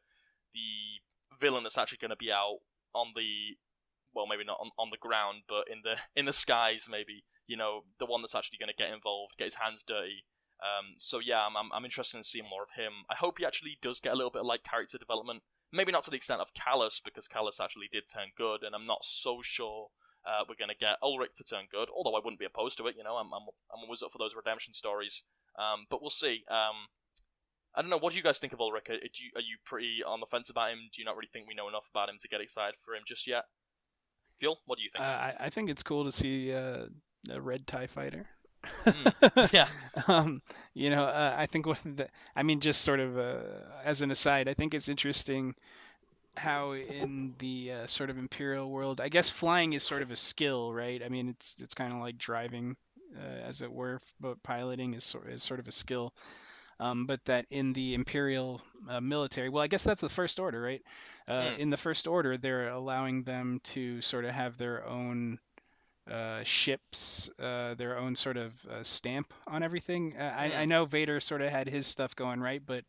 the 0.53 1.37
villain 1.39 1.63
that's 1.63 1.77
actually 1.77 1.99
going 1.99 2.15
to 2.15 2.15
be 2.15 2.31
out 2.31 2.59
on 2.95 3.13
the 3.15 3.57
well, 4.13 4.27
maybe 4.27 4.45
not 4.45 4.61
on, 4.61 4.69
on 4.77 4.89
the 4.91 5.01
ground, 5.01 5.43
but 5.49 5.65
in 5.69 5.81
the 5.83 5.97
in 6.19 6.25
the 6.25 6.33
skies, 6.33 6.87
maybe 6.89 7.23
you 7.47 7.57
know 7.57 7.81
the 7.99 8.05
one 8.05 8.21
that's 8.21 8.35
actually 8.35 8.59
going 8.59 8.71
to 8.71 8.83
get 8.83 8.93
involved, 8.93 9.33
get 9.37 9.45
his 9.45 9.61
hands 9.61 9.83
dirty. 9.85 10.25
Um, 10.61 10.95
so 10.97 11.19
yeah, 11.19 11.45
I'm, 11.45 11.57
I'm 11.57 11.73
I'm 11.73 11.85
interested 11.85 12.17
in 12.17 12.23
seeing 12.23 12.47
more 12.47 12.63
of 12.63 12.77
him. 12.79 13.03
I 13.09 13.15
hope 13.15 13.39
he 13.39 13.45
actually 13.45 13.77
does 13.81 13.99
get 13.99 14.13
a 14.13 14.15
little 14.15 14.31
bit 14.31 14.41
of 14.41 14.47
like 14.47 14.63
character 14.63 14.97
development. 14.97 15.43
Maybe 15.73 15.91
not 15.91 16.03
to 16.03 16.11
the 16.11 16.17
extent 16.17 16.39
of 16.39 16.53
Kallus, 16.53 17.01
because 17.03 17.27
Kallus 17.27 17.59
actually 17.59 17.89
did 17.91 18.03
turn 18.05 18.29
good, 18.37 18.61
and 18.61 18.75
I'm 18.75 18.85
not 18.85 19.03
so 19.03 19.39
sure 19.41 19.89
uh, 20.25 20.43
we're 20.47 20.55
going 20.55 20.69
to 20.73 20.79
get 20.79 21.01
Elrik 21.03 21.35
to 21.37 21.43
turn 21.43 21.65
good. 21.71 21.89
Although 21.95 22.15
I 22.15 22.21
wouldn't 22.23 22.39
be 22.39 22.45
opposed 22.45 22.77
to 22.77 22.87
it, 22.87 22.95
you 22.97 23.03
know, 23.03 23.15
I'm 23.15 23.27
I'm, 23.33 23.43
I'm 23.73 23.83
always 23.83 24.01
up 24.03 24.11
for 24.11 24.17
those 24.19 24.35
redemption 24.35 24.73
stories. 24.73 25.21
Um, 25.57 25.85
but 25.89 26.01
we'll 26.01 26.09
see. 26.09 26.43
Um, 26.49 26.87
I 27.75 27.81
don't 27.81 27.89
know. 27.89 27.97
What 27.97 28.11
do 28.11 28.17
you 28.17 28.23
guys 28.23 28.37
think 28.39 28.53
of 28.53 28.59
Elrik? 28.59 28.89
Are, 28.89 28.97
do 28.97 29.19
you, 29.23 29.31
are 29.35 29.41
you 29.41 29.57
pretty 29.65 30.01
on 30.05 30.19
the 30.19 30.25
fence 30.27 30.49
about 30.49 30.71
him? 30.71 30.79
Do 30.93 31.01
you 31.01 31.05
not 31.05 31.15
really 31.15 31.29
think 31.33 31.47
we 31.47 31.55
know 31.55 31.67
enough 31.69 31.87
about 31.93 32.09
him 32.09 32.17
to 32.21 32.27
get 32.27 32.41
excited 32.41 32.75
for 32.85 32.93
him 32.93 33.01
just 33.07 33.25
yet? 33.27 33.43
Fuel, 34.39 34.59
what 34.65 34.77
do 34.77 34.83
you 34.83 34.89
Uh, 34.95 34.99
think? 34.99 35.07
I, 35.41 35.45
I 35.45 35.49
think 35.49 35.69
it's 35.69 35.83
cool 35.83 36.05
to 36.05 36.11
see 36.11 36.53
uh, 36.53 36.85
a 37.31 37.41
red 37.41 37.65
Tie 37.67 37.87
fighter. 37.87 38.27
Mm, 38.85 39.53
yeah. 39.53 39.67
um, 40.07 40.41
you 40.73 40.89
know, 40.89 41.03
uh, 41.03 41.35
I 41.37 41.45
think 41.47 41.65
one 41.65 41.77
the, 41.83 42.07
I 42.35 42.43
mean, 42.43 42.59
just 42.59 42.81
sort 42.81 42.99
of 42.99 43.17
uh, 43.17 43.41
as 43.83 44.01
an 44.01 44.11
aside, 44.11 44.47
I 44.47 44.53
think 44.53 44.73
it's 44.73 44.87
interesting 44.89 45.55
how 46.37 46.73
in 46.73 47.35
the 47.39 47.71
uh, 47.71 47.87
sort 47.87 48.09
of 48.09 48.17
imperial 48.17 48.69
world, 48.69 49.01
I 49.01 49.09
guess 49.09 49.29
flying 49.29 49.73
is 49.73 49.83
sort 49.83 50.01
of 50.01 50.11
a 50.11 50.15
skill, 50.15 50.73
right? 50.73 51.01
I 51.03 51.09
mean, 51.09 51.29
it's 51.29 51.57
it's 51.61 51.73
kind 51.75 51.93
of 51.93 51.99
like 51.99 52.17
driving, 52.17 52.75
uh, 53.17 53.21
as 53.47 53.61
it 53.61 53.71
were, 53.71 53.99
but 54.19 54.41
piloting 54.43 54.93
is 54.93 55.03
sort 55.03 55.27
is 55.29 55.43
sort 55.43 55.59
of 55.59 55.67
a 55.67 55.71
skill. 55.71 56.13
Um, 56.79 57.05
but 57.05 57.23
that 57.25 57.45
in 57.49 57.73
the 57.73 57.93
imperial 57.93 58.61
uh, 58.89 59.01
military, 59.01 59.49
well, 59.49 59.63
I 59.63 59.67
guess 59.67 59.83
that's 59.83 60.01
the 60.01 60.09
first 60.09 60.39
order, 60.39 60.61
right? 60.61 60.81
Uh, 61.27 61.51
Hmm. 61.51 61.57
In 61.57 61.69
the 61.69 61.77
first 61.77 62.07
order, 62.07 62.37
they're 62.37 62.69
allowing 62.69 63.23
them 63.23 63.59
to 63.65 64.01
sort 64.01 64.25
of 64.25 64.31
have 64.33 64.57
their 64.57 64.85
own 64.85 65.39
uh, 66.09 66.43
ships, 66.43 67.29
uh, 67.39 67.73
their 67.75 67.97
own 67.97 68.15
sort 68.15 68.37
of 68.37 68.53
uh, 68.65 68.83
stamp 68.83 69.33
on 69.47 69.63
everything. 69.63 70.15
Uh, 70.17 70.33
I, 70.37 70.53
I 70.61 70.65
Hmm. 70.65 70.65
know 70.65 70.85
Vader 70.85 71.19
sort 71.19 71.41
of 71.41 71.49
had 71.51 71.69
his 71.69 71.87
stuff 71.87 72.15
going 72.15 72.39
right, 72.41 72.61
but 72.65 72.83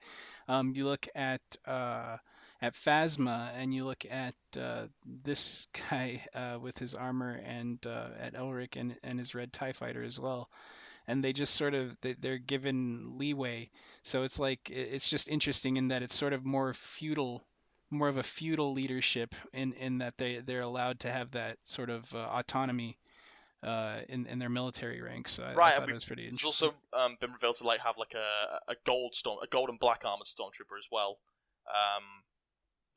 um, 0.49 0.73
you 0.75 0.85
look 0.87 1.07
at 1.15 1.41
uh, 1.67 2.17
at 2.65 2.75
Phasma 2.75 3.51
and 3.57 3.75
you 3.75 3.85
look 3.85 4.05
at 4.11 4.35
uh, 4.59 4.87
this 5.05 5.67
guy 5.91 6.27
uh, 6.35 6.59
with 6.61 6.79
his 6.79 6.95
armor 6.95 7.41
and 7.45 7.85
uh, 7.87 8.09
at 8.21 8.35
Elrik 8.35 8.77
and, 8.77 8.97
and 9.03 9.19
his 9.19 9.35
red 9.35 9.53
Tie 9.53 9.73
fighter 9.73 10.03
as 10.03 10.19
well. 10.19 10.51
And 11.07 11.25
they 11.25 11.33
just 11.33 11.55
sort 11.55 11.75
of 11.75 11.97
they, 12.03 12.15
they're 12.15 12.39
given 12.39 13.19
leeway, 13.19 13.71
so 14.03 14.23
it's 14.23 14.39
like 14.39 14.71
it's 14.71 15.09
just 15.11 15.29
interesting 15.29 15.77
in 15.77 15.89
that 15.89 16.03
it's 16.03 16.15
sort 16.15 16.33
of 16.35 16.45
more 16.47 16.75
feudal 16.75 17.45
more 17.91 18.09
of 18.09 18.17
a 18.19 18.23
feudal 18.23 18.73
leadership 18.73 19.35
in, 19.53 19.73
in 19.75 19.99
that 19.99 20.19
they, 20.19 20.41
they're 20.41 20.63
allowed 20.63 21.01
to 21.01 21.13
have 21.13 21.31
that 21.33 21.59
sort 21.63 21.91
of 21.91 22.13
uh, 22.15 22.19
autonomy 22.19 22.99
uh, 23.63 24.01
in, 24.09 24.27
in 24.27 24.39
their 24.39 24.51
military 24.51 25.03
ranks. 25.03 25.41
I, 25.41 25.57
I 25.67 25.71
Right, 25.71 25.73
thought 25.73 25.89
and 25.89 25.91
it 25.91 25.95
we- 25.95 25.97
was 25.97 26.05
pretty 26.07 26.33
It's 26.33 26.43
also 26.43 26.75
um, 26.93 27.17
been 27.21 27.33
revealed 27.33 27.57
to 27.57 27.65
like 27.65 27.81
have 27.81 27.97
like 27.99 28.15
a 28.15 28.61
a 28.67 28.75
gold 28.85 29.15
storm, 29.15 29.39
a 29.43 29.47
gold 29.47 29.69
and 29.69 29.79
black 29.79 30.05
armored 30.05 30.27
stormtrooper 30.27 30.79
as 30.79 30.89
well. 30.91 31.19
Um, 31.69 32.24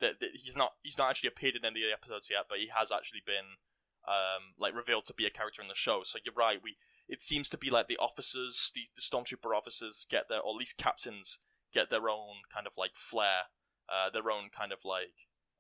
that, 0.02 0.20
that 0.20 0.30
he's 0.34 0.56
not 0.56 0.72
he's 0.84 0.98
not 0.98 1.10
actually 1.10 1.30
appeared 1.30 1.56
in 1.56 1.66
any 1.66 1.82
of 1.82 1.90
the 1.90 1.94
episodes 1.94 2.30
yet, 2.30 2.46
but 2.50 2.60
he 2.60 2.70
has 2.74 2.92
actually 2.92 3.24
been 3.26 3.58
um 4.08 4.54
like 4.58 4.76
revealed 4.76 5.06
to 5.06 5.14
be 5.14 5.26
a 5.26 5.30
character 5.30 5.62
in 5.62 5.68
the 5.68 5.76
show. 5.76 6.02
So 6.06 6.20
you're 6.24 6.34
right. 6.36 6.60
We 6.62 6.78
it 7.08 7.24
seems 7.24 7.50
to 7.50 7.58
be 7.58 7.70
like 7.70 7.88
the 7.88 7.98
officers, 7.98 8.72
the, 8.76 8.82
the 8.96 9.02
stormtrooper 9.02 9.56
officers 9.56 10.06
get 10.10 10.28
their, 10.30 10.42
or 10.42 10.54
at 10.54 10.60
least 10.60 10.78
captains 10.78 11.40
get 11.74 11.90
their 11.90 12.10
own 12.10 12.44
kind 12.54 12.68
of 12.68 12.74
like 12.78 12.92
flair, 12.96 13.48
uh, 13.90 14.10
their 14.12 14.30
own 14.30 14.50
kind 14.56 14.72
of 14.72 14.80
like 14.84 15.14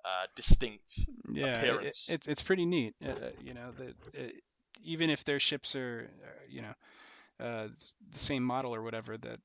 uh, 0.04 0.28
distinct 0.36 1.08
yeah, 1.30 1.58
appearance. 1.58 2.10
it, 2.10 2.22
it's 2.26 2.44
pretty 2.44 2.66
neat. 2.66 2.96
Uh, 3.04 3.12
uh, 3.12 3.30
you 3.42 3.54
know, 3.54 3.72
that 3.78 4.20
uh, 4.20 4.30
even 4.84 5.10
if 5.10 5.24
their 5.24 5.40
ships 5.40 5.76
are, 5.76 6.10
you 6.50 6.62
know, 6.62 6.74
uh, 7.40 7.68
the 8.12 8.20
same 8.20 8.44
model 8.44 8.74
or 8.74 8.82
whatever, 8.82 9.18
that 9.18 9.40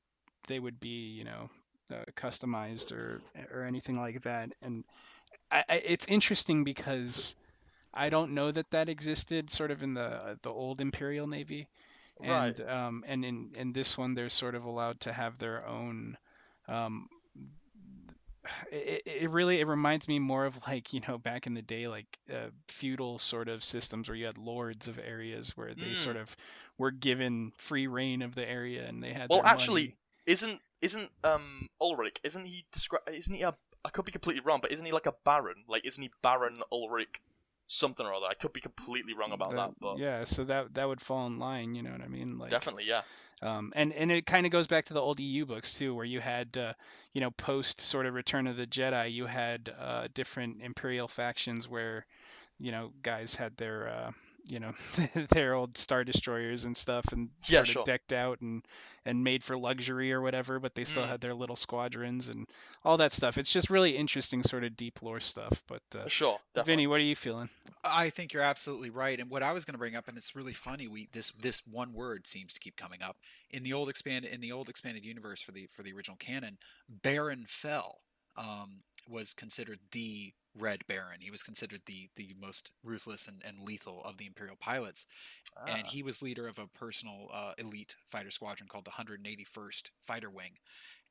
they 0.47 0.59
would 0.59 0.79
be, 0.79 1.09
you 1.09 1.23
know, 1.23 1.49
uh, 1.91 2.03
customized 2.15 2.91
or 2.91 3.21
or 3.51 3.63
anything 3.63 3.97
like 3.97 4.21
that. 4.23 4.51
And 4.61 4.83
I, 5.51 5.63
I, 5.69 5.75
it's 5.75 6.07
interesting 6.07 6.63
because 6.63 7.35
I 7.93 8.09
don't 8.09 8.33
know 8.33 8.51
that 8.51 8.69
that 8.71 8.89
existed 8.89 9.49
sort 9.49 9.71
of 9.71 9.83
in 9.83 9.93
the 9.93 10.37
the 10.41 10.49
old 10.51 10.81
Imperial 10.81 11.27
Navy. 11.27 11.67
Right. 12.19 12.57
And 12.57 12.59
um, 12.61 13.03
and 13.07 13.25
in 13.25 13.51
in 13.55 13.73
this 13.73 13.97
one, 13.97 14.13
they're 14.13 14.29
sort 14.29 14.55
of 14.55 14.65
allowed 14.65 15.01
to 15.01 15.13
have 15.13 15.37
their 15.37 15.65
own 15.67 16.17
um, 16.67 17.07
it, 18.71 19.01
it 19.05 19.29
really 19.29 19.59
it 19.59 19.67
reminds 19.67 20.07
me 20.07 20.19
more 20.19 20.45
of 20.45 20.59
like 20.67 20.93
you 20.93 21.01
know 21.07 21.17
back 21.17 21.47
in 21.47 21.53
the 21.53 21.61
day 21.61 21.87
like 21.87 22.05
uh, 22.31 22.49
feudal 22.67 23.17
sort 23.17 23.47
of 23.47 23.63
systems 23.63 24.09
where 24.09 24.17
you 24.17 24.25
had 24.25 24.37
lords 24.37 24.87
of 24.87 24.99
areas 24.99 25.55
where 25.55 25.73
they 25.73 25.93
Mm. 25.93 25.95
sort 25.95 26.17
of 26.17 26.35
were 26.77 26.91
given 26.91 27.51
free 27.57 27.87
reign 27.87 28.21
of 28.21 28.35
the 28.35 28.47
area 28.47 28.85
and 28.87 29.01
they 29.01 29.13
had 29.13 29.29
Well, 29.29 29.41
actually, 29.45 29.83
money. 29.83 29.95
isn't 30.25 30.61
isn't 30.83 31.09
um 31.23 31.69
Elrik? 31.81 32.17
Isn't 32.23 32.45
he 32.45 32.65
described? 32.71 33.09
Isn't 33.09 33.35
he 33.35 33.41
a? 33.41 33.55
I 33.85 33.89
could 33.89 34.05
be 34.05 34.11
completely 34.11 34.41
wrong, 34.45 34.59
but 34.61 34.71
isn't 34.71 34.85
he 34.85 34.91
like 34.91 35.07
a 35.07 35.13
baron? 35.25 35.65
Like, 35.67 35.85
isn't 35.85 36.01
he 36.01 36.09
Baron 36.21 36.61
Elrik 36.71 37.21
something 37.67 38.05
or 38.05 38.13
other? 38.13 38.27
I 38.27 38.33
could 38.33 38.53
be 38.53 38.61
completely 38.61 39.13
wrong 39.13 39.31
about 39.31 39.55
that, 39.55 39.71
but 39.79 39.97
yeah 39.97 40.23
so 40.23 40.43
that 40.45 40.73
that 40.75 40.87
would 40.87 41.01
fall 41.01 41.27
in 41.27 41.39
line 41.39 41.75
you 41.75 41.83
know 41.83 41.91
what 41.91 42.01
I 42.01 42.07
mean 42.07 42.37
like 42.37 42.51
definitely, 42.51 42.85
yeah. 42.85 43.01
Um, 43.41 43.73
and 43.75 43.91
and 43.91 44.09
it 44.11 44.25
kind 44.25 44.45
of 44.45 44.51
goes 44.51 44.67
back 44.67 44.85
to 44.85 44.93
the 44.93 45.01
old 45.01 45.19
EU 45.19 45.45
books 45.45 45.73
too, 45.73 45.93
where 45.93 46.05
you 46.05 46.21
had 46.21 46.55
uh, 46.57 46.73
you 47.13 47.19
know 47.19 47.31
post 47.31 47.81
sort 47.81 48.05
of 48.05 48.13
Return 48.13 48.47
of 48.47 48.55
the 48.55 48.65
Jedi, 48.65 49.11
you 49.11 49.25
had 49.25 49.73
uh, 49.77 50.07
different 50.13 50.61
Imperial 50.61 51.09
factions 51.09 51.67
where 51.67 52.05
you 52.57 52.71
know 52.71 52.93
guys 53.01 53.35
had 53.35 53.57
their 53.57 53.89
uh, 53.89 54.11
you 54.47 54.59
know 54.59 54.73
their 55.29 55.53
old 55.53 55.77
star 55.77 56.03
destroyers 56.03 56.65
and 56.65 56.75
stuff 56.75 57.05
and 57.13 57.29
Yeah, 57.47 57.57
sort 57.57 57.69
of 57.69 57.73
sure. 57.73 57.85
decked 57.85 58.13
out 58.13 58.41
and 58.41 58.63
and 59.05 59.23
made 59.23 59.43
for 59.43 59.57
luxury 59.57 60.11
or 60.13 60.21
whatever, 60.21 60.59
but 60.59 60.75
they 60.75 60.83
still 60.83 61.03
Mm. 61.03 61.09
had 61.09 61.21
their 61.21 61.33
little 61.33 61.55
squadrons 61.55 62.29
and 62.29 62.47
all 62.83 62.97
that 62.97 63.13
stuff. 63.13 63.37
It's 63.37 63.51
just 63.53 63.69
really 63.69 63.95
interesting 63.97 64.43
sort 64.43 64.63
of 64.63 64.75
deep 64.75 65.01
lore 65.01 65.19
stuff. 65.19 65.63
But 65.67 65.81
uh, 65.95 66.07
Sure, 66.07 66.39
definitely. 66.53 66.73
Vinny, 66.73 66.87
what 66.87 66.99
are 66.99 67.03
you 67.03 67.15
feeling? 67.15 67.49
I 67.83 68.09
think 68.09 68.33
you're 68.33 68.43
absolutely 68.43 68.89
right. 68.89 69.19
And 69.19 69.29
what 69.29 69.43
I 69.43 69.51
was 69.53 69.65
going 69.65 69.73
to 69.73 69.79
bring 69.79 69.95
up, 69.95 70.07
and 70.07 70.17
it's 70.17 70.35
really 70.35 70.53
funny, 70.53 70.87
we 70.87 71.09
this 71.11 71.31
this 71.31 71.61
one 71.65 71.93
word 71.93 72.27
seems 72.27 72.53
to 72.53 72.59
keep 72.59 72.75
coming 72.77 73.01
up 73.01 73.17
in 73.51 73.63
the 73.63 73.73
old 73.73 73.89
expanded 73.89 74.31
in 74.31 74.41
the 74.41 74.51
old 74.51 74.69
expanded 74.69 75.03
universe 75.05 75.41
for 75.41 75.51
the 75.51 75.67
for 75.67 75.83
the 75.83 75.93
original 75.93 76.17
canon. 76.17 76.57
Baron 76.89 77.45
Fel 77.47 77.99
um, 78.37 78.81
was 79.07 79.33
considered 79.33 79.79
the 79.91 80.33
Red 80.55 80.85
Baron. 80.87 81.21
He 81.21 81.31
was 81.31 81.43
considered 81.43 81.81
the 81.85 82.09
the 82.15 82.35
most 82.39 82.71
ruthless 82.83 83.27
and, 83.27 83.41
and 83.45 83.59
lethal 83.59 84.03
of 84.03 84.17
the 84.17 84.25
Imperial 84.27 84.55
pilots, 84.57 85.05
and 85.67 85.85
Ah, 85.85 85.87
he 85.87 86.03
was 86.03 86.21
leader 86.21 86.47
of 86.47 86.59
a 86.59 86.67
personal 86.67 87.29
uh, 87.33 87.53
elite 87.57 87.95
fighter 88.09 88.31
squadron 88.31 88.69
called 88.69 88.85
the 88.85 88.91
181st 88.91 89.91
Fighter 90.01 90.29
Wing, 90.29 90.57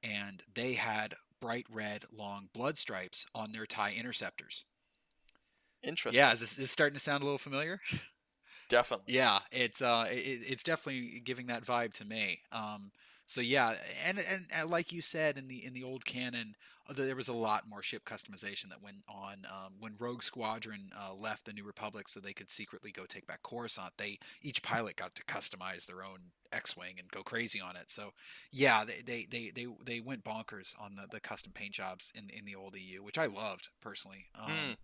and 0.02 0.44
they 0.54 0.74
had 0.74 1.16
bright 1.40 1.66
red 1.70 2.04
long 2.12 2.48
blood 2.52 2.78
stripes 2.78 3.26
on 3.34 3.52
their 3.52 3.66
tie 3.66 3.92
interceptors. 3.92 4.64
interesting. 5.82 6.16
Yeah, 6.16 6.32
is 6.32 6.40
this, 6.40 6.58
is 6.58 6.70
starting 6.70 6.94
to 6.94 7.00
sound 7.00 7.22
a 7.22 7.24
little 7.24 7.38
familiar? 7.38 7.80
definitely. 8.68 9.06
Yeah, 9.06 9.40
it's 9.50 9.82
uh, 9.82 10.06
it, 10.10 10.40
it's 10.48 10.62
definitely 10.62 11.20
giving 11.24 11.46
that 11.46 11.64
vibe 11.64 11.92
to 11.94 12.04
me. 12.04 12.40
Um, 12.52 12.92
so 13.26 13.40
yeah, 13.40 13.74
and, 14.06 14.18
and 14.18 14.46
and 14.54 14.70
like 14.70 14.92
you 14.92 15.02
said 15.02 15.38
in 15.38 15.48
the 15.48 15.64
in 15.64 15.72
the 15.74 15.82
old 15.82 16.04
canon, 16.04 16.54
uh, 16.88 16.92
there 16.92 17.16
was 17.16 17.28
a 17.28 17.32
lot 17.34 17.68
more 17.68 17.82
ship 17.82 18.04
customization 18.04 18.68
that 18.70 18.82
went 18.82 18.98
on. 19.08 19.46
Um, 19.48 19.74
when 19.80 19.94
Rogue 19.98 20.22
Squadron 20.22 20.90
uh, 20.98 21.14
left 21.14 21.44
the 21.46 21.52
New 21.52 21.64
Republic, 21.64 22.08
so 22.08 22.20
they 22.20 22.32
could 22.32 22.50
secretly 22.50 22.90
go 22.92 23.04
take 23.06 23.26
back 23.26 23.42
Coruscant, 23.42 23.92
they 23.98 24.18
each 24.42 24.62
pilot 24.62 24.96
got 24.96 25.14
to 25.14 25.24
customize 25.24 25.86
their 25.86 26.02
own 26.02 26.18
X-wing 26.52 26.96
and 26.98 27.08
go 27.10 27.22
crazy 27.22 27.60
on 27.60 27.76
it. 27.76 27.90
So 27.90 28.10
yeah, 28.50 28.84
they 28.84 29.02
they 29.04 29.26
they 29.30 29.50
they, 29.54 29.66
they 29.84 30.00
went 30.00 30.24
bonkers 30.24 30.74
on 30.80 30.96
the, 30.96 31.06
the 31.10 31.20
custom 31.20 31.52
paint 31.54 31.72
jobs 31.72 32.12
in 32.14 32.28
in 32.30 32.44
the 32.44 32.54
old 32.54 32.76
EU, 32.76 33.02
which 33.02 33.18
I 33.18 33.26
loved 33.26 33.68
personally. 33.80 34.26
Um, 34.38 34.50
Mm. 34.52 34.76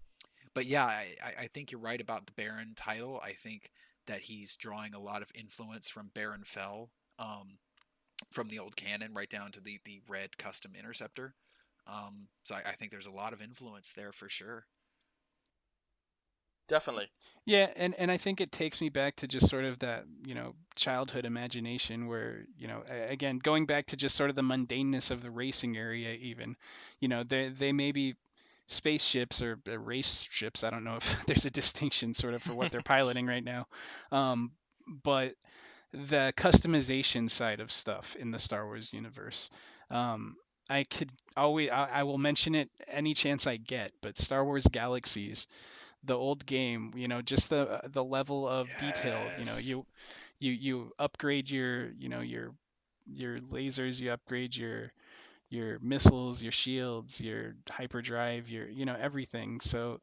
But 0.55 0.67
yeah, 0.67 0.87
I, 0.87 1.15
I- 1.23 1.35
I 1.43 1.47
think 1.49 1.71
you're 1.71 1.81
right 1.81 2.01
about 2.01 2.27
the 2.27 2.33
Baron 2.33 2.73
title. 2.75 3.21
I 3.23 3.33
think 3.33 3.71
that 4.07 4.23
he's 4.23 4.57
drawing 4.57 4.95
a 4.95 4.99
lot 4.99 5.21
of 5.23 5.31
influence 5.35 5.89
from 5.91 6.11
Baron 6.15 6.43
Fel, 6.45 6.89
um, 7.19 7.59
from 8.31 8.49
the 8.49 8.59
old 8.59 8.75
canon 8.75 9.13
right 9.15 9.29
down 9.29 9.53
to 9.53 9.61
the, 9.61 9.79
the 9.85 10.01
red 10.09 10.39
custom 10.39 10.73
interceptor. 10.77 11.35
Um, 11.89 12.29
so 12.45 12.55
I, 12.55 12.71
I 12.71 12.73
think 12.73 12.91
there's 12.91 13.07
a 13.07 13.13
lot 13.13 13.33
of 13.33 13.43
influence 13.43 13.95
there 13.95 14.13
for 14.13 14.29
sure. 14.29 14.67
Definitely. 16.69 17.09
Yeah, 17.47 17.69
and, 17.77 17.95
and 17.95 18.11
I 18.11 18.19
think 18.19 18.43
it 18.43 18.53
takes 18.53 18.81
me 18.83 18.91
back 18.91 19.17
to 19.17 19.27
just 19.27 19.49
sort 19.49 19.65
of 19.65 19.79
that, 19.79 20.05
you 20.27 20.35
know, 20.35 20.55
childhood 20.77 21.25
imagination 21.25 22.07
where, 22.07 22.45
you 22.59 22.69
know, 22.69 22.83
again, 23.09 23.39
going 23.39 23.65
back 23.65 23.87
to 23.87 23.97
just 23.97 24.17
sort 24.17 24.29
of 24.29 24.37
the 24.37 24.43
mundaneness 24.43 25.11
of 25.11 25.23
the 25.23 25.31
racing 25.31 25.79
area 25.79 26.13
even, 26.13 26.57
you 27.01 27.09
know, 27.09 27.25
they 27.25 27.49
they 27.49 27.73
may 27.73 27.93
be 27.93 28.17
spaceships 28.67 29.41
or 29.41 29.59
uh, 29.67 29.79
race 29.79 30.27
ships. 30.31 30.63
I 30.63 30.69
don't 30.69 30.85
know 30.85 30.97
if 30.97 31.25
there's 31.27 31.47
a 31.47 31.51
distinction 31.51 32.13
sort 32.13 32.35
of 32.35 32.43
for 32.43 32.53
what 32.53 32.71
they're 32.71 32.83
piloting 32.85 33.27
right 33.27 33.45
now. 33.45 33.67
Um, 34.13 34.53
but 35.03 35.33
the 35.93 36.35
customization 36.37 37.31
side 37.31 37.61
of 37.61 37.73
stuff 37.73 38.15
in 38.17 38.31
the 38.31 38.39
Star 38.39 38.67
Wars 38.67 38.93
universe, 38.93 39.49
um, 39.91 40.37
I 40.69 40.85
could 40.85 41.11
always 41.37 41.71
I, 41.71 41.89
I 41.93 42.03
will 42.05 42.19
mention 42.19 42.55
it 42.55 42.71
any 42.89 43.15
chance 43.15 43.47
I 43.47 43.57
get, 43.57 43.93
but 44.03 44.19
Star 44.19 44.45
Wars 44.45 44.67
Galaxies 44.67 45.47
the 46.05 46.15
old 46.17 46.47
game 46.47 46.93
you 46.97 47.09
know 47.09 47.21
just 47.23 47.51
the 47.51 47.59
uh, 47.61 47.81
the 47.89 48.05
level 48.05 48.47
of 48.49 48.77
detail 48.77 49.31
you 49.35 49.45
know 49.45 49.57
you 49.59 49.87
you 50.39 50.53
you 50.53 50.93
upgrade 50.99 51.51
your 51.51 51.91
you 51.93 52.09
know 52.09 52.21
your 52.21 52.53
your 53.13 53.39
lasers 53.39 54.01
you 54.01 54.13
upgrade 54.13 54.55
your 54.57 54.93
your 55.51 55.79
missiles 55.81 56.43
your 56.43 56.53
shields 56.53 57.21
your 57.21 57.55
hyperdrive 57.71 58.49
your 58.49 58.69
you 58.69 58.85
know 58.85 58.97
everything. 58.99 59.61
So 59.61 60.01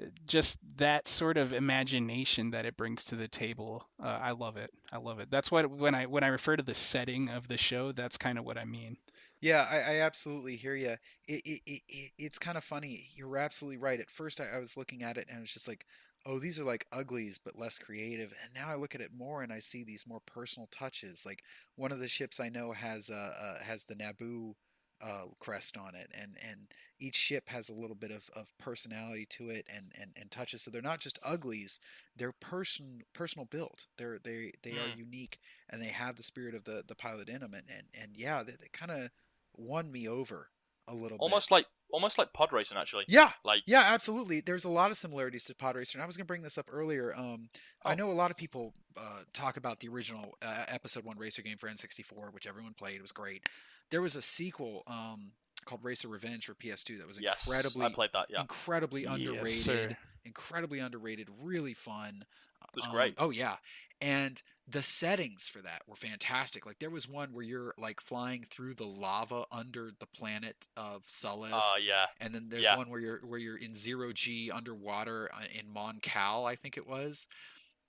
uh, 0.00 0.06
just 0.26 0.58
that 0.76 1.06
sort 1.08 1.36
of 1.36 1.52
imagination 1.52 2.50
that 2.50 2.66
it 2.66 2.76
brings 2.76 3.06
to 3.06 3.16
the 3.16 3.28
table 3.28 3.86
uh, 4.02 4.06
i 4.06 4.32
love 4.32 4.56
it. 4.56 4.70
I 4.92 4.98
love 4.98 5.20
it. 5.20 5.30
That's 5.30 5.50
what 5.50 5.70
when 5.70 5.94
i 5.94 6.06
when 6.06 6.24
i 6.24 6.28
refer 6.28 6.56
to 6.56 6.62
the 6.62 6.74
setting 6.74 7.28
of 7.30 7.48
the 7.48 7.56
show 7.58 7.92
that's 7.92 8.18
kind 8.18 8.38
of 8.38 8.44
what 8.44 8.58
i 8.58 8.64
mean 8.64 8.96
Yeah, 9.42 9.66
I, 9.70 9.96
I 9.96 10.00
absolutely 10.02 10.56
hear 10.56 10.76
you. 10.76 10.96
It, 11.28 11.42
it, 11.46 11.62
it, 11.66 11.82
it, 11.88 12.12
it's 12.18 12.38
kind 12.38 12.58
of 12.58 12.64
funny. 12.64 13.10
You're 13.16 13.38
absolutely 13.38 13.78
right. 13.78 14.00
At 14.00 14.10
first, 14.10 14.40
I, 14.40 14.46
I 14.56 14.60
was 14.60 14.76
looking 14.78 15.02
at 15.04 15.18
it 15.18 15.26
and 15.28 15.38
I 15.38 15.40
was 15.42 15.52
just 15.52 15.68
like, 15.68 15.86
oh, 16.26 16.38
these 16.40 16.60
are 16.60 16.64
like 16.64 16.86
uglies, 16.92 17.38
but 17.44 17.58
less 17.58 17.78
creative. 17.78 18.34
And 18.44 18.54
now 18.54 18.70
I 18.70 18.76
look 18.76 18.94
at 18.94 19.02
it 19.02 19.12
more 19.16 19.42
and 19.42 19.52
I 19.52 19.60
see 19.60 19.84
these 19.84 20.06
more 20.08 20.22
personal 20.26 20.68
touches. 20.72 21.26
Like 21.26 21.44
one 21.76 21.92
of 21.92 22.00
the 22.00 22.08
ships 22.08 22.40
I 22.40 22.50
know 22.50 22.72
has 22.72 23.10
uh, 23.10 23.34
uh 23.60 23.64
has 23.64 23.84
the 23.84 23.96
Naboo 23.96 24.54
uh, 25.02 25.26
crest 25.40 25.76
on 25.76 25.96
it, 25.96 26.10
and 26.14 26.36
and 26.48 26.68
each 27.00 27.16
ship 27.16 27.48
has 27.48 27.68
a 27.68 27.74
little 27.74 27.96
bit 27.96 28.12
of, 28.12 28.30
of 28.36 28.56
personality 28.58 29.26
to 29.30 29.50
it 29.50 29.66
and, 29.74 29.92
and, 30.00 30.12
and 30.20 30.30
touches. 30.30 30.62
So 30.62 30.70
they're 30.70 30.80
not 30.82 31.00
just 31.00 31.18
uglies; 31.24 31.80
they're 32.16 32.32
person 32.32 33.02
personal 33.12 33.46
built. 33.46 33.88
They're 33.98 34.20
they 34.22 34.52
they 34.62 34.78
are 34.78 34.88
Mm. 34.88 34.96
unique 34.96 35.40
and 35.70 35.82
they 35.82 35.86
have 35.88 36.16
the 36.16 36.22
spirit 36.22 36.54
of 36.54 36.64
the 36.64 36.84
the 36.86 36.94
pilot 36.94 37.28
in 37.28 37.40
them. 37.40 37.54
And 37.54 37.64
and, 37.76 37.86
and 38.00 38.16
yeah, 38.16 38.44
they 38.44 38.54
kind 38.72 38.92
of 38.92 39.10
won 39.56 39.90
me 39.92 40.08
over 40.08 40.48
a 40.88 40.92
little 40.94 41.18
bit. 41.18 41.22
Almost 41.22 41.48
bit. 41.48 41.54
like 41.54 41.66
almost 41.92 42.16
like 42.18 42.32
pod 42.32 42.52
racing 42.52 42.76
actually. 42.78 43.04
yeah, 43.06 43.32
Like 43.44 43.62
yeah, 43.66 43.82
absolutely. 43.88 44.40
There's 44.40 44.64
a 44.64 44.70
lot 44.70 44.90
of 44.90 44.96
similarities 44.96 45.44
to 45.44 45.54
Pod 45.54 45.76
Racer, 45.76 45.98
and 45.98 46.02
I 46.02 46.06
was 46.06 46.16
going 46.16 46.24
to 46.24 46.28
bring 46.28 46.42
this 46.42 46.56
up 46.56 46.66
earlier. 46.72 47.14
Um, 47.16 47.50
I 47.84 47.92
Oh. 47.92 47.96
know 47.96 48.10
a 48.10 48.12
lot 48.12 48.30
of 48.30 48.36
people 48.36 48.72
uh, 48.96 49.20
talk 49.34 49.56
about 49.58 49.80
the 49.80 49.88
original 49.88 50.34
uh, 50.42 50.64
Episode 50.68 51.04
One 51.04 51.18
Racer 51.18 51.42
game 51.42 51.58
for 51.58 51.68
N64, 51.68 52.32
which 52.32 52.46
everyone 52.46 52.72
played. 52.74 52.96
It 52.96 53.02
was 53.02 53.12
great. 53.12 53.46
There 53.90 54.00
was 54.00 54.16
a 54.16 54.22
sequel 54.22 54.82
um, 54.86 55.32
called 55.66 55.84
Racer 55.84 56.08
Revenge 56.08 56.46
for 56.46 56.54
PS2 56.54 56.98
that 56.98 57.06
was 57.06 57.20
yes, 57.20 57.46
incredibly, 57.46 57.84
I 57.86 57.90
played 57.90 58.10
that. 58.14 58.26
Yeah, 58.30 58.40
incredibly 58.40 59.02
Yes, 59.02 59.12
underrated, 59.12 59.52
sir. 59.54 59.96
incredibly 60.24 60.78
underrated, 60.78 61.28
really 61.42 61.74
fun. 61.74 62.24
it 62.64 62.74
was 62.76 62.86
Um, 62.86 62.92
great. 62.92 63.14
Oh 63.18 63.28
yeah, 63.30 63.56
and 64.02 64.42
the 64.68 64.82
settings 64.82 65.48
for 65.48 65.60
that 65.62 65.82
were 65.86 65.96
fantastic. 65.96 66.66
Like 66.66 66.78
there 66.78 66.90
was 66.90 67.08
one 67.08 67.32
where 67.32 67.44
you're 67.44 67.72
like 67.78 68.00
flying 68.00 68.44
through 68.50 68.74
the 68.74 68.84
lava 68.86 69.44
under 69.52 69.92
the 69.98 70.06
planet 70.06 70.66
of 70.76 71.04
Sullust. 71.06 71.52
Ah, 71.52 71.76
yeah. 71.82 72.06
And 72.20 72.34
then 72.34 72.48
there's 72.48 72.64
Yeah. 72.64 72.76
one 72.76 72.90
where 72.90 73.00
you're 73.00 73.20
where 73.20 73.38
you're 73.38 73.56
in 73.56 73.74
zero 73.74 74.12
G 74.12 74.50
underwater 74.50 75.30
uh, 75.32 75.44
in 75.58 75.72
Mon 75.72 76.00
Cal, 76.02 76.46
I 76.46 76.56
think 76.56 76.76
it 76.76 76.86
was. 76.86 77.26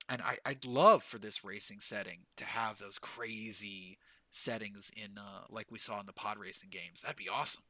And 0.09 0.21
I, 0.21 0.37
I'd 0.45 0.65
love 0.65 1.03
for 1.03 1.17
this 1.17 1.43
racing 1.43 1.79
setting 1.79 2.19
to 2.37 2.45
have 2.45 2.77
those 2.77 2.99
crazy 2.99 3.97
settings 4.29 4.91
in 4.95 5.17
uh, 5.17 5.45
like 5.49 5.71
we 5.71 5.79
saw 5.79 5.99
in 5.99 6.05
the 6.05 6.13
pod 6.13 6.37
racing 6.37 6.69
games. 6.69 7.01
That'd 7.01 7.17
be 7.17 7.29
awesome. 7.29 7.63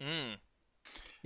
Mm. 0.00 0.36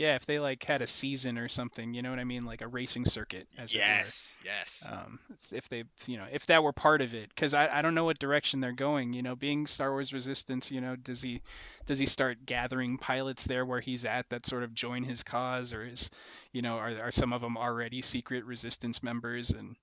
Yeah 0.00 0.14
if 0.14 0.24
they 0.24 0.38
like 0.38 0.64
had 0.64 0.80
a 0.80 0.86
season 0.86 1.36
or 1.36 1.46
something 1.46 1.92
you 1.92 2.00
know 2.00 2.08
what 2.08 2.18
i 2.18 2.24
mean 2.24 2.46
like 2.46 2.62
a 2.62 2.66
racing 2.66 3.04
circuit 3.04 3.44
as 3.58 3.74
yes, 3.74 4.34
yes. 4.42 4.82
um, 4.90 5.18
if 5.52 5.68
they 5.68 5.84
you 6.06 6.16
know 6.16 6.24
if 6.32 6.46
that 6.46 6.62
were 6.62 6.72
part 6.72 7.02
of 7.02 7.12
it 7.12 7.28
because 7.28 7.52
I, 7.52 7.68
I 7.68 7.82
don't 7.82 7.94
know 7.94 8.06
what 8.06 8.18
direction 8.18 8.60
they're 8.60 8.72
going 8.72 9.12
you 9.12 9.22
know 9.22 9.36
being 9.36 9.66
star 9.66 9.90
wars 9.90 10.14
resistance 10.14 10.70
you 10.70 10.80
know 10.80 10.96
does 10.96 11.20
he 11.20 11.42
does 11.84 11.98
he 11.98 12.06
start 12.06 12.38
gathering 12.46 12.96
pilots 12.96 13.44
there 13.44 13.66
where 13.66 13.80
he's 13.80 14.06
at 14.06 14.30
that 14.30 14.46
sort 14.46 14.62
of 14.62 14.72
join 14.72 15.04
his 15.04 15.22
cause 15.22 15.74
or 15.74 15.84
is 15.84 16.10
you 16.52 16.62
know 16.62 16.76
are, 16.76 16.94
are 17.02 17.10
some 17.10 17.34
of 17.34 17.42
them 17.42 17.58
already 17.58 18.00
secret 18.00 18.46
resistance 18.46 19.02
members 19.02 19.50
and 19.50 19.76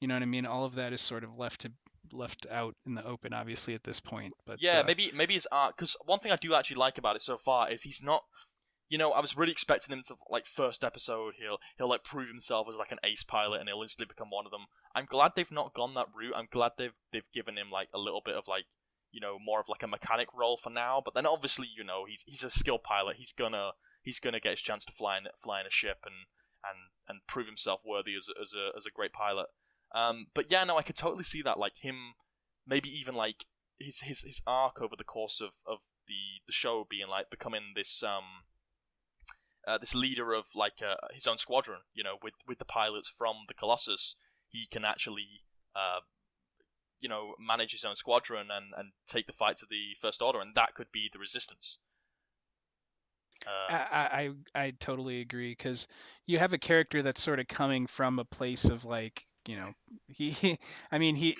you 0.00 0.06
know 0.06 0.14
what 0.14 0.22
i 0.22 0.26
mean 0.26 0.46
all 0.46 0.64
of 0.64 0.76
that 0.76 0.92
is 0.92 1.00
sort 1.00 1.24
of 1.24 1.36
left 1.36 1.62
to 1.62 1.72
left 2.12 2.46
out 2.48 2.76
in 2.86 2.94
the 2.94 3.04
open 3.04 3.32
obviously 3.32 3.74
at 3.74 3.82
this 3.82 3.98
point 3.98 4.32
but 4.46 4.62
yeah, 4.62 4.80
uh, 4.80 4.84
maybe 4.84 5.10
maybe 5.12 5.34
his 5.34 5.48
art. 5.50 5.74
Because 5.76 5.96
one 6.04 6.20
thing 6.20 6.30
I 6.30 6.36
do 6.36 6.54
actually 6.54 6.76
like 6.76 6.98
about 6.98 7.16
it 7.16 7.22
so 7.22 7.38
far 7.38 7.72
is 7.72 7.82
he's 7.82 8.02
not. 8.02 8.22
You 8.88 8.98
know, 8.98 9.12
I 9.12 9.20
was 9.20 9.36
really 9.36 9.52
expecting 9.52 9.96
him 9.96 10.02
to 10.06 10.16
like 10.30 10.46
first 10.46 10.84
episode. 10.84 11.34
He'll 11.38 11.58
he'll 11.78 11.88
like 11.88 12.04
prove 12.04 12.28
himself 12.28 12.66
as 12.68 12.76
like 12.76 12.92
an 12.92 12.98
ace 13.02 13.24
pilot, 13.24 13.60
and 13.60 13.68
he'll 13.68 13.82
instantly 13.82 14.08
become 14.08 14.30
one 14.30 14.44
of 14.44 14.52
them. 14.52 14.66
I'm 14.94 15.06
glad 15.06 15.32
they've 15.34 15.50
not 15.50 15.74
gone 15.74 15.94
that 15.94 16.08
route. 16.14 16.34
I'm 16.36 16.48
glad 16.52 16.72
they've 16.76 16.94
they've 17.12 17.32
given 17.32 17.56
him 17.56 17.70
like 17.72 17.88
a 17.94 17.98
little 17.98 18.22
bit 18.24 18.36
of 18.36 18.44
like 18.46 18.64
you 19.10 19.20
know 19.20 19.38
more 19.42 19.60
of 19.60 19.68
like 19.68 19.82
a 19.82 19.88
mechanic 19.88 20.28
role 20.34 20.58
for 20.62 20.70
now. 20.70 21.00
But 21.04 21.14
then 21.14 21.26
obviously 21.26 21.68
you 21.74 21.84
know 21.84 22.04
he's 22.08 22.24
he's 22.26 22.44
a 22.44 22.50
skill 22.50 22.78
pilot. 22.78 23.16
He's 23.18 23.32
gonna 23.32 23.72
he's 24.02 24.20
to 24.20 24.30
get 24.32 24.50
his 24.50 24.60
chance 24.60 24.84
to 24.84 24.92
fly 24.92 25.16
in 25.16 25.24
fly 25.42 25.60
in 25.60 25.66
a 25.66 25.70
ship 25.70 25.98
and 26.04 26.28
and 26.64 26.90
and 27.08 27.26
prove 27.26 27.46
himself 27.46 27.80
worthy 27.84 28.14
as 28.14 28.28
as 28.40 28.52
a 28.52 28.76
as 28.76 28.84
a 28.86 28.94
great 28.94 29.12
pilot. 29.12 29.46
Um, 29.94 30.26
but 30.34 30.50
yeah, 30.50 30.64
no, 30.64 30.76
I 30.76 30.82
could 30.82 30.96
totally 30.96 31.22
see 31.22 31.42
that, 31.42 31.58
like 31.58 31.74
him, 31.80 32.14
maybe 32.66 32.88
even 32.88 33.14
like 33.14 33.46
his 33.78 34.00
his 34.00 34.22
his 34.22 34.42
arc 34.46 34.82
over 34.82 34.96
the 34.96 35.04
course 35.04 35.40
of 35.40 35.52
of 35.66 35.78
the 36.06 36.42
the 36.46 36.52
show 36.52 36.86
being 36.88 37.08
like 37.08 37.30
becoming 37.30 37.72
this 37.74 38.02
um. 38.02 38.44
Uh, 39.66 39.78
this 39.78 39.94
leader 39.94 40.32
of 40.32 40.44
like 40.54 40.82
uh, 40.82 40.96
his 41.12 41.26
own 41.26 41.38
squadron, 41.38 41.80
you 41.94 42.04
know, 42.04 42.16
with 42.22 42.34
with 42.46 42.58
the 42.58 42.64
pilots 42.64 43.12
from 43.16 43.36
the 43.48 43.54
Colossus, 43.54 44.16
he 44.48 44.66
can 44.70 44.84
actually 44.84 45.42
uh, 45.74 46.00
you 47.00 47.08
know 47.08 47.34
manage 47.38 47.72
his 47.72 47.84
own 47.84 47.96
squadron 47.96 48.48
and, 48.50 48.66
and 48.76 48.92
take 49.08 49.26
the 49.26 49.32
fight 49.32 49.56
to 49.58 49.66
the 49.68 49.96
First 50.00 50.22
Order, 50.22 50.40
and 50.40 50.54
that 50.54 50.74
could 50.74 50.92
be 50.92 51.08
the 51.12 51.18
Resistance. 51.18 51.78
Uh, 53.46 53.72
I, 53.72 54.30
I 54.54 54.64
I 54.66 54.70
totally 54.78 55.20
agree 55.20 55.52
because 55.52 55.86
you 56.26 56.38
have 56.38 56.52
a 56.52 56.58
character 56.58 57.02
that's 57.02 57.22
sort 57.22 57.40
of 57.40 57.48
coming 57.48 57.86
from 57.86 58.18
a 58.18 58.24
place 58.24 58.70
of 58.70 58.84
like 58.84 59.22
you 59.46 59.56
know 59.56 59.74
he 60.08 60.58
I 60.90 60.98
mean 60.98 61.16
he 61.16 61.36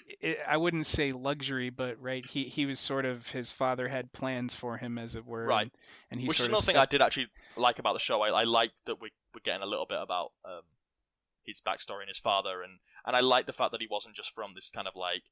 I 0.47 0.56
wouldn't 0.56 0.86
say 0.86 1.09
luxury 1.10 1.70
but 1.70 2.01
right 2.02 2.24
he 2.28 2.44
he 2.44 2.66
was 2.66 2.78
sort 2.78 3.05
of 3.06 3.26
his 3.31 3.51
father 3.51 3.89
had 3.89 4.12
plans 4.12 4.55
for 4.55 4.76
him 4.76 4.98
as 4.98 5.16
it 5.16 5.24
were 5.24 5.47
right 5.47 5.72
and, 6.10 6.20
he 6.20 6.26
which 6.26 6.36
sort 6.36 6.47
is 6.47 6.48
another 6.48 6.60
of 6.60 6.64
thing 6.66 6.76
I 6.76 6.86
did 6.86 7.02
actually 7.02 7.28
like 7.56 7.78
about 7.78 7.94
the 7.94 8.01
show. 8.01 8.22
I, 8.22 8.28
I 8.28 8.44
liked 8.44 8.74
that 8.86 9.01
we 9.01 9.10
we're 9.35 9.40
getting 9.43 9.62
a 9.62 9.66
little 9.66 9.86
bit 9.86 9.98
about 10.01 10.32
um, 10.44 10.62
his 11.44 11.60
backstory 11.60 12.01
and 12.01 12.09
his 12.09 12.18
father, 12.18 12.62
and 12.62 12.78
and 13.06 13.16
I 13.16 13.20
like 13.20 13.47
the 13.47 13.52
fact 13.52 13.72
that 13.72 13.81
he 13.81 13.89
wasn't 13.90 14.16
just 14.16 14.35
from 14.35 14.52
this 14.55 14.70
kind 14.70 14.89
of 14.89 14.94
like 14.97 15.24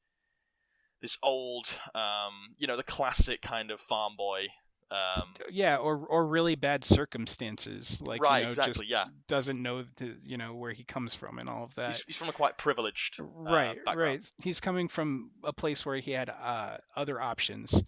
this 1.00 1.18
old, 1.22 1.66
um, 1.94 2.54
you 2.58 2.66
know, 2.66 2.76
the 2.76 2.82
classic 2.82 3.42
kind 3.42 3.70
of 3.70 3.80
farm 3.80 4.14
boy. 4.16 4.48
Um, 4.92 5.22
yeah 5.50 5.76
or 5.76 5.96
or 5.96 6.26
really 6.26 6.54
bad 6.54 6.84
circumstances 6.84 7.98
like 8.02 8.22
right, 8.22 8.40
you 8.40 8.44
know, 8.44 8.48
exactly, 8.50 8.86
yeah. 8.88 9.04
doesn't 9.26 9.62
know 9.62 9.84
you 10.22 10.36
know 10.36 10.52
where 10.52 10.72
he 10.72 10.84
comes 10.84 11.14
from 11.14 11.38
and 11.38 11.48
all 11.48 11.64
of 11.64 11.74
that 11.76 11.94
He's, 11.94 12.04
he's 12.08 12.16
from 12.16 12.28
a 12.28 12.32
quite 12.32 12.58
privileged 12.58 13.18
uh, 13.18 13.24
right 13.24 13.82
background. 13.86 13.98
right 13.98 14.30
he's 14.42 14.60
coming 14.60 14.88
from 14.88 15.30
a 15.44 15.52
place 15.52 15.86
where 15.86 15.96
he 15.96 16.10
had 16.10 16.28
uh, 16.28 16.76
other 16.94 17.18
options 17.18 17.82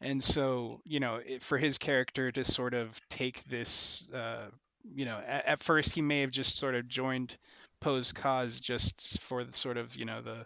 and 0.00 0.22
so 0.22 0.80
you 0.84 0.98
know 0.98 1.20
it, 1.24 1.44
for 1.44 1.58
his 1.58 1.78
character 1.78 2.32
to 2.32 2.42
sort 2.42 2.74
of 2.74 3.00
take 3.08 3.44
this 3.44 4.10
uh, 4.12 4.46
you 4.94 5.04
know 5.04 5.20
at, 5.24 5.46
at 5.46 5.62
first 5.62 5.94
he 5.94 6.02
may 6.02 6.22
have 6.22 6.32
just 6.32 6.56
sort 6.56 6.74
of 6.74 6.88
joined 6.88 7.36
poe's 7.80 8.12
cause 8.12 8.58
just 8.58 9.20
for 9.20 9.44
the 9.44 9.52
sort 9.52 9.76
of 9.76 9.94
you 9.94 10.06
know 10.06 10.22
the 10.22 10.44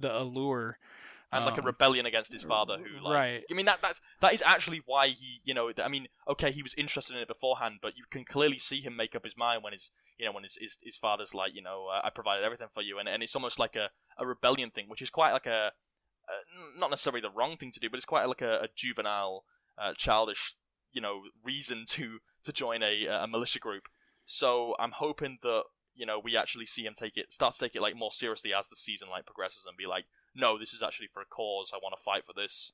the 0.00 0.12
allure 0.12 0.76
and 1.32 1.44
like 1.44 1.56
a 1.56 1.60
um, 1.60 1.66
rebellion 1.66 2.06
against 2.06 2.32
his 2.32 2.42
father 2.42 2.76
who 2.78 3.02
like 3.02 3.14
right. 3.14 3.42
I 3.50 3.54
mean 3.54 3.66
that 3.66 3.80
that's 3.80 4.00
that 4.20 4.34
is 4.34 4.42
actually 4.44 4.82
why 4.84 5.08
he 5.08 5.40
you 5.44 5.54
know 5.54 5.72
I 5.82 5.88
mean 5.88 6.08
okay 6.28 6.52
he 6.52 6.62
was 6.62 6.74
interested 6.74 7.16
in 7.16 7.22
it 7.22 7.28
beforehand 7.28 7.76
but 7.80 7.96
you 7.96 8.04
can 8.10 8.24
clearly 8.24 8.58
see 8.58 8.80
him 8.80 8.96
make 8.96 9.14
up 9.14 9.24
his 9.24 9.36
mind 9.36 9.62
when 9.62 9.72
his 9.72 9.90
you 10.18 10.26
know 10.26 10.32
when 10.32 10.44
his 10.44 10.58
his, 10.60 10.76
his 10.82 10.96
father's 10.96 11.34
like 11.34 11.54
you 11.54 11.62
know 11.62 11.86
uh, 11.92 12.00
I 12.04 12.10
provided 12.10 12.44
everything 12.44 12.68
for 12.72 12.82
you 12.82 12.98
and, 12.98 13.08
and 13.08 13.22
it's 13.22 13.34
almost 13.34 13.58
like 13.58 13.76
a, 13.76 13.90
a 14.18 14.26
rebellion 14.26 14.70
thing 14.70 14.84
which 14.88 15.02
is 15.02 15.10
quite 15.10 15.32
like 15.32 15.46
a 15.46 15.72
uh, 16.28 16.78
not 16.78 16.90
necessarily 16.90 17.20
the 17.20 17.30
wrong 17.30 17.56
thing 17.56 17.72
to 17.72 17.80
do 17.80 17.88
but 17.90 17.96
it's 17.96 18.06
quite 18.06 18.26
like 18.26 18.42
a, 18.42 18.60
a 18.60 18.68
juvenile 18.76 19.44
uh, 19.78 19.94
childish 19.96 20.54
you 20.92 21.00
know 21.00 21.22
reason 21.42 21.84
to 21.88 22.18
to 22.44 22.52
join 22.52 22.82
a 22.82 23.06
a 23.06 23.26
militia 23.26 23.58
group. 23.58 23.84
So 24.24 24.74
I'm 24.78 24.92
hoping 24.92 25.38
that 25.42 25.62
you 25.94 26.06
know 26.06 26.20
we 26.22 26.36
actually 26.36 26.66
see 26.66 26.84
him 26.84 26.94
take 26.96 27.16
it 27.16 27.32
start 27.32 27.54
to 27.54 27.60
take 27.60 27.74
it 27.74 27.82
like 27.82 27.96
more 27.96 28.12
seriously 28.12 28.52
as 28.54 28.68
the 28.68 28.76
season 28.76 29.08
like 29.10 29.26
progresses 29.26 29.64
and 29.66 29.76
be 29.76 29.86
like 29.86 30.04
no, 30.34 30.58
this 30.58 30.72
is 30.72 30.82
actually 30.82 31.08
for 31.12 31.22
a 31.22 31.26
cause. 31.26 31.72
I 31.74 31.78
want 31.82 31.94
to 31.96 32.02
fight 32.02 32.24
for 32.26 32.32
this, 32.32 32.72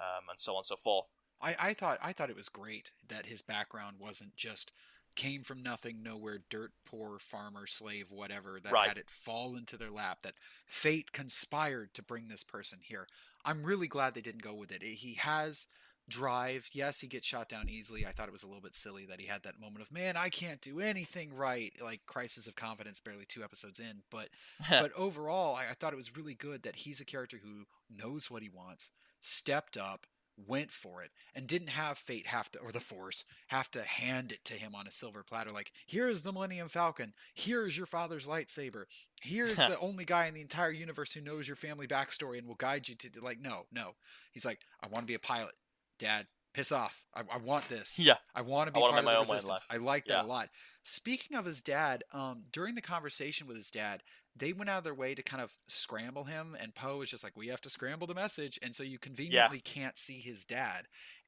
um, 0.00 0.28
and 0.30 0.38
so 0.38 0.52
on 0.52 0.58
and 0.58 0.66
so 0.66 0.76
forth. 0.76 1.06
I, 1.40 1.56
I 1.58 1.74
thought 1.74 1.98
I 2.02 2.12
thought 2.12 2.30
it 2.30 2.36
was 2.36 2.48
great 2.48 2.92
that 3.08 3.26
his 3.26 3.42
background 3.42 3.96
wasn't 4.00 4.36
just 4.36 4.72
came 5.14 5.42
from 5.42 5.62
nothing, 5.62 6.02
nowhere, 6.02 6.38
dirt 6.48 6.72
poor 6.84 7.18
farmer, 7.18 7.66
slave, 7.66 8.10
whatever, 8.10 8.60
that 8.62 8.72
Right. 8.72 8.88
had 8.88 8.98
it 8.98 9.10
fall 9.10 9.56
into 9.56 9.76
their 9.76 9.90
lap, 9.90 10.18
that 10.22 10.34
fate 10.66 11.12
conspired 11.12 11.92
to 11.94 12.02
bring 12.02 12.28
this 12.28 12.44
person 12.44 12.78
here. 12.82 13.06
I'm 13.44 13.64
really 13.64 13.88
glad 13.88 14.14
they 14.14 14.20
didn't 14.20 14.42
go 14.42 14.54
with 14.54 14.70
it. 14.70 14.82
He 14.82 15.14
has 15.14 15.66
drive. 16.08 16.68
Yes, 16.72 17.00
he 17.00 17.06
gets 17.06 17.26
shot 17.26 17.48
down 17.48 17.68
easily. 17.68 18.06
I 18.06 18.12
thought 18.12 18.28
it 18.28 18.32
was 18.32 18.42
a 18.42 18.46
little 18.46 18.62
bit 18.62 18.74
silly 18.74 19.06
that 19.06 19.20
he 19.20 19.26
had 19.26 19.42
that 19.42 19.60
moment 19.60 19.82
of, 19.82 19.92
man, 19.92 20.16
I 20.16 20.28
can't 20.28 20.60
do 20.60 20.80
anything 20.80 21.34
right. 21.34 21.72
Like 21.82 22.06
crisis 22.06 22.46
of 22.46 22.56
confidence 22.56 23.00
barely 23.00 23.24
two 23.26 23.44
episodes 23.44 23.78
in. 23.78 24.02
But 24.10 24.28
but 24.70 24.92
overall, 24.96 25.56
I, 25.56 25.70
I 25.70 25.74
thought 25.74 25.92
it 25.92 25.96
was 25.96 26.16
really 26.16 26.34
good 26.34 26.62
that 26.62 26.76
he's 26.76 27.00
a 27.00 27.04
character 27.04 27.38
who 27.42 27.66
knows 27.90 28.30
what 28.30 28.42
he 28.42 28.48
wants, 28.48 28.90
stepped 29.20 29.76
up, 29.76 30.06
went 30.46 30.70
for 30.70 31.02
it, 31.02 31.10
and 31.34 31.46
didn't 31.46 31.70
have 31.70 31.98
fate 31.98 32.28
have 32.28 32.50
to, 32.52 32.58
or 32.60 32.70
the 32.70 32.80
force, 32.80 33.24
have 33.48 33.70
to 33.72 33.82
hand 33.82 34.32
it 34.32 34.44
to 34.44 34.54
him 34.54 34.74
on 34.74 34.86
a 34.86 34.92
silver 34.92 35.22
platter. 35.22 35.50
Like, 35.50 35.72
here's 35.86 36.22
the 36.22 36.32
Millennium 36.32 36.68
Falcon. 36.68 37.12
Here's 37.34 37.76
your 37.76 37.86
father's 37.86 38.28
lightsaber. 38.28 38.84
Here's 39.20 39.56
the 39.56 39.78
only 39.80 40.04
guy 40.04 40.26
in 40.26 40.34
the 40.34 40.40
entire 40.40 40.70
universe 40.70 41.12
who 41.12 41.20
knows 41.20 41.48
your 41.48 41.56
family 41.56 41.86
backstory 41.86 42.38
and 42.38 42.46
will 42.46 42.54
guide 42.54 42.88
you 42.88 42.94
to, 42.96 43.10
like, 43.20 43.40
no, 43.40 43.62
no. 43.72 43.92
He's 44.32 44.44
like, 44.44 44.60
I 44.82 44.86
want 44.86 45.02
to 45.02 45.08
be 45.08 45.14
a 45.14 45.18
pilot. 45.18 45.54
Dad, 45.98 46.26
piss 46.54 46.72
off. 46.72 47.04
I, 47.14 47.22
I 47.32 47.38
want 47.38 47.68
this. 47.68 47.98
yeah, 47.98 48.14
I 48.34 48.42
want 48.42 48.68
to 48.68 48.72
be 48.72 48.80
part 48.80 48.98
of 48.98 49.04
the 49.04 49.10
own 49.16 49.20
resistance. 49.28 49.64
I 49.70 49.76
like 49.76 50.06
that 50.06 50.14
Yeah. 50.14 50.22
a 50.24 50.26
lot. 50.26 50.48
Speaking 50.82 51.36
of 51.36 51.44
his 51.44 51.60
dad, 51.60 52.04
um, 52.12 52.46
during 52.52 52.74
the 52.74 52.80
conversation 52.82 53.46
with 53.46 53.56
his 53.56 53.70
dad, 53.70 54.02
they 54.34 54.52
went 54.52 54.70
out 54.70 54.78
of 54.78 54.84
their 54.84 54.94
way 54.94 55.14
to 55.14 55.22
kind 55.22 55.42
of 55.42 55.52
scramble 55.66 56.24
him, 56.24 56.56
and 56.58 56.74
Poe 56.74 56.98
was 56.98 57.10
just 57.10 57.24
like, 57.24 57.36
"We 57.36 57.48
have 57.48 57.60
to 57.62 57.70
scramble 57.70 58.06
the 58.06 58.14
message," 58.14 58.58
and 58.62 58.74
so 58.74 58.82
you 58.82 58.98
conveniently 58.98 59.60
can't 59.60 59.98
see 59.98 60.20
his 60.20 60.44
dad. 60.44 60.86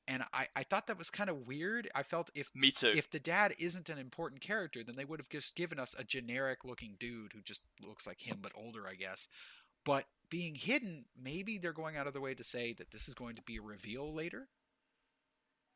And 0.09 0.25
I, 0.33 0.49
I 0.57 0.63
thought 0.65 0.87
that 0.87 0.99
was 0.99 1.11
kind 1.11 1.29
of 1.31 1.47
weird. 1.47 1.89
I 1.95 2.03
felt 2.03 2.31
if 2.35 2.51
me 2.55 2.71
too. 2.71 2.93
if 2.95 3.11
the 3.11 3.21
dad 3.21 3.55
isn't 3.59 3.89
an 3.91 3.99
important 3.99 4.41
character, 4.41 4.83
then 4.83 4.95
they 4.97 5.05
would 5.05 5.21
have 5.21 5.29
just 5.29 5.55
given 5.55 5.79
us 5.79 5.95
a 5.99 6.05
generic 6.05 6.65
looking 6.65 6.97
dude 6.99 7.33
who 7.35 7.43
just 7.43 7.61
looks 7.81 8.07
like 8.07 8.27
him 8.27 8.39
but 8.41 8.53
older, 8.55 8.89
I 8.89 8.95
guess. 8.95 9.29
But 9.85 10.07
being 10.31 10.55
hidden, 10.55 11.05
maybe 11.21 11.59
they're 11.59 11.73
going 11.73 11.97
out 11.97 12.07
of 12.07 12.13
their 12.13 12.23
way 12.23 12.35
to 12.35 12.45
say 12.45 12.73
that 12.75 12.91
this 12.91 13.09
is 13.09 13.15
going 13.15 13.37
to 13.37 13.43
be 13.43 13.59
a 13.59 13.63
reveal 13.63 14.13
later. 14.15 14.49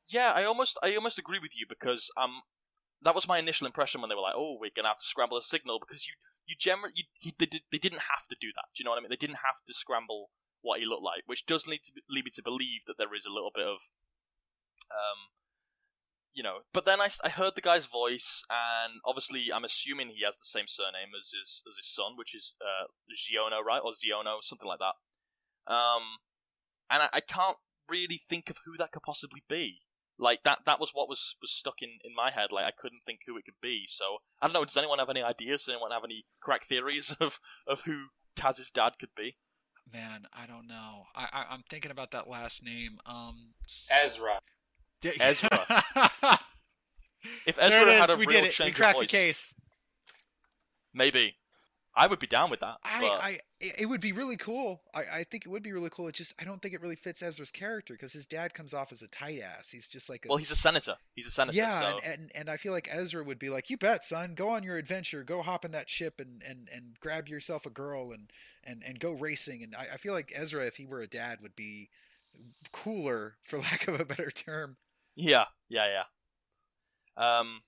Yeah, 0.07 0.33
I 0.33 0.45
almost 0.45 0.79
I 0.83 0.95
almost 0.97 1.19
agree 1.19 1.39
with 1.39 1.53
you 1.57 1.67
because 1.69 2.11
um 2.17 2.43
that 3.03 3.15
was 3.15 3.29
my 3.29 3.39
initial 3.39 3.67
impression 3.67 4.01
when 4.01 4.09
they 4.09 4.15
were 4.15 4.23
like, 4.23 4.37
"Oh, 4.37 4.57
we're 4.61 4.71
gonna 4.75 4.89
have 4.89 4.99
to 5.01 5.07
scramble 5.07 5.37
a 5.37 5.43
signal," 5.43 5.79
because 5.81 6.07
you 6.07 6.15
you 6.47 6.57
generally 6.59 6.93
you, 6.97 7.05
he, 7.15 7.35
they 7.39 7.47
did 7.47 7.63
they 7.73 7.79
didn't 7.79 8.09
have 8.13 8.27
to 8.29 8.37
do 8.41 8.49
that. 8.55 8.69
Do 8.75 8.81
you 8.81 8.85
know 8.85 8.91
what 8.93 8.99
I 8.99 9.01
mean? 9.01 9.11
They 9.11 9.17
didn't 9.21 9.45
have 9.45 9.65
to 9.67 9.75
scramble 9.75 10.31
what 10.63 10.81
he 10.81 10.87
looked 10.87 11.03
like, 11.05 11.23
which 11.27 11.47
does 11.47 11.67
lead 11.67 11.85
to 11.85 11.93
lead 12.09 12.25
me 12.25 12.31
to 12.35 12.43
believe 12.43 12.83
that 12.87 12.97
there 12.99 13.15
is 13.15 13.25
a 13.27 13.33
little 13.33 13.51
bit 13.55 13.67
of 13.67 13.79
um 14.91 15.33
you 16.35 16.43
know. 16.43 16.61
But 16.73 16.85
then 16.85 17.01
I, 17.01 17.09
I 17.23 17.29
heard 17.31 17.55
the 17.55 17.61
guy's 17.63 17.87
voice, 17.87 18.43
and 18.51 19.01
obviously 19.05 19.49
I'm 19.55 19.65
assuming 19.65 20.09
he 20.09 20.25
has 20.25 20.37
the 20.37 20.45
same 20.45 20.67
surname 20.69 21.15
as 21.19 21.31
his 21.33 21.63
as 21.69 21.77
his 21.77 21.89
son, 21.89 22.13
which 22.17 22.35
is 22.35 22.55
uh 22.61 22.89
Giono, 23.13 23.63
right, 23.65 23.81
or 23.83 23.93
Xiono, 23.93 24.43
something 24.43 24.69
like 24.69 24.81
that. 24.81 24.97
Um, 25.73 26.19
and 26.91 27.05
I, 27.05 27.09
I 27.15 27.21
can't 27.21 27.57
really 27.89 28.21
think 28.29 28.51
of 28.51 28.59
who 28.65 28.77
that 28.79 28.93
could 28.93 29.03
possibly 29.03 29.43
be. 29.49 29.81
Like 30.19 30.45
that 30.45 30.61
that 30.67 30.79
was 30.79 30.91
what 30.95 31.09
was, 31.09 31.35
was 31.43 31.51
stuck 31.51 31.83
in, 31.83 31.99
in 32.05 32.15
my 32.15 32.31
head. 32.31 32.49
Like 32.53 32.65
I 32.67 32.71
couldn't 32.77 33.01
think 33.05 33.21
who 33.27 33.37
it 33.37 33.45
could 33.45 33.61
be. 33.61 33.85
So 33.89 34.05
I 34.41 34.47
don't 34.47 34.55
know. 34.55 34.65
Does 34.65 34.77
anyone 34.77 34.99
have 35.01 35.11
any 35.11 35.23
ideas? 35.23 35.63
Does 35.65 35.71
anyone 35.73 35.91
have 35.91 36.05
any 36.05 36.25
correct 36.43 36.67
theories 36.67 37.15
of, 37.21 37.41
of 37.67 37.83
who 37.83 38.07
Kaz's 38.37 38.71
dad 38.71 38.93
could 39.01 39.15
be? 39.17 39.37
Man, 39.93 40.27
I 40.33 40.47
don't 40.47 40.67
know. 40.67 41.05
I, 41.15 41.25
I 41.33 41.45
I'm 41.51 41.63
thinking 41.69 41.91
about 41.91 42.13
that 42.13 42.29
last 42.29 42.65
name. 42.65 42.99
Um, 43.05 43.55
s- 43.69 43.89
Ezra. 43.93 44.41
Ezra. 45.21 45.49
If 47.47 47.57
there 47.57 47.67
Ezra 47.67 47.91
it 47.93 47.99
had 47.99 48.09
is. 48.11 48.15
a 48.15 48.17
we 48.19 48.27
real 48.27 48.41
did 48.43 48.45
it. 48.49 48.53
change 48.53 48.67
We 48.67 48.71
of 48.73 48.77
cracked 48.77 48.99
the 48.99 49.05
voice, 49.05 49.11
case. 49.11 49.55
maybe 50.93 51.37
I 51.97 52.09
would 52.09 52.19
be 52.19 52.27
down 52.27 52.51
with 52.51 52.61
that. 52.61 52.79
I, 52.83 53.01
but 53.01 53.23
I, 53.23 53.39
it 53.61 53.83
it 53.83 53.87
would 53.87 54.01
be 54.01 54.13
really 54.13 54.37
cool. 54.37 54.83
I, 54.93 55.03
I 55.13 55.25
think 55.25 55.47
it 55.47 55.49
would 55.49 55.63
be 55.63 55.73
really 55.73 55.91
cool. 55.91 56.09
It 56.09 56.17
just, 56.17 56.35
I 56.41 56.45
don't 56.45 56.61
think 56.61 56.75
it 56.75 56.81
really 56.81 56.97
fits 56.97 57.23
Ezra's 57.23 57.53
character 57.53 57.95
because 57.95 58.13
his 58.13 58.27
dad 58.27 58.53
comes 58.53 58.75
off 58.75 58.91
as 58.91 59.03
a 59.03 59.09
tight 59.09 59.41
ass. 59.41 59.71
He's 59.71 59.87
just 59.87 60.11
like, 60.11 60.25
a, 60.25 60.29
well, 60.29 60.39
he's 60.39 60.51
a 60.51 60.57
senator. 60.57 60.97
He's 61.15 61.27
a 61.27 61.31
senator. 61.31 61.57
yeah, 61.57 61.81
so. 61.81 61.87
and, 61.87 62.07
and 62.07 62.33
and 62.35 62.51
I 62.51 62.57
feel 62.57 62.73
like 62.73 62.89
Ezra 62.91 63.23
would 63.23 63.39
be 63.39 63.49
like, 63.49 63.71
"You 63.71 63.77
bet, 63.77 64.03
son. 64.03 64.35
Go 64.35 64.51
on 64.51 64.65
your 64.65 64.77
adventure. 64.77 65.23
Go 65.23 65.43
hop 65.43 65.65
in 65.65 65.71
that 65.73 65.89
ship 65.89 66.21
and 66.21 66.43
and 66.49 66.69
and 66.75 66.99
grab 67.01 67.29
yourself 67.29 67.65
a 67.65 67.71
girl 67.71 68.11
and 68.11 68.31
and 68.65 68.83
and 68.85 68.99
go 68.99 69.13
racing." 69.13 69.63
And 69.63 69.75
I, 69.77 69.95
I 69.95 69.97
feel 69.97 70.15
like 70.15 70.33
Ezra, 70.35 70.67
if 70.67 70.77
he 70.77 70.87
were 70.87 71.01
a 71.01 71.07
dad, 71.07 71.39
would 71.43 71.55
be 71.55 71.91
cooler, 72.73 73.37
for 73.45 73.59
lack 73.61 73.87
of 73.89 74.01
a 74.01 74.05
better 74.05 74.31
term. 74.31 74.77
Yeah, 75.15 75.45
yeah, 75.69 75.87
yeah. 75.87 77.39
Um, 77.39 77.63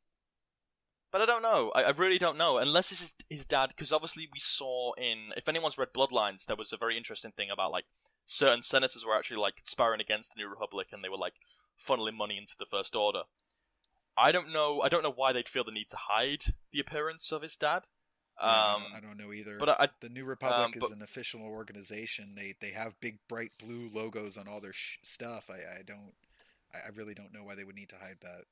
but 1.17 1.23
I 1.23 1.27
don't 1.33 1.43
know. 1.43 1.71
I, 1.75 1.85
I 1.85 1.91
really 1.91 2.19
don't 2.19 2.37
know. 2.37 2.59
Unless 2.59 2.93
it's 2.93 3.01
his, 3.01 3.15
his 3.31 3.47
dad, 3.47 3.69
because 3.71 3.93
obviously 3.93 4.29
we 4.33 4.39
saw 4.39 4.93
in 4.95 5.33
if 5.37 5.49
anyone's 5.49 5.79
read 5.79 5.89
Bloodlines, 5.97 6.45
there 6.45 6.57
was 6.57 6.73
a 6.73 6.77
very 6.77 6.97
interesting 6.97 7.33
thing 7.33 7.49
about 7.51 7.73
like 7.73 7.85
certain 8.27 8.63
senators 8.63 9.05
were 9.07 9.17
actually 9.17 9.39
like 9.39 9.57
conspiring 9.57 10.01
against 10.01 10.35
the 10.35 10.41
New 10.43 10.49
Republic, 10.49 10.89
and 10.93 11.03
they 11.03 11.09
were 11.09 11.17
like 11.17 11.35
funneling 11.89 12.15
money 12.17 12.37
into 12.37 12.55
the 12.59 12.67
First 12.67 12.95
Order. 12.95 13.23
I 14.19 14.33
don't 14.33 14.53
know. 14.53 14.81
I 14.83 14.89
don't 14.89 15.03
know 15.03 15.13
why 15.15 15.33
they'd 15.33 15.49
feel 15.49 15.65
the 15.65 15.71
need 15.73 15.89
to 15.91 15.97
hide 16.09 16.55
the 16.73 16.81
appearance 16.81 17.33
of 17.33 17.43
his 17.43 17.57
dad. 17.57 17.83
Yeah, 18.41 18.49
I, 18.49 18.75
Um, 18.75 18.83
don't, 18.83 18.97
I 18.97 19.01
don't 19.01 19.19
know 19.19 19.33
either. 19.33 19.57
but 19.59 19.71
I, 19.81 19.89
the 20.01 20.09
New 20.11 20.25
Republic 20.27 20.77
um, 20.77 20.83
is 20.83 20.91
an 20.91 21.03
official 21.03 21.41
organization. 21.43 22.35
They 22.37 22.55
they 22.61 22.73
have 22.73 23.01
big 23.01 23.19
bright 23.29 23.53
blue 23.59 23.89
logos 23.93 24.37
on 24.37 24.49
all 24.49 24.61
their 24.61 24.73
sh- 24.75 24.99
stuff. 25.03 25.49
I 25.51 25.79
I 25.79 25.83
don't. 25.87 26.13
I 26.75 26.79
I 26.89 26.91
really 26.95 27.15
don't 27.15 27.33
know 27.33 27.45
why 27.45 27.55
they 27.55 27.65
would 27.65 27.75
need 27.77 27.89
to 27.91 27.97
hide 27.97 28.19
that. 28.21 28.45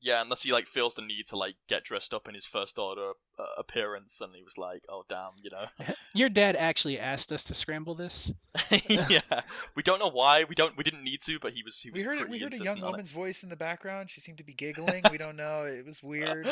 Yeah, 0.00 0.22
unless 0.22 0.42
he 0.42 0.52
like 0.52 0.68
feels 0.68 0.94
the 0.94 1.02
need 1.02 1.26
to 1.28 1.36
like 1.36 1.56
get 1.68 1.82
dressed 1.84 2.14
up 2.14 2.28
in 2.28 2.34
his 2.34 2.46
first 2.46 2.78
order 2.78 3.10
uh, 3.38 3.44
appearance, 3.58 4.20
and 4.20 4.32
he 4.34 4.42
was 4.44 4.56
like, 4.56 4.82
"Oh 4.88 5.02
damn," 5.08 5.32
you 5.42 5.50
know. 5.50 5.66
Your 6.14 6.28
dad 6.28 6.54
actually 6.54 7.00
asked 7.00 7.32
us 7.32 7.44
to 7.44 7.54
scramble 7.54 7.96
this. 7.96 8.32
yeah, 8.88 9.20
we 9.74 9.82
don't 9.82 9.98
know 9.98 10.10
why. 10.10 10.44
We 10.44 10.54
don't. 10.54 10.76
We 10.76 10.84
didn't 10.84 11.02
need 11.02 11.20
to, 11.22 11.40
but 11.40 11.52
he 11.52 11.64
was. 11.64 11.80
He 11.80 11.90
was 11.90 11.96
We 11.96 12.02
heard 12.02 12.20
it. 12.20 12.28
We 12.28 12.38
heard 12.38 12.54
a 12.54 12.58
young 12.58 12.78
on 12.78 12.84
it. 12.84 12.90
woman's 12.90 13.10
voice 13.10 13.42
in 13.42 13.48
the 13.48 13.56
background. 13.56 14.08
She 14.10 14.20
seemed 14.20 14.38
to 14.38 14.44
be 14.44 14.54
giggling. 14.54 15.02
We 15.10 15.18
don't 15.18 15.36
know. 15.36 15.64
It 15.64 15.84
was 15.84 16.00
weird. 16.02 16.48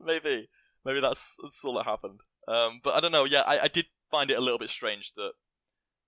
maybe, 0.00 0.48
maybe 0.84 1.00
that's 1.00 1.36
that's 1.42 1.64
all 1.64 1.74
that 1.74 1.84
happened. 1.86 2.20
Um, 2.48 2.80
but 2.82 2.94
I 2.94 3.00
don't 3.00 3.12
know. 3.12 3.24
Yeah, 3.24 3.42
I, 3.46 3.60
I 3.60 3.68
did 3.68 3.86
find 4.10 4.30
it 4.30 4.38
a 4.38 4.40
little 4.40 4.58
bit 4.58 4.70
strange 4.70 5.12
that 5.16 5.32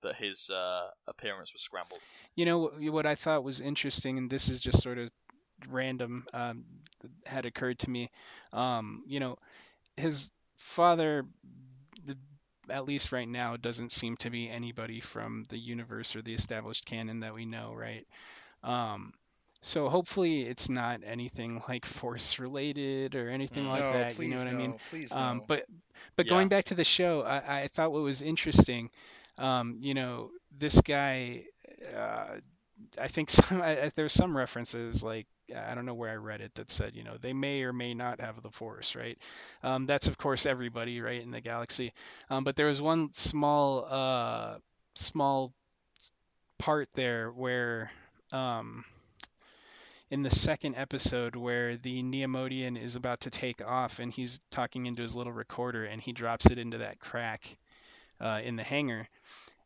that 0.02 0.16
his 0.16 0.48
uh, 0.50 0.88
appearance 1.06 1.52
was 1.52 1.62
scrambled. 1.62 2.00
You 2.34 2.46
know 2.46 2.70
what 2.90 3.06
I 3.06 3.14
thought 3.14 3.44
was 3.44 3.60
interesting, 3.60 4.18
and 4.18 4.30
this 4.30 4.48
is 4.48 4.60
just 4.60 4.82
sort 4.82 4.98
of 4.98 5.10
random, 5.68 6.24
um, 6.32 6.64
had 7.26 7.46
occurred 7.46 7.78
to 7.80 7.90
me. 7.90 8.10
Um, 8.52 9.02
you 9.06 9.20
know, 9.20 9.36
his 9.96 10.30
father, 10.56 11.24
the, 12.04 12.16
at 12.70 12.86
least 12.86 13.12
right 13.12 13.28
now, 13.28 13.56
doesn't 13.56 13.92
seem 13.92 14.16
to 14.18 14.30
be 14.30 14.48
anybody 14.48 15.00
from 15.00 15.44
the 15.48 15.58
universe 15.58 16.16
or 16.16 16.22
the 16.22 16.34
established 16.34 16.84
canon 16.86 17.20
that 17.20 17.34
we 17.34 17.46
know, 17.46 17.72
right? 17.74 18.06
Um, 18.62 19.12
so 19.60 19.88
hopefully 19.88 20.42
it's 20.42 20.68
not 20.68 21.00
anything 21.04 21.62
like 21.68 21.84
force 21.84 22.38
related 22.38 23.14
or 23.14 23.30
anything 23.30 23.66
Mm. 23.66 23.70
like 23.70 23.88
no, 23.88 23.90
that. 23.90 24.16
please 24.16 24.18
you 24.18 24.28
know 24.28 24.38
what 24.38 24.46
no. 24.46 24.48
I 24.48 24.52
mean? 24.52 24.74
Please 24.86 25.16
no. 25.16 25.30
Um, 25.30 25.42
but 25.46 25.64
but 26.16 26.26
Yeah. 26.26 26.28
going 26.28 26.48
back 26.48 26.66
to 26.66 26.74
the 26.74 26.84
show, 26.84 27.22
I, 27.22 27.62
I 27.62 27.68
thought 27.68 27.92
what 27.92 28.02
was 28.02 28.22
interesting, 28.22 28.90
um, 29.38 29.78
you 29.80 29.94
know, 29.94 30.30
this 30.56 30.80
guy, 30.80 31.44
uh, 31.96 32.36
I 33.00 33.08
think 33.08 33.30
some 33.30 33.60
I, 33.62 33.84
I- 33.84 33.90
there's 33.96 34.12
some 34.12 34.36
references 34.36 35.02
like 35.02 35.26
I 35.54 35.74
don't 35.74 35.86
know 35.86 35.94
where 35.94 36.10
I 36.10 36.16
read 36.16 36.40
it 36.40 36.54
that 36.56 36.70
said, 36.70 36.94
you 36.94 37.04
know, 37.04 37.16
they 37.20 37.32
may 37.32 37.62
or 37.62 37.72
may 37.72 37.94
not 37.94 38.20
have 38.20 38.42
the 38.42 38.50
Force, 38.50 38.96
right? 38.96 39.18
Um, 39.62 39.86
that's 39.86 40.08
of 40.08 40.18
course 40.18 40.46
everybody, 40.46 41.00
right, 41.00 41.22
in 41.22 41.30
the 41.30 41.40
galaxy. 41.40 41.92
Um, 42.30 42.44
but 42.44 42.56
there 42.56 42.66
was 42.66 42.82
one 42.82 43.12
small 43.12 43.86
uh, 43.88 44.58
small 44.94 45.52
part 46.58 46.88
there 46.94 47.30
where. 47.30 47.90
Um, 48.32 48.84
in 50.10 50.22
the 50.22 50.30
second 50.30 50.76
episode 50.76 51.34
where 51.34 51.76
the 51.76 52.02
Neimoidian 52.02 52.80
is 52.80 52.94
about 52.94 53.22
to 53.22 53.30
take 53.30 53.60
off 53.64 53.98
and 53.98 54.12
he's 54.12 54.38
talking 54.50 54.86
into 54.86 55.02
his 55.02 55.16
little 55.16 55.32
recorder 55.32 55.84
and 55.84 56.00
he 56.00 56.12
drops 56.12 56.46
it 56.46 56.58
into 56.58 56.78
that 56.78 57.00
crack 57.00 57.56
uh, 58.20 58.40
in 58.44 58.56
the 58.56 58.62
hangar 58.62 59.08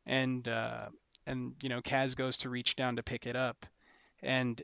and 0.06 0.48
uh, 0.48 0.86
and 1.26 1.54
you 1.62 1.68
know 1.68 1.82
Kaz 1.82 2.16
goes 2.16 2.38
to 2.38 2.48
reach 2.48 2.74
down 2.74 2.96
to 2.96 3.02
pick 3.02 3.26
it 3.26 3.36
up 3.36 3.66
and 4.22 4.60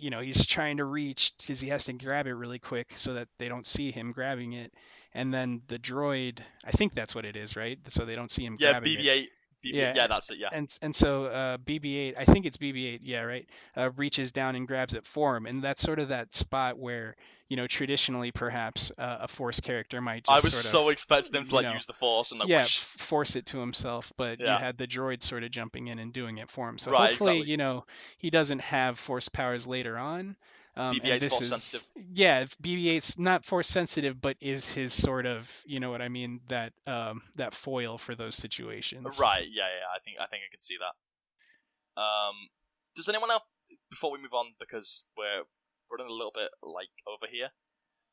you 0.00 0.10
know 0.10 0.20
he's 0.20 0.46
trying 0.46 0.78
to 0.78 0.84
reach 0.84 1.32
because 1.38 1.60
he 1.60 1.68
has 1.68 1.84
to 1.84 1.92
grab 1.92 2.26
it 2.26 2.32
really 2.32 2.58
quick 2.58 2.88
so 2.94 3.14
that 3.14 3.28
they 3.38 3.48
don't 3.48 3.66
see 3.66 3.90
him 3.92 4.12
grabbing 4.12 4.52
it 4.52 4.72
and 5.14 5.32
then 5.32 5.62
the 5.68 5.78
droid 5.78 6.38
I 6.64 6.70
think 6.70 6.94
that's 6.94 7.14
what 7.14 7.24
it 7.24 7.36
is 7.36 7.56
right 7.56 7.78
so 7.88 8.04
they 8.04 8.16
don't 8.16 8.30
see 8.30 8.44
him 8.44 8.56
Yeah, 8.58 8.72
grabbing 8.72 8.92
it 8.94 9.00
BB-8. 9.00 9.26
BB-8. 9.64 9.74
Yeah. 9.74 9.92
Yeah, 9.94 10.06
that's 10.06 10.30
it. 10.30 10.38
Yeah. 10.38 10.48
and 10.52 10.74
and 10.82 10.94
so 10.94 11.24
uh, 11.24 11.58
BB-8, 11.58 12.14
I 12.18 12.24
think 12.24 12.46
it's 12.46 12.56
BB-8, 12.56 13.00
yeah, 13.02 13.20
right, 13.22 13.48
uh, 13.76 13.90
reaches 13.96 14.32
down 14.32 14.56
and 14.56 14.66
grabs 14.66 14.94
it 14.94 15.06
for 15.06 15.36
him, 15.36 15.46
and 15.46 15.62
that's 15.62 15.82
sort 15.82 15.98
of 15.98 16.08
that 16.08 16.34
spot 16.34 16.78
where 16.78 17.16
you 17.48 17.56
know 17.56 17.66
traditionally 17.66 18.30
perhaps 18.30 18.92
uh, 18.98 19.18
a 19.22 19.28
Force 19.28 19.60
character 19.60 20.00
might 20.00 20.24
just 20.24 20.30
I 20.30 20.34
was 20.46 20.52
sort 20.52 20.64
of 20.64 20.70
so 20.70 20.88
expecting 20.88 21.34
him 21.40 21.46
to 21.48 21.54
like 21.54 21.64
know, 21.64 21.72
use 21.74 21.86
the 21.86 21.92
force 21.92 22.30
and 22.30 22.40
like 22.40 22.48
yeah 22.48 22.62
whoosh. 22.62 22.84
force 23.04 23.36
it 23.36 23.46
to 23.46 23.58
himself, 23.58 24.12
but 24.16 24.38
you 24.40 24.46
had 24.46 24.78
the 24.78 24.86
droid 24.86 25.22
sort 25.22 25.42
of 25.44 25.50
jumping 25.50 25.88
in 25.88 25.98
and 25.98 26.12
doing 26.12 26.38
it 26.38 26.48
for 26.50 26.68
him. 26.68 26.78
So 26.78 26.92
Right, 26.92 27.10
hopefully 27.10 27.38
exactly. 27.38 27.50
you 27.50 27.56
know 27.56 27.84
he 28.18 28.30
doesn't 28.30 28.60
have 28.60 28.98
Force 28.98 29.28
powers 29.28 29.66
later 29.66 29.98
on. 29.98 30.36
Um, 30.80 30.94
BB-8 30.96 31.12
and 31.12 31.20
's 31.20 31.24
this 31.24 31.32
Force 31.32 31.42
is 31.42 31.62
sensitive. 31.62 32.02
yeah, 32.12 32.44
BB-8's 32.62 33.18
not 33.18 33.44
Force 33.44 33.68
sensitive, 33.68 34.20
but 34.20 34.36
is 34.40 34.72
his 34.72 34.92
sort 34.92 35.26
of 35.26 35.62
you 35.66 35.78
know 35.80 35.90
what 35.90 36.02
I 36.02 36.08
mean 36.08 36.40
that 36.48 36.72
um, 36.86 37.22
that 37.36 37.54
foil 37.54 37.98
for 37.98 38.14
those 38.14 38.34
situations. 38.34 39.18
Right. 39.18 39.48
Yeah. 39.48 39.68
Yeah. 39.68 39.86
I 39.94 39.98
think 40.00 40.18
I 40.18 40.26
think 40.26 40.42
I 40.46 40.50
can 40.50 40.60
see 40.60 40.76
that. 40.78 42.00
Um, 42.00 42.48
does 42.96 43.08
anyone 43.08 43.30
else 43.30 43.42
before 43.90 44.10
we 44.10 44.18
move 44.18 44.32
on 44.32 44.54
because 44.58 45.04
we're 45.16 45.44
running 45.90 46.10
a 46.10 46.14
little 46.14 46.32
bit 46.34 46.50
like 46.62 46.90
over 47.06 47.30
here. 47.30 47.50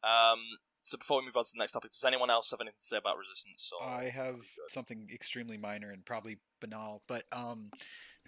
Um, 0.03 0.39
so 0.84 0.98
before 0.98 1.19
we 1.19 1.26
move 1.26 1.35
on 1.35 1.44
to 1.44 1.52
the 1.53 1.60
next 1.60 1.73
topic, 1.73 1.91
does 1.91 2.03
anyone 2.06 2.30
else 2.30 2.52
have 2.52 2.61
anything 2.61 2.80
to 2.80 2.85
say 2.85 2.98
about 2.98 3.18
resistance? 3.18 3.69
Or 3.76 3.88
I 3.88 4.10
have 4.10 4.35
are 4.35 4.39
we 4.39 4.48
good? 4.56 4.69
something 4.69 5.07
extremely 5.14 5.57
minor 5.57 5.91
and 5.91 6.06
probably 6.06 6.38
banal, 6.61 7.03
but 7.07 7.26
um, 7.31 7.69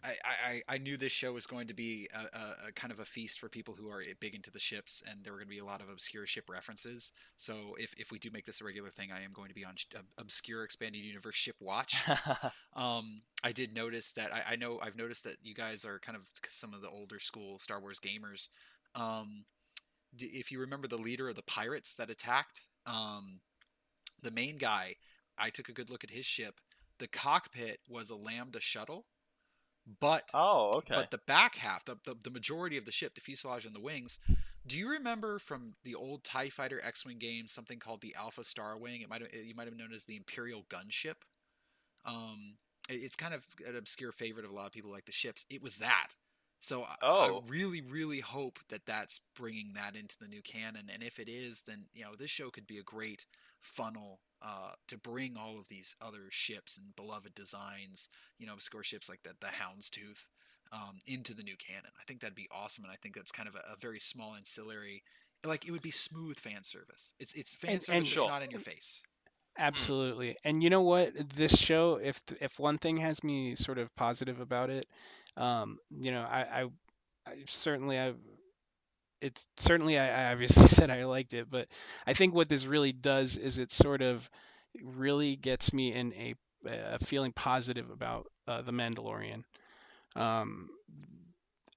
I, 0.03 0.15
I, 0.23 0.61
I 0.75 0.77
knew 0.77 0.97
this 0.97 1.11
show 1.11 1.33
was 1.33 1.47
going 1.47 1.67
to 1.67 1.73
be 1.73 2.09
a, 2.13 2.37
a, 2.37 2.67
a 2.67 2.71
kind 2.71 2.91
of 2.91 2.99
a 2.99 3.05
feast 3.05 3.39
for 3.39 3.49
people 3.49 3.75
who 3.77 3.89
are 3.89 4.01
big 4.19 4.35
into 4.35 4.51
the 4.51 4.59
ships, 4.59 5.03
and 5.09 5.23
there 5.23 5.33
were 5.33 5.39
going 5.39 5.47
to 5.47 5.55
be 5.55 5.59
a 5.59 5.65
lot 5.65 5.81
of 5.81 5.89
obscure 5.89 6.25
ship 6.25 6.49
references. 6.49 7.11
So 7.37 7.75
if, 7.77 7.93
if 7.97 8.11
we 8.11 8.19
do 8.19 8.29
make 8.31 8.45
this 8.45 8.61
a 8.61 8.65
regular 8.65 8.89
thing, 8.89 9.11
I 9.11 9.23
am 9.23 9.31
going 9.33 9.49
to 9.49 9.55
be 9.55 9.65
on 9.65 9.75
sh- 9.75 9.87
obscure 10.17 10.63
expanded 10.63 11.03
universe 11.03 11.35
ship 11.35 11.55
watch. 11.59 12.03
Um, 12.75 13.23
I 13.43 13.51
did 13.51 13.73
notice 13.73 14.13
that 14.13 14.31
I, 14.33 14.53
I 14.53 14.55
know 14.55 14.79
I've 14.81 14.95
noticed 14.95 15.23
that 15.25 15.37
you 15.41 15.53
guys 15.53 15.83
are 15.85 15.99
kind 15.99 16.15
of 16.15 16.29
some 16.47 16.73
of 16.73 16.81
the 16.81 16.87
older 16.87 17.19
school 17.19 17.59
Star 17.59 17.81
Wars 17.81 17.99
gamers. 17.99 18.47
Um, 18.95 19.45
d- 20.15 20.27
if 20.27 20.51
you 20.51 20.59
remember 20.59 20.87
the 20.87 20.97
leader 20.97 21.27
of 21.27 21.35
the 21.35 21.41
pirates 21.41 21.95
that 21.95 22.09
attacked, 22.09 22.61
um, 22.85 23.41
the 24.21 24.31
main 24.31 24.57
guy, 24.57 24.95
I 25.37 25.49
took 25.49 25.67
a 25.67 25.73
good 25.73 25.89
look 25.89 26.03
at 26.03 26.11
his 26.11 26.25
ship. 26.25 26.59
The 26.99 27.07
cockpit 27.07 27.79
was 27.89 28.09
a 28.09 28.15
Lambda 28.15 28.61
shuttle, 28.61 29.05
but 29.99 30.23
oh, 30.33 30.73
okay. 30.77 30.95
but 30.95 31.11
the 31.11 31.17
back 31.19 31.55
half, 31.55 31.85
the, 31.85 31.97
the 32.05 32.15
the 32.23 32.29
majority 32.29 32.77
of 32.77 32.85
the 32.85 32.91
ship, 32.91 33.15
the 33.15 33.21
fuselage 33.21 33.65
and 33.65 33.75
the 33.75 33.79
wings. 33.81 34.19
Do 34.67 34.77
you 34.77 34.89
remember 34.91 35.39
from 35.39 35.75
the 35.83 35.95
old 35.95 36.23
Tie 36.23 36.49
Fighter 36.49 36.79
X-wing 36.83 37.17
games 37.17 37.51
something 37.51 37.79
called 37.79 38.01
the 38.01 38.13
Alpha 38.15 38.43
Star 38.43 38.77
Wing? 38.77 39.01
It 39.01 39.09
might 39.09 39.21
have 39.21 39.33
you 39.33 39.55
might 39.55 39.67
have 39.67 39.77
known 39.77 39.93
as 39.93 40.05
the 40.05 40.15
Imperial 40.17 40.63
Gunship. 40.69 41.15
Um, 42.05 42.57
it- 42.89 43.01
it's 43.03 43.15
kind 43.15 43.33
of 43.33 43.45
an 43.67 43.75
obscure 43.75 44.11
favorite 44.11 44.45
of 44.45 44.51
a 44.51 44.53
lot 44.53 44.65
of 44.67 44.71
people 44.71 44.91
like 44.91 45.05
the 45.05 45.11
ships. 45.11 45.45
It 45.49 45.61
was 45.61 45.77
that. 45.77 46.09
So 46.59 46.83
I, 46.83 46.95
Oh. 47.01 47.37
I 47.45 47.47
really, 47.49 47.81
really 47.81 48.19
hope 48.19 48.59
that 48.69 48.85
that's 48.85 49.21
bringing 49.35 49.73
that 49.73 49.95
into 49.95 50.17
the 50.19 50.27
new 50.27 50.41
canon. 50.41 50.89
And 50.93 51.01
if 51.01 51.17
it 51.19 51.29
is, 51.29 51.61
then 51.63 51.85
you 51.93 52.03
know 52.03 52.15
this 52.15 52.29
show 52.29 52.49
could 52.49 52.67
be 52.67 52.77
a 52.77 52.83
great 52.83 53.25
funnel 53.59 54.19
uh, 54.41 54.71
to 54.87 54.97
bring 54.97 55.35
all 55.37 55.59
of 55.59 55.67
these 55.67 55.95
other 56.01 56.27
ships 56.29 56.77
and 56.77 56.95
beloved 56.95 57.33
designs, 57.35 58.09
you 58.37 58.47
know, 58.47 58.53
obscure 58.53 58.83
ships 58.83 59.09
like 59.09 59.21
the 59.23 59.31
the 59.39 59.47
Houndstooth, 59.47 60.27
um, 60.71 60.99
into 61.07 61.33
the 61.33 61.43
new 61.43 61.55
canon. 61.57 61.91
I 61.99 62.03
think 62.07 62.21
that'd 62.21 62.35
be 62.35 62.49
awesome, 62.51 62.83
and 62.85 62.91
I 62.93 62.97
think 63.01 63.15
that's 63.15 63.31
kind 63.31 63.49
of 63.49 63.55
a, 63.55 63.73
a 63.73 63.77
very 63.79 63.99
small 63.99 64.35
ancillary. 64.35 65.03
Like 65.43 65.65
it 65.67 65.71
would 65.71 65.81
be 65.81 65.91
smooth 65.91 66.37
fan 66.39 66.63
service. 66.63 67.13
It's 67.19 67.33
it's 67.33 67.53
fan 67.53 67.71
And- 67.73 67.83
service. 67.83 67.95
and- 67.95 68.05
that's 68.05 68.13
Sure. 68.13 68.29
not 68.29 68.43
in 68.43 68.51
your 68.51 68.59
face. 68.59 69.01
Absolutely. 69.57 70.37
And 70.45 70.63
you 70.63 70.69
know 70.69 70.81
what? 70.81 71.11
This 71.35 71.57
show, 71.57 71.99
if 72.01 72.21
if 72.39 72.59
one 72.59 72.77
thing 72.77 72.97
has 72.97 73.23
me 73.23 73.55
sort 73.55 73.77
of 73.77 73.93
positive 73.95 74.39
about 74.39 74.69
it, 74.69 74.85
um, 75.35 75.79
you 75.89 76.11
know, 76.11 76.21
I, 76.21 76.61
I, 76.61 76.63
I 77.27 77.33
certainly 77.47 77.99
I 77.99 78.13
it's 79.21 79.47
certainly 79.57 79.97
I, 79.99 80.27
I 80.29 80.31
obviously 80.31 80.67
said 80.69 80.89
I 80.89 81.05
liked 81.05 81.33
it, 81.33 81.49
but 81.49 81.67
I 82.07 82.13
think 82.13 82.33
what 82.33 82.49
this 82.49 82.65
really 82.65 82.91
does 82.91 83.37
is 83.37 83.57
it 83.57 83.71
sort 83.71 84.01
of 84.01 84.29
really 84.83 85.35
gets 85.35 85.73
me 85.73 85.93
in 85.93 86.13
a, 86.13 86.35
feeling 87.03 87.31
positive 87.31 87.89
about 87.89 88.27
uh, 88.47 88.61
the 88.61 88.71
Mandalorian. 88.73 89.43
Um, 90.15 90.69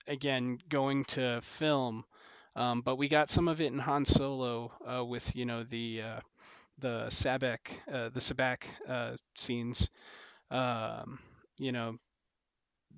again, 0.06 0.58
going 0.68 1.04
to 1.04 1.40
film, 1.42 2.04
um, 2.56 2.82
but 2.82 2.96
we 2.96 3.08
got 3.08 3.30
some 3.30 3.48
of 3.48 3.60
it 3.60 3.72
in 3.72 3.78
Han 3.78 4.04
Solo 4.04 4.72
uh, 4.86 5.04
with 5.04 5.34
you 5.36 5.46
know 5.46 5.64
the 5.64 6.02
uh, 6.02 6.20
the 6.78 7.06
sabacc 7.08 7.58
uh, 7.92 8.10
the 8.10 8.20
sabacc 8.20 8.64
uh, 8.88 9.16
scenes, 9.36 9.90
um, 10.50 11.18
you 11.58 11.72
know, 11.72 11.96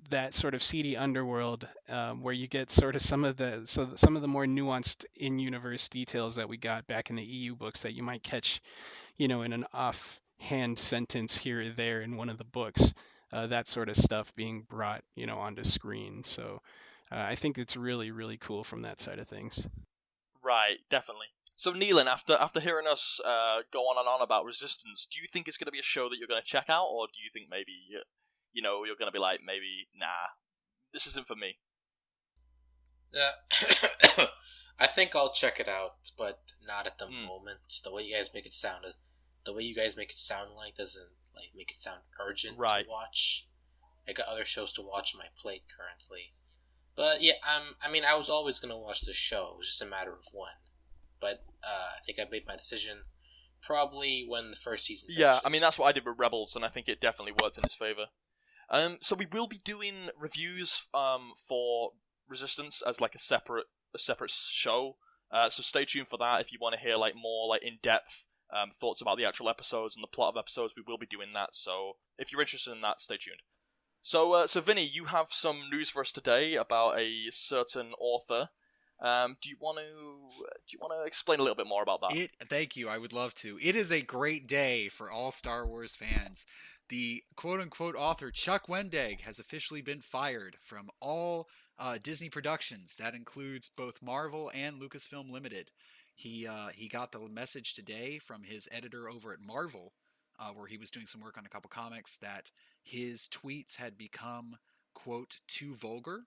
that 0.09 0.33
sort 0.33 0.53
of 0.53 0.63
seedy 0.63 0.97
underworld 0.97 1.67
um, 1.89 2.21
where 2.21 2.33
you 2.33 2.47
get 2.47 2.69
sort 2.69 2.95
of 2.95 3.01
some 3.01 3.23
of 3.23 3.37
the 3.37 3.61
so 3.65 3.89
some 3.95 4.15
of 4.15 4.21
the 4.21 4.27
more 4.27 4.45
nuanced 4.45 5.05
in-universe 5.15 5.89
details 5.89 6.35
that 6.35 6.49
we 6.49 6.57
got 6.57 6.87
back 6.87 7.09
in 7.09 7.15
the 7.15 7.23
EU 7.23 7.55
books 7.55 7.83
that 7.83 7.93
you 7.93 8.03
might 8.03 8.23
catch, 8.23 8.61
you 9.17 9.27
know, 9.27 9.41
in 9.41 9.53
an 9.53 9.65
off-hand 9.73 10.79
sentence 10.79 11.37
here 11.37 11.61
or 11.61 11.69
there 11.69 12.01
in 12.01 12.17
one 12.17 12.29
of 12.29 12.37
the 12.37 12.43
books. 12.43 12.93
Uh, 13.33 13.47
that 13.47 13.67
sort 13.67 13.89
of 13.89 13.97
stuff 13.97 14.33
being 14.35 14.61
brought, 14.69 15.03
you 15.15 15.25
know, 15.25 15.39
onto 15.39 15.63
screen. 15.63 16.23
So 16.23 16.61
uh, 17.11 17.17
I 17.17 17.35
think 17.35 17.57
it's 17.57 17.75
really, 17.75 18.11
really 18.11 18.37
cool 18.37 18.63
from 18.63 18.83
that 18.83 18.99
side 18.99 19.19
of 19.19 19.27
things. 19.27 19.67
Right, 20.43 20.77
definitely. 20.89 21.27
So, 21.57 21.73
Nealon, 21.73 22.07
after 22.07 22.33
after 22.33 22.59
hearing 22.59 22.85
us 22.85 23.21
uh, 23.25 23.61
go 23.71 23.83
on 23.83 23.97
and 23.97 24.07
on 24.07 24.21
about 24.21 24.43
Resistance, 24.43 25.07
do 25.09 25.21
you 25.21 25.27
think 25.31 25.47
it's 25.47 25.57
going 25.57 25.67
to 25.67 25.71
be 25.71 25.79
a 25.79 25.83
show 25.83 26.09
that 26.09 26.17
you're 26.19 26.27
going 26.27 26.41
to 26.41 26.47
check 26.47 26.65
out, 26.69 26.87
or 26.91 27.07
do 27.07 27.23
you 27.23 27.29
think 27.33 27.47
maybe 27.49 27.71
you, 28.55 28.63
know 28.63 28.83
you're 28.85 28.95
going 28.97 29.07
to 29.11 29.13
be 29.13 29.19
like, 29.19 29.41
maybe 29.45 29.87
nah, 29.95 30.33
this 30.93 31.05
isn't 31.05 31.27
for 31.27 31.35
me? 31.35 31.57
Yeah. 33.13 33.31
I 34.79 34.87
think 34.87 35.15
I'll 35.15 35.31
check 35.31 35.59
it 35.59 35.69
out, 35.69 36.09
but 36.17 36.39
not 36.65 36.87
at 36.87 36.97
the 36.97 37.05
Hmm. 37.05 37.25
moment. 37.25 37.59
The 37.83 37.93
way 37.93 38.03
you 38.03 38.15
guys 38.15 38.33
make 38.33 38.45
it 38.45 38.53
sound, 38.53 38.85
the 39.45 39.53
way 39.53 39.63
you 39.63 39.75
guys 39.75 39.95
make 39.95 40.09
it 40.11 40.17
sound 40.17 40.51
like 40.55 40.75
doesn't 40.75 41.11
like 41.35 41.51
make 41.55 41.71
it 41.71 41.77
sound 41.77 42.01
urgent 42.19 42.57
Right. 42.57 42.83
to 42.83 42.89
watch. 42.89 43.47
I 44.07 44.13
got 44.13 44.27
other 44.27 44.45
shows 44.45 44.71
to 44.73 44.81
watch 44.81 45.13
on 45.15 45.19
my 45.19 45.27
plate 45.37 45.63
currently. 45.75 46.33
But 46.95 47.21
yeah, 47.21 47.33
um, 47.43 47.75
I 47.81 47.89
mean, 47.89 48.03
I 48.05 48.15
was 48.15 48.29
always 48.29 48.59
gonna 48.59 48.77
watch 48.77 49.01
the 49.01 49.13
show. 49.13 49.51
It 49.53 49.57
was 49.57 49.67
just 49.67 49.81
a 49.81 49.85
matter 49.85 50.13
of 50.13 50.25
when. 50.33 50.51
But 51.19 51.43
uh, 51.63 51.91
I 51.97 52.03
think 52.05 52.19
I 52.19 52.25
made 52.29 52.45
my 52.47 52.55
decision 52.55 53.03
probably 53.61 54.25
when 54.27 54.51
the 54.51 54.57
first 54.57 54.85
season. 54.85 55.09
Yeah, 55.11 55.39
I 55.43 55.49
mean 55.49 55.61
that's 55.61 55.77
what 55.77 55.87
I 55.87 55.91
did 55.93 56.05
with 56.05 56.17
Rebels, 56.19 56.55
and 56.55 56.63
I 56.65 56.67
think 56.69 56.87
it 56.87 56.99
definitely 57.01 57.33
worked 57.41 57.57
in 57.57 57.63
his 57.63 57.73
favor. 57.73 58.07
Um, 58.69 58.97
so 59.01 59.15
we 59.15 59.27
will 59.31 59.47
be 59.47 59.59
doing 59.63 60.09
reviews 60.19 60.83
um 60.93 61.33
for 61.47 61.91
Resistance 62.27 62.81
as 62.85 62.99
like 62.99 63.13
a 63.13 63.19
separate 63.19 63.67
a 63.93 63.99
separate 63.99 64.31
show. 64.31 64.97
Uh, 65.31 65.49
so 65.49 65.61
stay 65.61 65.85
tuned 65.85 66.07
for 66.07 66.17
that 66.17 66.41
if 66.41 66.51
you 66.51 66.57
want 66.59 66.73
to 66.73 66.81
hear 66.81 66.95
like 66.95 67.13
more 67.15 67.47
like 67.47 67.63
in 67.63 67.77
depth 67.83 68.25
um, 68.51 68.71
thoughts 68.71 69.01
about 69.01 69.17
the 69.17 69.25
actual 69.25 69.49
episodes 69.49 69.95
and 69.95 70.03
the 70.03 70.07
plot 70.07 70.33
of 70.33 70.39
episodes. 70.39 70.73
We 70.75 70.83
will 70.85 70.97
be 70.97 71.05
doing 71.05 71.33
that. 71.33 71.49
So 71.53 71.97
if 72.17 72.31
you're 72.31 72.41
interested 72.41 72.71
in 72.71 72.81
that, 72.81 73.01
stay 73.01 73.17
tuned. 73.17 73.41
So 74.01 74.33
uh, 74.33 74.47
so 74.47 74.61
Vinny, 74.61 74.85
you 74.85 75.05
have 75.05 75.27
some 75.31 75.69
news 75.71 75.89
for 75.89 76.01
us 76.01 76.11
today 76.11 76.55
about 76.55 76.97
a 76.97 77.29
certain 77.31 77.91
author. 77.99 78.49
Um, 79.01 79.35
do 79.41 79.49
you 79.49 79.57
want 79.59 79.77
to 79.79 79.83
do 79.83 80.71
you 80.71 80.79
want 80.79 80.93
to 80.93 81.05
explain 81.05 81.39
a 81.39 81.43
little 81.43 81.55
bit 81.55 81.67
more 81.67 81.83
about 81.83 82.01
that? 82.01 82.15
It. 82.15 82.31
Thank 82.49 82.77
you. 82.77 82.87
I 82.87 82.97
would 82.97 83.13
love 83.13 83.35
to. 83.35 83.59
It 83.61 83.75
is 83.75 83.91
a 83.91 84.01
great 84.01 84.47
day 84.47 84.87
for 84.89 85.11
all 85.11 85.31
Star 85.31 85.67
Wars 85.67 85.95
fans. 85.95 86.45
The 86.89 87.23
quote-unquote 87.35 87.95
author 87.95 88.29
Chuck 88.29 88.67
Wendig 88.67 89.21
has 89.21 89.39
officially 89.39 89.81
been 89.81 90.01
fired 90.01 90.57
from 90.61 90.89
all 91.01 91.47
uh, 91.79 91.97
Disney 92.01 92.29
productions. 92.29 92.95
That 92.97 93.15
includes 93.15 93.69
both 93.69 94.03
Marvel 94.03 94.51
and 94.53 94.79
Lucasfilm 94.79 95.31
Limited. 95.31 95.71
He 96.13 96.47
uh, 96.47 96.69
he 96.73 96.87
got 96.87 97.11
the 97.11 97.19
message 97.27 97.73
today 97.73 98.19
from 98.19 98.43
his 98.43 98.69
editor 98.71 99.09
over 99.09 99.33
at 99.33 99.39
Marvel, 99.39 99.93
uh, 100.39 100.51
where 100.51 100.67
he 100.67 100.77
was 100.77 100.91
doing 100.91 101.07
some 101.07 101.21
work 101.21 101.37
on 101.37 101.45
a 101.45 101.49
couple 101.49 101.69
comics, 101.69 102.17
that 102.17 102.51
his 102.83 103.27
tweets 103.27 103.77
had 103.77 103.97
become 103.97 104.57
quote 104.93 105.39
too 105.47 105.75
vulgar 105.75 106.21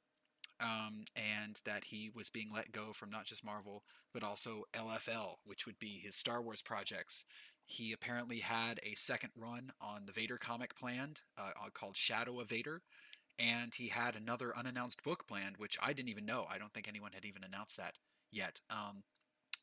um, 0.61 1.05
and 1.17 1.61
that 1.65 1.85
he 1.85 2.11
was 2.15 2.31
being 2.31 2.51
let 2.53 2.73
go 2.73 2.93
from 2.93 3.11
not 3.11 3.25
just 3.25 3.45
Marvel 3.45 3.85
but 4.13 4.23
also 4.23 4.65
LFL, 4.75 5.37
which 5.45 5.67
would 5.67 5.79
be 5.79 6.01
his 6.03 6.17
Star 6.17 6.43
Wars 6.43 6.63
projects. 6.63 7.25
He 7.69 7.93
apparently 7.93 8.39
had 8.39 8.81
a 8.83 8.95
second 8.95 9.31
run 9.37 9.73
on 9.79 10.07
the 10.07 10.13
Vader 10.13 10.39
comic 10.39 10.75
planned 10.75 11.21
uh, 11.37 11.51
uh, 11.63 11.69
called 11.73 11.99
Shadow 11.99 12.41
of 12.41 12.49
Vader, 12.49 12.81
and 13.39 13.75
he 13.75 13.89
had 13.89 14.17
another 14.17 14.57
unannounced 14.57 15.03
book 15.03 15.27
planned, 15.29 15.59
which 15.59 15.77
I 15.83 15.93
didn't 15.93 16.09
even 16.09 16.25
know. 16.25 16.47
I 16.51 16.57
don't 16.57 16.73
think 16.73 16.89
anyone 16.89 17.13
had 17.13 17.27
even 17.27 17.45
announced 17.45 17.77
that 17.77 17.97
yet. 18.33 18.61
Um, 18.71 19.03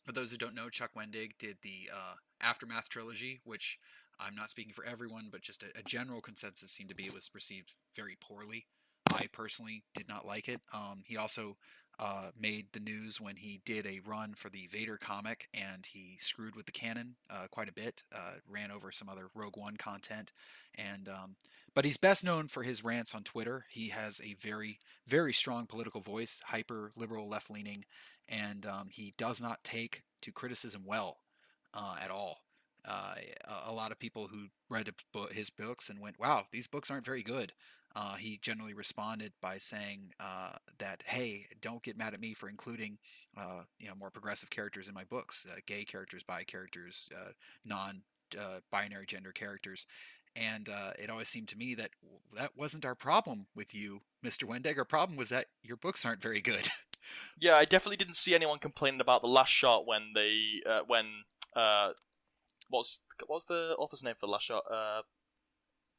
for 0.06 0.12
those 0.12 0.32
who 0.32 0.38
don't 0.38 0.54
know, 0.54 0.70
Chuck 0.70 0.92
Wendig 0.96 1.32
did 1.40 1.58
the 1.64 1.90
uh, 1.92 2.14
Aftermath 2.42 2.90
trilogy, 2.90 3.42
which 3.44 3.80
I'm 4.20 4.36
not 4.36 4.52
speaking 4.52 4.74
for 4.74 4.86
everyone, 4.86 5.30
but 5.32 5.42
just 5.42 5.64
a, 5.64 5.68
a 5.76 5.84
general 5.84 6.22
consensus 6.22 6.72
seemed 6.72 6.90
to 6.90 6.96
be 6.96 7.08
it 7.08 7.14
was 7.14 7.32
received 7.34 7.74
very 7.96 8.18
poorly. 8.22 8.68
I 9.12 9.28
personally 9.34 9.84
did 9.96 10.08
not 10.08 10.28
like 10.28 10.48
it. 10.48 10.62
Um, 10.74 11.02
he 11.08 11.18
also 11.18 11.58
uh, 12.00 12.28
made 12.40 12.68
the 12.74 12.80
news 12.80 13.22
when 13.22 13.38
he 13.38 13.62
did 13.66 13.86
a 13.86 14.02
run 14.06 14.34
for 14.34 14.50
the 14.50 14.68
Vader 14.68 14.98
comic 14.98 15.48
and 15.54 15.86
he 15.86 16.18
screwed 16.20 16.56
with 16.56 16.66
the 16.66 16.72
canon 16.72 17.16
uh, 17.30 17.48
quite 17.50 17.70
a 17.70 17.74
bit, 17.74 18.04
uh, 18.14 18.34
ran 18.50 18.72
over 18.72 18.92
some 18.92 19.10
other 19.10 19.30
Rogue 19.34 19.58
One 19.58 19.78
content, 19.78 20.32
and 20.76 21.08
um, 21.08 21.36
but 21.74 21.86
he's 21.86 21.98
best 21.98 22.24
known 22.24 22.48
for 22.48 22.64
his 22.64 22.84
rants 22.84 23.16
on 23.16 23.24
Twitter. 23.24 23.66
He 23.70 23.90
has 23.90 24.22
a 24.24 24.34
very 24.34 24.80
very 25.08 25.34
strong 25.34 25.68
political 25.68 26.02
voice, 26.02 26.42
hyper 26.46 26.92
liberal, 26.96 27.30
left 27.30 27.50
leaning, 27.50 27.86
and 28.28 28.66
um, 28.66 28.90
he 28.92 29.14
does 29.18 29.42
not 29.42 29.64
take 29.64 30.04
to 30.22 30.32
criticism 30.32 30.84
well 30.86 31.20
uh, 31.74 31.96
at 32.02 32.12
all. 32.12 32.40
Uh, 32.88 33.16
a, 33.46 33.72
a 33.72 33.74
lot 33.74 33.92
of 33.92 34.00
people 34.00 34.28
who 34.28 34.48
read 34.70 34.90
his 35.32 35.50
books 35.50 35.90
and 35.90 36.02
went, 36.02 36.20
"Wow, 36.20 36.44
these 36.52 36.68
books 36.68 36.92
aren't 36.92 37.06
very 37.06 37.24
good." 37.24 37.54
Uh, 37.96 38.16
he 38.16 38.38
generally 38.42 38.74
responded 38.74 39.32
by 39.42 39.58
saying 39.58 40.14
uh, 40.20 40.52
that, 40.80 41.02
"Hey, 41.06 41.48
don't 41.62 41.82
get 41.82 41.98
mad 41.98 42.14
at 42.14 42.20
me 42.20 42.34
for 42.34 42.50
including, 42.50 42.98
uh, 43.38 43.62
you 43.80 43.88
know, 43.88 43.96
more 43.96 44.12
progressive 44.12 44.50
characters 44.50 44.90
in 44.90 44.94
my 44.94 45.06
books, 45.06 45.48
uh, 45.50 45.60
gay 45.66 45.86
characters, 45.86 46.22
bi 46.22 46.44
characters, 46.44 47.10
uh, 47.16 47.32
non-binary 47.64 49.04
uh, 49.04 49.06
gender 49.06 49.32
characters." 49.32 49.88
And 50.36 50.68
it 51.00 51.10
always 51.10 51.30
seemed 51.30 51.48
to 51.50 51.58
me 51.58 51.76
that 51.76 51.92
that 52.36 52.58
wasn't 52.58 52.84
our 52.84 52.96
problem 52.96 53.48
with 53.56 53.74
you, 53.74 54.02
Mr. 54.24 54.44
Wendig. 54.44 54.78
Our 54.78 54.84
problem 54.84 55.18
was 55.18 55.30
that 55.30 55.46
your 55.64 55.78
books 55.78 56.06
aren't 56.06 56.22
very 56.22 56.42
good. 56.42 56.68
yeah, 57.40 57.56
I 57.56 57.64
definitely 57.64 57.96
didn't 57.96 58.18
see 58.18 58.36
anyone 58.36 58.58
complaining 58.58 59.00
about 59.00 59.22
the 59.22 59.30
last 59.30 59.52
shot 59.52 59.88
when 59.88 60.12
they 60.14 60.62
when 60.88 61.24
uh 61.56 61.92
what's 62.70 63.00
what's 63.28 63.46
the 63.46 63.76
author's 63.80 64.04
name 64.04 64.16
for 64.20 64.26
the 64.26 64.34
last 64.34 64.44
shot? 64.44 64.64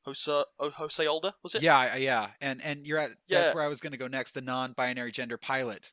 Jose, 0.07 0.45
oh, 0.61 0.70
Jose 0.70 1.07
Older, 1.07 1.33
was 1.43 1.55
it? 1.55 1.62
Yeah, 1.62 1.97
yeah, 1.97 2.28
and 2.41 2.62
and 2.62 2.87
you're 2.87 2.99
at 2.99 3.11
yeah. 3.27 3.41
that's 3.41 3.55
where 3.55 3.65
I 3.65 3.69
was 3.69 3.81
going 3.81 3.91
to 3.91 3.99
go 3.99 4.07
next. 4.07 4.33
The 4.33 4.41
non-binary 4.41 5.11
gender 5.11 5.37
pilot. 5.37 5.93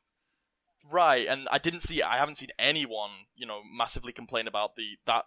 Right, 0.90 1.26
and 1.26 1.48
I 1.50 1.58
didn't 1.58 1.80
see. 1.80 2.02
I 2.02 2.16
haven't 2.16 2.36
seen 2.36 2.50
anyone, 2.58 3.10
you 3.34 3.44
know, 3.46 3.60
massively 3.76 4.12
complain 4.12 4.46
about 4.46 4.76
the 4.76 4.98
that, 5.06 5.24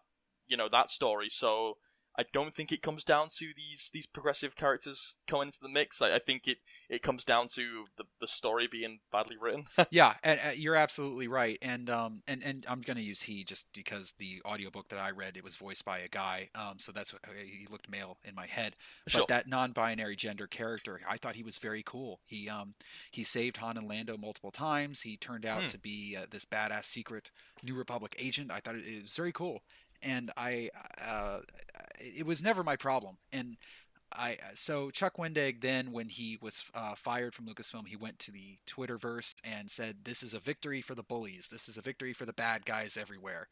you 0.47 0.55
know, 0.55 0.69
that 0.71 0.89
story. 0.89 1.27
So 1.29 1.77
I 2.17 2.25
don't 2.33 2.55
think 2.55 2.71
it 2.71 2.81
comes 2.81 3.03
down 3.03 3.27
to 3.37 3.51
these 3.55 3.89
these 3.93 4.07
progressive 4.07 4.55
characters 4.55 5.15
coming 5.27 5.49
into 5.49 5.59
the 5.61 5.69
mix. 5.69 6.01
I, 6.01 6.15
I 6.15 6.19
think 6.19 6.47
it, 6.47 6.57
it 6.89 7.03
comes 7.03 7.23
down 7.23 7.47
to 7.49 7.85
the, 7.97 8.05
the 8.19 8.27
story 8.27 8.67
being 8.67 8.99
badly 9.11 9.35
written. 9.39 9.65
yeah, 9.91 10.15
and, 10.23 10.39
uh, 10.39 10.51
you're 10.55 10.75
absolutely 10.75 11.27
right. 11.27 11.59
And 11.61 11.89
um 11.89 12.23
and, 12.27 12.41
and 12.43 12.65
I'm 12.67 12.81
gonna 12.81 13.01
use 13.01 13.21
he 13.21 13.43
just 13.43 13.67
because 13.73 14.15
the 14.17 14.41
audiobook 14.45 14.89
that 14.89 14.99
I 14.99 15.11
read 15.11 15.37
it 15.37 15.43
was 15.43 15.55
voiced 15.55 15.85
by 15.85 15.99
a 15.99 16.07
guy. 16.07 16.49
Um, 16.55 16.79
so 16.79 16.91
that's 16.91 17.13
what 17.13 17.21
he 17.45 17.67
looked 17.69 17.89
male 17.89 18.17
in 18.23 18.33
my 18.33 18.47
head. 18.47 18.75
But 19.05 19.11
sure. 19.11 19.25
that 19.29 19.47
non-binary 19.47 20.15
gender 20.15 20.47
character, 20.47 21.01
I 21.07 21.17
thought 21.17 21.35
he 21.35 21.43
was 21.43 21.59
very 21.59 21.83
cool. 21.83 22.21
He 22.25 22.49
um 22.49 22.73
he 23.11 23.23
saved 23.23 23.57
Han 23.57 23.77
and 23.77 23.87
Lando 23.87 24.17
multiple 24.17 24.51
times. 24.51 25.01
He 25.01 25.17
turned 25.17 25.45
out 25.45 25.63
hmm. 25.63 25.67
to 25.67 25.77
be 25.77 26.17
uh, 26.19 26.25
this 26.31 26.45
badass 26.45 26.85
secret 26.85 27.29
New 27.61 27.75
Republic 27.75 28.15
agent. 28.17 28.51
I 28.51 28.59
thought 28.59 28.75
it, 28.75 28.85
it 28.87 29.03
was 29.03 29.15
very 29.15 29.31
cool 29.31 29.61
and 30.01 30.31
I 30.37 30.69
uh, 31.05 31.39
it 31.99 32.25
was 32.25 32.43
never 32.43 32.63
my 32.63 32.75
problem. 32.75 33.17
And 33.31 33.57
I 34.13 34.37
so 34.53 34.89
Chuck 34.89 35.17
Wendig 35.17 35.61
then 35.61 35.91
when 35.91 36.09
he 36.09 36.37
was 36.41 36.69
uh, 36.73 36.95
fired 36.95 37.33
from 37.33 37.45
Lucasfilm, 37.45 37.87
he 37.87 37.95
went 37.95 38.19
to 38.19 38.31
the 38.31 38.57
Twitterverse 38.67 39.35
and 39.43 39.69
said, 39.69 39.97
"This 40.03 40.23
is 40.23 40.33
a 40.33 40.39
victory 40.39 40.81
for 40.81 40.95
the 40.95 41.03
bullies. 41.03 41.49
This 41.49 41.67
is 41.67 41.77
a 41.77 41.81
victory 41.81 42.13
for 42.13 42.25
the 42.25 42.33
bad 42.33 42.65
guys 42.65 42.97
everywhere," 42.97 43.47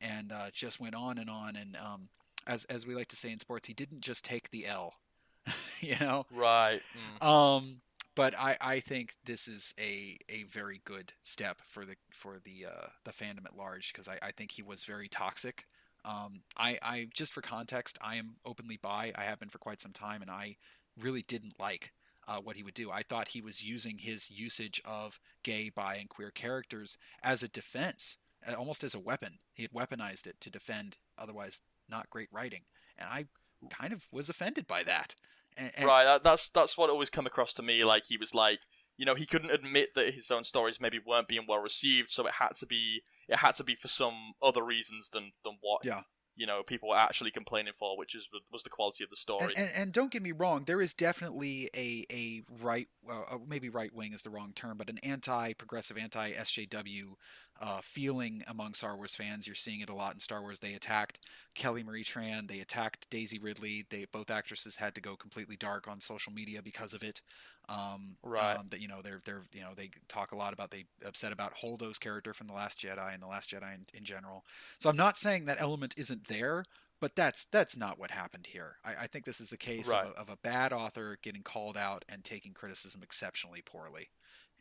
and 0.00 0.32
uh, 0.32 0.50
just 0.52 0.80
went 0.80 0.94
on 0.94 1.18
and 1.18 1.30
on. 1.30 1.56
And 1.56 1.76
um, 1.76 2.08
as 2.46 2.64
as 2.66 2.86
we 2.86 2.94
like 2.94 3.08
to 3.08 3.16
say 3.16 3.32
in 3.32 3.38
sports, 3.38 3.68
he 3.68 3.74
didn't 3.74 4.02
just 4.02 4.24
take 4.24 4.50
the 4.50 4.66
L, 4.66 4.94
you 5.80 5.96
know. 6.00 6.26
Right. 6.30 6.82
Mm. 7.20 7.26
Um 7.26 7.80
but 8.14 8.38
I, 8.38 8.56
I 8.60 8.80
think 8.80 9.16
this 9.24 9.48
is 9.48 9.74
a, 9.78 10.16
a 10.28 10.44
very 10.44 10.80
good 10.84 11.12
step 11.22 11.60
for 11.66 11.84
the 11.84 11.96
for 12.10 12.38
the 12.44 12.66
uh, 12.66 12.86
the 13.04 13.10
fandom 13.10 13.44
at 13.44 13.56
large 13.56 13.92
because 13.92 14.08
I, 14.08 14.18
I 14.22 14.30
think 14.30 14.52
he 14.52 14.62
was 14.62 14.84
very 14.84 15.08
toxic 15.08 15.66
um, 16.04 16.42
I, 16.56 16.78
I 16.82 17.08
just 17.14 17.32
for 17.32 17.40
context, 17.40 17.98
I 18.00 18.16
am 18.16 18.36
openly 18.44 18.78
bi. 18.80 19.12
I 19.14 19.24
have 19.24 19.38
been 19.38 19.48
for 19.48 19.58
quite 19.58 19.80
some 19.80 19.92
time, 19.92 20.22
and 20.22 20.30
I 20.30 20.56
really 21.00 21.22
didn't 21.22 21.58
like 21.58 21.92
uh, 22.28 22.38
what 22.38 22.56
he 22.56 22.62
would 22.62 22.74
do. 22.74 22.90
I 22.90 23.02
thought 23.02 23.28
he 23.28 23.40
was 23.40 23.64
using 23.64 23.98
his 23.98 24.30
usage 24.30 24.82
of 24.84 25.18
gay, 25.42 25.70
bi, 25.74 25.96
and 25.96 26.08
queer 26.08 26.30
characters 26.30 26.98
as 27.22 27.42
a 27.42 27.48
defense, 27.48 28.18
almost 28.56 28.84
as 28.84 28.94
a 28.94 29.00
weapon. 29.00 29.38
He 29.52 29.62
had 29.62 29.72
weaponized 29.72 30.26
it 30.26 30.40
to 30.40 30.50
defend 30.50 30.96
otherwise 31.18 31.60
not 31.88 32.10
great 32.10 32.28
writing, 32.32 32.62
and 32.98 33.08
I 33.08 33.26
kind 33.70 33.92
of 33.92 34.04
was 34.12 34.28
offended 34.28 34.66
by 34.66 34.82
that. 34.82 35.14
And, 35.56 35.72
and 35.76 35.86
right, 35.86 36.20
that's 36.22 36.48
that's 36.48 36.76
what 36.76 36.90
always 36.90 37.10
come 37.10 37.26
across 37.26 37.54
to 37.54 37.62
me. 37.62 37.84
Like 37.84 38.04
he 38.06 38.16
was 38.16 38.34
like, 38.34 38.60
you 38.96 39.06
know, 39.06 39.14
he 39.14 39.26
couldn't 39.26 39.50
admit 39.50 39.94
that 39.94 40.14
his 40.14 40.30
own 40.30 40.44
stories 40.44 40.80
maybe 40.80 40.98
weren't 41.04 41.28
being 41.28 41.46
well 41.48 41.60
received, 41.60 42.10
so 42.10 42.26
it 42.26 42.34
had 42.34 42.56
to 42.56 42.66
be 42.66 43.02
it 43.28 43.36
had 43.36 43.54
to 43.56 43.64
be 43.64 43.74
for 43.74 43.88
some 43.88 44.34
other 44.42 44.62
reasons 44.62 45.10
than 45.10 45.32
than 45.44 45.58
what 45.60 45.84
yeah 45.84 46.02
you 46.36 46.46
know 46.46 46.62
people 46.62 46.88
were 46.88 46.96
actually 46.96 47.30
complaining 47.30 47.72
for, 47.78 47.96
which 47.96 48.14
is 48.14 48.28
was 48.52 48.62
the 48.62 48.70
quality 48.70 49.04
of 49.04 49.10
the 49.10 49.16
story. 49.16 49.44
And, 49.44 49.58
and, 49.58 49.70
and 49.76 49.92
don't 49.92 50.10
get 50.10 50.22
me 50.22 50.32
wrong, 50.32 50.64
there 50.66 50.80
is 50.80 50.94
definitely 50.94 51.70
a 51.74 52.04
a 52.10 52.42
right, 52.62 52.88
uh, 53.08 53.38
maybe 53.46 53.68
right 53.68 53.94
wing 53.94 54.12
is 54.12 54.22
the 54.22 54.30
wrong 54.30 54.52
term, 54.54 54.78
but 54.78 54.90
an 54.90 54.98
anti-progressive, 54.98 55.96
anti-SJW 55.96 57.14
uh, 57.60 57.80
feeling 57.82 58.42
among 58.48 58.74
Star 58.74 58.96
Wars 58.96 59.14
fans. 59.14 59.46
You're 59.46 59.54
seeing 59.54 59.80
it 59.80 59.88
a 59.88 59.94
lot 59.94 60.14
in 60.14 60.20
Star 60.20 60.42
Wars. 60.42 60.58
They 60.58 60.74
attacked 60.74 61.20
Kelly 61.54 61.82
Marie 61.82 62.04
Tran. 62.04 62.48
They 62.48 62.60
attacked 62.60 63.08
Daisy 63.10 63.38
Ridley. 63.38 63.86
They 63.90 64.06
both 64.10 64.30
actresses 64.30 64.76
had 64.76 64.94
to 64.96 65.00
go 65.00 65.16
completely 65.16 65.56
dark 65.56 65.86
on 65.88 66.00
social 66.00 66.32
media 66.32 66.62
because 66.62 66.94
of 66.94 67.02
it. 67.02 67.20
Um, 67.68 68.16
right. 68.22 68.56
Um, 68.56 68.68
that 68.70 68.80
you 68.80 68.88
know 68.88 69.00
they're 69.02 69.22
they're 69.24 69.44
you 69.52 69.62
know 69.62 69.70
they 69.74 69.90
talk 70.08 70.32
a 70.32 70.36
lot 70.36 70.52
about 70.52 70.70
they 70.70 70.84
upset 71.04 71.32
about 71.32 71.54
Holdo's 71.54 71.98
character 71.98 72.34
from 72.34 72.46
the 72.46 72.52
Last 72.52 72.78
Jedi 72.78 73.14
and 73.14 73.22
the 73.22 73.26
Last 73.26 73.50
Jedi 73.50 73.74
in, 73.74 73.86
in 73.94 74.04
general. 74.04 74.44
So 74.78 74.90
I'm 74.90 74.96
not 74.96 75.16
saying 75.16 75.46
that 75.46 75.60
element 75.60 75.94
isn't 75.96 76.26
there, 76.26 76.64
but 77.00 77.16
that's 77.16 77.44
that's 77.44 77.76
not 77.76 77.98
what 77.98 78.10
happened 78.10 78.48
here. 78.48 78.76
I, 78.84 79.04
I 79.04 79.06
think 79.06 79.24
this 79.24 79.40
is 79.40 79.50
the 79.50 79.56
case 79.56 79.88
right. 79.88 80.04
of, 80.04 80.10
a, 80.10 80.20
of, 80.20 80.28
a, 80.28 80.36
bad 80.36 80.72
author 80.72 81.18
getting 81.22 81.42
called 81.42 81.76
out 81.76 82.04
and 82.08 82.24
taking 82.24 82.52
criticism 82.52 83.02
exceptionally 83.02 83.62
poorly 83.64 84.08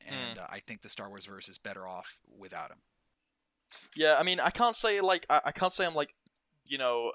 and 0.08 0.38
mm. 0.38 0.44
uh, 0.44 0.48
I 0.50 0.60
think 0.60 0.82
the 0.82 0.90
Star 0.90 1.10
Wars 1.10 1.26
verse 1.26 1.50
is 1.50 1.58
better 1.58 1.88
off 1.88 2.20
without 2.38 2.72
him. 2.72 2.80
Yeah, 3.96 4.16
I 4.20 4.24
mean, 4.24 4.40
I 4.40 4.50
can't 4.50 4.76
say 4.76 5.02
like 5.02 5.26
I, 5.30 5.42
I 5.46 5.52
can't 5.52 5.74
say 5.74 5.86
I'm 5.86 5.96
like, 5.96 6.14
you 6.68 6.78
know, 6.78 7.12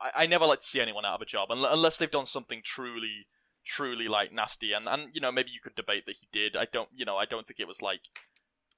I, 0.00 0.10
I 0.14 0.26
never 0.26 0.46
like 0.46 0.60
to 0.60 0.66
see 0.66 0.80
anyone 0.80 1.04
out 1.04 1.14
of 1.14 1.22
a 1.22 1.26
job 1.26 1.48
unless 1.50 1.96
they've 1.96 2.10
done 2.10 2.26
something 2.26 2.62
truly, 2.64 3.26
truly 3.64 4.08
like 4.08 4.32
nasty, 4.32 4.72
and 4.72 4.88
and 4.88 5.10
you 5.12 5.20
know 5.20 5.32
maybe 5.32 5.50
you 5.50 5.60
could 5.60 5.74
debate 5.74 6.06
that 6.06 6.16
he 6.20 6.28
did. 6.32 6.56
I 6.56 6.66
don't, 6.70 6.88
you 6.94 7.04
know, 7.04 7.16
I 7.16 7.24
don't 7.24 7.46
think 7.46 7.60
it 7.60 7.68
was 7.68 7.82
like. 7.82 8.02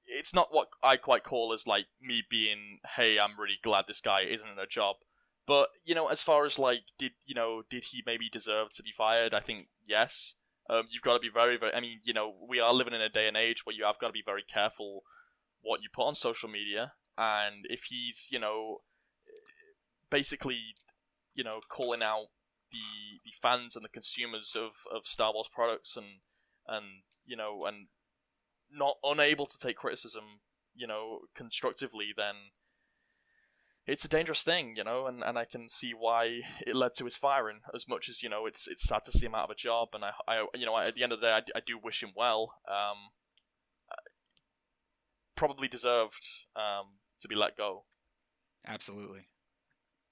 It's 0.04 0.34
not 0.34 0.48
what 0.50 0.68
I 0.82 0.96
quite 0.96 1.22
call 1.22 1.52
as 1.52 1.66
like 1.66 1.86
me 2.02 2.22
being, 2.28 2.80
hey, 2.96 3.20
I'm 3.20 3.38
really 3.38 3.58
glad 3.62 3.84
this 3.86 4.00
guy 4.00 4.22
isn't 4.22 4.48
in 4.48 4.58
a 4.58 4.66
job. 4.66 4.96
But 5.46 5.68
you 5.84 5.94
know, 5.94 6.08
as 6.08 6.22
far 6.22 6.44
as 6.44 6.58
like, 6.58 6.82
did 6.98 7.12
you 7.24 7.34
know, 7.34 7.62
did 7.70 7.84
he 7.84 8.02
maybe 8.04 8.28
deserve 8.28 8.72
to 8.74 8.82
be 8.82 8.92
fired? 8.92 9.32
I 9.32 9.40
think 9.40 9.68
yes. 9.86 10.34
Um, 10.70 10.84
you've 10.90 11.02
got 11.02 11.14
to 11.14 11.20
be 11.20 11.30
very, 11.32 11.56
very. 11.56 11.74
I 11.74 11.80
mean, 11.80 12.00
you 12.04 12.12
know, 12.12 12.34
we 12.48 12.60
are 12.60 12.72
living 12.72 12.94
in 12.94 13.00
a 13.00 13.08
day 13.08 13.28
and 13.28 13.36
age 13.36 13.64
where 13.64 13.74
you 13.74 13.84
have 13.84 13.98
got 13.98 14.08
to 14.08 14.12
be 14.12 14.22
very 14.24 14.42
careful 14.42 15.02
what 15.60 15.82
you 15.82 15.88
put 15.92 16.06
on 16.06 16.14
social 16.14 16.48
media, 16.48 16.92
and 17.16 17.66
if 17.68 17.84
he's, 17.88 18.26
you 18.30 18.38
know, 18.38 18.78
basically, 20.10 20.60
you 21.34 21.44
know, 21.44 21.60
calling 21.68 22.02
out 22.02 22.26
the 22.70 23.20
the 23.24 23.32
fans 23.40 23.76
and 23.76 23.84
the 23.84 23.88
consumers 23.88 24.56
of, 24.56 24.72
of 24.94 25.06
Star 25.06 25.32
Wars 25.32 25.48
products 25.52 25.96
and 25.96 26.20
and 26.66 27.02
you 27.26 27.36
know 27.36 27.64
and 27.66 27.88
not 28.70 28.96
unable 29.04 29.46
to 29.46 29.58
take 29.58 29.76
criticism, 29.76 30.40
you 30.74 30.86
know, 30.86 31.20
constructively, 31.36 32.12
then 32.16 32.34
it's 33.86 34.04
a 34.04 34.08
dangerous 34.08 34.42
thing, 34.42 34.74
you 34.76 34.84
know, 34.84 35.06
and, 35.06 35.22
and 35.24 35.38
I 35.38 35.44
can 35.44 35.68
see 35.68 35.92
why 35.98 36.42
it 36.66 36.76
led 36.76 36.94
to 36.96 37.04
his 37.04 37.16
firing. 37.16 37.60
As 37.74 37.88
much 37.88 38.08
as 38.08 38.22
you 38.22 38.28
know, 38.28 38.46
it's 38.46 38.68
it's 38.68 38.84
sad 38.84 39.04
to 39.06 39.12
see 39.12 39.26
him 39.26 39.34
out 39.34 39.44
of 39.44 39.50
a 39.50 39.56
job, 39.56 39.88
and 39.94 40.04
I, 40.04 40.12
I 40.28 40.46
you 40.54 40.66
know, 40.66 40.78
at 40.78 40.94
the 40.94 41.02
end 41.02 41.12
of 41.12 41.20
the 41.20 41.26
day, 41.26 41.32
I, 41.32 41.58
I 41.58 41.60
do 41.66 41.78
wish 41.82 42.02
him 42.02 42.12
well. 42.16 42.54
Um, 42.68 43.10
probably 45.42 45.66
deserved 45.66 46.24
um, 46.54 46.86
to 47.20 47.26
be 47.26 47.34
let 47.34 47.56
go. 47.56 47.84
Absolutely. 48.64 49.26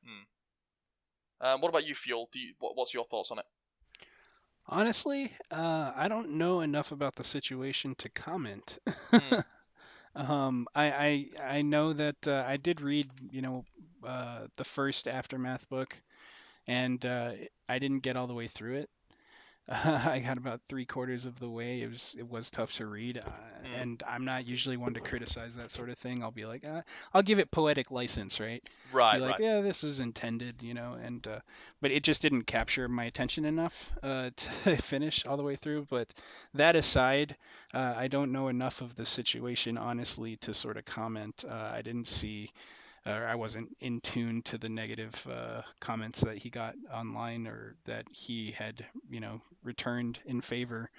Hmm. 0.04 1.46
Um, 1.46 1.60
what 1.60 1.68
about 1.68 1.86
you, 1.86 1.94
Fuel? 1.94 2.28
Do 2.32 2.40
you, 2.40 2.54
what, 2.58 2.76
what's 2.76 2.92
your 2.92 3.04
thoughts 3.04 3.30
on 3.30 3.38
it? 3.38 3.44
Honestly, 4.66 5.32
uh, 5.50 5.92
I 5.94 6.08
don't 6.08 6.32
know 6.32 6.60
enough 6.60 6.90
about 6.90 7.14
the 7.14 7.24
situation 7.24 7.94
to 7.96 8.08
comment. 8.08 8.78
Hmm. 9.10 9.40
um, 10.14 10.66
I, 10.74 10.90
I 11.38 11.44
I 11.58 11.62
know 11.62 11.92
that 11.92 12.16
uh, 12.26 12.44
I 12.46 12.56
did 12.56 12.80
read, 12.80 13.08
you 13.30 13.42
know, 13.42 13.64
uh, 14.06 14.46
the 14.56 14.64
first 14.64 15.08
Aftermath 15.08 15.68
book, 15.68 16.00
and 16.66 17.04
uh, 17.06 17.32
I 17.68 17.78
didn't 17.80 18.00
get 18.00 18.16
all 18.16 18.28
the 18.28 18.34
way 18.34 18.48
through 18.48 18.76
it. 18.78 18.90
I 19.68 20.20
got 20.24 20.38
about 20.38 20.60
three 20.68 20.84
quarters 20.84 21.26
of 21.26 21.38
the 21.38 21.48
way. 21.48 21.82
It 21.82 21.90
was 21.90 22.16
it 22.18 22.28
was 22.28 22.50
tough 22.50 22.72
to 22.74 22.86
read, 22.86 23.18
uh, 23.18 23.30
Mm. 23.60 23.82
and 23.82 24.02
I'm 24.08 24.24
not 24.24 24.46
usually 24.46 24.78
one 24.78 24.94
to 24.94 25.00
criticize 25.00 25.56
that 25.56 25.70
sort 25.70 25.90
of 25.90 25.98
thing. 25.98 26.22
I'll 26.22 26.30
be 26.30 26.46
like, 26.46 26.64
uh, 26.64 26.80
I'll 27.12 27.22
give 27.22 27.38
it 27.38 27.50
poetic 27.50 27.90
license, 27.90 28.40
right? 28.40 28.64
Right, 28.90 29.16
be 29.16 29.20
like, 29.20 29.30
right. 29.32 29.40
yeah, 29.40 29.60
this 29.60 29.84
is 29.84 30.00
intended, 30.00 30.62
you 30.62 30.72
know, 30.72 30.94
and 30.94 31.24
uh, 31.28 31.40
but 31.82 31.90
it 31.90 32.02
just 32.02 32.22
didn't 32.22 32.44
capture 32.44 32.88
my 32.88 33.04
attention 33.04 33.44
enough 33.44 33.92
uh, 34.02 34.30
to 34.36 34.76
finish 34.78 35.26
all 35.26 35.36
the 35.36 35.42
way 35.42 35.56
through. 35.56 35.86
But 35.90 36.08
that 36.54 36.74
aside, 36.74 37.36
uh, 37.74 37.94
I 37.96 38.08
don't 38.08 38.32
know 38.32 38.48
enough 38.48 38.80
of 38.80 38.94
the 38.94 39.04
situation 39.04 39.76
honestly 39.76 40.36
to 40.38 40.54
sort 40.54 40.78
of 40.78 40.86
comment. 40.86 41.44
Uh, 41.46 41.52
I 41.74 41.82
didn't 41.82 42.06
see, 42.08 42.50
or 43.06 43.26
I 43.26 43.34
wasn't 43.34 43.76
in 43.80 44.00
tune 44.00 44.42
to 44.42 44.58
the 44.58 44.68
negative 44.68 45.26
uh, 45.30 45.62
comments 45.80 46.22
that 46.22 46.36
he 46.36 46.50
got 46.50 46.74
online 46.92 47.46
or 47.46 47.76
that 47.86 48.04
he 48.12 48.50
had, 48.50 48.84
you 49.10 49.20
know, 49.20 49.40
returned 49.64 50.18
in 50.26 50.40
favor. 50.40 50.90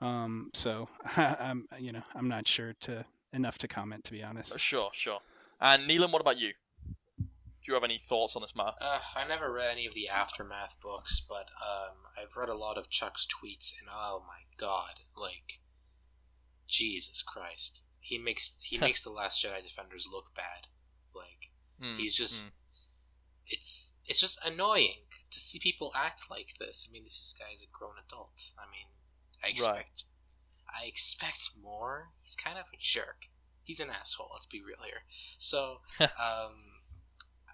Um, 0.00 0.50
so 0.54 0.88
I'm, 1.16 1.66
you 1.78 1.92
know, 1.92 2.02
I'm 2.14 2.28
not 2.28 2.46
sure 2.46 2.74
to 2.82 3.04
enough 3.32 3.58
to 3.58 3.68
comment, 3.68 4.04
to 4.04 4.12
be 4.12 4.22
honest. 4.22 4.58
Sure, 4.58 4.90
sure. 4.92 5.20
And 5.60 5.88
Nealon, 5.88 6.12
what 6.12 6.20
about 6.20 6.38
you? 6.38 6.52
Do 7.18 7.70
you 7.70 7.74
have 7.74 7.84
any 7.84 8.02
thoughts 8.08 8.34
on 8.34 8.42
this 8.42 8.56
matter? 8.56 8.76
Uh, 8.80 8.98
I 9.14 9.26
never 9.26 9.52
read 9.52 9.70
any 9.70 9.86
of 9.86 9.94
the 9.94 10.08
aftermath 10.08 10.74
books, 10.82 11.24
but 11.28 11.50
um, 11.64 11.94
I've 12.20 12.36
read 12.36 12.48
a 12.48 12.56
lot 12.56 12.76
of 12.76 12.90
Chuck's 12.90 13.24
tweets, 13.24 13.72
and 13.78 13.88
oh 13.88 14.24
my 14.26 14.42
god, 14.56 15.00
like 15.16 15.60
Jesus 16.66 17.22
Christ, 17.22 17.84
he 18.00 18.18
makes 18.18 18.60
he 18.64 18.78
makes 18.80 19.02
the 19.02 19.10
Last 19.10 19.44
Jedi 19.44 19.62
defenders 19.62 20.08
look 20.10 20.34
bad. 20.34 20.66
Hmm, 21.82 21.96
he's 21.98 22.14
just, 22.14 22.44
hmm. 22.44 22.48
it's 23.46 23.94
it's 24.06 24.20
just 24.20 24.38
annoying 24.44 25.06
to 25.30 25.40
see 25.40 25.58
people 25.58 25.92
act 25.94 26.24
like 26.30 26.54
this. 26.58 26.86
I 26.88 26.92
mean, 26.92 27.04
this 27.04 27.34
guy's 27.38 27.62
a 27.62 27.66
grown 27.72 27.94
adult. 28.06 28.52
I 28.58 28.70
mean, 28.70 28.86
I 29.42 29.48
expect 29.48 30.04
I 30.68 30.86
expect 30.86 31.50
more. 31.62 32.08
He's 32.22 32.36
kind 32.36 32.58
of 32.58 32.64
a 32.72 32.78
jerk. 32.78 33.28
He's 33.62 33.80
an 33.80 33.90
asshole. 33.90 34.30
Let's 34.32 34.46
be 34.46 34.60
real 34.60 34.84
here. 34.84 35.02
So, 35.38 35.78
um, 36.00 36.80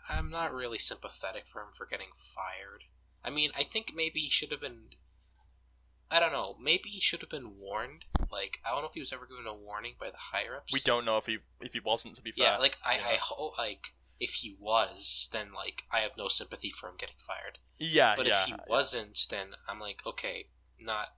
I'm 0.08 0.30
not 0.30 0.54
really 0.54 0.78
sympathetic 0.78 1.46
for 1.46 1.60
him 1.60 1.68
for 1.74 1.86
getting 1.86 2.08
fired. 2.14 2.84
I 3.24 3.30
mean, 3.30 3.50
I 3.56 3.62
think 3.64 3.92
maybe 3.94 4.20
he 4.20 4.30
should 4.30 4.50
have 4.50 4.60
been. 4.60 4.90
I 6.10 6.20
don't 6.20 6.32
know. 6.32 6.56
Maybe 6.58 6.88
he 6.88 7.00
should 7.00 7.20
have 7.20 7.28
been 7.28 7.58
warned. 7.58 8.06
Like, 8.32 8.60
I 8.64 8.70
don't 8.70 8.80
know 8.80 8.88
if 8.88 8.94
he 8.94 9.00
was 9.00 9.12
ever 9.12 9.26
given 9.26 9.46
a 9.46 9.52
warning 9.52 9.94
by 10.00 10.10
the 10.10 10.16
higher 10.16 10.56
ups. 10.56 10.72
We 10.72 10.80
don't 10.80 11.04
know 11.04 11.18
if 11.18 11.26
he 11.26 11.38
if 11.60 11.74
he 11.74 11.80
wasn't. 11.80 12.16
To 12.16 12.22
be 12.22 12.32
fair, 12.32 12.46
Yeah, 12.46 12.56
like 12.58 12.78
I, 12.84 12.94
I 12.94 13.18
hope 13.20 13.58
like 13.58 13.92
if 14.20 14.34
he 14.34 14.56
was, 14.58 15.28
then 15.32 15.52
like 15.52 15.84
I 15.92 16.00
have 16.00 16.16
no 16.16 16.28
sympathy 16.28 16.70
for 16.70 16.88
him 16.88 16.96
getting 16.98 17.16
fired. 17.18 17.58
yeah, 17.78 18.14
But 18.16 18.26
yeah, 18.26 18.42
if 18.42 18.46
he 18.46 18.54
wasn't, 18.66 19.26
then 19.30 19.48
I'm 19.68 19.80
like, 19.80 20.00
okay, 20.06 20.48
not 20.80 21.08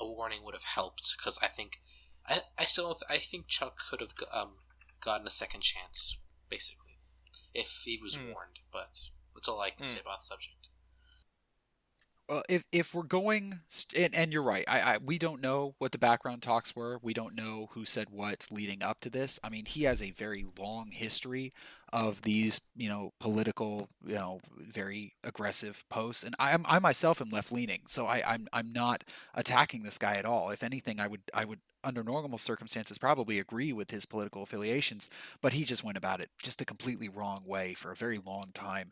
a 0.00 0.06
warning 0.06 0.42
would 0.44 0.54
have 0.54 0.64
helped 0.64 1.14
because 1.16 1.38
I 1.42 1.48
think 1.48 1.80
I 2.26 2.42
I 2.58 2.64
still 2.64 2.98
I 3.08 3.18
think 3.18 3.48
Chuck 3.48 3.78
could 3.90 4.00
have 4.00 4.14
um 4.32 4.56
gotten 5.00 5.26
a 5.26 5.30
second 5.30 5.60
chance 5.62 6.18
basically 6.48 6.98
if 7.52 7.82
he 7.84 7.98
was 8.02 8.16
Hmm. 8.16 8.32
warned. 8.32 8.58
But 8.72 8.98
that's 9.34 9.48
all 9.48 9.60
I 9.60 9.70
can 9.70 9.84
Hmm. 9.84 9.92
say 9.92 10.00
about 10.00 10.20
the 10.20 10.26
subject. 10.26 10.63
Well, 12.28 12.42
if 12.48 12.64
if 12.72 12.94
we're 12.94 13.02
going, 13.02 13.60
st- 13.68 14.02
and, 14.06 14.14
and 14.14 14.32
you're 14.32 14.42
right, 14.42 14.64
I, 14.66 14.80
I 14.94 14.98
we 14.98 15.18
don't 15.18 15.42
know 15.42 15.74
what 15.78 15.92
the 15.92 15.98
background 15.98 16.40
talks 16.42 16.74
were. 16.74 16.98
We 17.02 17.12
don't 17.12 17.34
know 17.34 17.68
who 17.72 17.84
said 17.84 18.08
what 18.10 18.46
leading 18.50 18.82
up 18.82 19.00
to 19.00 19.10
this. 19.10 19.38
I 19.44 19.50
mean, 19.50 19.66
he 19.66 19.82
has 19.82 20.00
a 20.00 20.10
very 20.12 20.46
long 20.58 20.90
history 20.90 21.52
of 21.92 22.22
these, 22.22 22.62
you 22.76 22.88
know, 22.88 23.12
political, 23.20 23.88
you 24.06 24.14
know, 24.14 24.40
very 24.56 25.12
aggressive 25.22 25.84
posts, 25.90 26.24
and 26.24 26.34
I 26.38 26.56
I 26.64 26.78
myself 26.78 27.20
am 27.20 27.28
left 27.28 27.52
leaning, 27.52 27.82
so 27.86 28.06
I, 28.06 28.22
I'm 28.26 28.48
I'm 28.54 28.72
not 28.72 29.04
attacking 29.34 29.82
this 29.82 29.98
guy 29.98 30.14
at 30.14 30.24
all. 30.24 30.48
If 30.50 30.62
anything, 30.62 31.00
I 31.00 31.08
would 31.08 31.20
I 31.34 31.44
would 31.44 31.60
under 31.84 32.02
normal 32.02 32.38
circumstances 32.38 32.96
probably 32.96 33.38
agree 33.38 33.70
with 33.74 33.90
his 33.90 34.06
political 34.06 34.42
affiliations, 34.42 35.10
but 35.42 35.52
he 35.52 35.64
just 35.64 35.84
went 35.84 35.98
about 35.98 36.22
it 36.22 36.30
just 36.42 36.62
a 36.62 36.64
completely 36.64 37.10
wrong 37.10 37.42
way 37.44 37.74
for 37.74 37.92
a 37.92 37.96
very 37.96 38.18
long 38.24 38.50
time. 38.54 38.90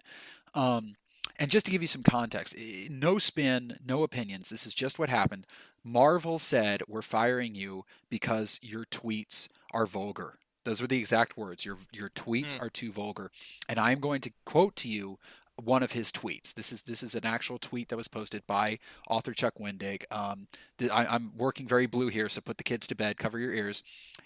Um, 0.55 0.95
and 1.39 1.51
just 1.51 1.67
to 1.67 1.73
give 1.73 1.83
you 1.83 1.89
some 1.89 2.03
context, 2.03 2.55
no 2.91 3.19
spin, 3.19 3.79
no 3.85 4.03
opinions. 4.03 4.49
This 4.49 4.67
is 4.67 4.75
just 4.75 4.99
what 4.99 5.09
happened. 5.09 5.47
Marvel 5.85 6.39
said, 6.39 6.83
"We're 6.89 7.03
firing 7.03 7.55
you 7.55 7.85
because 8.09 8.59
your 8.63 8.85
tweets 8.85 9.49
are 9.73 9.87
vulgar." 9.87 10.39
Those 10.65 10.81
were 10.81 10.87
the 10.87 10.99
exact 10.99 11.37
words. 11.37 11.65
Your 11.65 11.79
your 11.93 12.11
tweets 12.11 12.57
Hmm. 12.57 12.65
are 12.65 12.71
too 12.71 12.93
vulgar. 12.93 13.31
And 13.69 13.79
I'm 13.81 13.99
going 13.99 14.21
to 14.23 14.33
quote 14.45 14.77
to 14.77 14.89
you 14.89 15.19
one 15.57 15.83
of 15.83 15.93
his 15.93 16.13
tweets. 16.13 16.55
This 16.55 16.73
is 16.73 16.83
this 16.83 17.03
is 17.03 17.15
an 17.15 17.27
actual 17.27 17.59
tweet 17.59 17.89
that 17.89 17.97
was 17.97 18.09
posted 18.09 18.47
by 18.47 18.79
author 19.09 19.33
Chuck 19.35 19.55
Wendig. 19.59 20.05
Um, 20.13 20.47
th- 20.79 20.91
I, 20.91 21.05
I'm 21.07 21.37
working 21.37 21.67
very 21.67 21.87
blue 21.87 22.09
here, 22.09 22.29
so 22.29 22.41
put 22.41 22.59
the 22.59 22.65
kids 22.65 22.87
to 22.87 22.95
bed. 22.95 23.17
Cover 23.19 23.39
your 23.39 23.53
ears. 23.53 23.83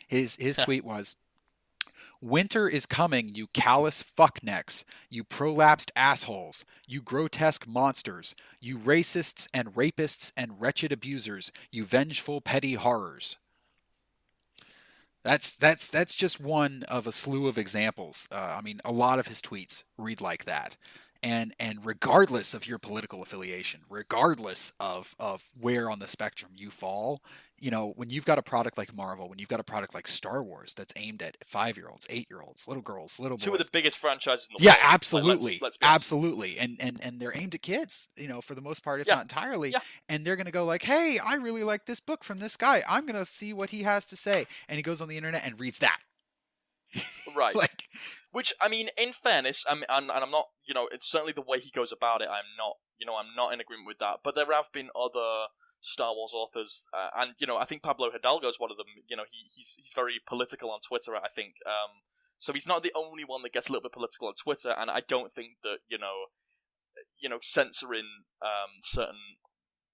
His 0.08 0.36
his 0.36 0.56
tweet 0.56 0.84
was. 0.84 1.16
Winter 2.20 2.68
is 2.68 2.86
coming, 2.86 3.34
you 3.34 3.48
callous 3.48 4.02
fucknecks, 4.02 4.84
you 5.10 5.22
prolapsed 5.22 5.90
assholes, 5.94 6.64
you 6.86 7.02
grotesque 7.02 7.66
monsters, 7.66 8.34
you 8.60 8.78
racists 8.78 9.46
and 9.52 9.74
rapists 9.74 10.32
and 10.36 10.60
wretched 10.60 10.92
abusers, 10.92 11.52
you 11.70 11.84
vengeful 11.84 12.40
petty 12.40 12.74
horrors. 12.74 13.36
That's 15.22 15.56
that's 15.56 15.88
that's 15.88 16.14
just 16.14 16.40
one 16.40 16.84
of 16.84 17.06
a 17.06 17.12
slew 17.12 17.48
of 17.48 17.58
examples. 17.58 18.28
Uh, 18.30 18.54
I 18.56 18.60
mean, 18.60 18.80
a 18.84 18.92
lot 18.92 19.18
of 19.18 19.26
his 19.26 19.42
tweets 19.42 19.82
read 19.98 20.20
like 20.20 20.44
that, 20.44 20.76
and 21.26 21.52
and 21.58 21.84
regardless 21.84 22.54
of 22.54 22.68
your 22.68 22.78
political 22.78 23.20
affiliation, 23.20 23.80
regardless 23.90 24.72
of 24.78 25.16
of 25.18 25.42
where 25.60 25.90
on 25.90 25.98
the 25.98 26.06
spectrum 26.06 26.52
you 26.54 26.70
fall, 26.70 27.20
you 27.58 27.68
know, 27.68 27.92
when 27.96 28.10
you've 28.10 28.24
got 28.24 28.38
a 28.38 28.42
product 28.42 28.78
like 28.78 28.94
Marvel, 28.94 29.28
when 29.28 29.40
you've 29.40 29.48
got 29.48 29.58
a 29.58 29.64
product 29.64 29.92
like 29.92 30.06
Star 30.06 30.40
Wars 30.40 30.72
that's 30.74 30.92
aimed 30.94 31.22
at 31.22 31.36
five 31.44 31.76
year 31.76 31.88
olds, 31.88 32.06
eight 32.10 32.28
year 32.30 32.42
olds, 32.42 32.68
little 32.68 32.82
girls, 32.82 33.18
little 33.18 33.38
boys, 33.38 33.44
two 33.44 33.52
of 33.52 33.58
the 33.58 33.68
biggest 33.72 33.98
franchises 33.98 34.48
in 34.48 34.54
the 34.56 34.62
yeah, 34.62 34.70
world. 34.70 34.76
Like, 34.78 34.84
let's- 34.84 34.94
absolutely, 34.94 35.58
let's 35.60 35.78
absolutely, 35.82 36.58
and 36.58 36.76
and 36.78 37.02
and 37.02 37.20
they're 37.20 37.36
aimed 37.36 37.56
at 37.56 37.62
kids, 37.62 38.08
you 38.16 38.28
know, 38.28 38.40
for 38.40 38.54
the 38.54 38.60
most 38.60 38.84
part, 38.84 39.00
if 39.00 39.08
Yeah. 39.08 39.16
not 39.16 39.24
entirely. 39.24 39.72
Yeah. 39.72 39.80
And 40.08 40.24
they're 40.24 40.36
gonna 40.36 40.52
go 40.52 40.64
like, 40.64 40.84
"Hey, 40.84 41.18
I 41.18 41.34
really 41.34 41.64
like 41.64 41.86
this 41.86 41.98
book 41.98 42.22
from 42.22 42.38
this 42.38 42.56
guy. 42.56 42.84
I'm 42.88 43.04
gonna 43.04 43.24
see 43.24 43.52
what 43.52 43.70
he 43.70 43.82
has 43.82 44.04
to 44.06 44.16
say." 44.16 44.46
And 44.68 44.76
he 44.76 44.82
goes 44.82 45.02
on 45.02 45.08
the 45.08 45.16
internet 45.16 45.44
and 45.44 45.58
reads 45.58 45.78
that. 45.80 45.98
Right. 47.34 47.54
like, 47.54 47.82
Which 48.32 48.54
I 48.60 48.68
mean, 48.68 48.88
in 48.96 49.12
fairness, 49.12 49.64
I 49.68 49.74
mean, 49.74 49.84
and, 49.88 50.10
and 50.10 50.24
I'm 50.24 50.30
not, 50.30 50.46
you 50.64 50.72
know, 50.72 50.88
it's 50.90 51.10
certainly 51.10 51.32
the 51.32 51.42
way 51.42 51.60
he 51.60 51.70
goes 51.70 51.92
about 51.92 52.22
it. 52.22 52.28
I'm 52.30 52.56
not, 52.56 52.76
you 52.98 53.04
know, 53.04 53.16
I'm 53.16 53.34
not 53.36 53.52
in 53.52 53.60
agreement 53.60 53.86
with 53.86 53.98
that. 53.98 54.20
But 54.24 54.34
there 54.34 54.46
have 54.52 54.72
been 54.72 54.88
other 54.96 55.52
Star 55.80 56.14
Wars 56.14 56.32
authors, 56.34 56.86
uh, 56.92 57.10
and 57.16 57.32
you 57.38 57.46
know, 57.46 57.56
I 57.56 57.64
think 57.64 57.82
Pablo 57.82 58.10
Hidalgo 58.10 58.48
is 58.48 58.58
one 58.58 58.70
of 58.70 58.76
them. 58.76 58.86
You 59.06 59.16
know, 59.16 59.24
he, 59.30 59.46
he's 59.54 59.74
he's 59.76 59.92
very 59.94 60.20
political 60.26 60.70
on 60.70 60.80
Twitter. 60.80 61.14
I 61.14 61.28
think, 61.28 61.54
um, 61.66 62.02
so 62.38 62.52
he's 62.52 62.66
not 62.66 62.82
the 62.82 62.92
only 62.96 63.24
one 63.24 63.42
that 63.42 63.52
gets 63.52 63.68
a 63.68 63.72
little 63.72 63.88
bit 63.88 63.92
political 63.92 64.28
on 64.28 64.34
Twitter. 64.34 64.74
And 64.76 64.90
I 64.90 65.02
don't 65.06 65.32
think 65.32 65.58
that 65.62 65.78
you 65.88 65.98
know, 65.98 66.32
you 67.20 67.28
know, 67.28 67.38
censoring 67.42 68.24
um, 68.42 68.80
certain 68.82 69.38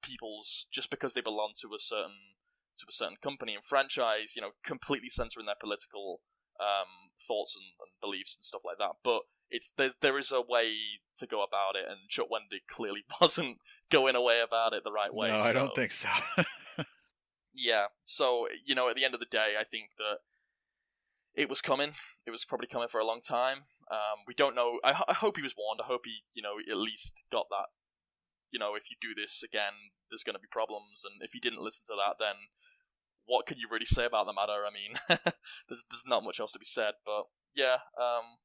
people's 0.02 0.66
just 0.72 0.90
because 0.90 1.14
they 1.14 1.20
belong 1.20 1.52
to 1.62 1.68
a 1.74 1.80
certain 1.80 2.38
to 2.78 2.86
a 2.88 2.92
certain 2.92 3.16
company 3.22 3.54
and 3.54 3.64
franchise, 3.64 4.32
you 4.34 4.42
know, 4.42 4.52
completely 4.64 5.08
censoring 5.08 5.46
their 5.46 5.60
political 5.60 6.20
um, 6.62 7.10
thoughts 7.26 7.56
and, 7.56 7.66
and, 7.82 7.90
beliefs 8.00 8.36
and 8.36 8.44
stuff 8.44 8.62
like 8.64 8.78
that. 8.78 9.02
But 9.02 9.22
it's 9.50 9.72
there, 9.76 9.90
there 10.00 10.18
is 10.18 10.30
a 10.30 10.40
way 10.40 10.74
to 11.18 11.26
go 11.26 11.42
about 11.42 11.74
it, 11.74 11.84
and 11.88 12.08
Chuck 12.08 12.26
Wendig 12.30 12.70
clearly 12.70 13.04
wasn't 13.20 13.58
going 13.90 14.14
away 14.14 14.40
about 14.40 14.72
it 14.72 14.84
the 14.84 14.92
right 14.92 15.12
way. 15.12 15.28
No, 15.28 15.38
so. 15.38 15.44
I 15.44 15.52
don't 15.52 15.74
think 15.74 15.92
so. 15.92 16.08
yeah, 17.54 17.86
so 18.06 18.48
you 18.64 18.74
know, 18.74 18.88
at 18.88 18.96
the 18.96 19.04
end 19.04 19.14
of 19.14 19.20
the 19.20 19.26
day, 19.26 19.54
I 19.58 19.64
think 19.64 19.90
that 19.98 20.22
it 21.34 21.48
was 21.48 21.60
coming. 21.60 21.94
It 22.26 22.30
was 22.30 22.44
probably 22.44 22.68
coming 22.68 22.88
for 22.88 23.00
a 23.00 23.06
long 23.06 23.20
time. 23.20 23.68
Um, 23.90 24.24
we 24.26 24.34
don't 24.34 24.54
know. 24.54 24.78
I, 24.84 25.02
I 25.08 25.14
hope 25.14 25.36
he 25.36 25.42
was 25.42 25.54
warned. 25.56 25.80
I 25.82 25.86
hope 25.86 26.02
he, 26.04 26.22
you 26.34 26.42
know, 26.42 26.56
at 26.70 26.76
least 26.76 27.24
got 27.30 27.46
that. 27.50 27.68
You 28.50 28.58
know, 28.58 28.74
if 28.74 28.84
you 28.90 28.96
do 29.00 29.18
this 29.18 29.42
again, 29.42 29.92
there's 30.10 30.22
going 30.22 30.36
to 30.36 30.40
be 30.40 30.48
problems, 30.50 31.04
and 31.04 31.20
if 31.20 31.32
he 31.32 31.40
didn't 31.40 31.64
listen 31.64 31.84
to 31.88 31.96
that, 31.96 32.16
then 32.20 32.52
what 33.26 33.46
can 33.46 33.58
you 33.58 33.68
really 33.70 33.86
say 33.86 34.04
about 34.04 34.26
the 34.26 34.32
matter? 34.32 34.64
I 34.66 34.70
mean, 34.72 34.96
there's 35.68 35.84
there's 35.90 36.04
not 36.06 36.24
much 36.24 36.40
else 36.40 36.52
to 36.52 36.58
be 36.58 36.64
said. 36.64 36.94
But 37.04 37.24
yeah, 37.54 37.76
um, 38.00 38.38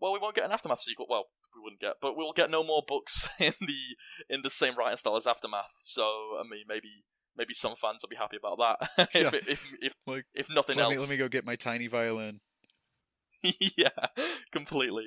well, 0.00 0.12
we 0.12 0.18
won't 0.18 0.34
get 0.36 0.44
an 0.44 0.52
aftermath 0.52 0.80
sequel. 0.80 1.06
Well, 1.08 1.24
we 1.54 1.62
wouldn't 1.62 1.80
get, 1.80 1.94
but 2.00 2.16
we'll 2.16 2.32
get 2.32 2.50
no 2.50 2.62
more 2.64 2.82
books 2.86 3.28
in 3.38 3.54
the 3.60 3.96
in 4.28 4.40
the 4.42 4.50
same 4.50 4.76
writing 4.76 4.96
style 4.96 5.16
as 5.16 5.26
aftermath. 5.26 5.72
So 5.80 6.02
I 6.38 6.42
mean, 6.48 6.64
maybe 6.68 7.04
maybe 7.36 7.54
some 7.54 7.74
fans 7.80 8.02
will 8.02 8.08
be 8.08 8.16
happy 8.16 8.36
about 8.36 8.58
that. 8.58 9.08
if, 9.14 9.32
Yeah. 9.32 9.40
if 9.48 9.62
if 9.80 9.92
Like, 10.06 10.24
if 10.34 10.48
nothing 10.50 10.76
let 10.76 10.84
else, 10.84 10.92
me 10.94 10.98
let 10.98 11.08
me 11.10 11.16
go 11.16 11.28
get 11.28 11.44
my 11.44 11.56
tiny 11.56 11.86
violin. 11.86 12.40
yeah, 13.42 13.88
completely. 14.52 15.06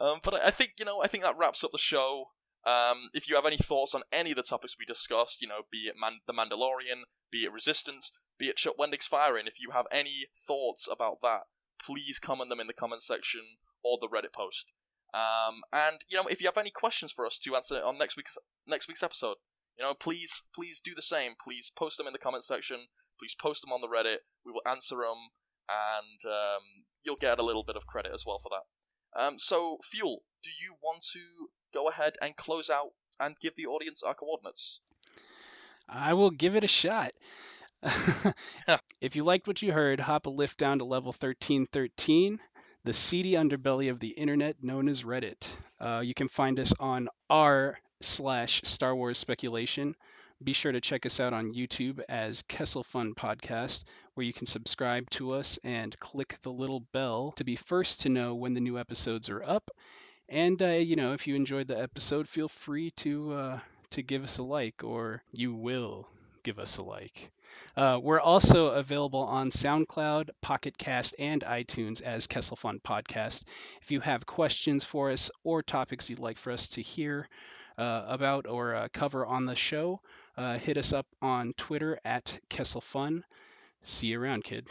Um, 0.00 0.20
but 0.22 0.34
I 0.34 0.46
I 0.48 0.50
think 0.50 0.72
you 0.78 0.84
know, 0.84 1.02
I 1.02 1.08
think 1.08 1.24
that 1.24 1.36
wraps 1.38 1.62
up 1.64 1.70
the 1.72 1.78
show. 1.78 2.26
Um, 2.64 3.10
if 3.12 3.28
you 3.28 3.34
have 3.34 3.46
any 3.46 3.56
thoughts 3.56 3.94
on 3.94 4.02
any 4.12 4.30
of 4.30 4.36
the 4.36 4.42
topics 4.42 4.76
we 4.78 4.84
discussed, 4.84 5.42
you 5.42 5.48
know, 5.48 5.62
be 5.70 5.88
it 5.88 5.94
Man- 5.98 6.20
the 6.26 6.32
Mandalorian, 6.32 7.04
be 7.30 7.44
it 7.44 7.52
Resistance, 7.52 8.12
be 8.38 8.46
it 8.46 8.56
Chuck 8.56 8.76
Wendig's 8.78 9.06
firing, 9.06 9.46
if 9.46 9.60
you 9.60 9.70
have 9.72 9.86
any 9.90 10.26
thoughts 10.46 10.88
about 10.90 11.18
that, 11.22 11.42
please 11.84 12.18
comment 12.18 12.50
them 12.50 12.60
in 12.60 12.68
the 12.68 12.72
comment 12.72 13.02
section 13.02 13.58
or 13.82 13.98
the 14.00 14.08
Reddit 14.08 14.32
post. 14.32 14.70
Um, 15.12 15.62
and 15.72 16.04
you 16.08 16.16
know, 16.16 16.26
if 16.28 16.40
you 16.40 16.46
have 16.46 16.56
any 16.56 16.70
questions 16.70 17.12
for 17.12 17.26
us 17.26 17.38
to 17.38 17.56
answer 17.56 17.82
on 17.82 17.98
next 17.98 18.16
week's 18.16 18.38
next 18.66 18.88
week's 18.88 19.02
episode, 19.02 19.36
you 19.76 19.84
know, 19.84 19.94
please 19.94 20.42
please 20.54 20.80
do 20.82 20.94
the 20.94 21.02
same. 21.02 21.32
Please 21.42 21.70
post 21.76 21.98
them 21.98 22.06
in 22.06 22.12
the 22.12 22.18
comment 22.18 22.44
section. 22.44 22.86
Please 23.18 23.34
post 23.38 23.62
them 23.62 23.72
on 23.72 23.80
the 23.80 23.88
Reddit. 23.88 24.24
We 24.46 24.52
will 24.52 24.62
answer 24.66 24.96
them, 24.96 25.34
and 25.68 26.20
um, 26.24 26.86
you'll 27.02 27.20
get 27.20 27.38
a 27.38 27.44
little 27.44 27.64
bit 27.64 27.76
of 27.76 27.86
credit 27.86 28.12
as 28.14 28.24
well 28.26 28.38
for 28.42 28.50
that. 28.50 28.64
Um, 29.12 29.38
so, 29.38 29.78
Fuel, 29.90 30.22
do 30.42 30.50
you 30.50 30.74
want 30.82 31.04
to 31.12 31.50
go 31.72 31.88
ahead 31.88 32.14
and 32.20 32.36
close 32.36 32.70
out 32.70 32.92
and 33.18 33.36
give 33.40 33.56
the 33.56 33.66
audience 33.66 34.02
our 34.02 34.14
coordinates? 34.14 34.80
I 35.88 36.14
will 36.14 36.30
give 36.30 36.56
it 36.56 36.64
a 36.64 36.68
shot. 36.68 37.12
if 39.00 39.16
you 39.16 39.24
liked 39.24 39.46
what 39.46 39.60
you 39.62 39.72
heard, 39.72 40.00
hop 40.00 40.26
a 40.26 40.30
lift 40.30 40.58
down 40.58 40.78
to 40.78 40.84
level 40.84 41.08
1313, 41.08 42.38
the 42.84 42.92
seedy 42.92 43.32
underbelly 43.32 43.90
of 43.90 43.98
the 43.98 44.08
internet 44.08 44.56
known 44.62 44.88
as 44.88 45.02
Reddit. 45.02 45.48
Uh, 45.80 46.02
you 46.04 46.14
can 46.14 46.28
find 46.28 46.60
us 46.60 46.72
on 46.78 47.08
r 47.28 47.78
slash 48.00 48.62
Star 48.64 48.94
Wars 48.94 49.18
speculation. 49.18 49.94
Be 50.42 50.52
sure 50.52 50.72
to 50.72 50.80
check 50.80 51.06
us 51.06 51.20
out 51.20 51.32
on 51.32 51.54
YouTube 51.54 52.00
as 52.08 52.42
Kessel 52.42 52.82
Fun 52.82 53.14
Podcast, 53.14 53.84
where 54.14 54.26
you 54.26 54.32
can 54.32 54.46
subscribe 54.46 55.08
to 55.10 55.32
us 55.32 55.58
and 55.62 55.96
click 56.00 56.38
the 56.42 56.52
little 56.52 56.80
bell 56.92 57.32
to 57.36 57.44
be 57.44 57.54
first 57.54 58.02
to 58.02 58.08
know 58.08 58.34
when 58.34 58.54
the 58.54 58.60
new 58.60 58.78
episodes 58.78 59.28
are 59.28 59.42
up. 59.42 59.70
And 60.32 60.62
uh, 60.62 60.68
you 60.68 60.96
know, 60.96 61.12
if 61.12 61.26
you 61.26 61.36
enjoyed 61.36 61.68
the 61.68 61.78
episode, 61.78 62.26
feel 62.26 62.48
free 62.48 62.90
to 62.92 63.32
uh, 63.34 63.60
to 63.90 64.02
give 64.02 64.24
us 64.24 64.38
a 64.38 64.42
like, 64.42 64.82
or 64.82 65.22
you 65.30 65.52
will 65.52 66.08
give 66.42 66.58
us 66.58 66.78
a 66.78 66.82
like. 66.82 67.30
Uh, 67.76 68.00
we're 68.02 68.18
also 68.18 68.68
available 68.68 69.20
on 69.20 69.50
SoundCloud, 69.50 70.30
Pocket 70.40 70.78
Cast, 70.78 71.14
and 71.18 71.42
iTunes 71.42 72.00
as 72.00 72.26
Kessel 72.26 72.56
Fun 72.56 72.80
Podcast. 72.82 73.44
If 73.82 73.90
you 73.90 74.00
have 74.00 74.24
questions 74.24 74.86
for 74.86 75.10
us 75.10 75.30
or 75.44 75.62
topics 75.62 76.08
you'd 76.08 76.18
like 76.18 76.38
for 76.38 76.50
us 76.50 76.68
to 76.68 76.80
hear 76.80 77.28
uh, 77.76 78.06
about 78.08 78.46
or 78.46 78.74
uh, 78.74 78.88
cover 78.90 79.26
on 79.26 79.44
the 79.44 79.54
show, 79.54 80.00
uh, 80.38 80.56
hit 80.56 80.78
us 80.78 80.94
up 80.94 81.06
on 81.20 81.52
Twitter 81.58 82.00
at 82.06 82.40
Kessel 82.48 82.80
Fun. 82.80 83.22
See 83.82 84.06
you 84.06 84.20
around, 84.22 84.44
kid. 84.44 84.66